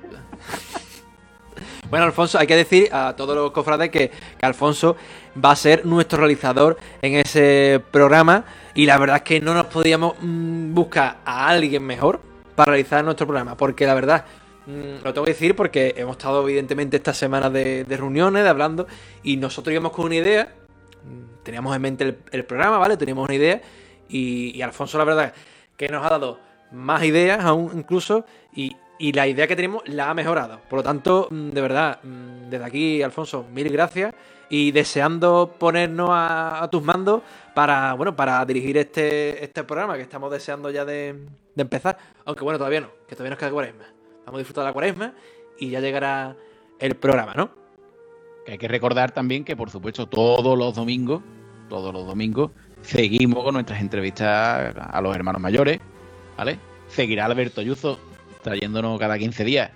Bueno, 1.91 2.07
Alfonso, 2.07 2.39
hay 2.39 2.47
que 2.47 2.57
decir 2.57 2.89
a 2.93 3.15
todos 3.15 3.37
los 3.37 3.53
cofrades 3.53 3.91
que, 3.91 4.11
que 4.11 4.47
Alfonso 4.47 4.97
va 5.43 5.53
a 5.53 5.57
ser 5.57 5.85
nuestro 5.87 6.19
realizador 6.19 6.77
en 7.03 7.15
ese 7.15 7.81
programa 7.93 8.45
y 8.75 8.87
la 8.87 8.99
verdad 8.99 9.17
es 9.19 9.23
que 9.23 9.41
no 9.41 9.55
nos 9.55 9.67
podíamos 9.67 10.15
mm, 10.21 10.75
buscar 10.75 11.19
a 11.25 11.49
alguien 11.49 11.85
mejor 11.85 12.21
para 12.55 12.73
realizar 12.73 13.05
nuestro 13.05 13.27
programa, 13.27 13.57
porque 13.57 13.87
la 13.87 13.95
verdad, 13.95 14.25
mm, 14.67 15.05
lo 15.05 15.13
tengo 15.13 15.25
que 15.25 15.33
decir 15.33 15.57
porque 15.57 15.95
hemos 15.97 16.17
estado 16.17 16.43
evidentemente 16.43 16.97
estas 16.97 17.17
semanas 17.17 17.53
de, 17.53 17.85
reuniones, 17.89 18.43
de 18.43 18.49
hablando, 18.49 18.87
y 19.23 19.37
nosotros 19.37 19.73
íbamos 19.73 19.93
con 19.93 20.07
una 20.07 20.17
idea, 20.17 20.49
mm, 21.05 21.43
teníamos 21.43 21.75
en 21.75 21.83
mente 21.83 22.19
el, 22.31 22.45
programa, 22.45 22.79
¿vale? 22.79 22.97
Teníamos 22.97 23.25
una 23.25 23.35
idea 23.35 23.61
y, 24.09 24.61
Alfonso 24.63 24.99
la 24.99 25.05
verdad 25.05 25.35
que 25.77 25.89
nos 25.89 26.05
ha 26.05 26.11
dado 26.11 26.39
más 26.73 27.03
ideas 27.05 27.45
aún 27.45 27.71
incluso 27.75 28.25
y, 28.55 28.77
la 29.13 29.27
idea 29.27 29.47
que 29.47 29.55
tenemos 29.55 29.83
la 29.87 30.09
ha 30.09 30.15
mejorado. 30.15 30.61
Por 30.71 30.79
lo 30.79 30.83
tanto, 30.83 31.29
mm, 31.31 31.51
de 31.51 31.61
verdad, 31.61 32.01
desde 32.03 32.65
aquí, 32.65 33.03
Alfonso, 33.03 33.45
mil 33.53 33.69
gracias 33.69 34.15
y 34.49 34.73
deseando 34.73 35.55
ponernos 35.59 36.11
a, 36.13 36.69
tus 36.71 36.83
mandos 36.83 37.23
para, 37.55 37.95
bueno, 37.95 38.15
para 38.15 38.45
dirigir 38.45 38.77
este, 38.77 39.43
este 39.43 39.65
programa 39.65 39.97
que 39.97 40.03
estamos 40.03 40.31
deseando 40.31 40.71
ya 40.71 40.85
de, 40.85 41.17
empezar. 41.57 41.99
Aunque 42.25 42.45
bueno, 42.45 42.59
todavía 42.59 42.81
no, 42.81 42.91
que 43.09 43.15
todavía 43.15 43.31
nos 43.31 43.39
queda 43.39 43.51
cuaresma. 43.51 43.85
Vamos 44.27 44.39
a 44.39 44.39
disfrutar 44.39 44.65
de 44.65 44.69
la 44.69 44.73
cuaresma 44.73 45.15
y 45.59 45.71
ya 45.71 45.81
llegará 45.81 46.37
el 46.79 46.95
programa, 46.97 47.35
¿no? 47.35 47.51
Que 48.45 48.53
hay 48.53 48.59
que 48.59 48.69
recordar 48.69 49.13
también 49.13 49.45
que, 49.45 49.57
por 49.57 49.71
supuesto, 49.71 50.07
todos 50.07 50.59
los 50.59 50.75
domingos, 50.75 51.23
todos 51.69 51.93
los 51.93 52.07
domingos, 52.07 52.51
seguimos 52.83 53.45
con 53.45 53.55
nuestras 53.55 53.81
entrevistas 53.81 54.75
a 54.77 55.01
los 55.01 55.15
hermanos 55.15 55.41
mayores, 55.41 55.79
¿vale? 56.37 56.59
Seguirá 56.89 57.27
Alberto 57.27 57.61
Ayuso 57.61 57.99
trayéndonos 58.43 58.99
cada 58.99 59.19
15 59.19 59.45
días 59.45 59.71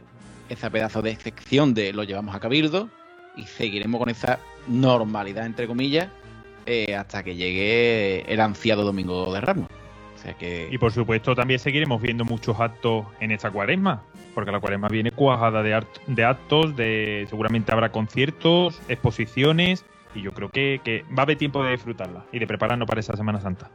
esa 0.49 0.71
pedazo 0.71 1.03
de 1.03 1.17
sección 1.17 1.75
de 1.75 1.93
lo 1.93 2.05
llevamos 2.05 2.35
a 2.35 2.41
Cabildo 2.41 2.89
y 3.37 3.45
seguiremos 3.45 3.99
con 3.99 4.09
esa 4.09 4.39
normalidad, 4.69 5.47
entre 5.47 5.67
comillas, 5.67 6.09
eh, 6.67 6.95
hasta 6.95 7.23
que 7.23 7.35
llegue 7.37 8.25
el 8.33 8.41
ansiado 8.41 8.85
Domingo 8.85 9.33
de 9.33 9.41
Ramos. 9.41 9.69
O 10.17 10.21
sea 10.21 10.35
que... 10.35 10.69
Y 10.71 10.79
por 10.79 10.93
supuesto 10.93 11.35
también 11.35 11.61
seguiremos 11.61 12.03
viendo 12.03 12.25
muchos 12.25 12.59
actos 12.61 13.07
en 13.21 13.31
esta 13.31 13.51
cuaresma, 13.51 14.03
porque 14.35 14.51
la 14.51 14.61
cuaresma 14.61 14.89
viene 14.89 15.13
cuajada 15.13 15.63
de, 15.63 15.75
art- 15.75 16.01
de 16.07 16.25
actos, 16.25 16.75
de 16.77 17.27
seguramente 17.31 17.73
habrá 17.73 17.91
conciertos, 17.93 18.81
exposiciones, 18.89 19.85
y 20.15 20.23
yo 20.23 20.33
creo 20.33 20.49
que, 20.51 20.81
que 20.83 21.05
va 21.17 21.19
a 21.19 21.23
haber 21.23 21.39
tiempo 21.39 21.63
de 21.63 21.71
disfrutarla 21.73 22.25
y 22.33 22.39
de 22.39 22.47
prepararnos 22.47 22.89
para 22.89 23.01
esa 23.01 23.17
Semana 23.17 23.41
Santa. 23.41 23.71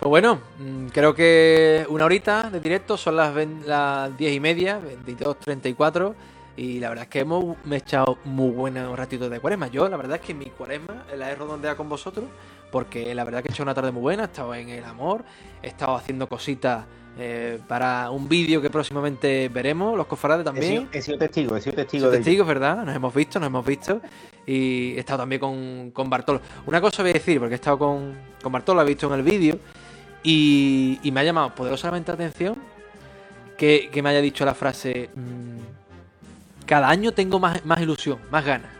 Pues 0.00 0.10
bueno, 0.10 0.40
mm, 0.58 0.86
creo 0.88 1.14
que 1.14 1.84
una 1.88 2.04
horita 2.04 2.50
de 2.50 2.60
directo, 2.60 2.96
son 2.96 3.16
las, 3.16 3.34
ven- 3.34 3.62
las 3.66 4.16
10 4.16 4.32
y 4.34 4.40
media, 4.40 4.80
22.34, 4.80 6.14
y 6.58 6.80
la 6.80 6.88
verdad 6.88 7.04
es 7.04 7.10
que 7.10 7.20
hemos 7.20 7.56
me 7.64 7.76
he 7.76 7.78
echado 7.78 8.18
muy 8.24 8.50
buenos 8.50 8.98
ratitos 8.98 9.30
de 9.30 9.38
cuaresma. 9.38 9.68
Yo, 9.68 9.88
la 9.88 9.96
verdad 9.96 10.16
es 10.20 10.26
que 10.26 10.34
mi 10.34 10.46
cuaresma 10.46 11.04
la 11.16 11.30
he 11.30 11.34
redondeado 11.36 11.76
con 11.76 11.88
vosotros, 11.88 12.26
porque 12.72 13.14
la 13.14 13.22
verdad 13.24 13.42
que 13.42 13.48
he 13.48 13.52
hecho 13.52 13.62
una 13.62 13.74
tarde 13.74 13.92
muy 13.92 14.02
buena, 14.02 14.24
he 14.24 14.26
estado 14.26 14.54
en 14.54 14.68
el 14.68 14.84
amor, 14.84 15.24
he 15.62 15.68
estado 15.68 15.94
haciendo 15.94 16.28
cositas 16.28 16.84
eh, 17.16 17.58
para 17.68 18.10
un 18.10 18.28
vídeo 18.28 18.60
que 18.60 18.70
próximamente 18.70 19.48
veremos, 19.48 19.96
los 19.96 20.06
cofrades 20.06 20.42
He 20.42 20.44
también. 20.44 20.72
sido, 20.82 20.88
he 20.92 21.02
sido 21.02 21.18
testigo, 21.18 21.56
he 21.56 21.60
sido 21.60 21.76
testigo 21.76 22.02
Soy 22.02 22.10
de 22.10 22.16
ello. 22.16 22.24
testigos, 22.24 22.46
¿verdad? 22.48 22.84
Nos 22.84 22.94
hemos 22.96 23.14
visto, 23.14 23.38
nos 23.40 23.46
hemos 23.46 23.64
visto. 23.64 24.00
Y 24.46 24.94
he 24.96 24.98
estado 25.00 25.20
también 25.20 25.40
con, 25.40 25.90
con 25.92 26.10
Bartolo. 26.10 26.40
Una 26.66 26.80
cosa 26.80 27.02
voy 27.02 27.10
a 27.10 27.14
decir, 27.14 27.38
porque 27.38 27.54
he 27.54 27.56
estado 27.56 27.78
con, 27.78 28.14
con 28.42 28.50
Bartolo, 28.52 28.80
lo 28.80 28.86
he 28.86 28.90
visto 28.90 29.06
en 29.06 29.14
el 29.14 29.22
vídeo. 29.22 29.58
Y, 30.24 30.98
y 31.02 31.12
me 31.12 31.20
ha 31.20 31.24
llamado 31.24 31.54
poderosamente 31.54 32.10
la 32.10 32.14
atención 32.14 32.56
que, 33.56 33.88
que 33.92 34.02
me 34.02 34.10
haya 34.10 34.20
dicho 34.20 34.44
la 34.44 34.54
frase: 34.54 35.10
mm, 35.14 35.58
Cada 36.68 36.88
año 36.88 37.10
tengo 37.12 37.40
más, 37.40 37.64
más 37.64 37.80
ilusión, 37.80 38.18
más 38.30 38.44
ganas. 38.44 38.70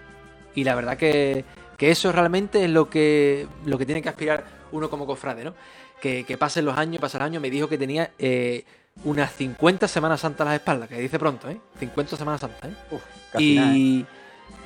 Y 0.54 0.62
la 0.62 0.74
verdad 0.76 0.96
que 0.96 1.44
Que 1.76 1.90
eso 1.90 2.12
realmente 2.12 2.64
es 2.64 2.70
lo 2.70 2.90
que, 2.90 3.46
lo 3.64 3.78
que 3.78 3.86
tiene 3.86 4.02
que 4.02 4.08
aspirar 4.08 4.44
uno 4.72 4.90
como 4.90 5.06
cofrade, 5.06 5.44
¿no? 5.44 5.54
Que, 6.00 6.24
que 6.24 6.36
pasen 6.36 6.64
los 6.64 6.76
años, 6.76 7.00
pasen 7.00 7.20
los 7.20 7.26
años. 7.26 7.40
Me 7.42 7.50
dijo 7.50 7.68
que 7.68 7.78
tenía 7.78 8.10
eh, 8.18 8.64
unas 9.04 9.32
50 9.32 9.86
Semanas 9.88 10.20
Santas 10.20 10.46
a 10.46 10.50
las 10.50 10.60
espaldas, 10.60 10.88
que 10.88 10.98
dice 11.00 11.18
pronto, 11.18 11.48
¿eh? 11.48 11.58
50 11.78 12.16
Semanas 12.16 12.40
Santas, 12.40 12.70
¿eh? 12.70 12.74
Uf, 12.90 13.02
casi 13.32 13.52
Y, 13.52 13.54
nada, 13.56 13.74
¿eh? 13.76 14.04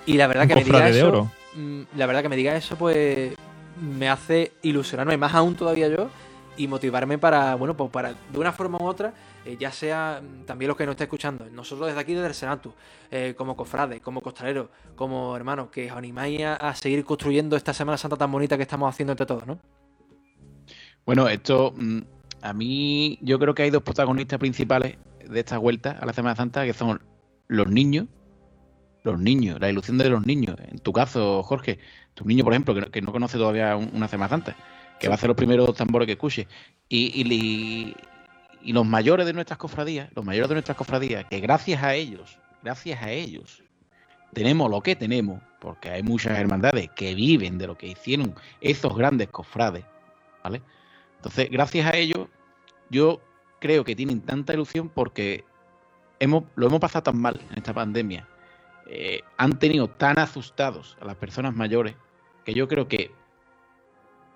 y 0.07 0.13
la 0.15 0.27
verdad 0.27 0.43
Un 0.45 0.49
que 0.49 0.55
me 0.57 0.65
diga 0.65 0.91
de 0.91 0.99
eso, 0.99 1.09
oro. 1.09 1.31
mm, 1.55 1.83
la 1.97 2.07
verdad 2.07 2.23
que 2.23 2.29
me 2.31 2.37
diga 2.37 2.57
eso, 2.57 2.77
pues 2.77 3.35
me 3.81 4.09
hace 4.09 4.53
ilusionarme 4.63 5.17
más 5.17 5.35
aún 5.35 5.55
todavía 5.55 5.89
yo 5.89 6.11
y 6.57 6.69
motivarme 6.69 7.19
para, 7.19 7.55
bueno, 7.55 7.77
pues 7.77 7.91
para 7.91 8.13
de 8.13 8.39
una 8.39 8.53
forma 8.53 8.79
u 8.79 8.85
otra, 8.87 9.13
eh, 9.45 9.57
ya 9.59 9.73
sea 9.73 10.21
mm, 10.23 10.45
también 10.45 10.69
los 10.69 10.77
que 10.77 10.85
nos 10.85 10.93
estén 10.93 11.07
escuchando, 11.07 11.47
nosotros 11.51 11.87
desde 11.89 12.01
aquí, 12.01 12.15
desde 12.15 12.29
el 12.29 12.35
Senatu, 12.35 12.73
eh, 13.11 13.35
como 13.37 13.57
cofrades, 13.57 14.01
como 14.01 14.21
costaleros, 14.21 14.69
como 14.95 15.35
hermanos, 15.37 15.69
que 15.71 15.91
os 15.91 15.97
animáis 15.97 16.43
a, 16.43 16.57
a 16.57 16.75
seguir 16.75 17.05
construyendo 17.05 17.57
esta 17.57 17.73
Semana 17.73 17.97
Santa 17.99 18.17
tan 18.17 18.31
bonita 18.31 18.57
que 18.57 18.63
estamos 18.65 18.89
haciendo 18.89 19.13
entre 19.13 19.27
todos, 19.27 19.47
¿no? 19.47 19.59
Bueno, 21.05 21.29
esto 21.29 21.73
mm, 21.77 21.99
a 22.43 22.53
mí 22.53 23.19
yo 23.23 23.39
creo 23.39 23.55
que 23.55 23.63
hay 23.63 23.71
dos 23.71 23.83
protagonistas 23.83 24.39
principales 24.39 24.97
de 25.29 25.41
esta 25.41 25.59
vuelta 25.59 25.93
a 26.01 26.07
la 26.07 26.13
Semana 26.13 26.37
Santa 26.37 26.65
que 26.65 26.73
son 26.75 27.01
los 27.49 27.69
niños, 27.69 28.07
los 29.05 29.19
niños, 29.19 29.59
la 29.61 29.69
ilusión 29.71 29.99
de 29.99 30.09
los 30.09 30.25
niños. 30.27 30.57
En 30.71 30.79
tu 30.79 30.93
caso, 30.93 31.43
Jorge, 31.43 31.79
tu 32.15 32.25
niño, 32.25 32.45
por 32.45 32.53
ejemplo, 32.53 32.91
que 32.91 33.03
no, 33.03 33.11
conoce 33.13 33.37
todavía 33.39 33.77
un- 33.77 33.91
una 33.95 34.07
Semana 34.09 34.29
Santa, 34.29 34.57
que 34.99 35.09
va 35.09 35.15
a 35.15 35.19
ser 35.19 35.29
los 35.29 35.37
primeros 35.37 35.75
tambores 35.75 36.07
que 36.07 36.13
escuche. 36.13 36.47
Y, 36.89 37.95
y 38.65 38.73
los 38.73 38.87
mayores 38.87 39.27
de 39.27 39.33
nuestras 39.33 39.59
cofradías, 39.59 40.11
los 40.15 40.25
mayores 40.25 40.49
de 40.49 40.55
nuestras 40.55 40.77
cofradías, 40.77 41.25
que 41.25 41.41
gracias 41.41 41.83
a 41.83 41.95
ellos, 41.95 42.39
gracias 42.63 43.03
a 43.03 43.11
ellos, 43.11 43.63
tenemos 44.33 44.71
lo 44.71 44.81
que 44.81 44.95
tenemos, 44.95 45.43
porque 45.61 45.91
hay 45.91 46.03
muchas 46.03 46.39
hermandades 46.39 46.91
que 46.95 47.15
viven 47.15 47.59
de 47.59 47.67
lo 47.67 47.77
que 47.77 47.89
hicieron 47.89 48.35
esos 48.61 48.97
grandes 48.97 49.29
cofrades, 49.29 49.85
¿vale? 50.45 50.63
Entonces, 51.17 51.51
gracias 51.51 51.87
a 51.87 51.97
ellos, 51.97 52.29
yo 52.91 53.21
creo 53.61 53.85
que 53.85 53.97
tienen 53.97 54.21
tanta 54.21 54.55
ilusión 54.55 54.89
porque 54.89 55.45
hemos, 56.21 56.45
lo 56.55 56.67
hemos 56.67 56.81
pasado 56.81 57.03
tan 57.05 57.19
mal 57.19 57.41
en 57.51 57.59
esta 57.59 57.75
pandemia. 57.75 58.29
eh, 58.87 59.23
han 59.39 59.59
tenido 59.59 59.89
tan 59.89 60.19
asustados 60.19 60.97
a 61.01 61.05
las 61.05 61.17
personas 61.17 61.55
mayores 61.55 61.95
que 62.45 62.55
yo 62.55 62.69
creo 62.69 62.89
que 62.89 63.11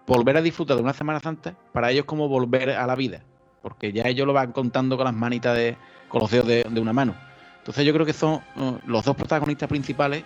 volver 0.06 0.36
a 0.36 0.42
disfrutar 0.42 0.76
de 0.76 0.82
una 0.82 0.92
Semana 0.92 1.20
Santa 1.20 1.54
para 1.72 1.90
ellos 1.90 2.00
es 2.00 2.06
como 2.06 2.28
volver 2.28 2.70
a 2.70 2.86
la 2.86 2.94
vida. 2.94 3.20
Porque 3.62 3.92
ya 3.92 4.04
ellos 4.04 4.26
lo 4.26 4.32
van 4.32 4.52
contando 4.52 4.96
con 4.96 5.04
las 5.04 5.14
manitas 5.14 5.56
de, 5.56 5.76
con 6.08 6.20
los 6.20 6.30
dedos 6.30 6.46
de, 6.46 6.64
de 6.68 6.80
una 6.80 6.92
mano. 6.92 7.14
Entonces 7.58 7.84
yo 7.84 7.92
creo 7.92 8.06
que 8.06 8.12
son 8.12 8.34
uh, 8.34 8.78
los 8.86 9.04
dos 9.04 9.16
protagonistas 9.16 9.68
principales 9.68 10.24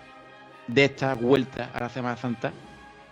de 0.66 0.84
esta 0.84 1.14
vuelta 1.14 1.70
a 1.72 1.80
la 1.80 1.88
Semana 1.88 2.16
Santa 2.16 2.52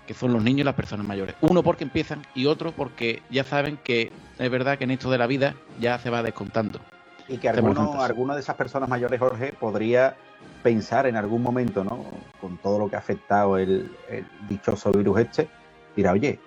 que 0.09 0.15
son 0.15 0.33
los 0.33 0.43
niños 0.43 0.61
y 0.61 0.65
las 0.65 0.75
personas 0.75 1.07
mayores. 1.07 1.37
Uno 1.43 1.63
porque 1.63 1.85
empiezan 1.85 2.23
y 2.35 2.47
otro 2.47 2.73
porque 2.73 3.23
ya 3.31 3.45
saben 3.45 3.77
que 3.77 4.11
es 4.39 4.51
verdad 4.51 4.79
que 4.79 4.85
en 4.85 4.91
esto 4.91 5.11
de 5.11 5.19
la 5.19 5.27
vida 5.27 5.55
ya 5.79 5.99
se 5.99 6.09
va 6.09 6.23
descontando. 6.23 6.81
Y 7.29 7.37
que 7.37 7.51
alguno, 7.51 8.03
alguna 8.03 8.35
de 8.35 8.41
esas 8.41 8.57
personas 8.57 8.89
mayores, 8.89 9.21
Jorge, 9.21 9.53
podría 9.53 10.17
pensar 10.63 11.07
en 11.07 11.17
algún 11.17 11.43
momento, 11.43 11.85
¿no? 11.85 12.07
Con 12.41 12.57
todo 12.57 12.79
lo 12.79 12.89
que 12.89 12.97
ha 12.97 13.01
afectado 13.01 13.59
el, 13.59 13.95
el 14.09 14.27
dichoso 14.49 14.93
virus 14.93 15.21
este, 15.21 15.49
dirá, 15.95 16.13
oye, 16.13 16.41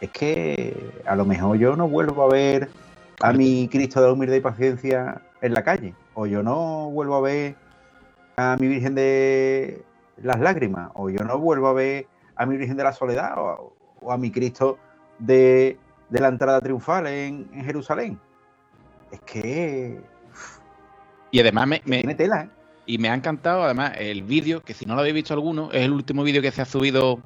es 0.00 0.10
que 0.10 0.74
a 1.06 1.14
lo 1.16 1.24
mejor 1.24 1.56
yo 1.58 1.76
no 1.76 1.88
vuelvo 1.88 2.22
a 2.24 2.28
ver 2.28 2.68
a 3.20 3.32
mi 3.32 3.68
Cristo 3.68 4.00
de 4.00 4.06
la 4.06 4.12
humildad 4.12 4.36
y 4.36 4.40
paciencia 4.40 5.20
en 5.42 5.54
la 5.54 5.62
calle, 5.62 5.94
o 6.14 6.26
yo 6.26 6.42
no 6.42 6.90
vuelvo 6.90 7.16
a 7.16 7.20
ver 7.20 7.54
a 8.36 8.56
mi 8.58 8.66
Virgen 8.68 8.94
de 8.94 9.82
las 10.22 10.40
lágrimas, 10.40 10.90
o 10.94 11.10
yo 11.10 11.22
no 11.24 11.38
vuelvo 11.38 11.68
a 11.68 11.72
ver 11.74 12.06
a 12.36 12.46
mi 12.46 12.56
Virgen 12.56 12.76
de 12.76 12.84
la 12.84 12.92
Soledad, 12.92 13.34
o, 13.36 13.74
o 14.00 14.12
a 14.12 14.16
mi 14.16 14.30
Cristo 14.30 14.78
de, 15.18 15.76
de 16.08 16.20
la 16.20 16.28
entrada 16.28 16.60
triunfal 16.60 17.06
en, 17.06 17.48
en 17.52 17.64
Jerusalén. 17.64 18.18
Es 19.10 19.20
que 19.20 20.00
Y 21.30 21.40
además 21.40 21.66
me, 21.66 21.82
me- 21.84 21.98
tiene 21.98 22.14
tela, 22.14 22.42
¿eh? 22.44 22.48
y 22.86 22.96
me 22.98 23.08
ha 23.10 23.14
encantado 23.14 23.62
además 23.64 23.92
el 23.98 24.22
vídeo, 24.22 24.62
que 24.62 24.72
si 24.72 24.86
no 24.86 24.94
lo 24.94 25.00
habéis 25.00 25.14
visto 25.14 25.34
alguno, 25.34 25.70
es 25.72 25.82
el 25.82 25.92
último 25.92 26.22
vídeo 26.22 26.40
que 26.40 26.50
se 26.50 26.62
ha 26.62 26.64
subido 26.64 27.18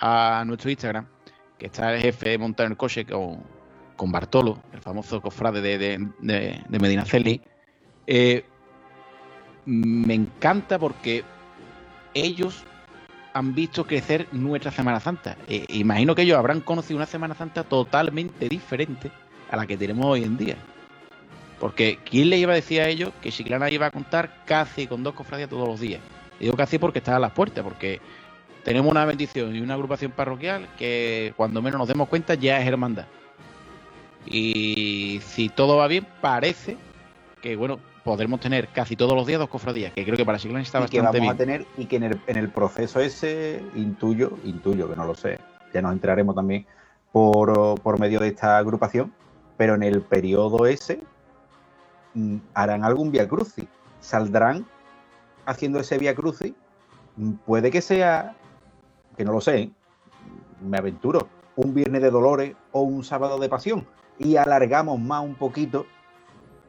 a 0.00 0.44
nuestro 0.46 0.70
Instagram, 0.70 1.06
que 1.58 1.66
está 1.66 1.94
el 1.94 2.00
jefe 2.00 2.38
montado 2.38 2.66
en 2.66 2.72
el 2.72 2.78
coche 2.78 3.04
con, 3.04 3.42
con 3.96 4.12
Bartolo, 4.12 4.62
el 4.72 4.80
famoso 4.80 5.20
cofrade 5.20 5.60
de, 5.60 5.78
de, 5.78 6.08
de, 6.20 6.62
de 6.68 6.78
Medinaceli. 6.78 7.40
Eh, 8.06 8.44
me 9.66 10.14
encanta 10.14 10.78
porque 10.78 11.24
ellos 12.14 12.64
han 13.34 13.54
visto 13.54 13.86
crecer 13.86 14.26
nuestra 14.32 14.70
Semana 14.70 15.00
Santa. 15.00 15.36
Eh, 15.46 15.64
imagino 15.68 16.14
que 16.14 16.22
ellos 16.22 16.38
habrán 16.38 16.60
conocido 16.60 16.96
una 16.96 17.06
Semana 17.06 17.34
Santa 17.34 17.64
totalmente 17.64 18.48
diferente 18.48 19.10
a 19.50 19.56
la 19.56 19.66
que 19.66 19.76
tenemos 19.76 20.06
hoy 20.06 20.24
en 20.24 20.36
día. 20.36 20.56
Porque 21.60 21.98
¿quién 22.04 22.30
le 22.30 22.38
iba 22.38 22.52
a 22.52 22.56
decir 22.56 22.80
a 22.80 22.88
ellos 22.88 23.12
que 23.20 23.32
Chiclana 23.32 23.70
iba 23.70 23.86
a 23.86 23.90
contar 23.90 24.44
casi 24.44 24.86
con 24.86 25.02
dos 25.02 25.14
cofradías 25.14 25.50
todos 25.50 25.68
los 25.68 25.80
días? 25.80 26.00
Digo 26.40 26.56
casi 26.56 26.78
porque 26.78 27.00
está 27.00 27.16
a 27.16 27.18
las 27.18 27.32
puertas, 27.32 27.64
porque 27.64 28.00
tenemos 28.68 28.90
una 28.90 29.06
bendición 29.06 29.56
y 29.56 29.62
una 29.62 29.72
agrupación 29.72 30.12
parroquial 30.12 30.68
que 30.76 31.32
cuando 31.38 31.62
menos 31.62 31.78
nos 31.78 31.88
demos 31.88 32.06
cuenta 32.06 32.34
ya 32.34 32.60
es 32.60 32.68
hermandad. 32.68 33.06
Y 34.26 35.22
si 35.24 35.48
todo 35.48 35.78
va 35.78 35.86
bien, 35.86 36.06
parece 36.20 36.76
que 37.40 37.56
bueno, 37.56 37.78
podremos 38.04 38.40
tener 38.40 38.68
casi 38.68 38.94
todos 38.94 39.14
los 39.14 39.26
días 39.26 39.38
dos 39.38 39.48
cofradías, 39.48 39.94
que 39.94 40.04
creo 40.04 40.18
que 40.18 40.26
para 40.26 40.36
Chiclana 40.36 40.60
está 40.60 40.84
y 40.84 40.88
que 40.88 41.00
bastante 41.00 41.18
vamos 41.18 41.38
bien. 41.38 41.56
a 41.56 41.62
tener 41.62 41.66
y 41.78 41.86
que 41.86 41.96
en 41.96 42.02
el, 42.02 42.20
en 42.26 42.36
el 42.36 42.50
proceso 42.50 43.00
ese 43.00 43.62
intuyo, 43.74 44.32
intuyo 44.44 44.86
que 44.86 44.96
no 44.96 45.06
lo 45.06 45.14
sé, 45.14 45.38
ya 45.72 45.80
nos 45.80 45.94
enteraremos 45.94 46.34
también 46.34 46.66
por, 47.10 47.80
por 47.80 47.98
medio 47.98 48.20
de 48.20 48.28
esta 48.28 48.58
agrupación, 48.58 49.14
pero 49.56 49.76
en 49.76 49.82
el 49.82 50.02
periodo 50.02 50.66
ese 50.66 51.00
mm, 52.12 52.36
harán 52.52 52.84
algún 52.84 53.12
via 53.12 53.26
crucis, 53.26 53.64
saldrán 54.00 54.66
haciendo 55.46 55.80
ese 55.80 55.96
via 55.96 56.14
crucis, 56.14 56.52
mm, 57.16 57.32
puede 57.46 57.70
que 57.70 57.80
sea, 57.80 58.34
que 59.18 59.24
no 59.24 59.32
lo 59.32 59.40
sé, 59.42 59.70
me 60.62 60.78
aventuro, 60.78 61.28
un 61.56 61.74
viernes 61.74 62.00
de 62.00 62.10
dolores 62.10 62.54
o 62.72 62.80
un 62.82 63.04
sábado 63.04 63.38
de 63.38 63.48
pasión 63.50 63.86
y 64.18 64.36
alargamos 64.36 64.98
más 64.98 65.22
un 65.24 65.34
poquito 65.34 65.86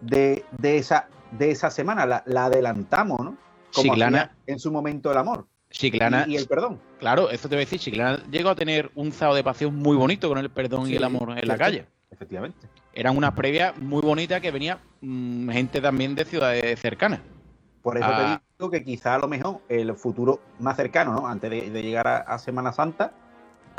de, 0.01 0.43
de 0.57 0.77
esa 0.77 1.07
de 1.31 1.51
esa 1.51 1.69
semana, 1.69 2.07
la, 2.07 2.23
la 2.25 2.45
adelantamos, 2.45 3.19
¿no? 3.19 3.37
Como 3.73 3.93
Chiclana- 3.93 4.35
en 4.47 4.57
su 4.57 4.71
momento 4.71 5.11
el 5.11 5.17
amor 5.19 5.45
Chiclana, 5.69 6.25
y, 6.27 6.31
y 6.33 6.37
el 6.37 6.47
perdón. 6.47 6.79
claro, 6.97 7.29
eso 7.29 7.47
te 7.47 7.53
voy 7.55 7.61
a 7.61 7.65
decir, 7.65 7.79
Chiclana 7.79 8.23
llegó 8.31 8.49
a 8.49 8.55
tener 8.55 8.89
un 8.95 9.11
sábado 9.11 9.35
de 9.35 9.43
pasión 9.43 9.75
muy 9.75 9.95
bonito 9.95 10.27
con 10.27 10.39
el 10.39 10.49
perdón 10.49 10.89
y 10.89 10.95
el 10.95 11.03
amor 11.03 11.37
en 11.37 11.47
la 11.47 11.55
calle. 11.57 11.85
Efectivamente. 12.09 12.67
Eran 12.93 13.15
unas 13.15 13.33
previas 13.33 13.77
muy 13.77 14.01
bonitas 14.01 14.41
que 14.41 14.49
venía 14.49 14.79
mm, 15.01 15.49
gente 15.49 15.79
también 15.79 16.15
de 16.15 16.25
ciudades 16.25 16.79
cercanas. 16.79 17.19
Por 17.89 17.97
eso 17.97 18.07
Ah. 18.11 18.41
te 18.41 18.63
digo 18.63 18.71
que 18.71 18.83
quizá 18.83 19.15
a 19.15 19.19
lo 19.19 19.27
mejor 19.27 19.61
el 19.69 19.93
futuro 19.95 20.39
más 20.59 20.75
cercano, 20.77 21.13
¿no? 21.13 21.27
Antes 21.27 21.49
de, 21.49 21.69
de 21.69 21.81
llegar 21.81 22.07
a, 22.07 22.17
a 22.17 22.37
Semana 22.39 22.71
Santa, 22.71 23.11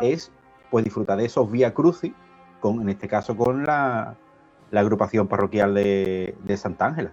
es 0.00 0.32
pues 0.70 0.84
disfrutar 0.84 1.18
de 1.18 1.26
esos 1.26 1.50
vía 1.50 1.72
crucis, 1.74 2.12
con, 2.60 2.80
en 2.80 2.88
este 2.88 3.06
caso 3.08 3.36
con 3.36 3.64
la, 3.64 4.16
la 4.70 4.80
agrupación 4.80 5.28
parroquial 5.28 5.74
de, 5.74 6.34
de 6.42 6.56
Santa 6.56 6.86
Ángela. 6.86 7.12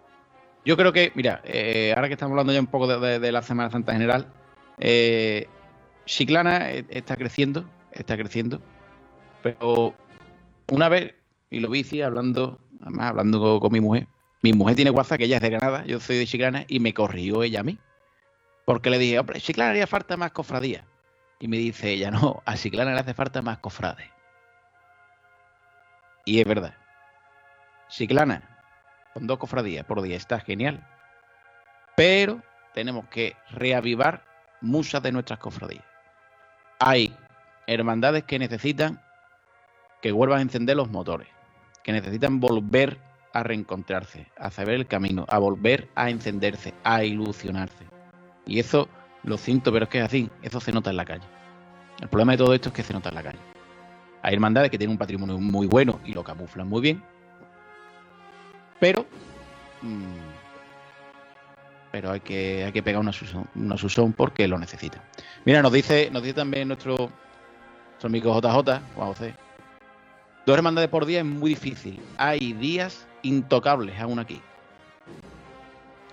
Yo 0.65 0.76
creo 0.76 0.91
que, 0.91 1.11
mira, 1.15 1.41
eh, 1.44 1.94
ahora 1.95 2.07
que 2.07 2.14
estamos 2.15 2.32
hablando 2.34 2.52
ya 2.53 2.60
un 2.60 2.68
poco 2.68 2.88
de, 2.88 2.99
de- 2.99 3.19
de 3.19 3.32
la 3.32 3.41
Semana 3.41 3.69
Santa 3.69 3.91
en 3.94 3.98
general, 3.99 4.28
eh, 4.80 5.48
Chiclana 6.06 6.72
eh, 6.72 6.86
está 6.90 7.15
creciendo, 7.15 7.64
está 7.91 8.18
creciendo, 8.18 8.60
pero 9.44 9.94
una 10.72 10.90
vez, 10.90 11.14
y 11.49 11.60
lo 11.60 11.69
vi 11.69 11.84
sí, 11.84 12.02
hablando, 12.02 12.60
además 12.82 13.10
hablando 13.11 13.40
con, 13.40 13.60
con 13.60 13.72
mi 13.72 13.80
mujer, 13.82 14.07
mi 14.42 14.54
mujer 14.54 14.76
tiene 14.76 14.92
WhatsApp, 14.92 15.18
que 15.18 15.26
ella 15.26 15.38
es 15.38 15.42
de 15.42 15.50
Granada, 15.50 15.86
yo 15.86 16.00
soy 16.00 16.18
de 16.18 16.26
Chiclana, 16.26 16.66
y 16.68 16.80
me 16.80 16.94
corrigió 16.94 17.44
ella 17.44 17.62
a 17.62 17.64
mí. 17.64 17.80
Porque 18.66 18.90
le 18.90 19.00
dije, 19.00 19.20
hombre, 19.20 19.40
Chiclana 19.40 19.72
haría 19.72 19.88
falta 19.88 20.18
más 20.18 20.32
cofradía. 20.32 20.86
Y 21.40 21.48
me 21.48 21.58
dice 21.58 21.90
ella, 21.92 22.12
no, 22.12 22.42
a 22.46 22.56
Chiclana 22.56 22.94
le 22.94 23.00
hace 23.00 23.14
falta 23.14 23.42
más 23.42 23.60
cofrades. 23.60 24.10
Y 26.26 26.42
es 26.42 26.48
verdad. 26.48 26.76
Chiclana, 27.90 28.44
con 29.14 29.28
dos 29.28 29.38
cofradías 29.38 29.86
por 29.86 30.02
día, 30.02 30.18
está 30.18 30.40
genial. 30.40 30.86
Pero 31.96 32.42
tenemos 32.74 33.08
que 33.08 33.36
reavivar 33.52 34.24
muchas 34.62 35.02
de 35.02 35.12
nuestras 35.12 35.40
cofradías. 35.40 35.86
Hay 36.80 37.16
hermandades 37.66 38.24
que 38.24 38.38
necesitan 38.38 39.02
que 40.02 40.12
vuelvan 40.12 40.40
a 40.40 40.42
encender 40.44 40.76
los 40.76 40.90
motores, 40.90 41.28
que 41.84 41.92
necesitan 41.92 42.40
volver 42.40 43.00
a 43.38 43.44
reencontrarse, 43.44 44.26
a 44.36 44.50
saber 44.50 44.76
el 44.76 44.88
camino, 44.88 45.26
a 45.30 45.38
volver 45.38 45.88
a 45.94 46.10
encenderse, 46.10 46.74
a 46.84 47.04
ilusionarse. 47.04 47.86
Y 48.48 48.60
eso 48.60 48.90
lo 49.24 49.38
siento, 49.38 49.72
pero 49.72 49.84
es 49.84 49.90
que 49.90 50.00
es 50.00 50.06
así, 50.06 50.30
eso 50.42 50.60
se 50.60 50.72
nota 50.72 50.90
en 50.90 50.98
la 50.98 51.06
calle. 51.06 51.26
El 52.02 52.08
problema 52.08 52.32
de 52.32 52.40
todo 52.40 52.54
esto 52.56 52.70
es 52.70 52.76
que 52.76 52.84
se 52.84 52.94
nota 52.94 53.10
en 53.10 53.16
la 53.16 53.24
calle. 53.24 53.40
Hay 54.24 54.34
hermandades 54.34 54.72
que 54.72 54.78
tienen 54.80 54.94
un 54.94 54.98
patrimonio 54.98 55.38
muy 55.38 55.68
bueno 55.68 56.00
y 56.04 56.14
lo 56.14 56.24
camuflan 56.24 56.68
muy 56.68 56.82
bien, 56.82 57.04
pero 58.80 59.06
mm, 59.84 60.38
pero 61.92 62.12
hay 62.12 62.20
que, 62.20 62.66
hay 62.66 62.72
que 62.72 62.84
pegar 62.84 63.00
una 63.00 63.12
susón, 63.78 64.14
porque 64.14 64.48
lo 64.48 64.58
necesita. 64.58 65.02
Mira, 65.46 65.62
nos 65.62 65.72
dice, 65.72 66.10
nos 66.12 66.22
dice 66.22 66.36
también 66.36 66.68
nuestro, 66.68 66.96
nuestro 67.92 68.08
amigo 68.08 68.40
JJ, 68.40 68.82
Juan 68.96 69.08
José. 69.08 69.36
Dos 70.46 70.56
hermandades 70.58 70.90
por 70.90 71.06
día 71.06 71.20
es 71.20 71.26
muy 71.26 71.52
difícil. 71.52 72.00
Hay 72.18 72.54
días 72.54 73.07
intocables 73.28 73.99
aún 73.99 74.20
aquí. 74.20 74.41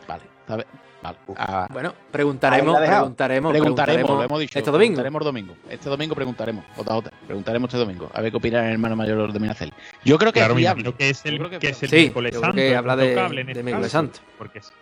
Vale, 0.09 0.23
¿sabes? 0.47 0.66
Vale. 1.03 1.19
Ah, 1.36 1.66
Bueno, 1.70 1.93
preguntaremos, 2.11 2.77
preguntaremos, 2.78 3.53
preguntaremos, 3.53 4.11
lo 4.11 4.23
hemos 4.23 4.41
dicho. 4.41 4.59
Este 4.59 4.70
domingo. 4.70 4.95
Preguntaremos 4.95 5.24
domingo. 5.24 5.55
Este 5.69 5.89
domingo 5.91 6.15
preguntaremos, 6.15 6.65
JJ. 6.78 7.11
Preguntaremos 7.27 7.69
este 7.69 7.78
domingo. 7.78 8.11
A 8.15 8.23
ver 8.23 8.31
qué 8.31 8.36
opina 8.39 8.66
el 8.66 8.73
hermano 8.73 8.97
mayor 8.97 9.31
de 9.31 9.39
Minacel. 9.39 9.73
Yo 10.05 10.16
creo 10.19 10.32
que 10.32 10.41
Claro, 10.41 10.55
es 10.55 10.59
viable. 10.59 10.93
que 10.95 11.11
es 11.11 11.24
el, 11.27 11.32
Yo 11.32 11.39
creo 11.41 11.51
que 11.51 11.59
que 11.59 11.69
es 11.69 11.82
el 11.82 11.89
Sí, 11.91 11.97
miércoles 11.97 12.32
yo 12.32 12.41
creo 12.41 12.53
santo. 12.53 12.57
que 12.62 12.77
habla 12.77 12.97
de- 12.97 13.09
intocable 13.11 13.41
en 13.43 13.47
de 13.49 13.53
este 13.53 13.62
miércoles 13.65 13.93
caso, 13.93 13.99
santo. 14.07 14.19
Porque 14.39 14.59
es, 14.61 14.73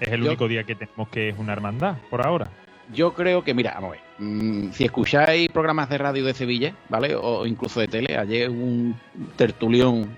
es 0.00 0.08
el 0.08 0.20
Yo- 0.22 0.26
único 0.28 0.48
día 0.48 0.64
que 0.64 0.74
tenemos 0.76 1.08
que 1.10 1.28
es 1.28 1.38
una 1.38 1.52
hermandad, 1.52 1.96
por 2.08 2.26
ahora. 2.26 2.48
Yo 2.94 3.12
creo 3.12 3.44
que, 3.44 3.52
mira, 3.52 3.72
vamos 3.74 3.88
a 3.88 3.92
ver. 3.92 4.00
mm, 4.18 4.72
si 4.72 4.84
escucháis 4.86 5.50
programas 5.50 5.90
de 5.90 5.98
radio 5.98 6.24
de 6.24 6.32
Sevilla, 6.32 6.72
¿vale? 6.88 7.14
O 7.16 7.44
incluso 7.44 7.80
de 7.80 7.88
tele, 7.88 8.16
ayer 8.16 8.48
hubo 8.48 8.64
un 8.64 8.98
tertulión 9.36 10.16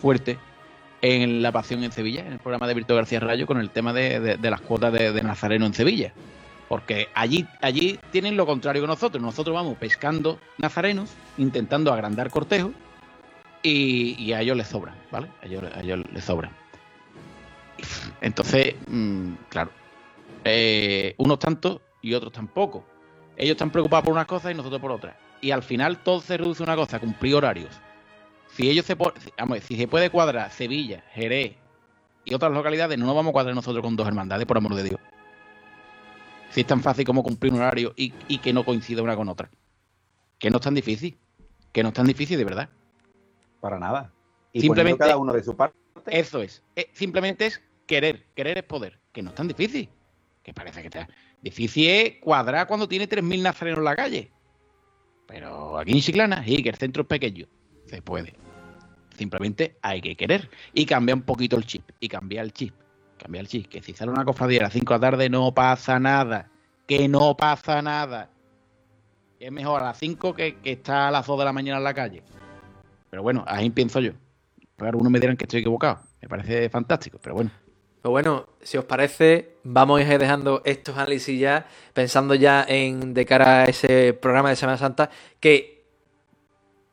fuerte 0.00 0.38
en 1.02 1.42
La 1.42 1.52
Pasión 1.52 1.84
en 1.84 1.92
Sevilla, 1.92 2.26
en 2.26 2.32
el 2.34 2.38
programa 2.38 2.66
de 2.66 2.74
Víctor 2.74 2.96
García 2.96 3.20
Rayo, 3.20 3.46
con 3.46 3.58
el 3.58 3.70
tema 3.70 3.92
de, 3.92 4.38
las 4.40 4.60
cuotas 4.60 4.92
de, 4.92 5.22
Nazareno 5.22 5.66
en 5.66 5.74
Sevilla. 5.74 6.12
Porque 6.68 7.08
allí, 7.14 7.46
allí 7.60 7.98
tienen 8.10 8.36
lo 8.36 8.44
contrario 8.44 8.82
que 8.82 8.88
nosotros. 8.88 9.22
Nosotros 9.22 9.54
vamos 9.54 9.76
pescando 9.78 10.40
nazarenos, 10.58 11.10
intentando 11.38 11.92
agrandar 11.92 12.30
cortejos, 12.30 12.72
y, 13.62 14.32
a 14.32 14.40
ellos 14.40 14.56
les 14.56 14.68
sobran, 14.68 14.94
¿vale? 15.10 15.28
A 15.42 15.46
ellos, 15.46 15.64
a 15.74 15.80
ellos 15.80 16.00
les 16.12 16.24
sobran. 16.24 16.52
Entonces, 18.20 18.74
mm, 18.86 19.32
claro, 19.48 19.70
eh, 20.44 21.14
unos 21.18 21.38
tantos 21.38 21.80
y 22.02 22.14
otros 22.14 22.32
tampoco. 22.32 22.84
Ellos 23.36 23.52
están 23.52 23.70
preocupados 23.70 24.04
por 24.04 24.14
unas 24.14 24.26
cosas 24.26 24.52
y 24.52 24.54
nosotros 24.54 24.80
por 24.80 24.92
otras. 24.92 25.16
Y 25.40 25.50
al 25.50 25.62
final 25.62 25.98
todo 25.98 26.20
se 26.20 26.36
reduce 26.36 26.62
a 26.62 26.64
una 26.64 26.76
cosa, 26.76 26.98
cumplir 26.98 27.34
horarios. 27.34 27.70
Si 28.56 28.70
ellos 28.70 28.86
se, 28.86 28.94
vamos, 28.94 29.60
si 29.64 29.76
se 29.76 29.86
puede 29.86 30.08
cuadrar 30.10 30.50
Sevilla, 30.50 31.04
Jerez 31.12 31.56
y 32.24 32.32
otras 32.34 32.52
localidades, 32.52 32.98
no 32.98 33.04
nos 33.06 33.14
vamos 33.14 33.30
a 33.30 33.32
cuadrar 33.34 33.54
nosotros 33.54 33.82
con 33.82 33.96
dos 33.96 34.08
hermandades, 34.08 34.46
por 34.46 34.56
amor 34.56 34.74
de 34.74 34.82
Dios. 34.84 35.00
Si 36.50 36.62
es 36.62 36.66
tan 36.66 36.80
fácil 36.80 37.04
como 37.04 37.22
cumplir 37.22 37.52
un 37.52 37.58
horario 37.60 37.92
y, 37.96 38.14
y 38.28 38.38
que 38.38 38.52
no 38.52 38.64
coincida 38.64 39.02
una 39.02 39.14
con 39.14 39.28
otra. 39.28 39.50
Que 40.38 40.48
no 40.48 40.56
es 40.56 40.62
tan 40.62 40.74
difícil. 40.74 41.18
Que 41.72 41.82
no 41.82 41.88
es 41.90 41.94
tan 41.94 42.06
difícil 42.06 42.38
de 42.38 42.44
verdad. 42.44 42.70
Para 43.60 43.78
nada. 43.78 44.12
Y 44.52 44.60
Simplemente- 44.62 44.98
cada 45.00 45.18
uno 45.18 45.32
de 45.34 45.42
su 45.42 45.54
parte. 45.54 45.76
Eso 46.06 46.40
es. 46.40 46.62
Eh, 46.76 46.88
simplemente 46.94 47.46
es 47.46 47.60
querer. 47.86 48.24
Querer 48.34 48.58
es 48.58 48.64
poder. 48.64 48.98
Que 49.12 49.22
no 49.22 49.30
es 49.30 49.34
tan 49.34 49.48
difícil. 49.48 49.88
Que 50.42 50.54
parece 50.54 50.80
que 50.80 50.86
está. 50.86 51.08
Difícil 51.42 51.88
es 51.90 52.12
cuadrar 52.20 52.66
cuando 52.66 52.88
tiene 52.88 53.06
3.000 53.08 53.42
nazarenos 53.42 53.78
en 53.78 53.84
la 53.84 53.96
calle. 53.96 54.30
Pero 55.26 55.76
aquí 55.78 55.92
en 55.92 56.00
Chiclana, 56.00 56.42
sí, 56.44 56.62
que 56.62 56.70
el 56.70 56.76
centro 56.76 57.02
es 57.02 57.08
pequeño. 57.08 57.46
Se 57.86 58.00
puede. 58.00 58.34
Simplemente 59.16 59.76
hay 59.82 60.00
que 60.00 60.16
querer. 60.16 60.50
Y 60.72 60.86
cambiar 60.86 61.18
un 61.18 61.22
poquito 61.22 61.56
el 61.56 61.66
chip. 61.66 61.90
Y 62.00 62.08
cambiar 62.08 62.44
el 62.44 62.52
chip. 62.52 62.74
Cambiar 63.18 63.42
el 63.42 63.48
chip. 63.48 63.68
Que 63.68 63.82
si 63.82 63.92
sale 63.92 64.10
una 64.10 64.24
cofradía 64.24 64.60
a 64.60 64.62
las 64.64 64.72
5 64.72 64.92
de 64.92 64.98
la 64.98 65.10
tarde 65.10 65.30
no 65.30 65.52
pasa 65.52 65.98
nada. 65.98 66.50
Que 66.86 67.08
no 67.08 67.36
pasa 67.36 67.82
nada. 67.82 68.30
Es 69.38 69.52
mejor 69.52 69.82
a 69.82 69.86
las 69.86 69.98
5 69.98 70.34
que, 70.34 70.56
que 70.56 70.72
está 70.72 71.08
a 71.08 71.10
las 71.10 71.26
2 71.26 71.38
de 71.38 71.44
la 71.44 71.52
mañana 71.52 71.78
en 71.78 71.84
la 71.84 71.94
calle. 71.94 72.22
Pero 73.10 73.22
bueno, 73.22 73.44
ahí 73.46 73.70
pienso 73.70 74.00
yo. 74.00 74.12
Pero 74.76 74.90
algunos 74.90 75.10
me 75.10 75.20
dirán 75.20 75.36
que 75.36 75.44
estoy 75.44 75.60
equivocado. 75.60 76.00
Me 76.20 76.28
parece 76.28 76.68
fantástico, 76.68 77.18
pero 77.22 77.34
bueno. 77.34 77.50
Pues 78.06 78.10
bueno, 78.24 78.46
si 78.62 78.76
os 78.76 78.84
parece, 78.84 79.56
vamos 79.64 80.00
a 80.00 80.14
ir 80.14 80.20
dejando 80.20 80.62
estos 80.64 80.96
análisis 80.96 81.40
ya, 81.40 81.66
pensando 81.92 82.36
ya 82.36 82.64
en 82.68 83.14
de 83.14 83.26
cara 83.26 83.62
a 83.62 83.64
ese 83.64 84.12
programa 84.12 84.50
de 84.50 84.54
Semana 84.54 84.78
Santa, 84.78 85.10
que 85.40 85.75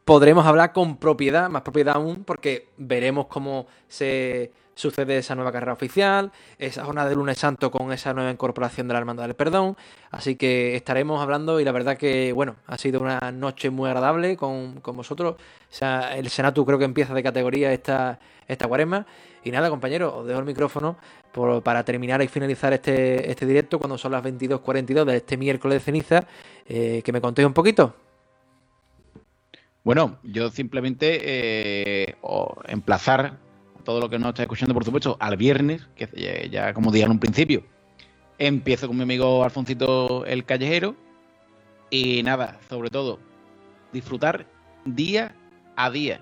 podremos 0.05 0.45
hablar 0.45 0.73
con 0.73 0.97
propiedad, 0.97 1.49
más 1.49 1.61
propiedad 1.61 1.95
aún, 1.95 2.23
porque 2.23 2.67
veremos 2.77 3.27
cómo 3.27 3.67
se 3.87 4.51
sucede 4.75 5.17
esa 5.19 5.35
nueva 5.35 5.51
carrera 5.51 5.73
oficial, 5.73 6.31
esa 6.57 6.83
jornada 6.83 7.07
de 7.07 7.15
lunes 7.15 7.37
santo 7.37 7.69
con 7.69 7.91
esa 7.93 8.11
nueva 8.13 8.31
incorporación 8.31 8.87
de 8.87 8.93
la 8.93 8.99
Hermandad 8.99 9.25
del 9.25 9.35
Perdón. 9.35 9.77
Así 10.09 10.35
que 10.35 10.75
estaremos 10.75 11.21
hablando 11.21 11.59
y 11.59 11.63
la 11.63 11.71
verdad 11.71 11.95
que, 11.95 12.33
bueno, 12.33 12.55
ha 12.65 12.77
sido 12.79 12.99
una 12.99 13.31
noche 13.31 13.69
muy 13.69 13.87
agradable 13.87 14.35
con, 14.35 14.79
con 14.81 14.97
vosotros. 14.97 15.35
O 15.35 15.39
sea, 15.69 16.17
el 16.17 16.27
Senatu 16.29 16.65
creo 16.65 16.79
que 16.79 16.85
empieza 16.85 17.13
de 17.13 17.21
categoría 17.21 17.71
esta, 17.71 18.19
esta 18.47 18.67
cuaresma. 18.67 19.05
Y 19.43 19.51
nada, 19.51 19.69
compañeros, 19.69 20.11
os 20.15 20.25
dejo 20.25 20.39
el 20.39 20.45
micrófono 20.45 20.97
por- 21.31 21.61
para 21.61 21.83
terminar 21.85 22.21
y 22.23 22.27
finalizar 22.27 22.73
este, 22.73 23.29
este 23.29 23.45
directo 23.45 23.77
cuando 23.77 23.97
son 23.99 24.11
las 24.13 24.23
22.42 24.23 25.05
de 25.05 25.17
este 25.17 25.37
miércoles 25.37 25.75
de 25.75 25.79
ceniza. 25.85 26.25
eh, 26.65 27.01
que 27.05 27.11
me 27.11 27.21
contéis 27.21 27.45
un 27.45 27.53
poquito. 27.53 27.93
Bueno, 29.83 30.17
yo 30.23 30.49
simplemente 30.49 31.19
eh, 31.21 32.15
emplazar 32.67 33.37
todo 33.83 33.99
lo 33.99 34.09
que 34.09 34.17
nos 34.17 34.29
está 34.29 34.43
escuchando, 34.43 34.73
por 34.73 34.85
supuesto, 34.85 35.17
al 35.19 35.35
viernes, 35.35 35.87
que 35.95 36.49
ya, 36.49 36.73
como 36.73 36.91
dije 36.91 37.05
en 37.05 37.11
un 37.11 37.19
principio, 37.19 37.63
empiezo 38.37 38.87
con 38.87 38.95
mi 38.95 39.03
amigo 39.03 39.43
Alfoncito 39.43 40.25
el 40.25 40.45
Callejero. 40.45 40.95
Y 41.89 42.23
nada, 42.23 42.59
sobre 42.69 42.89
todo, 42.89 43.19
disfrutar 43.91 44.47
día 44.85 45.35
a 45.75 45.91
día. 45.91 46.21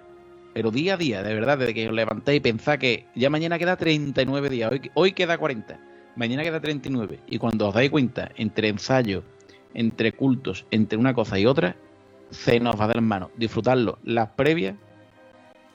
Pero 0.54 0.72
día 0.72 0.96
a 0.96 0.98
día, 0.98 1.24
de 1.24 1.34
verdad, 1.34 1.58
desde 1.60 1.74
que 1.74 1.88
os 1.88 1.94
levantéis 1.94 2.38
y 2.38 2.42
pensáis 2.42 2.80
que 2.80 3.06
ya 3.16 3.30
mañana 3.30 3.58
queda 3.58 3.78
39 3.78 4.50
días, 4.50 4.72
hoy, 4.72 4.92
hoy 4.96 5.12
queda 5.14 5.38
40, 5.38 5.80
mañana 6.18 6.44
queda 6.44 6.60
39. 6.60 7.20
Y 7.28 7.38
cuando 7.38 7.70
os 7.70 7.74
dais 7.74 7.90
cuenta, 7.90 8.32
entre 8.36 8.68
ensayos, 8.68 9.24
entre 9.76 10.12
cultos, 10.12 10.66
entre 10.72 10.98
una 10.98 11.14
cosa 11.14 11.40
y 11.40 11.46
otra, 11.46 11.78
se 12.32 12.60
nos 12.60 12.80
va 12.80 12.86
a 12.86 12.88
dar 12.88 12.98
en 12.98 13.08
mano. 13.08 13.30
Disfrutarlo. 13.38 14.00
Las 14.04 14.30
previas 14.30 14.76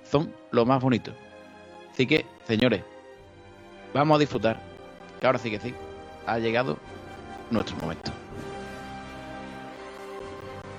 son 0.05 0.33
lo 0.51 0.65
más 0.67 0.83
bonito. 0.83 1.13
Así 1.93 2.07
que, 2.07 2.27
señores, 2.47 2.83
vamos 3.95 4.17
a 4.17 4.19
disfrutar. 4.19 4.61
Que 5.21 5.27
ahora 5.27 5.39
sí 5.39 5.51
que 5.51 5.59
sí, 5.61 5.75
ha 6.27 6.39
llegado 6.39 6.79
nuestro 7.51 7.77
momento. 7.79 8.11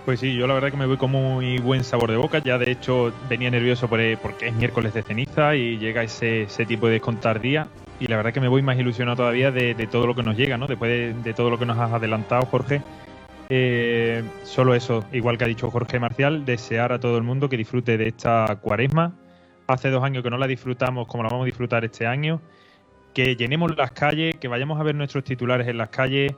Pues 0.06 0.22
sí, 0.22 0.36
yo 0.36 0.48
la 0.48 0.54
verdad 0.54 0.72
que 0.72 0.78
me 0.78 0.86
voy 0.86 0.96
con 0.96 1.12
muy 1.12 1.58
buen 1.60 1.84
sabor 1.84 2.10
de 2.10 2.18
boca. 2.18 2.40
Ya 2.40 2.58
de 2.58 2.72
hecho 2.72 3.12
venía 3.28 3.52
nervioso 3.52 3.90
por- 3.90 4.18
porque 4.20 4.48
es 4.48 4.54
miércoles 4.56 4.94
de 4.94 5.04
ceniza 5.04 5.56
y 5.56 5.78
llega 5.78 6.04
ese, 6.04 6.44
ese 6.44 6.66
tipo 6.66 6.88
de 6.88 6.94
descontar 6.94 7.42
día. 7.42 7.68
Y 8.00 8.08
la 8.08 8.16
verdad 8.16 8.32
que 8.32 8.40
me 8.40 8.48
voy 8.48 8.62
más 8.62 8.78
ilusionado 8.78 9.18
todavía 9.18 9.52
de, 9.52 9.74
de 9.74 9.88
todo 9.88 10.08
lo 10.08 10.16
que 10.16 10.24
nos 10.24 10.38
llega, 10.38 10.58
¿no? 10.58 10.68
Después 10.68 10.90
de, 10.90 11.14
de 11.22 11.34
todo 11.34 11.50
lo 11.50 11.60
que 11.60 11.66
nos 11.66 11.78
has 11.78 11.92
adelantado, 11.92 12.46
Jorge. 12.46 12.82
Eh, 13.50 14.24
solo 14.44 14.76
eso, 14.76 15.06
igual 15.14 15.38
que 15.38 15.46
ha 15.46 15.48
dicho 15.48 15.72
Jorge 15.72 16.00
Marcial, 16.00 16.46
desear 16.46 16.92
a 16.92 17.00
todo 17.00 17.18
el 17.18 17.24
mundo 17.24 17.50
que 17.50 17.58
disfrute 17.58 17.98
de 17.98 18.08
esta 18.08 18.58
cuaresma. 18.62 19.16
Hace 19.68 19.90
dos 19.90 20.04
años 20.04 20.24
que 20.24 20.30
no 20.30 20.38
la 20.38 20.48
disfrutamos 20.48 21.08
como 21.08 21.24
la 21.24 21.30
vamos 21.30 21.44
a 21.44 21.48
disfrutar 21.48 21.86
este 21.86 22.06
año. 22.06 22.42
Que 23.14 23.36
llenemos 23.36 23.76
las 23.76 23.92
calles, 23.92 24.36
que 24.36 24.48
vayamos 24.48 24.80
a 24.80 24.84
ver 24.84 24.96
nuestros 24.96 25.24
titulares 25.24 25.68
en 25.68 25.78
las 25.78 25.90
calles, 25.90 26.34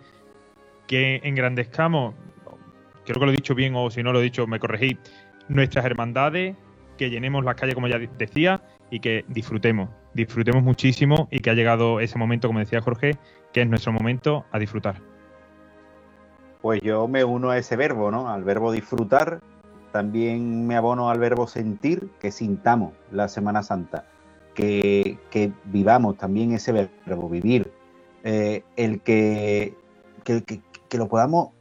que 0.87 1.19
engrandezcamos 1.23 2.15
creo 3.09 3.21
que 3.21 3.25
lo 3.25 3.31
he 3.31 3.35
dicho 3.35 3.55
bien 3.55 3.73
o 3.75 3.89
si 3.89 4.03
no 4.03 4.13
lo 4.13 4.19
he 4.19 4.23
dicho 4.23 4.45
me 4.45 4.59
corregí, 4.59 4.97
nuestras 5.47 5.83
hermandades, 5.85 6.55
que 6.97 7.09
llenemos 7.09 7.43
las 7.43 7.55
calles 7.55 7.73
como 7.73 7.87
ya 7.87 7.97
decía 7.97 8.61
y 8.91 8.99
que 8.99 9.25
disfrutemos, 9.27 9.89
disfrutemos 10.13 10.61
muchísimo 10.61 11.27
y 11.31 11.39
que 11.39 11.49
ha 11.49 11.53
llegado 11.53 11.99
ese 11.99 12.19
momento, 12.19 12.47
como 12.47 12.59
decía 12.59 12.81
Jorge, 12.81 13.17
que 13.51 13.61
es 13.61 13.67
nuestro 13.67 13.91
momento 13.91 14.45
a 14.51 14.59
disfrutar. 14.59 15.01
Pues 16.61 16.81
yo 16.81 17.07
me 17.07 17.23
uno 17.23 17.51
a 17.51 17.57
ese 17.57 17.77
verbo, 17.77 18.11
¿no? 18.11 18.29
Al 18.29 18.43
verbo 18.43 18.71
disfrutar. 18.71 19.39
También 19.93 20.67
me 20.67 20.75
abono 20.75 21.09
al 21.09 21.17
verbo 21.17 21.47
sentir, 21.47 22.09
que 22.19 22.31
sintamos 22.31 22.93
la 23.11 23.29
Semana 23.29 23.63
Santa. 23.63 24.05
Que, 24.53 25.17
que 25.31 25.53
vivamos 25.65 26.17
también 26.17 26.51
ese 26.51 26.73
verbo, 27.05 27.29
vivir. 27.29 27.71
Eh, 28.25 28.63
el 28.75 28.99
que, 28.99 29.73
que, 30.25 30.97
lo 30.97 31.07
podamos 31.07 31.51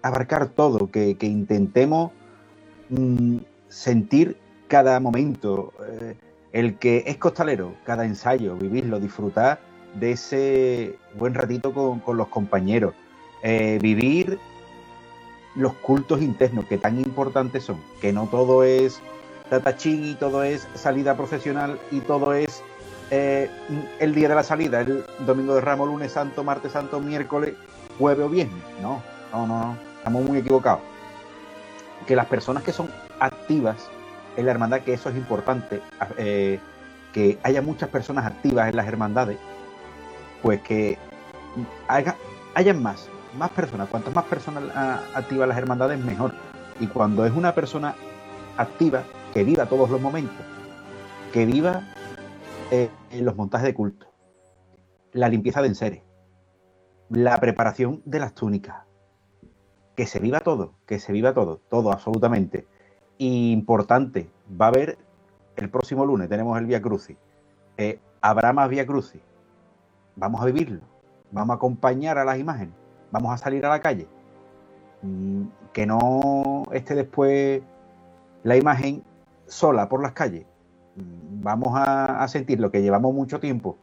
abarcar 0.00 0.48
todo, 0.48 0.90
que, 0.90 1.18
que 1.18 1.26
intentemos 1.26 2.12
mm, 2.88 3.36
sentir 3.68 4.38
cada 4.66 4.98
momento. 4.98 5.74
eh, 6.00 6.16
el 6.52 6.78
que 6.78 7.04
es 7.06 7.16
costalero, 7.16 7.74
cada 7.84 8.04
ensayo, 8.04 8.56
vivirlo, 8.56 9.00
disfrutar 9.00 9.60
de 9.94 10.12
ese 10.12 10.98
buen 11.18 11.34
ratito 11.34 11.72
con, 11.72 12.00
con 12.00 12.16
los 12.18 12.28
compañeros 12.28 12.94
eh, 13.42 13.78
vivir 13.80 14.38
los 15.54 15.74
cultos 15.74 16.22
internos 16.22 16.66
que 16.66 16.78
tan 16.78 16.98
importantes 16.98 17.64
son, 17.64 17.78
que 18.00 18.12
no 18.12 18.26
todo 18.26 18.64
es 18.64 19.00
tatachín 19.50 20.04
y 20.04 20.14
todo 20.14 20.42
es 20.42 20.66
salida 20.74 21.16
profesional 21.16 21.78
y 21.90 22.00
todo 22.00 22.32
es 22.32 22.62
eh, 23.10 23.50
el 23.98 24.14
día 24.14 24.28
de 24.28 24.34
la 24.34 24.42
salida, 24.42 24.80
el 24.80 25.04
domingo 25.26 25.54
de 25.54 25.60
Ramos, 25.60 25.86
lunes 25.86 26.12
santo, 26.12 26.42
martes 26.42 26.72
santo, 26.72 26.98
miércoles, 27.00 27.54
jueves 27.98 28.24
o 28.24 28.30
viernes. 28.30 28.62
No, 28.80 29.02
no, 29.32 29.46
no, 29.46 29.58
no, 29.58 29.76
estamos 29.98 30.24
muy 30.24 30.38
equivocados. 30.38 30.80
Que 32.06 32.16
las 32.16 32.24
personas 32.26 32.62
que 32.62 32.72
son 32.72 32.90
activas 33.20 33.76
en 34.38 34.46
la 34.46 34.52
hermandad, 34.52 34.80
que 34.80 34.94
eso 34.94 35.10
es 35.10 35.16
importante, 35.16 35.82
eh, 36.16 36.58
que 37.12 37.38
haya 37.42 37.60
muchas 37.60 37.90
personas 37.90 38.24
activas 38.24 38.70
en 38.70 38.76
las 38.76 38.86
hermandades, 38.86 39.36
pues 40.40 40.62
que 40.62 40.96
hayan 42.54 42.82
más, 42.82 43.10
más 43.36 43.50
personas. 43.50 43.88
Cuantas 43.88 44.14
más 44.14 44.24
personas 44.24 44.64
ah, 44.74 45.00
activas 45.14 45.48
las 45.48 45.58
hermandades, 45.58 45.98
mejor. 45.98 46.32
Y 46.80 46.86
cuando 46.86 47.24
es 47.24 47.32
una 47.32 47.54
persona 47.54 47.94
activa, 48.56 49.04
que 49.32 49.44
viva 49.44 49.66
todos 49.66 49.90
los 49.90 50.00
momentos, 50.00 50.44
que 51.32 51.46
viva 51.46 51.82
eh, 52.70 52.90
los 53.12 53.36
montajes 53.36 53.66
de 53.66 53.74
culto, 53.74 54.06
la 55.12 55.28
limpieza 55.28 55.62
de 55.62 55.68
enseres, 55.68 56.02
la 57.08 57.38
preparación 57.38 58.02
de 58.04 58.20
las 58.20 58.34
túnicas, 58.34 58.84
que 59.96 60.06
se 60.06 60.18
viva 60.18 60.40
todo, 60.40 60.74
que 60.86 60.98
se 60.98 61.12
viva 61.12 61.34
todo, 61.34 61.58
todo 61.68 61.92
absolutamente. 61.92 62.66
importante, 63.18 64.28
va 64.60 64.66
a 64.66 64.68
haber 64.68 64.98
el 65.56 65.70
próximo 65.70 66.04
lunes, 66.04 66.28
tenemos 66.28 66.58
el 66.58 66.66
Via 66.66 66.82
Crucis. 66.82 67.16
Eh, 67.76 68.00
habrá 68.20 68.52
más 68.52 68.68
Via 68.68 68.86
Crucis. 68.86 69.20
Vamos 70.16 70.42
a 70.42 70.46
vivirlo, 70.46 70.80
vamos 71.30 71.54
a 71.54 71.56
acompañar 71.56 72.18
a 72.18 72.24
las 72.24 72.38
imágenes, 72.38 72.74
vamos 73.12 73.32
a 73.32 73.36
salir 73.36 73.64
a 73.64 73.68
la 73.68 73.80
calle. 73.80 74.08
Mm, 75.02 75.44
que 75.72 75.86
no 75.86 76.64
esté 76.72 76.94
después 76.94 77.62
la 78.42 78.56
imagen 78.56 79.04
sola 79.46 79.88
por 79.88 80.02
las 80.02 80.12
calles. 80.12 80.44
Mm, 80.96 81.42
vamos 81.42 81.72
a, 81.74 82.26
sentir 82.26 82.58
lo 82.58 82.70
que 82.72 82.82
llevamos 82.82 83.14
mucho 83.14 83.38
tiempo 83.38 83.76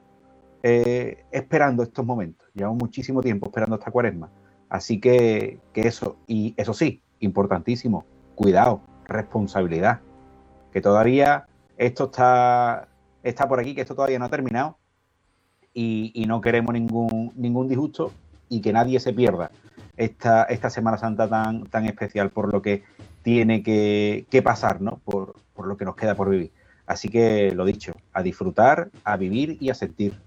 eh, 0.63 1.23
esperando 1.31 1.83
estos 1.83 2.05
momentos. 2.05 2.49
Llevamos 2.53 2.79
muchísimo 2.79 3.21
tiempo 3.21 3.47
esperando 3.47 3.75
esta 3.75 3.91
cuaresma. 3.91 4.29
Así 4.67 4.99
que, 4.99 5.59
que 5.73 5.87
eso, 5.87 6.17
y 6.27 6.53
eso 6.57 6.73
sí, 6.73 7.01
importantísimo, 7.19 8.05
cuidado, 8.35 8.81
responsabilidad. 9.05 10.01
Que 10.71 10.81
todavía 10.81 11.47
esto 11.77 12.05
está, 12.05 12.89
está 13.23 13.47
por 13.47 13.59
aquí, 13.59 13.73
que 13.73 13.81
esto 13.81 13.95
todavía 13.95 14.19
no 14.19 14.25
ha 14.25 14.29
terminado 14.29 14.77
y, 15.73 16.25
no 16.27 16.41
queremos 16.41 16.73
ningún, 16.73 17.31
ningún 17.35 17.67
disgusto 17.67 18.11
y 18.49 18.61
que 18.61 18.73
nadie 18.73 18.99
se 18.99 19.13
pierda 19.13 19.51
esta, 19.99 20.43
esta 20.43 20.69
Semana 20.69 20.97
Santa 20.97 21.27
tan, 21.27 21.65
tan 21.65 21.85
especial 21.85 22.31
por 22.31 22.51
lo 22.51 22.61
que 22.61 22.83
tiene 23.21 23.61
que, 23.61 24.41
pasar, 24.43 24.81
¿no? 24.81 24.99
Por, 25.03 25.35
por, 25.53 25.67
lo 25.67 25.77
que 25.77 25.85
nos 25.85 25.95
queda 25.95 26.15
por 26.15 26.29
vivir. 26.29 26.51
Así 26.87 27.09
que 27.09 27.51
lo 27.51 27.65
dicho, 27.65 27.93
a 28.13 28.23
disfrutar, 28.23 28.89
a 29.03 29.17
vivir 29.17 29.57
y 29.59 29.69
a 29.69 29.75
sentir. 29.75 30.17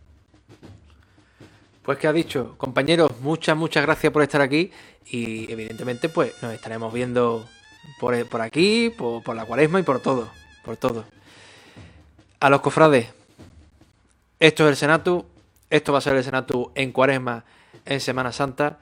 Pues 1.83 1.99
que 1.99 2.07
ha 2.07 2.13
dicho, 2.13 2.55
compañeros, 2.59 3.11
muchas, 3.21 3.57
muchas 3.57 3.83
gracias 3.83 4.13
por 4.13 4.23
estar 4.23 4.41
aquí 4.41 4.71
y 5.07 5.51
evidentemente 5.51 6.09
pues 6.09 6.41
nos 6.41 6.53
estaremos 6.53 6.93
viendo 6.93 7.45
por, 7.99 8.15
aquí, 8.41 8.91
por, 8.97 9.23
por 9.23 9.35
la 9.35 9.45
cuaresma 9.45 9.81
y 9.81 9.83
por 9.83 10.01
todo, 10.01 10.29
por 10.65 10.77
todo. 10.77 11.05
A 12.39 12.51
los 12.51 12.61
cofrades, 12.61 13.09
esto 14.39 14.65
es 14.65 14.71
el 14.71 14.77
Senatu, 14.77 15.25
esto 15.71 15.93
va 15.93 15.99
a 15.99 16.03
ser 16.03 16.15
el 16.15 16.23
Senatu 16.23 16.71
en 16.75 16.93
cuaresma 16.93 17.45
en 17.85 18.01
Semana 18.01 18.33
Santa. 18.33 18.79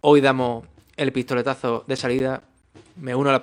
Hoy 0.00 0.20
damos 0.20 0.66
el 0.96 1.12
pistoletazo 1.12 1.84
de 1.86 1.96
salida. 1.96 2.42
Me 2.96 3.14
uno 3.14 3.30
a 3.30 3.32
las, 3.32 3.42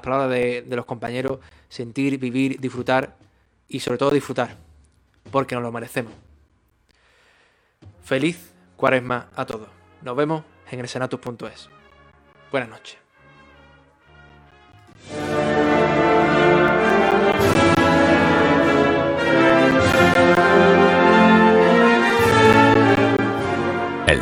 palabras 0.00 0.30
de, 0.30 0.64
los 0.68 0.86
compañeros. 0.86 1.40
Sentir, 1.68 2.18
vivir, 2.18 2.60
disfrutar 2.60 3.16
y 3.68 3.80
sobre 3.80 3.98
todo 3.98 4.10
disfrutar. 4.10 4.56
Porque 5.30 5.54
nos 5.54 5.62
lo 5.64 5.72
merecemos. 5.72 6.12
Feliz 8.02 8.52
cuaresma 8.76 9.28
a 9.34 9.44
todos. 9.46 9.68
Nos 10.02 10.16
vemos 10.16 10.44
en 10.70 10.80
el 10.80 10.88
senatus.es. 10.88 11.68
Buenas 12.50 12.68
noches. 12.68 12.98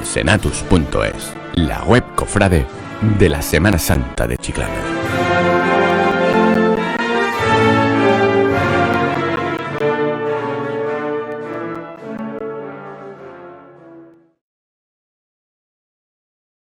Senatus.es, 0.03 1.33
la 1.55 1.83
web 1.85 2.05
cofrade 2.15 2.67
de 3.19 3.29
la 3.29 3.43
Semana 3.43 3.79
Santa 3.79 4.27
de 4.27 4.39
Chiclana. 4.39 4.94